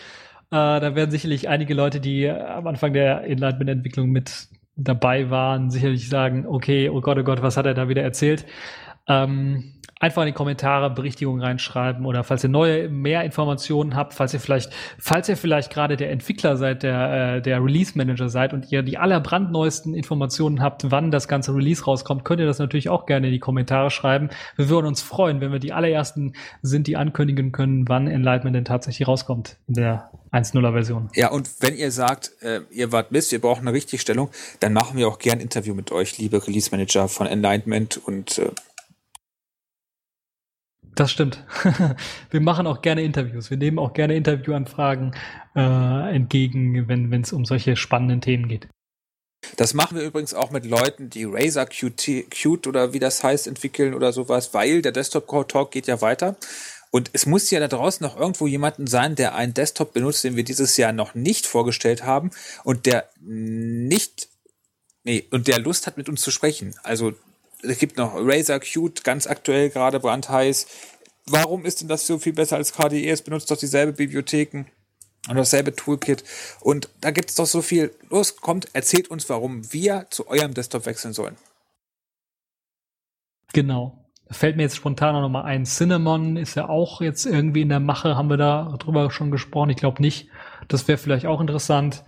da 0.51 0.95
werden 0.95 1.11
sicherlich 1.11 1.49
einige 1.49 1.73
Leute, 1.73 1.99
die 1.99 2.29
am 2.29 2.67
Anfang 2.67 2.93
der 2.93 3.23
Enlightenment-Entwicklung 3.23 4.09
mit 4.09 4.49
dabei 4.83 5.29
waren, 5.29 5.69
sicherlich 5.69 6.09
sagen, 6.09 6.45
okay, 6.47 6.89
oh 6.89 7.01
Gott, 7.01 7.17
oh 7.17 7.23
Gott, 7.23 7.41
was 7.41 7.57
hat 7.57 7.65
er 7.65 7.73
da 7.73 7.89
wieder 7.89 8.01
erzählt? 8.01 8.45
Ähm, 9.07 9.80
einfach 10.01 10.23
in 10.23 10.27
die 10.27 10.33
Kommentare 10.33 10.89
Berichtigungen 10.89 11.41
reinschreiben 11.41 12.05
oder 12.05 12.23
falls 12.23 12.43
ihr 12.43 12.49
neue 12.49 12.89
mehr 12.89 13.23
Informationen 13.23 13.95
habt, 13.95 14.13
falls 14.13 14.33
ihr 14.33 14.39
vielleicht, 14.39 14.71
falls 14.97 15.29
ihr 15.29 15.37
vielleicht 15.37 15.71
gerade 15.71 15.95
der 15.95 16.11
Entwickler 16.11 16.57
seid, 16.57 16.81
der, 16.83 17.35
äh, 17.35 17.41
der 17.41 17.63
Release 17.63 17.95
Manager 17.95 18.27
seid 18.27 18.51
und 18.53 18.71
ihr 18.71 18.81
die 18.81 18.97
allerbrandneuesten 18.97 19.93
Informationen 19.93 20.61
habt, 20.61 20.89
wann 20.89 21.11
das 21.11 21.27
ganze 21.27 21.53
Release 21.53 21.85
rauskommt, 21.85 22.25
könnt 22.25 22.39
ihr 22.39 22.47
das 22.47 22.57
natürlich 22.57 22.89
auch 22.89 23.05
gerne 23.05 23.27
in 23.27 23.33
die 23.33 23.39
Kommentare 23.39 23.91
schreiben. 23.91 24.29
Wir 24.55 24.69
würden 24.69 24.87
uns 24.87 25.03
freuen, 25.03 25.39
wenn 25.39 25.51
wir 25.51 25.59
die 25.59 25.71
allerersten 25.71 26.33
sind, 26.63 26.87
die 26.87 26.97
ankündigen 26.97 27.51
können, 27.51 27.87
wann 27.87 28.07
Enlightenment 28.07 28.55
denn 28.55 28.65
tatsächlich 28.65 29.07
rauskommt 29.07 29.57
in 29.67 29.75
der 29.75 30.09
1.0er 30.31 30.71
Version. 30.71 31.09
Ja, 31.13 31.29
und 31.29 31.47
wenn 31.59 31.75
ihr 31.75 31.91
sagt, 31.91 32.31
äh, 32.41 32.61
ihr 32.71 32.91
wart 32.91 33.11
Mist, 33.11 33.31
wir 33.31 33.39
brauchen 33.39 33.67
eine 33.67 33.73
Richtigstellung, 33.73 34.31
dann 34.61 34.73
machen 34.73 34.97
wir 34.97 35.07
auch 35.07 35.19
gern 35.19 35.37
ein 35.37 35.41
Interview 35.41 35.75
mit 35.75 35.91
euch, 35.91 36.17
liebe 36.17 36.45
Release 36.47 36.71
Manager 36.71 37.07
von 37.07 37.27
Enlightenment 37.27 37.99
und 38.03 38.39
äh, 38.39 38.49
das 40.95 41.11
stimmt. 41.11 41.43
wir 42.31 42.41
machen 42.41 42.67
auch 42.67 42.81
gerne 42.81 43.03
Interviews. 43.03 43.49
Wir 43.49 43.57
nehmen 43.57 43.79
auch 43.79 43.93
gerne 43.93 44.15
Interviewanfragen 44.15 45.15
äh, 45.55 46.15
entgegen, 46.15 46.87
wenn 46.87 47.21
es 47.21 47.33
um 47.33 47.45
solche 47.45 47.75
spannenden 47.75 48.21
Themen 48.21 48.47
geht. 48.47 48.67
Das 49.57 49.73
machen 49.73 49.97
wir 49.97 50.03
übrigens 50.03 50.33
auch 50.33 50.51
mit 50.51 50.65
Leuten, 50.65 51.09
die 51.09 51.25
Razer 51.25 51.65
Qt, 51.65 52.29
Qt 52.29 52.67
oder 52.67 52.93
wie 52.93 52.99
das 52.99 53.23
heißt 53.23 53.47
entwickeln 53.47 53.93
oder 53.93 54.13
sowas, 54.13 54.53
weil 54.53 54.81
der 54.81 54.91
Desktop 54.91 55.27
Talk 55.47 55.71
geht 55.71 55.87
ja 55.87 56.01
weiter. 56.01 56.35
Und 56.91 57.09
es 57.13 57.25
muss 57.25 57.49
ja 57.49 57.59
da 57.59 57.69
draußen 57.69 58.05
noch 58.05 58.17
irgendwo 58.17 58.47
jemanden 58.47 58.85
sein, 58.85 59.15
der 59.15 59.33
einen 59.35 59.53
Desktop 59.53 59.93
benutzt, 59.93 60.23
den 60.23 60.35
wir 60.35 60.43
dieses 60.43 60.75
Jahr 60.77 60.91
noch 60.91 61.15
nicht 61.15 61.47
vorgestellt 61.47 62.03
haben 62.03 62.31
und 62.63 62.85
der 62.85 63.09
nicht, 63.19 64.27
nee, 65.03 65.25
und 65.31 65.47
der 65.47 65.59
Lust 65.59 65.87
hat, 65.87 65.97
mit 65.97 66.09
uns 66.09 66.21
zu 66.21 66.31
sprechen. 66.31 66.75
Also 66.83 67.13
es 67.63 67.77
gibt 67.77 67.97
noch 67.97 68.13
Razer 68.15 68.59
Qt, 68.59 69.03
ganz 69.03 69.27
aktuell 69.27 69.69
gerade 69.69 69.99
brandheiß. 69.99 70.67
Warum 71.27 71.65
ist 71.65 71.81
denn 71.81 71.87
das 71.87 72.07
so 72.07 72.19
viel 72.19 72.33
besser 72.33 72.57
als 72.57 72.73
KDE? 72.73 73.09
Es 73.09 73.21
benutzt 73.21 73.51
doch 73.51 73.57
dieselbe 73.57 73.93
Bibliotheken 73.93 74.65
und 75.29 75.35
dasselbe 75.35 75.75
Toolkit. 75.75 76.23
Und 76.59 76.89
da 76.99 77.11
gibt 77.11 77.29
es 77.29 77.35
doch 77.35 77.45
so 77.45 77.61
viel. 77.61 77.93
Los, 78.09 78.37
kommt, 78.37 78.69
erzählt 78.73 79.09
uns, 79.09 79.29
warum 79.29 79.71
wir 79.71 80.07
zu 80.09 80.27
eurem 80.27 80.53
Desktop 80.53 80.85
wechseln 80.85 81.13
sollen. 81.13 81.35
Genau. 83.53 83.97
Fällt 84.29 84.55
mir 84.55 84.63
jetzt 84.63 84.77
spontan 84.77 85.13
noch 85.13 85.29
mal 85.29 85.43
ein. 85.43 85.65
Cinnamon 85.65 86.37
ist 86.37 86.55
ja 86.55 86.69
auch 86.69 87.01
jetzt 87.01 87.25
irgendwie 87.25 87.61
in 87.61 87.69
der 87.69 87.81
Mache. 87.81 88.15
Haben 88.15 88.29
wir 88.29 88.37
da 88.37 88.75
drüber 88.79 89.11
schon 89.11 89.29
gesprochen? 89.29 89.69
Ich 89.69 89.77
glaube 89.77 90.01
nicht. 90.01 90.29
Das 90.69 90.87
wäre 90.87 90.97
vielleicht 90.97 91.25
auch 91.25 91.41
interessant. 91.41 92.03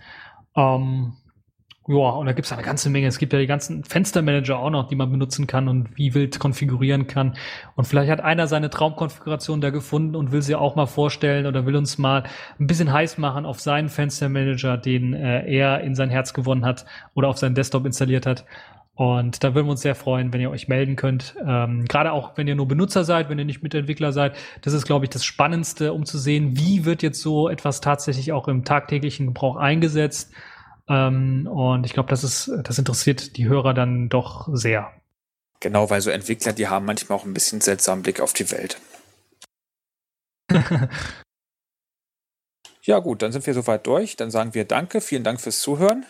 Ähm, 0.56 1.16
Ja, 1.86 1.96
und 1.96 2.24
da 2.24 2.32
gibt's 2.32 2.50
eine 2.50 2.62
ganze 2.62 2.88
Menge. 2.88 3.08
Es 3.08 3.18
gibt 3.18 3.34
ja 3.34 3.38
die 3.38 3.46
ganzen 3.46 3.84
Fenstermanager 3.84 4.58
auch 4.58 4.70
noch, 4.70 4.88
die 4.88 4.94
man 4.96 5.10
benutzen 5.10 5.46
kann 5.46 5.68
und 5.68 5.88
wie 5.98 6.14
wild 6.14 6.38
konfigurieren 6.38 7.06
kann. 7.06 7.34
Und 7.76 7.84
vielleicht 7.84 8.10
hat 8.10 8.22
einer 8.22 8.46
seine 8.46 8.70
Traumkonfiguration 8.70 9.60
da 9.60 9.68
gefunden 9.68 10.16
und 10.16 10.32
will 10.32 10.40
sie 10.40 10.54
auch 10.54 10.76
mal 10.76 10.86
vorstellen 10.86 11.44
oder 11.44 11.66
will 11.66 11.76
uns 11.76 11.98
mal 11.98 12.22
ein 12.58 12.66
bisschen 12.66 12.90
heiß 12.90 13.18
machen 13.18 13.44
auf 13.44 13.60
seinen 13.60 13.90
Fenstermanager, 13.90 14.78
den 14.78 15.12
äh, 15.12 15.46
er 15.46 15.82
in 15.82 15.94
sein 15.94 16.08
Herz 16.08 16.32
gewonnen 16.32 16.64
hat 16.64 16.86
oder 17.12 17.28
auf 17.28 17.36
seinen 17.36 17.54
Desktop 17.54 17.84
installiert 17.84 18.24
hat. 18.24 18.46
Und 18.94 19.44
da 19.44 19.54
würden 19.54 19.66
wir 19.66 19.72
uns 19.72 19.82
sehr 19.82 19.96
freuen, 19.96 20.32
wenn 20.32 20.40
ihr 20.40 20.50
euch 20.50 20.68
melden 20.68 20.96
könnt. 20.96 21.34
Ähm, 21.46 21.84
Gerade 21.84 22.12
auch, 22.12 22.38
wenn 22.38 22.48
ihr 22.48 22.54
nur 22.54 22.68
Benutzer 22.68 23.04
seid, 23.04 23.28
wenn 23.28 23.38
ihr 23.38 23.44
nicht 23.44 23.62
Mitentwickler 23.62 24.12
seid. 24.12 24.36
Das 24.62 24.72
ist, 24.72 24.86
glaube 24.86 25.04
ich, 25.04 25.10
das 25.10 25.24
Spannendste, 25.24 25.92
um 25.92 26.06
zu 26.06 26.16
sehen, 26.16 26.56
wie 26.56 26.86
wird 26.86 27.02
jetzt 27.02 27.20
so 27.20 27.50
etwas 27.50 27.82
tatsächlich 27.82 28.32
auch 28.32 28.48
im 28.48 28.64
tagtäglichen 28.64 29.26
Gebrauch 29.26 29.56
eingesetzt 29.56 30.32
ähm, 30.88 31.46
und 31.46 31.86
ich 31.86 31.92
glaube, 31.92 32.10
das 32.10 32.24
ist, 32.24 32.50
das 32.62 32.78
interessiert 32.78 33.36
die 33.36 33.48
Hörer 33.48 33.74
dann 33.74 34.08
doch 34.08 34.48
sehr. 34.52 34.92
Genau, 35.60 35.88
weil 35.88 36.00
so 36.00 36.10
Entwickler, 36.10 36.52
die 36.52 36.68
haben 36.68 36.84
manchmal 36.84 37.18
auch 37.18 37.24
ein 37.24 37.34
bisschen 37.34 37.60
seltsamen 37.60 38.02
Blick 38.02 38.20
auf 38.20 38.32
die 38.32 38.50
Welt. 38.50 38.78
ja, 42.82 42.98
gut, 42.98 43.22
dann 43.22 43.32
sind 43.32 43.46
wir 43.46 43.54
soweit 43.54 43.86
durch. 43.86 44.16
Dann 44.16 44.30
sagen 44.30 44.52
wir 44.54 44.66
Danke, 44.66 45.00
vielen 45.00 45.24
Dank 45.24 45.40
fürs 45.40 45.60
Zuhören. 45.60 46.04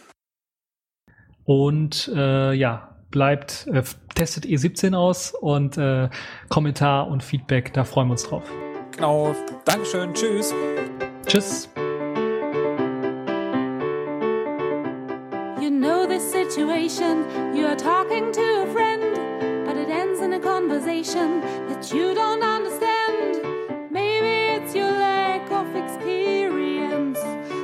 Und 1.44 2.10
äh, 2.14 2.52
ja, 2.52 2.96
bleibt, 3.10 3.68
äh, 3.68 3.82
testet 4.14 4.44
E17 4.44 4.96
aus 4.96 5.32
und 5.32 5.78
äh, 5.78 6.08
Kommentar 6.48 7.06
und 7.08 7.22
Feedback, 7.22 7.72
da 7.72 7.84
freuen 7.84 8.08
wir 8.08 8.12
uns 8.12 8.24
drauf. 8.24 8.50
Genau, 8.92 9.36
Dankeschön, 9.64 10.12
tschüss. 10.14 10.52
Tschüss. 11.26 11.68
Situation, 16.88 17.56
you 17.56 17.66
are 17.66 17.76
talking 17.76 18.30
to 18.30 18.62
a 18.62 18.66
friend, 18.72 19.02
but 19.64 19.76
it 19.76 19.88
ends 19.88 20.20
in 20.20 20.34
a 20.34 20.40
conversation 20.40 21.40
that 21.68 21.90
you 21.94 22.14
don't 22.14 22.42
understand. 22.42 23.40
Maybe 23.90 24.52
it's 24.54 24.74
your 24.74 24.90
lack 24.90 25.50
of 25.50 25.74
experience 25.74 27.20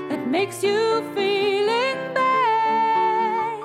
that 0.08 0.26
makes 0.26 0.62
you 0.62 1.02
feeling 1.14 2.14
bad. 2.14 3.60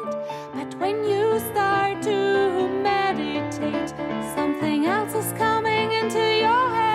But 0.54 0.76
when 0.76 1.06
you 1.06 1.40
start 1.40 2.02
to 2.04 2.68
meditate, 2.84 3.94
something 4.36 4.86
else 4.88 5.14
is 5.14 5.32
coming 5.38 5.94
into 5.94 6.20
your 6.46 6.70
head. 6.80 6.92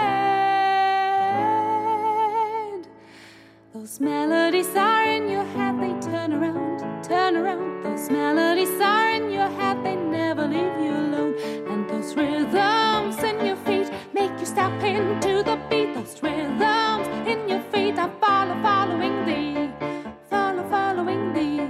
Those 3.73 4.01
melodies 4.01 4.77
are 4.77 5.05
in 5.05 5.31
your 5.31 5.45
head, 5.45 5.81
they 5.81 5.95
turn 6.11 6.35
around, 6.35 7.03
turn 7.03 7.37
around. 7.37 7.80
Those 8.01 8.12
melodies 8.12 8.81
are 8.81 9.10
in 9.10 9.31
your 9.31 9.51
head, 9.59 9.85
they 9.85 9.94
never 9.94 10.47
leave 10.47 10.81
you 10.81 10.90
alone. 10.90 11.35
And 11.68 11.86
those 11.90 12.16
rhythms 12.16 13.22
in 13.22 13.44
your 13.44 13.56
feet 13.56 13.90
make 14.14 14.31
you 14.40 14.47
step 14.47 14.72
into 14.82 15.43
the 15.43 15.60
beat. 15.68 15.93
Those 15.93 16.22
rhythms 16.22 17.06
in 17.28 17.47
your 17.47 17.60
feet 17.70 17.98
are 17.98 18.10
follow, 18.18 18.56
following 18.62 19.27
thee, 19.27 19.70
follow, 20.31 20.66
following 20.70 21.35
thee, 21.35 21.68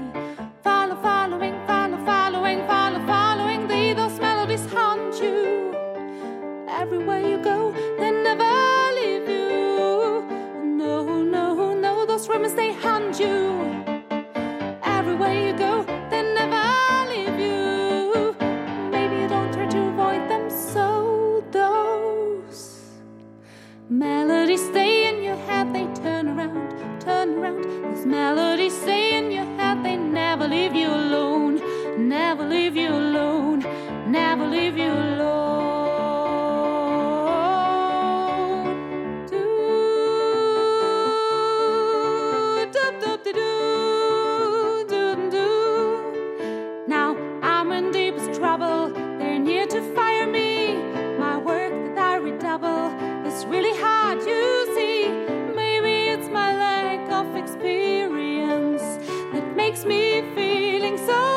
follow, 0.63 0.95
following, 1.03 1.67
follow, 1.67 1.99
following, 2.05 2.65
follow, 2.69 3.05
following 3.07 3.67
thee. 3.67 3.93
Those 3.93 4.21
melodies 4.21 4.65
haunt 4.67 5.21
you 5.21 5.75
everywhere 6.69 7.23
you 7.29 7.39
go, 7.43 7.73
they 7.99 8.13
never 8.13 8.53
leave 8.95 9.29
you. 9.29 10.23
No, 10.63 11.25
no, 11.25 11.75
no, 11.75 12.07
those 12.07 12.29
rhythms 12.29 12.55
they 12.55 12.73
melodies 24.01 24.65
stay 24.67 25.09
in 25.09 25.23
your 25.23 25.37
head, 25.47 25.75
they 25.75 25.87
turn 26.03 26.27
around, 26.27 27.01
turn 27.03 27.29
around. 27.39 27.63
Those 27.85 28.07
melodies 28.07 28.75
stay 28.81 29.19
in 29.19 29.31
your 29.31 29.45
head, 29.59 29.85
they 29.85 29.99
never 29.99 30.49
leave 30.49 30.75
you 30.75 30.89
alone, 30.89 31.61
never 32.09 32.43
leave 32.43 32.77
you 32.77 32.89
alone, 32.89 33.59
never 34.11 34.47
leave 34.47 34.79
you 34.79 34.91
alone. 34.91 35.60
Me 59.85 60.23
feeling 60.35 60.99
so 60.99 61.30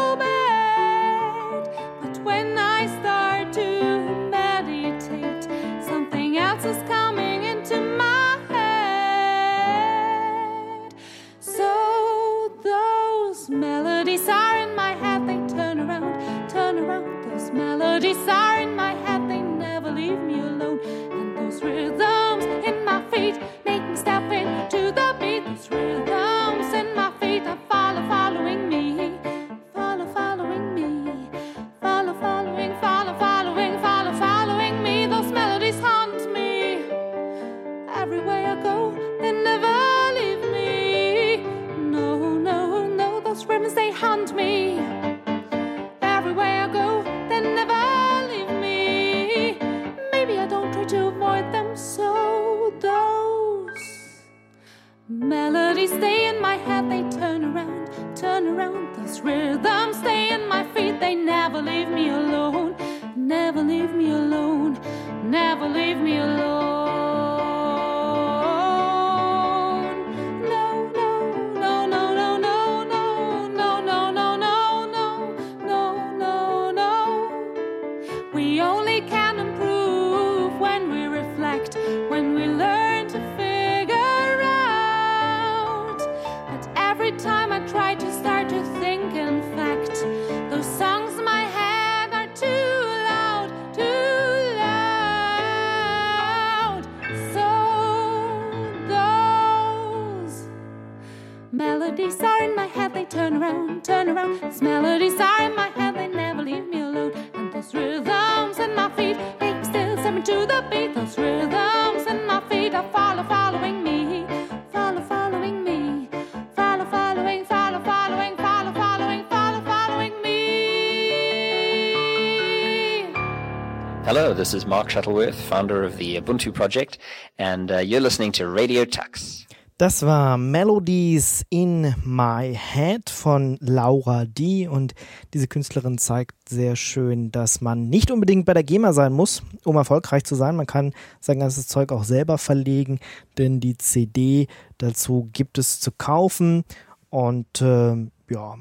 is 124.54 124.66
Mark 124.68 124.90
Shuttleworth, 124.90 125.36
founder 125.36 125.84
of 125.84 125.98
the 125.98 126.18
Ubuntu 126.20 126.54
project, 126.54 126.98
and 127.38 127.72
uh, 127.72 127.78
you're 127.78 128.02
listening 128.02 128.32
to 128.32 128.48
Radio 128.48 128.86
Tux. 128.86 129.46
Das 129.78 130.04
war 130.04 130.38
Melodies 130.38 131.44
in 131.50 131.96
My 132.06 132.54
Head 132.54 133.10
von 133.10 133.58
Laura 133.60 134.26
D. 134.26 134.68
Und 134.68 134.94
diese 135.34 135.48
Künstlerin 135.48 135.98
zeigt 135.98 136.48
sehr 136.48 136.76
schön, 136.76 137.32
dass 137.32 137.62
man 137.62 137.90
nicht 137.90 138.12
unbedingt 138.12 138.46
bei 138.46 138.54
der 138.54 138.64
GEMA 138.64 138.94
sein 138.94 139.14
muss, 139.14 139.42
um 139.64 139.76
erfolgreich 139.76 140.24
zu 140.24 140.36
sein. 140.36 140.56
Man 140.56 140.68
kann 140.68 140.94
sein 141.20 141.40
ganzes 141.40 141.68
Zeug 141.68 141.92
auch 141.92 142.04
selber 142.04 142.38
verlegen, 142.38 143.00
denn 143.38 143.60
die 143.60 143.78
CD 143.78 144.48
dazu 144.78 145.30
gibt 145.34 145.58
es 145.58 145.80
zu 145.80 145.92
kaufen. 145.92 146.64
Und 147.10 147.62
äh, 147.62 147.96
ja, 148.30 148.56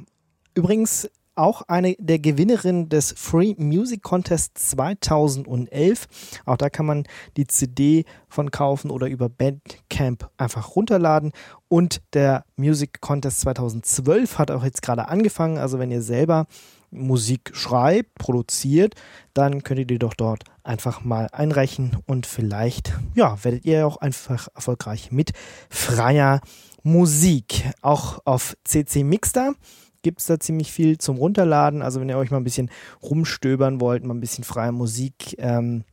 übrigens 0.54 1.08
auch 1.34 1.62
eine 1.62 1.96
der 1.98 2.18
Gewinnerinnen 2.18 2.88
des 2.88 3.14
Free 3.16 3.54
Music 3.56 4.02
Contest 4.02 4.58
2011. 4.58 6.06
Auch 6.44 6.56
da 6.56 6.70
kann 6.70 6.86
man 6.86 7.04
die 7.36 7.46
CD 7.46 8.04
von 8.28 8.50
kaufen 8.50 8.90
oder 8.90 9.08
über 9.08 9.28
Bandcamp 9.28 10.30
einfach 10.36 10.76
runterladen. 10.76 11.32
Und 11.68 12.02
der 12.12 12.44
Music 12.56 13.00
Contest 13.00 13.40
2012 13.40 14.38
hat 14.38 14.50
auch 14.50 14.64
jetzt 14.64 14.82
gerade 14.82 15.08
angefangen. 15.08 15.58
Also 15.58 15.78
wenn 15.78 15.90
ihr 15.90 16.02
selber 16.02 16.46
Musik 16.92 17.50
schreibt, 17.54 18.14
produziert, 18.16 18.94
dann 19.32 19.62
könnt 19.62 19.80
ihr 19.80 19.86
die 19.86 19.98
doch 19.98 20.14
dort 20.14 20.44
einfach 20.62 21.02
mal 21.02 21.28
einreichen 21.32 21.96
und 22.06 22.26
vielleicht, 22.26 22.92
ja, 23.14 23.42
werdet 23.42 23.64
ihr 23.64 23.86
auch 23.86 23.96
einfach 23.96 24.48
erfolgreich 24.54 25.10
mit 25.10 25.32
freier 25.70 26.40
Musik. 26.82 27.64
Auch 27.80 28.20
auf 28.24 28.56
CC 28.64 29.04
Mixter 29.04 29.54
gibt 30.02 30.20
es 30.20 30.26
da 30.26 30.38
ziemlich 30.38 30.72
viel 30.72 30.98
zum 30.98 31.16
Runterladen. 31.16 31.82
Also 31.82 32.00
wenn 32.00 32.08
ihr 32.08 32.18
euch 32.18 32.30
mal 32.30 32.38
ein 32.38 32.44
bisschen 32.44 32.70
rumstöbern 33.02 33.80
wollt, 33.80 34.04
mal 34.04 34.14
ein 34.14 34.20
bisschen 34.20 34.44
freie 34.44 34.72
Musik 34.72 35.36
ähm, 35.38 35.84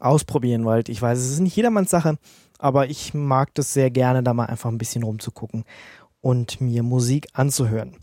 ausprobieren 0.00 0.64
wollt. 0.64 0.88
Ich 0.88 1.00
weiß, 1.00 1.18
es 1.18 1.30
ist 1.30 1.40
nicht 1.40 1.56
jedermanns 1.56 1.90
Sache, 1.90 2.18
aber 2.58 2.88
ich 2.88 3.14
mag 3.14 3.54
das 3.54 3.72
sehr 3.72 3.90
gerne, 3.90 4.22
da 4.22 4.34
mal 4.34 4.46
einfach 4.46 4.70
ein 4.70 4.78
bisschen 4.78 5.02
rumzugucken 5.02 5.64
und 6.20 6.60
mir 6.60 6.82
Musik 6.82 7.28
anzuhören. 7.32 7.96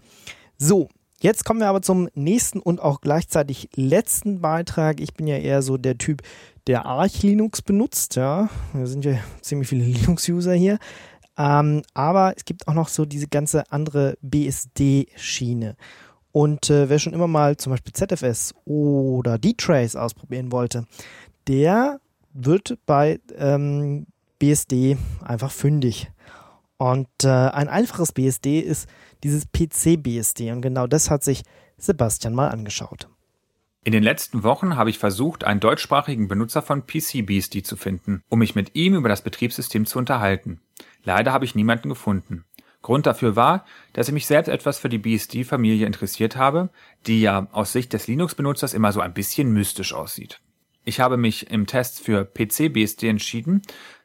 So, 0.58 0.90
Jetzt 1.24 1.46
kommen 1.46 1.62
wir 1.62 1.70
aber 1.70 1.82
zum 1.82 2.10
nächsten 2.16 2.60
und 2.60 2.82
auch 2.82 3.00
gleichzeitig 3.00 3.70
letzten 3.76 4.42
Beitrag. 4.42 5.00
Ich 5.00 5.14
bin 5.14 5.26
ja 5.26 5.38
eher 5.38 5.62
so 5.62 5.78
der 5.78 5.98
Typ, 5.98 6.22
der 6.68 6.86
Arch 6.86 7.24
Linux 7.24 7.62
benutzt. 7.62 8.18
Ja, 8.18 8.50
da 8.74 8.86
sind 8.86 9.06
ja 9.06 9.14
ziemlich 9.40 9.70
viele 9.70 9.86
Linux-User 9.86 10.52
hier. 10.52 10.80
Ähm, 11.38 11.82
aber 11.94 12.34
es 12.38 12.46
gibt 12.46 12.68
auch 12.68 12.74
noch 12.74 12.88
so 12.88 13.06
diese 13.06 13.28
ganze 13.28 13.72
andere 13.72 14.18
BSD-Schiene. 14.22 15.76
Und 16.32 16.70
äh, 16.70 16.90
wer 16.90 17.00
schon 17.00 17.14
immer 17.14 17.28
mal 17.28 17.58
zum 17.58 17.72
Beispiel 17.72 17.94
ZFS 17.94 18.54
oder 18.66 19.38
D-Trace 19.38 19.96
ausprobieren 19.96 20.52
wollte, 20.52 20.86
der 21.48 22.00
wird 22.34 22.78
bei 22.86 23.20
ähm, 23.38 24.08
BSD 24.40 24.98
einfach 25.24 25.52
fündig. 25.52 26.12
Und 26.78 27.08
äh, 27.24 27.30
ein 27.30 27.70
einfaches 27.70 28.12
BSD 28.12 28.60
ist 28.60 28.90
dieses 29.24 29.46
PC-BSD. 29.52 30.52
Und 30.52 30.62
genau 30.62 30.88
das 30.88 31.10
hat 31.10 31.24
sich 31.24 31.44
Sebastian 31.78 32.34
mal 32.34 32.50
angeschaut. 32.50 33.08
In 33.86 33.92
den 33.92 34.04
letzten 34.04 34.44
Wochen 34.44 34.76
habe 34.78 34.90
ich 34.90 34.98
versucht, 34.98 35.44
einen 35.44 35.60
deutschsprachigen 35.60 36.30
Benutzer 36.30 36.62
von 36.62 36.86
PCBSD 36.86 37.64
zu 37.64 37.76
finden, 37.76 38.24
um 38.30 38.40
mich 38.40 38.56
mit 38.56 38.76
ihm 38.76 38.96
über 38.96 39.10
das 39.10 39.24
Betriebssystem 39.24 39.86
zu 39.86 40.00
unterhalten. 40.00 40.62
Leider 41.04 41.34
habe 41.34 41.46
ich 41.46 41.56
niemanden 41.56 41.90
gefunden. 41.90 42.46
Grund 42.82 43.06
dafür 43.06 43.36
war, 43.36 43.66
dass 43.94 44.10
ich 44.10 44.14
mich 44.14 44.28
selbst 44.28 44.50
etwas 44.50 44.78
für 44.78 44.90
die 44.90 44.98
BSD-Familie 44.98 45.88
interessiert 45.88 46.36
habe, 46.36 46.70
die 47.08 47.22
ja 47.22 47.48
aus 47.52 47.72
Sicht 47.72 47.94
des 47.94 48.08
Linux-Benutzers 48.08 48.74
immer 48.74 48.92
so 48.92 49.00
ein 49.00 49.14
bisschen 49.14 49.54
mystisch 49.54 49.94
aussieht. 49.94 50.42
Ich 50.84 51.00
habe 51.00 51.16
mich 51.16 51.50
im 51.50 51.66
Test 51.66 52.02
für 52.02 52.26
PC-BSD 52.26 53.08
entschieden. 53.08 53.62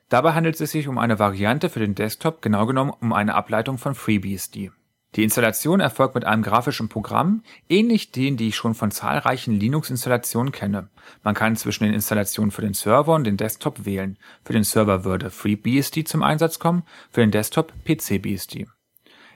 Dabei 0.09 0.33
handelt 0.35 0.61
es 0.61 0.71
sich 0.71 0.87
um 0.87 0.97
eine 0.97 1.19
Variante 1.19 1.71
für 1.71 1.81
den 1.81 1.97
Desktop, 1.97 2.41
genau 2.41 2.67
genommen 2.67 2.93
um 3.01 3.13
eine 3.13 3.35
Ableitung 3.35 3.79
von 3.79 3.97
FreeBSD. 3.97 4.71
Die 5.15 5.25
Installation 5.25 5.81
erfolgt 5.81 6.15
mit 6.15 6.25
einem 6.25 6.43
grafischen 6.43 6.89
Programm, 6.89 7.43
ähnlich 7.69 8.13
denen, 8.13 8.37
die 8.37 8.49
ich 8.49 8.57
schon 8.57 8.75
von 8.75 8.91
zahlreichen 8.91 9.59
Linux-Installationen 9.59 10.53
kenne. 10.53 10.91
Man 11.23 11.35
kann 11.35 11.57
zwischen 11.57 11.85
den 11.85 11.95
Installationen 11.95 12.51
für 12.51 12.61
den 12.61 12.75
Server 12.75 13.15
und 13.15 13.25
den 13.25 13.39
Desktop 13.39 13.87
wählen. 13.87 14.19
Für 14.45 14.53
den 14.53 14.65
Server 14.65 15.05
würde 15.05 15.31
FreeBSD 15.31 16.05
zum 16.05 16.23
Einsatz 16.23 16.59
kommen, 16.59 16.83
für 17.11 17.23
den 17.23 17.31
Desktop 17.31 17.73
PCBSD. 17.85 18.67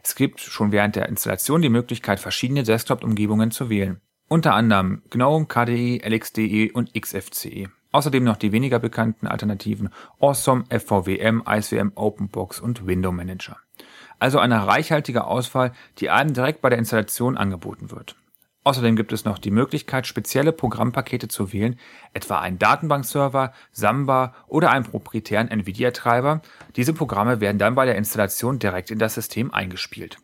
Es 0.03 0.15
gibt 0.15 0.41
schon 0.41 0.73
während 0.73 0.97
der 0.97 1.09
Installation 1.09 1.63
die 1.63 1.69
Möglichkeit, 1.69 2.21
verschiedene 2.21 2.65
Desktop-Umgebungen 2.65 3.51
zu 3.51 3.71
wählen. 3.71 4.01
Unter 4.29 4.55
anderem 4.55 5.03
GNOME, 5.11 5.47
KDE, 5.47 6.01
LXDE 6.05 6.73
und 6.73 6.93
XFCE. 6.95 7.71
Außerdem 7.93 8.25
noch 8.25 8.37
die 8.37 8.53
weniger 8.53 8.79
bekannten 8.79 9.27
Alternativen 9.27 9.91
Awesome, 10.19 10.65
FVWM, 10.71 11.43
IceWM, 11.47 11.93
OpenBox 11.95 12.61
und 12.61 12.87
Window 12.87 13.13
Manager 13.13 13.59
also 14.23 14.39
eine 14.39 14.69
reichhaltige 14.69 15.25
Auswahl, 15.25 15.73
die 15.99 16.09
einem 16.09 16.33
direkt 16.33 16.61
bei 16.61 16.69
der 16.69 16.79
Installation 16.79 17.37
angeboten 17.37 17.91
wird. 17.91 18.15
Außerdem 18.63 18.95
gibt 18.95 19.13
es 19.13 19.25
noch 19.25 19.41
die 19.41 19.51
Möglichkeit, 19.51 20.07
spezielle 20.07 20.53
Programmpakete 20.53 21.27
zu 21.27 21.53
wählen, 21.53 21.77
etwa 22.15 22.39
einen 22.39 22.61
Datenbankserver, 22.61 23.53
Samba 23.73 24.37
oder 24.47 24.71
einen 24.71 24.85
proprietären 24.85 25.49
NVIDIA-Treiber. 25.49 26.41
Diese 26.77 26.93
Programme 26.93 27.41
werden 27.41 27.59
dann 27.59 27.75
bei 27.75 27.85
der 27.85 27.97
Installation 27.97 28.61
direkt 28.61 28.93
in 28.93 29.01
das 29.01 29.15
System 29.15 29.53
eingespielt. 29.53 30.19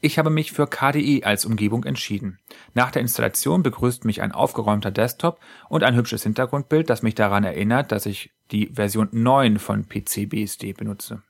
Ich 0.00 0.18
habe 0.18 0.30
mich 0.30 0.52
für 0.52 0.66
KDE 0.66 1.24
als 1.24 1.44
Umgebung 1.44 1.84
entschieden. 1.84 2.38
Nach 2.72 2.90
der 2.90 3.02
Installation 3.02 3.62
begrüßt 3.62 4.06
mich 4.06 4.22
ein 4.22 4.32
aufgeräumter 4.32 4.90
Desktop 4.90 5.38
und 5.68 5.84
ein 5.84 5.96
hübsches 5.96 6.22
Hintergrundbild, 6.22 6.88
das 6.88 7.02
mich 7.02 7.14
daran 7.14 7.44
erinnert, 7.44 7.92
dass 7.92 8.06
ich 8.06 8.30
die 8.50 8.68
Version 8.68 9.08
9 9.12 9.58
von 9.58 9.84
PCBSD 9.84 10.72
benutze. 10.72 11.22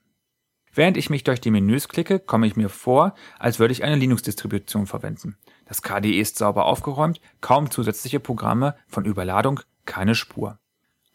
Während 0.77 0.95
ich 0.95 1.09
mich 1.09 1.23
durch 1.23 1.41
die 1.41 1.49
Menüs 1.49 1.87
klicke, 1.89 2.19
komme 2.19 2.45
ich 2.45 2.55
mir 2.55 2.69
vor, 2.69 3.15
als 3.39 3.57
würde 3.57 3.71
ich 3.71 3.83
eine 3.83 3.95
Linux-Distribution 3.95 4.85
verwenden. 4.85 5.35
Das 5.65 5.81
KDE 5.81 6.19
ist 6.19 6.37
sauber 6.37 6.65
aufgeräumt, 6.65 7.19
kaum 7.41 7.71
zusätzliche 7.71 8.19
Programme, 8.19 8.75
von 8.87 9.03
Überladung 9.03 9.59
keine 9.85 10.13
Spur. 10.13 10.59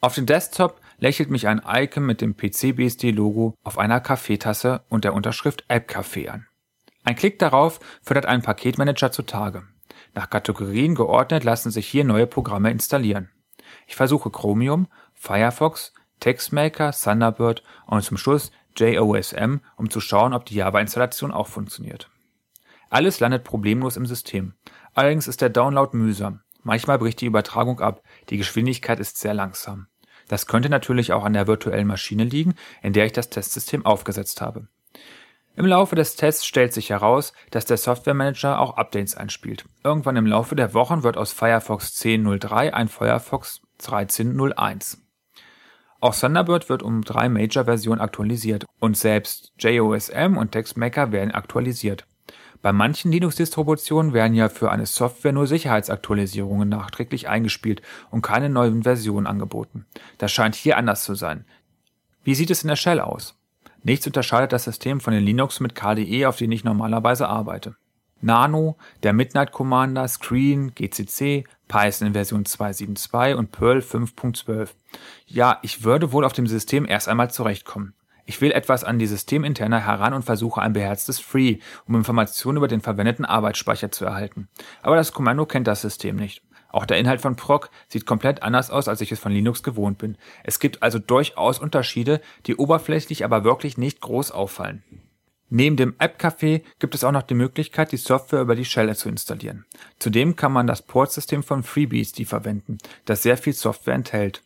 Auf 0.01 0.16
dem 0.16 0.26
Desktop 0.26 0.80
lächelt 0.98 1.30
mich 1.30 1.47
ein 1.47 1.62
Icon 1.64 2.05
mit 2.05 2.20
dem 2.20 2.36
PC-BSD-Logo 2.36 3.55
auf 3.62 3.78
einer 3.78 4.01
Kaffeetasse 4.01 4.82
und 4.89 5.05
der 5.05 5.14
Unterschrift 5.14 5.64
App 5.68 5.89
Café 5.89 6.28
an. 6.28 6.48
Ein 7.05 7.14
Klick 7.14 7.39
darauf 7.39 7.78
fördert 8.02 8.26
einen 8.26 8.43
Paketmanager 8.43 9.12
zutage. 9.12 9.62
Nach 10.12 10.28
Kategorien 10.28 10.97
geordnet 10.97 11.44
lassen 11.44 11.70
sich 11.70 11.86
hier 11.86 12.02
neue 12.02 12.26
Programme 12.26 12.72
installieren. 12.72 13.30
Ich 13.86 13.94
versuche 13.94 14.30
Chromium, 14.30 14.89
Firefox, 15.14 15.94
TextMaker, 16.18 16.90
Thunderbird 16.90 17.62
und 17.86 18.02
zum 18.02 18.16
Schluss 18.16 18.51
JOSM, 18.77 19.61
um 19.77 19.90
zu 19.90 20.01
schauen, 20.01 20.32
ob 20.32 20.44
die 20.44 20.55
Java-Installation 20.55 21.32
auch 21.32 21.49
funktioniert. 21.49 22.11
Alles 22.90 23.20
landet 23.20 23.44
problemlos 23.44 23.97
im 23.97 24.07
System. 24.07 24.55
Allerdings 24.94 25.27
ist 25.27 25.40
der 25.40 25.49
Download 25.49 25.97
mühsam. 25.97 26.40
Manchmal 26.62 26.99
bricht 26.99 27.20
die 27.20 27.27
Übertragung 27.27 27.81
ab, 27.81 28.03
die 28.28 28.36
Geschwindigkeit 28.36 29.01
ist 29.01 29.19
sehr 29.19 29.35
langsam. 29.35 29.86
Das 30.28 30.47
könnte 30.47 30.69
natürlich 30.69 31.12
auch 31.12 31.24
an 31.24 31.32
der 31.32 31.47
virtuellen 31.47 31.86
Maschine 31.86 32.24
liegen, 32.24 32.55
in 32.82 32.93
der 32.93 33.07
ich 33.07 33.12
das 33.12 33.31
Testsystem 33.31 33.85
aufgesetzt 33.85 34.40
habe. 34.40 34.69
Im 35.55 35.66
Laufe 35.66 35.97
des 35.97 36.16
Tests 36.16 36.47
stellt 36.47 36.73
sich 36.73 36.90
heraus, 36.90 37.35
dass 37.51 37.66
der 37.66 37.77
Software 37.77 38.15
Manager 38.15 38.59
auch 38.59 38.77
Updates 38.77 39.16
einspielt. 39.16 39.66
Irgendwann 39.85 40.16
im 40.16 40.27
Laufe 40.27 40.57
der 40.57 40.73
Wochen 40.73 41.03
wird 41.03 41.19
aus 41.19 41.32
Firefox 41.32 41.89
10.03 42.01 42.70
ein 42.70 42.89
Firefox 42.89 43.61
13.01. 43.81 44.99
Auch 46.03 46.16
Thunderbird 46.16 46.69
wird 46.69 46.83
um 46.83 47.03
drei 47.03 47.29
Major-Versionen 47.29 48.01
aktualisiert 48.01 48.66
und 48.81 48.97
selbst 48.97 49.53
JOSM 49.61 50.37
und 50.37 50.51
TextMaker 50.51 51.12
werden 51.12 51.31
aktualisiert. 51.31 52.09
Bei 52.61 52.73
manchen 52.73 53.12
Linux-Distributionen 53.12 54.12
werden 54.12 54.35
ja 54.35 54.49
für 54.49 54.73
eine 54.73 54.87
Software 54.87 55.31
nur 55.31 55.47
Sicherheitsaktualisierungen 55.47 56.69
nachträglich 56.69 57.29
eingespielt 57.29 57.83
und 58.11 58.20
keine 58.20 58.49
neuen 58.49 58.83
Versionen 58.83 59.29
angeboten. 59.29 59.87
Das 60.19 60.33
scheint 60.33 60.57
hier 60.57 60.77
anders 60.77 61.05
zu 61.05 61.15
sein. 61.15 61.45
Wie 62.24 62.35
sieht 62.35 62.51
es 62.51 62.62
in 62.62 62.69
der 62.69 62.77
Shell 62.77 62.99
aus? 62.99 63.39
Nichts 63.85 64.05
unterscheidet 64.05 64.53
das 64.53 64.65
System 64.65 64.99
von 64.99 65.12
den 65.12 65.23
Linux 65.23 65.61
mit 65.61 65.77
KDE, 65.77 66.27
auf 66.27 66.37
denen 66.37 66.53
ich 66.53 66.65
normalerweise 66.65 67.29
arbeite. 67.29 67.77
Nano, 68.23 68.77
der 69.03 69.12
Midnight 69.12 69.53
Commander, 69.53 70.09
Screen, 70.09 70.74
GCC, 70.74 71.44
Python 71.69 72.09
in 72.09 72.12
Version 72.15 72.44
2.7.2 72.44 73.35
und 73.35 73.53
Perl 73.53 73.78
5.12. 73.78 74.70
Ja, 75.27 75.59
ich 75.62 75.85
würde 75.85 76.12
wohl 76.12 76.24
auf 76.24 76.32
dem 76.32 76.47
System 76.47 76.86
erst 76.86 77.09
einmal 77.09 77.31
zurechtkommen. 77.31 77.94
Ich 78.24 78.40
will 78.40 78.53
etwas 78.53 78.85
an 78.85 78.99
die 78.99 79.07
Systeminterner 79.07 79.85
heran 79.85 80.15
und 80.15 80.24
versuche 80.24 80.62
ein 80.62 80.73
beherztes 80.73 81.19
Free, 81.19 81.59
um 81.86 81.97
Informationen 81.97 82.59
über 82.59 82.69
den 82.69 82.81
verwendeten 82.81 83.24
Arbeitsspeicher 83.24 83.90
zu 83.90 84.05
erhalten. 84.05 84.49
Aber 84.82 84.97
das 84.97 85.12
Kommando 85.12 85.44
kennt 85.44 85.66
das 85.66 85.82
System 85.82 86.16
nicht. 86.16 86.43
Auch 86.69 86.86
der 86.86 86.99
Inhalt 86.99 87.20
von 87.20 87.36
Proc 87.36 87.70
sieht 87.89 88.07
komplett 88.07 88.43
anders 88.43 88.70
aus, 88.70 88.89
als 88.89 89.01
ich 89.03 89.12
es 89.12 89.19
von 89.19 89.32
Linux 89.32 89.62
gewohnt 89.62 89.99
bin. 89.99 90.16
Es 90.44 90.59
gibt 90.59 90.82
also 90.82 90.99
durchaus 90.99 91.59
Unterschiede, 91.59 92.20
die 92.47 92.57
oberflächlich 92.57 93.24
aber 93.24 93.44
wirklich 93.44 93.77
nicht 93.77 94.01
groß 94.01 94.31
auffallen. 94.31 94.82
Neben 95.55 95.77
dem 95.77 95.95
App-Café 95.99 96.62
gibt 96.79 96.95
es 96.95 97.05
auch 97.05 97.12
noch 97.12 97.24
die 97.24 97.35
Möglichkeit, 97.35 97.93
die 97.93 97.99
Software 97.99 98.41
über 98.41 98.57
die 98.57 98.65
Shell 98.65 98.97
zu 98.97 99.11
installieren. 99.11 99.66
Zudem 99.99 100.35
kann 100.35 100.51
man 100.51 100.66
das 100.66 100.81
Portsystem 100.81 101.43
von 101.43 101.62
FreeBSD 101.62 102.24
verwenden, 102.24 102.79
das 103.05 103.23
sehr 103.23 103.37
viel 103.37 103.53
Software 103.53 103.93
enthält. 103.93 104.43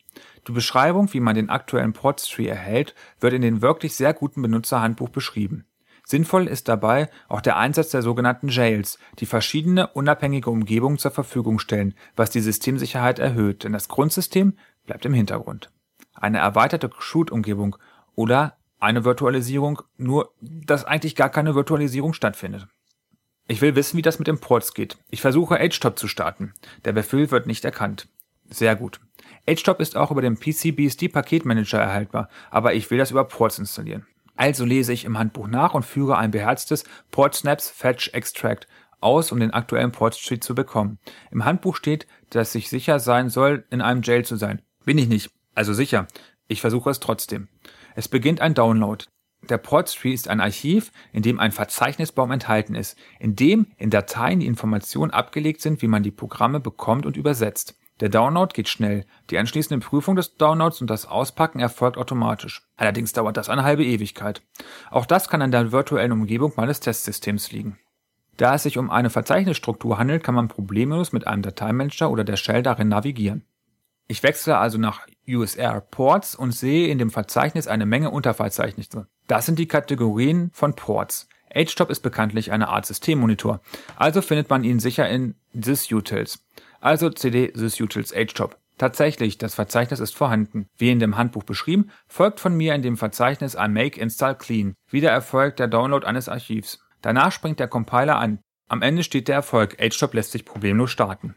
Die 0.49 0.51
Beschreibung, 0.51 1.13
wie 1.13 1.21
man 1.21 1.33
den 1.33 1.49
aktuellen 1.49 1.93
Portstree 1.93 2.47
erhält, 2.47 2.93
wird 3.21 3.31
in 3.31 3.41
dem 3.41 3.61
wirklich 3.61 3.95
sehr 3.95 4.13
guten 4.13 4.41
Benutzerhandbuch 4.41 5.07
beschrieben. 5.07 5.63
Sinnvoll 6.03 6.45
ist 6.45 6.67
dabei 6.67 7.09
auch 7.29 7.39
der 7.39 7.55
Einsatz 7.55 7.91
der 7.91 8.01
sogenannten 8.01 8.49
Jails, 8.49 8.99
die 9.19 9.27
verschiedene 9.27 9.87
unabhängige 9.87 10.49
Umgebungen 10.49 10.97
zur 10.97 11.11
Verfügung 11.11 11.59
stellen, 11.59 11.95
was 12.17 12.31
die 12.31 12.41
Systemsicherheit 12.41 13.17
erhöht, 13.17 13.63
denn 13.63 13.71
das 13.71 13.87
Grundsystem 13.87 14.57
bleibt 14.85 15.05
im 15.05 15.13
Hintergrund. 15.13 15.71
Eine 16.13 16.39
erweiterte 16.39 16.89
Shoot-Umgebung 16.99 17.77
oder 18.13 18.56
eine 18.79 19.05
Virtualisierung, 19.05 19.81
nur 19.97 20.33
dass 20.41 20.85
eigentlich 20.85 21.15
gar 21.15 21.29
keine 21.29 21.55
Virtualisierung 21.55 22.13
stattfindet. 22.13 22.67
Ich 23.47 23.61
will 23.61 23.75
wissen, 23.75 23.97
wie 23.97 24.01
das 24.01 24.19
mit 24.19 24.27
den 24.27 24.39
Ports 24.39 24.73
geht. 24.73 24.97
Ich 25.09 25.21
versuche 25.21 25.57
HTOP 25.57 25.97
zu 25.97 26.07
starten. 26.07 26.53
Der 26.83 26.91
Befehl 26.91 27.31
wird 27.31 27.47
nicht 27.47 27.63
erkannt. 27.63 28.07
Sehr 28.49 28.75
gut. 28.75 28.99
HTOP 29.47 29.79
ist 29.79 29.95
auch 29.95 30.11
über 30.11 30.21
den 30.21 30.37
PC-BSD 30.37 31.07
Paketmanager 31.07 31.79
erhaltbar, 31.79 32.29
aber 32.51 32.73
ich 32.73 32.91
will 32.91 32.97
das 32.97 33.11
über 33.11 33.23
Ports 33.23 33.59
installieren. 33.59 34.05
Also 34.35 34.65
lese 34.65 34.93
ich 34.93 35.05
im 35.05 35.17
Handbuch 35.17 35.47
nach 35.47 35.73
und 35.73 35.83
führe 35.83 36.17
ein 36.17 36.31
beherztes 36.31 36.83
Port 37.09 37.35
Snaps 37.35 37.69
Fetch 37.69 38.09
Extract 38.13 38.67
aus, 38.99 39.31
um 39.31 39.39
den 39.39 39.51
aktuellen 39.51 39.91
Port 39.91 40.15
Street 40.15 40.43
zu 40.43 40.53
bekommen. 40.53 40.99
Im 41.31 41.45
Handbuch 41.45 41.75
steht, 41.75 42.07
dass 42.29 42.53
ich 42.53 42.69
sicher 42.69 42.99
sein 42.99 43.29
soll, 43.29 43.65
in 43.69 43.81
einem 43.81 44.01
Jail 44.01 44.25
zu 44.25 44.35
sein. 44.35 44.61
Bin 44.85 44.97
ich 44.97 45.07
nicht. 45.07 45.31
Also 45.55 45.73
sicher. 45.73 46.07
Ich 46.47 46.61
versuche 46.61 46.89
es 46.89 46.99
trotzdem. 46.99 47.47
Es 47.97 48.07
beginnt 48.07 48.41
ein 48.41 48.53
Download. 48.53 49.03
Der 49.49 49.57
Portstree 49.57 50.13
ist 50.13 50.27
ein 50.27 50.39
Archiv, 50.39 50.91
in 51.13 51.23
dem 51.23 51.39
ein 51.39 51.51
Verzeichnisbaum 51.51 52.29
enthalten 52.29 52.75
ist, 52.75 52.95
in 53.19 53.35
dem 53.35 53.65
in 53.75 53.89
Dateien 53.89 54.39
die 54.39 54.45
Informationen 54.45 55.09
abgelegt 55.09 55.61
sind, 55.61 55.81
wie 55.81 55.87
man 55.87 56.03
die 56.03 56.11
Programme 56.11 56.59
bekommt 56.59 57.07
und 57.07 57.17
übersetzt. 57.17 57.75
Der 57.99 58.09
Download 58.09 58.53
geht 58.53 58.69
schnell. 58.69 59.07
Die 59.31 59.39
anschließende 59.39 59.83
Prüfung 59.83 60.15
des 60.15 60.35
Downloads 60.35 60.79
und 60.79 60.91
das 60.91 61.07
Auspacken 61.07 61.59
erfolgt 61.59 61.97
automatisch. 61.97 62.67
Allerdings 62.75 63.13
dauert 63.13 63.35
das 63.35 63.49
eine 63.49 63.63
halbe 63.63 63.83
Ewigkeit. 63.83 64.43
Auch 64.91 65.07
das 65.07 65.27
kann 65.27 65.41
an 65.41 65.49
der 65.49 65.71
virtuellen 65.71 66.11
Umgebung 66.11 66.53
meines 66.55 66.79
Testsystems 66.79 67.51
liegen. 67.51 67.79
Da 68.37 68.53
es 68.53 68.61
sich 68.61 68.77
um 68.77 68.91
eine 68.91 69.09
Verzeichnisstruktur 69.09 69.97
handelt, 69.97 70.23
kann 70.23 70.35
man 70.35 70.49
problemlos 70.49 71.13
mit 71.13 71.25
einem 71.25 71.41
Dateimanager 71.41 72.11
oder 72.11 72.23
der 72.23 72.37
Shell 72.37 72.61
darin 72.61 72.89
navigieren. 72.89 73.43
Ich 74.07 74.23
wechsle 74.23 74.57
also 74.57 74.77
nach 74.77 75.05
USR 75.27 75.81
Ports 75.81 76.35
und 76.35 76.51
sehe 76.51 76.87
in 76.87 76.97
dem 76.97 77.09
Verzeichnis 77.09 77.67
eine 77.67 77.85
Menge 77.85 78.09
Unterverzeichnisse. 78.11 79.07
Das 79.27 79.45
sind 79.45 79.59
die 79.59 79.67
Kategorien 79.67 80.49
von 80.53 80.75
Ports. 80.75 81.27
HTOP 81.53 81.89
ist 81.89 82.01
bekanntlich 82.01 82.51
eine 82.51 82.69
Art 82.69 82.85
Systemmonitor, 82.85 83.61
also 83.95 84.21
findet 84.21 84.49
man 84.49 84.63
ihn 84.63 84.79
sicher 84.79 85.09
in 85.09 85.35
sysutils 85.53 86.43
also 86.81 87.09
cd 87.09 87.51
sysutils 87.53 88.13
htop. 88.13 88.57
Tatsächlich, 88.77 89.39
das 89.39 89.55
Verzeichnis 89.55 89.99
ist 89.99 90.15
vorhanden. 90.15 90.67
Wie 90.77 90.91
in 90.91 90.99
dem 90.99 91.17
Handbuch 91.17 91.43
beschrieben, 91.43 91.89
folgt 92.07 92.39
von 92.39 92.55
mir 92.55 92.75
in 92.75 92.83
dem 92.83 92.95
Verzeichnis 92.95 93.55
ein 93.55 93.73
make 93.73 93.99
install 93.99 94.35
clean. 94.35 94.75
Wieder 94.89 95.09
erfolgt 95.09 95.59
der 95.59 95.67
Download 95.67 96.05
eines 96.05 96.29
Archivs. 96.29 96.79
Danach 97.01 97.31
springt 97.31 97.59
der 97.59 97.67
Compiler 97.67 98.17
an. 98.17 98.39
Am 98.69 98.83
Ende 98.83 99.03
steht 99.03 99.29
der 99.29 99.35
Erfolg, 99.35 99.77
HTOP 99.79 100.13
lässt 100.13 100.31
sich 100.31 100.45
problemlos 100.45 100.91
starten. 100.91 101.35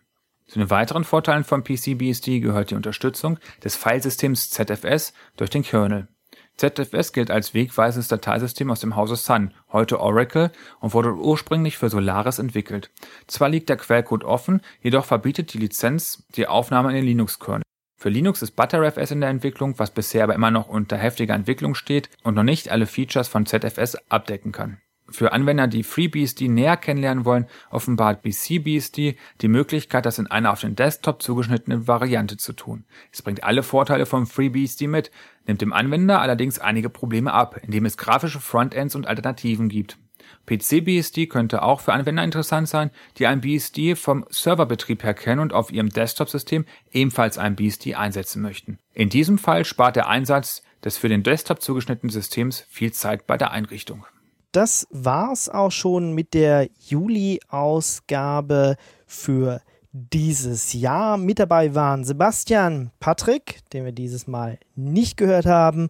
Zu 0.50 0.58
den 0.58 0.70
weiteren 0.70 1.04
Vorteilen 1.04 1.44
von 1.44 1.62
PCBSD 1.62 2.40
gehört 2.40 2.72
die 2.72 2.74
Unterstützung 2.74 3.38
des 3.62 3.76
Filesystems 3.76 4.50
ZFS 4.50 5.12
durch 5.36 5.48
den 5.48 5.62
Kernel. 5.62 6.08
ZFS 6.56 7.12
gilt 7.12 7.30
als 7.30 7.54
wegweisendes 7.54 8.08
Dateisystem 8.08 8.68
aus 8.68 8.80
dem 8.80 8.96
Hause 8.96 9.14
Sun, 9.14 9.54
heute 9.70 10.00
Oracle, 10.00 10.50
und 10.80 10.92
wurde 10.92 11.14
ursprünglich 11.14 11.78
für 11.78 11.88
Solaris 11.88 12.40
entwickelt. 12.40 12.90
Zwar 13.28 13.48
liegt 13.48 13.68
der 13.68 13.76
Quellcode 13.76 14.24
offen, 14.24 14.60
jedoch 14.82 15.04
verbietet 15.04 15.54
die 15.54 15.58
Lizenz 15.58 16.26
die 16.34 16.48
Aufnahme 16.48 16.88
in 16.88 16.96
den 16.96 17.04
Linux-Kernel. 17.04 17.62
Für 17.96 18.08
Linux 18.08 18.42
ist 18.42 18.56
ButterFS 18.56 19.12
in 19.12 19.20
der 19.20 19.30
Entwicklung, 19.30 19.78
was 19.78 19.92
bisher 19.92 20.24
aber 20.24 20.34
immer 20.34 20.50
noch 20.50 20.66
unter 20.66 20.96
heftiger 20.96 21.34
Entwicklung 21.34 21.76
steht 21.76 22.10
und 22.24 22.34
noch 22.34 22.42
nicht 22.42 22.70
alle 22.70 22.86
Features 22.86 23.28
von 23.28 23.46
ZFS 23.46 23.96
abdecken 24.10 24.50
kann. 24.50 24.80
Für 25.10 25.32
Anwender, 25.32 25.66
die 25.66 25.82
FreeBSD 25.82 26.48
näher 26.48 26.76
kennenlernen 26.76 27.24
wollen, 27.24 27.46
offenbart 27.70 28.22
BCBSD 28.22 29.16
die 29.40 29.48
Möglichkeit, 29.48 30.06
das 30.06 30.18
in 30.18 30.28
einer 30.28 30.52
auf 30.52 30.60
den 30.60 30.76
Desktop 30.76 31.20
zugeschnittene 31.20 31.88
Variante 31.88 32.36
zu 32.36 32.52
tun. 32.52 32.84
Es 33.12 33.20
bringt 33.20 33.42
alle 33.42 33.64
Vorteile 33.64 34.06
von 34.06 34.26
FreeBSD 34.26 34.86
mit, 34.86 35.10
nimmt 35.46 35.62
dem 35.62 35.72
Anwender 35.72 36.20
allerdings 36.20 36.60
einige 36.60 36.90
Probleme 36.90 37.32
ab, 37.32 37.58
indem 37.62 37.86
es 37.86 37.96
grafische 37.96 38.40
Frontends 38.40 38.94
und 38.94 39.08
Alternativen 39.08 39.68
gibt. 39.68 39.98
PCBSD 40.46 41.26
könnte 41.26 41.62
auch 41.62 41.80
für 41.80 41.92
Anwender 41.92 42.22
interessant 42.22 42.68
sein, 42.68 42.90
die 43.18 43.26
ein 43.26 43.40
BSD 43.40 43.96
vom 43.96 44.24
Serverbetrieb 44.30 45.02
her 45.02 45.14
kennen 45.14 45.40
und 45.40 45.52
auf 45.52 45.72
ihrem 45.72 45.88
Desktop-System 45.88 46.66
ebenfalls 46.92 47.36
ein 47.36 47.56
BSD 47.56 47.96
einsetzen 47.96 48.42
möchten. 48.42 48.78
In 48.94 49.08
diesem 49.08 49.38
Fall 49.38 49.64
spart 49.64 49.96
der 49.96 50.08
Einsatz 50.08 50.62
des 50.84 50.98
für 50.98 51.08
den 51.08 51.24
Desktop 51.24 51.60
zugeschnittenen 51.60 52.12
Systems 52.12 52.64
viel 52.68 52.92
Zeit 52.92 53.26
bei 53.26 53.36
der 53.36 53.50
Einrichtung 53.50 54.04
das 54.52 54.86
war's 54.90 55.48
auch 55.48 55.70
schon 55.70 56.12
mit 56.12 56.34
der 56.34 56.68
Juli-Ausgabe 56.88 58.76
für 59.06 59.60
dieses 59.92 60.72
Jahr. 60.72 61.16
Mit 61.16 61.38
dabei 61.38 61.74
waren 61.74 62.04
Sebastian, 62.04 62.90
Patrick, 63.00 63.60
den 63.72 63.84
wir 63.84 63.92
dieses 63.92 64.26
Mal 64.26 64.58
nicht 64.74 65.16
gehört 65.16 65.46
haben, 65.46 65.88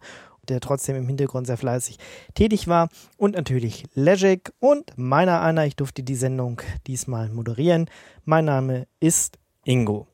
der 0.48 0.60
trotzdem 0.60 0.96
im 0.96 1.06
Hintergrund 1.06 1.46
sehr 1.46 1.56
fleißig 1.56 1.98
tätig 2.34 2.66
war, 2.66 2.88
und 3.16 3.34
natürlich 3.34 3.84
Legic 3.94 4.52
und 4.58 4.92
meiner 4.96 5.40
einer. 5.42 5.66
Ich 5.66 5.76
durfte 5.76 6.02
die 6.02 6.16
Sendung 6.16 6.60
diesmal 6.86 7.28
moderieren. 7.28 7.88
Mein 8.24 8.46
Name 8.46 8.86
ist 9.00 9.38
Ingo. 9.64 10.06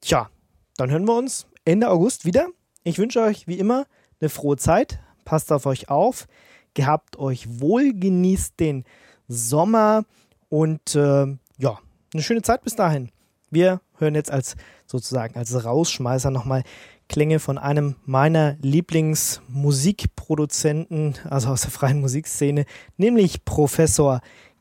Tja, 0.00 0.30
dann 0.76 0.90
hören 0.90 1.06
wir 1.06 1.16
uns 1.16 1.46
Ende 1.64 1.90
August 1.90 2.24
wieder. 2.24 2.48
Ich 2.82 2.98
wünsche 2.98 3.20
euch 3.20 3.46
wie 3.46 3.58
immer 3.58 3.86
eine 4.20 4.30
frohe 4.30 4.56
Zeit. 4.56 5.00
Passt 5.24 5.52
auf 5.52 5.66
euch 5.66 5.88
auf 5.88 6.26
gehabt 6.74 7.18
euch 7.18 7.60
wohl, 7.60 7.92
genießt 7.92 8.60
den 8.60 8.84
Sommer 9.28 10.04
und 10.48 10.94
äh, 10.94 11.26
ja, 11.58 11.78
eine 12.12 12.22
schöne 12.22 12.42
Zeit 12.42 12.62
bis 12.62 12.76
dahin. 12.76 13.10
Wir 13.50 13.80
hören 13.98 14.14
jetzt 14.14 14.30
als 14.30 14.54
sozusagen 14.86 15.36
als 15.36 15.64
Rausschmeißer 15.64 16.30
nochmal 16.30 16.62
Klänge 17.08 17.38
von 17.38 17.58
einem 17.58 17.96
meiner 18.04 18.56
Lieblingsmusikproduzenten, 18.62 21.14
also 21.28 21.48
aus 21.48 21.60
der 21.62 21.70
freien 21.70 22.00
Musikszene, 22.00 22.66
nämlich 22.96 23.44
Professor 23.44 24.20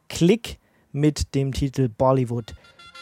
Klick 0.10 0.60
mit 0.92 1.34
dem 1.36 1.54
Titel 1.54 1.88
Bollywood 1.90 2.56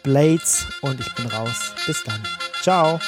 Blades 0.03 0.67
und 0.81 0.99
ich 0.99 1.15
bin 1.15 1.27
raus. 1.27 1.73
Bis 1.85 2.03
dann. 2.03 2.21
Ciao. 2.61 2.99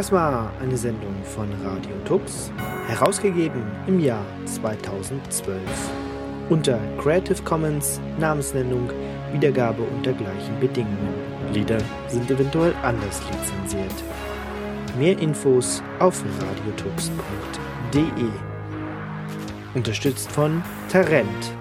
Das 0.00 0.10
war 0.10 0.50
eine 0.62 0.78
Sendung 0.78 1.14
von 1.24 1.46
Radio 1.62 1.94
Tux, 2.06 2.50
herausgegeben 2.86 3.62
im 3.86 4.00
Jahr 4.00 4.24
2012. 4.46 5.60
Unter 6.48 6.78
Creative 6.98 7.42
Commons 7.42 8.00
Namensnennung, 8.18 8.90
Wiedergabe 9.30 9.82
unter 9.82 10.14
gleichen 10.14 10.58
Bedingungen. 10.58 11.12
Lieder 11.52 11.76
sind 12.08 12.30
eventuell 12.30 12.74
anders 12.82 13.20
lizenziert. 13.30 13.92
Mehr 14.98 15.18
Infos 15.18 15.82
auf 15.98 16.24
radiotux.de. 16.40 18.30
Unterstützt 19.74 20.32
von 20.32 20.62
Tarent 20.90 21.52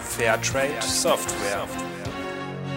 Fairtrade 0.00 0.82
Software. 0.82 1.62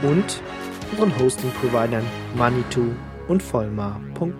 und 0.03 0.44
unseren 0.91 1.19
Hosting-Providern 1.19 2.06
Manitou 2.35 2.91
und 3.27 3.41
Vollmar.net. 3.41 4.37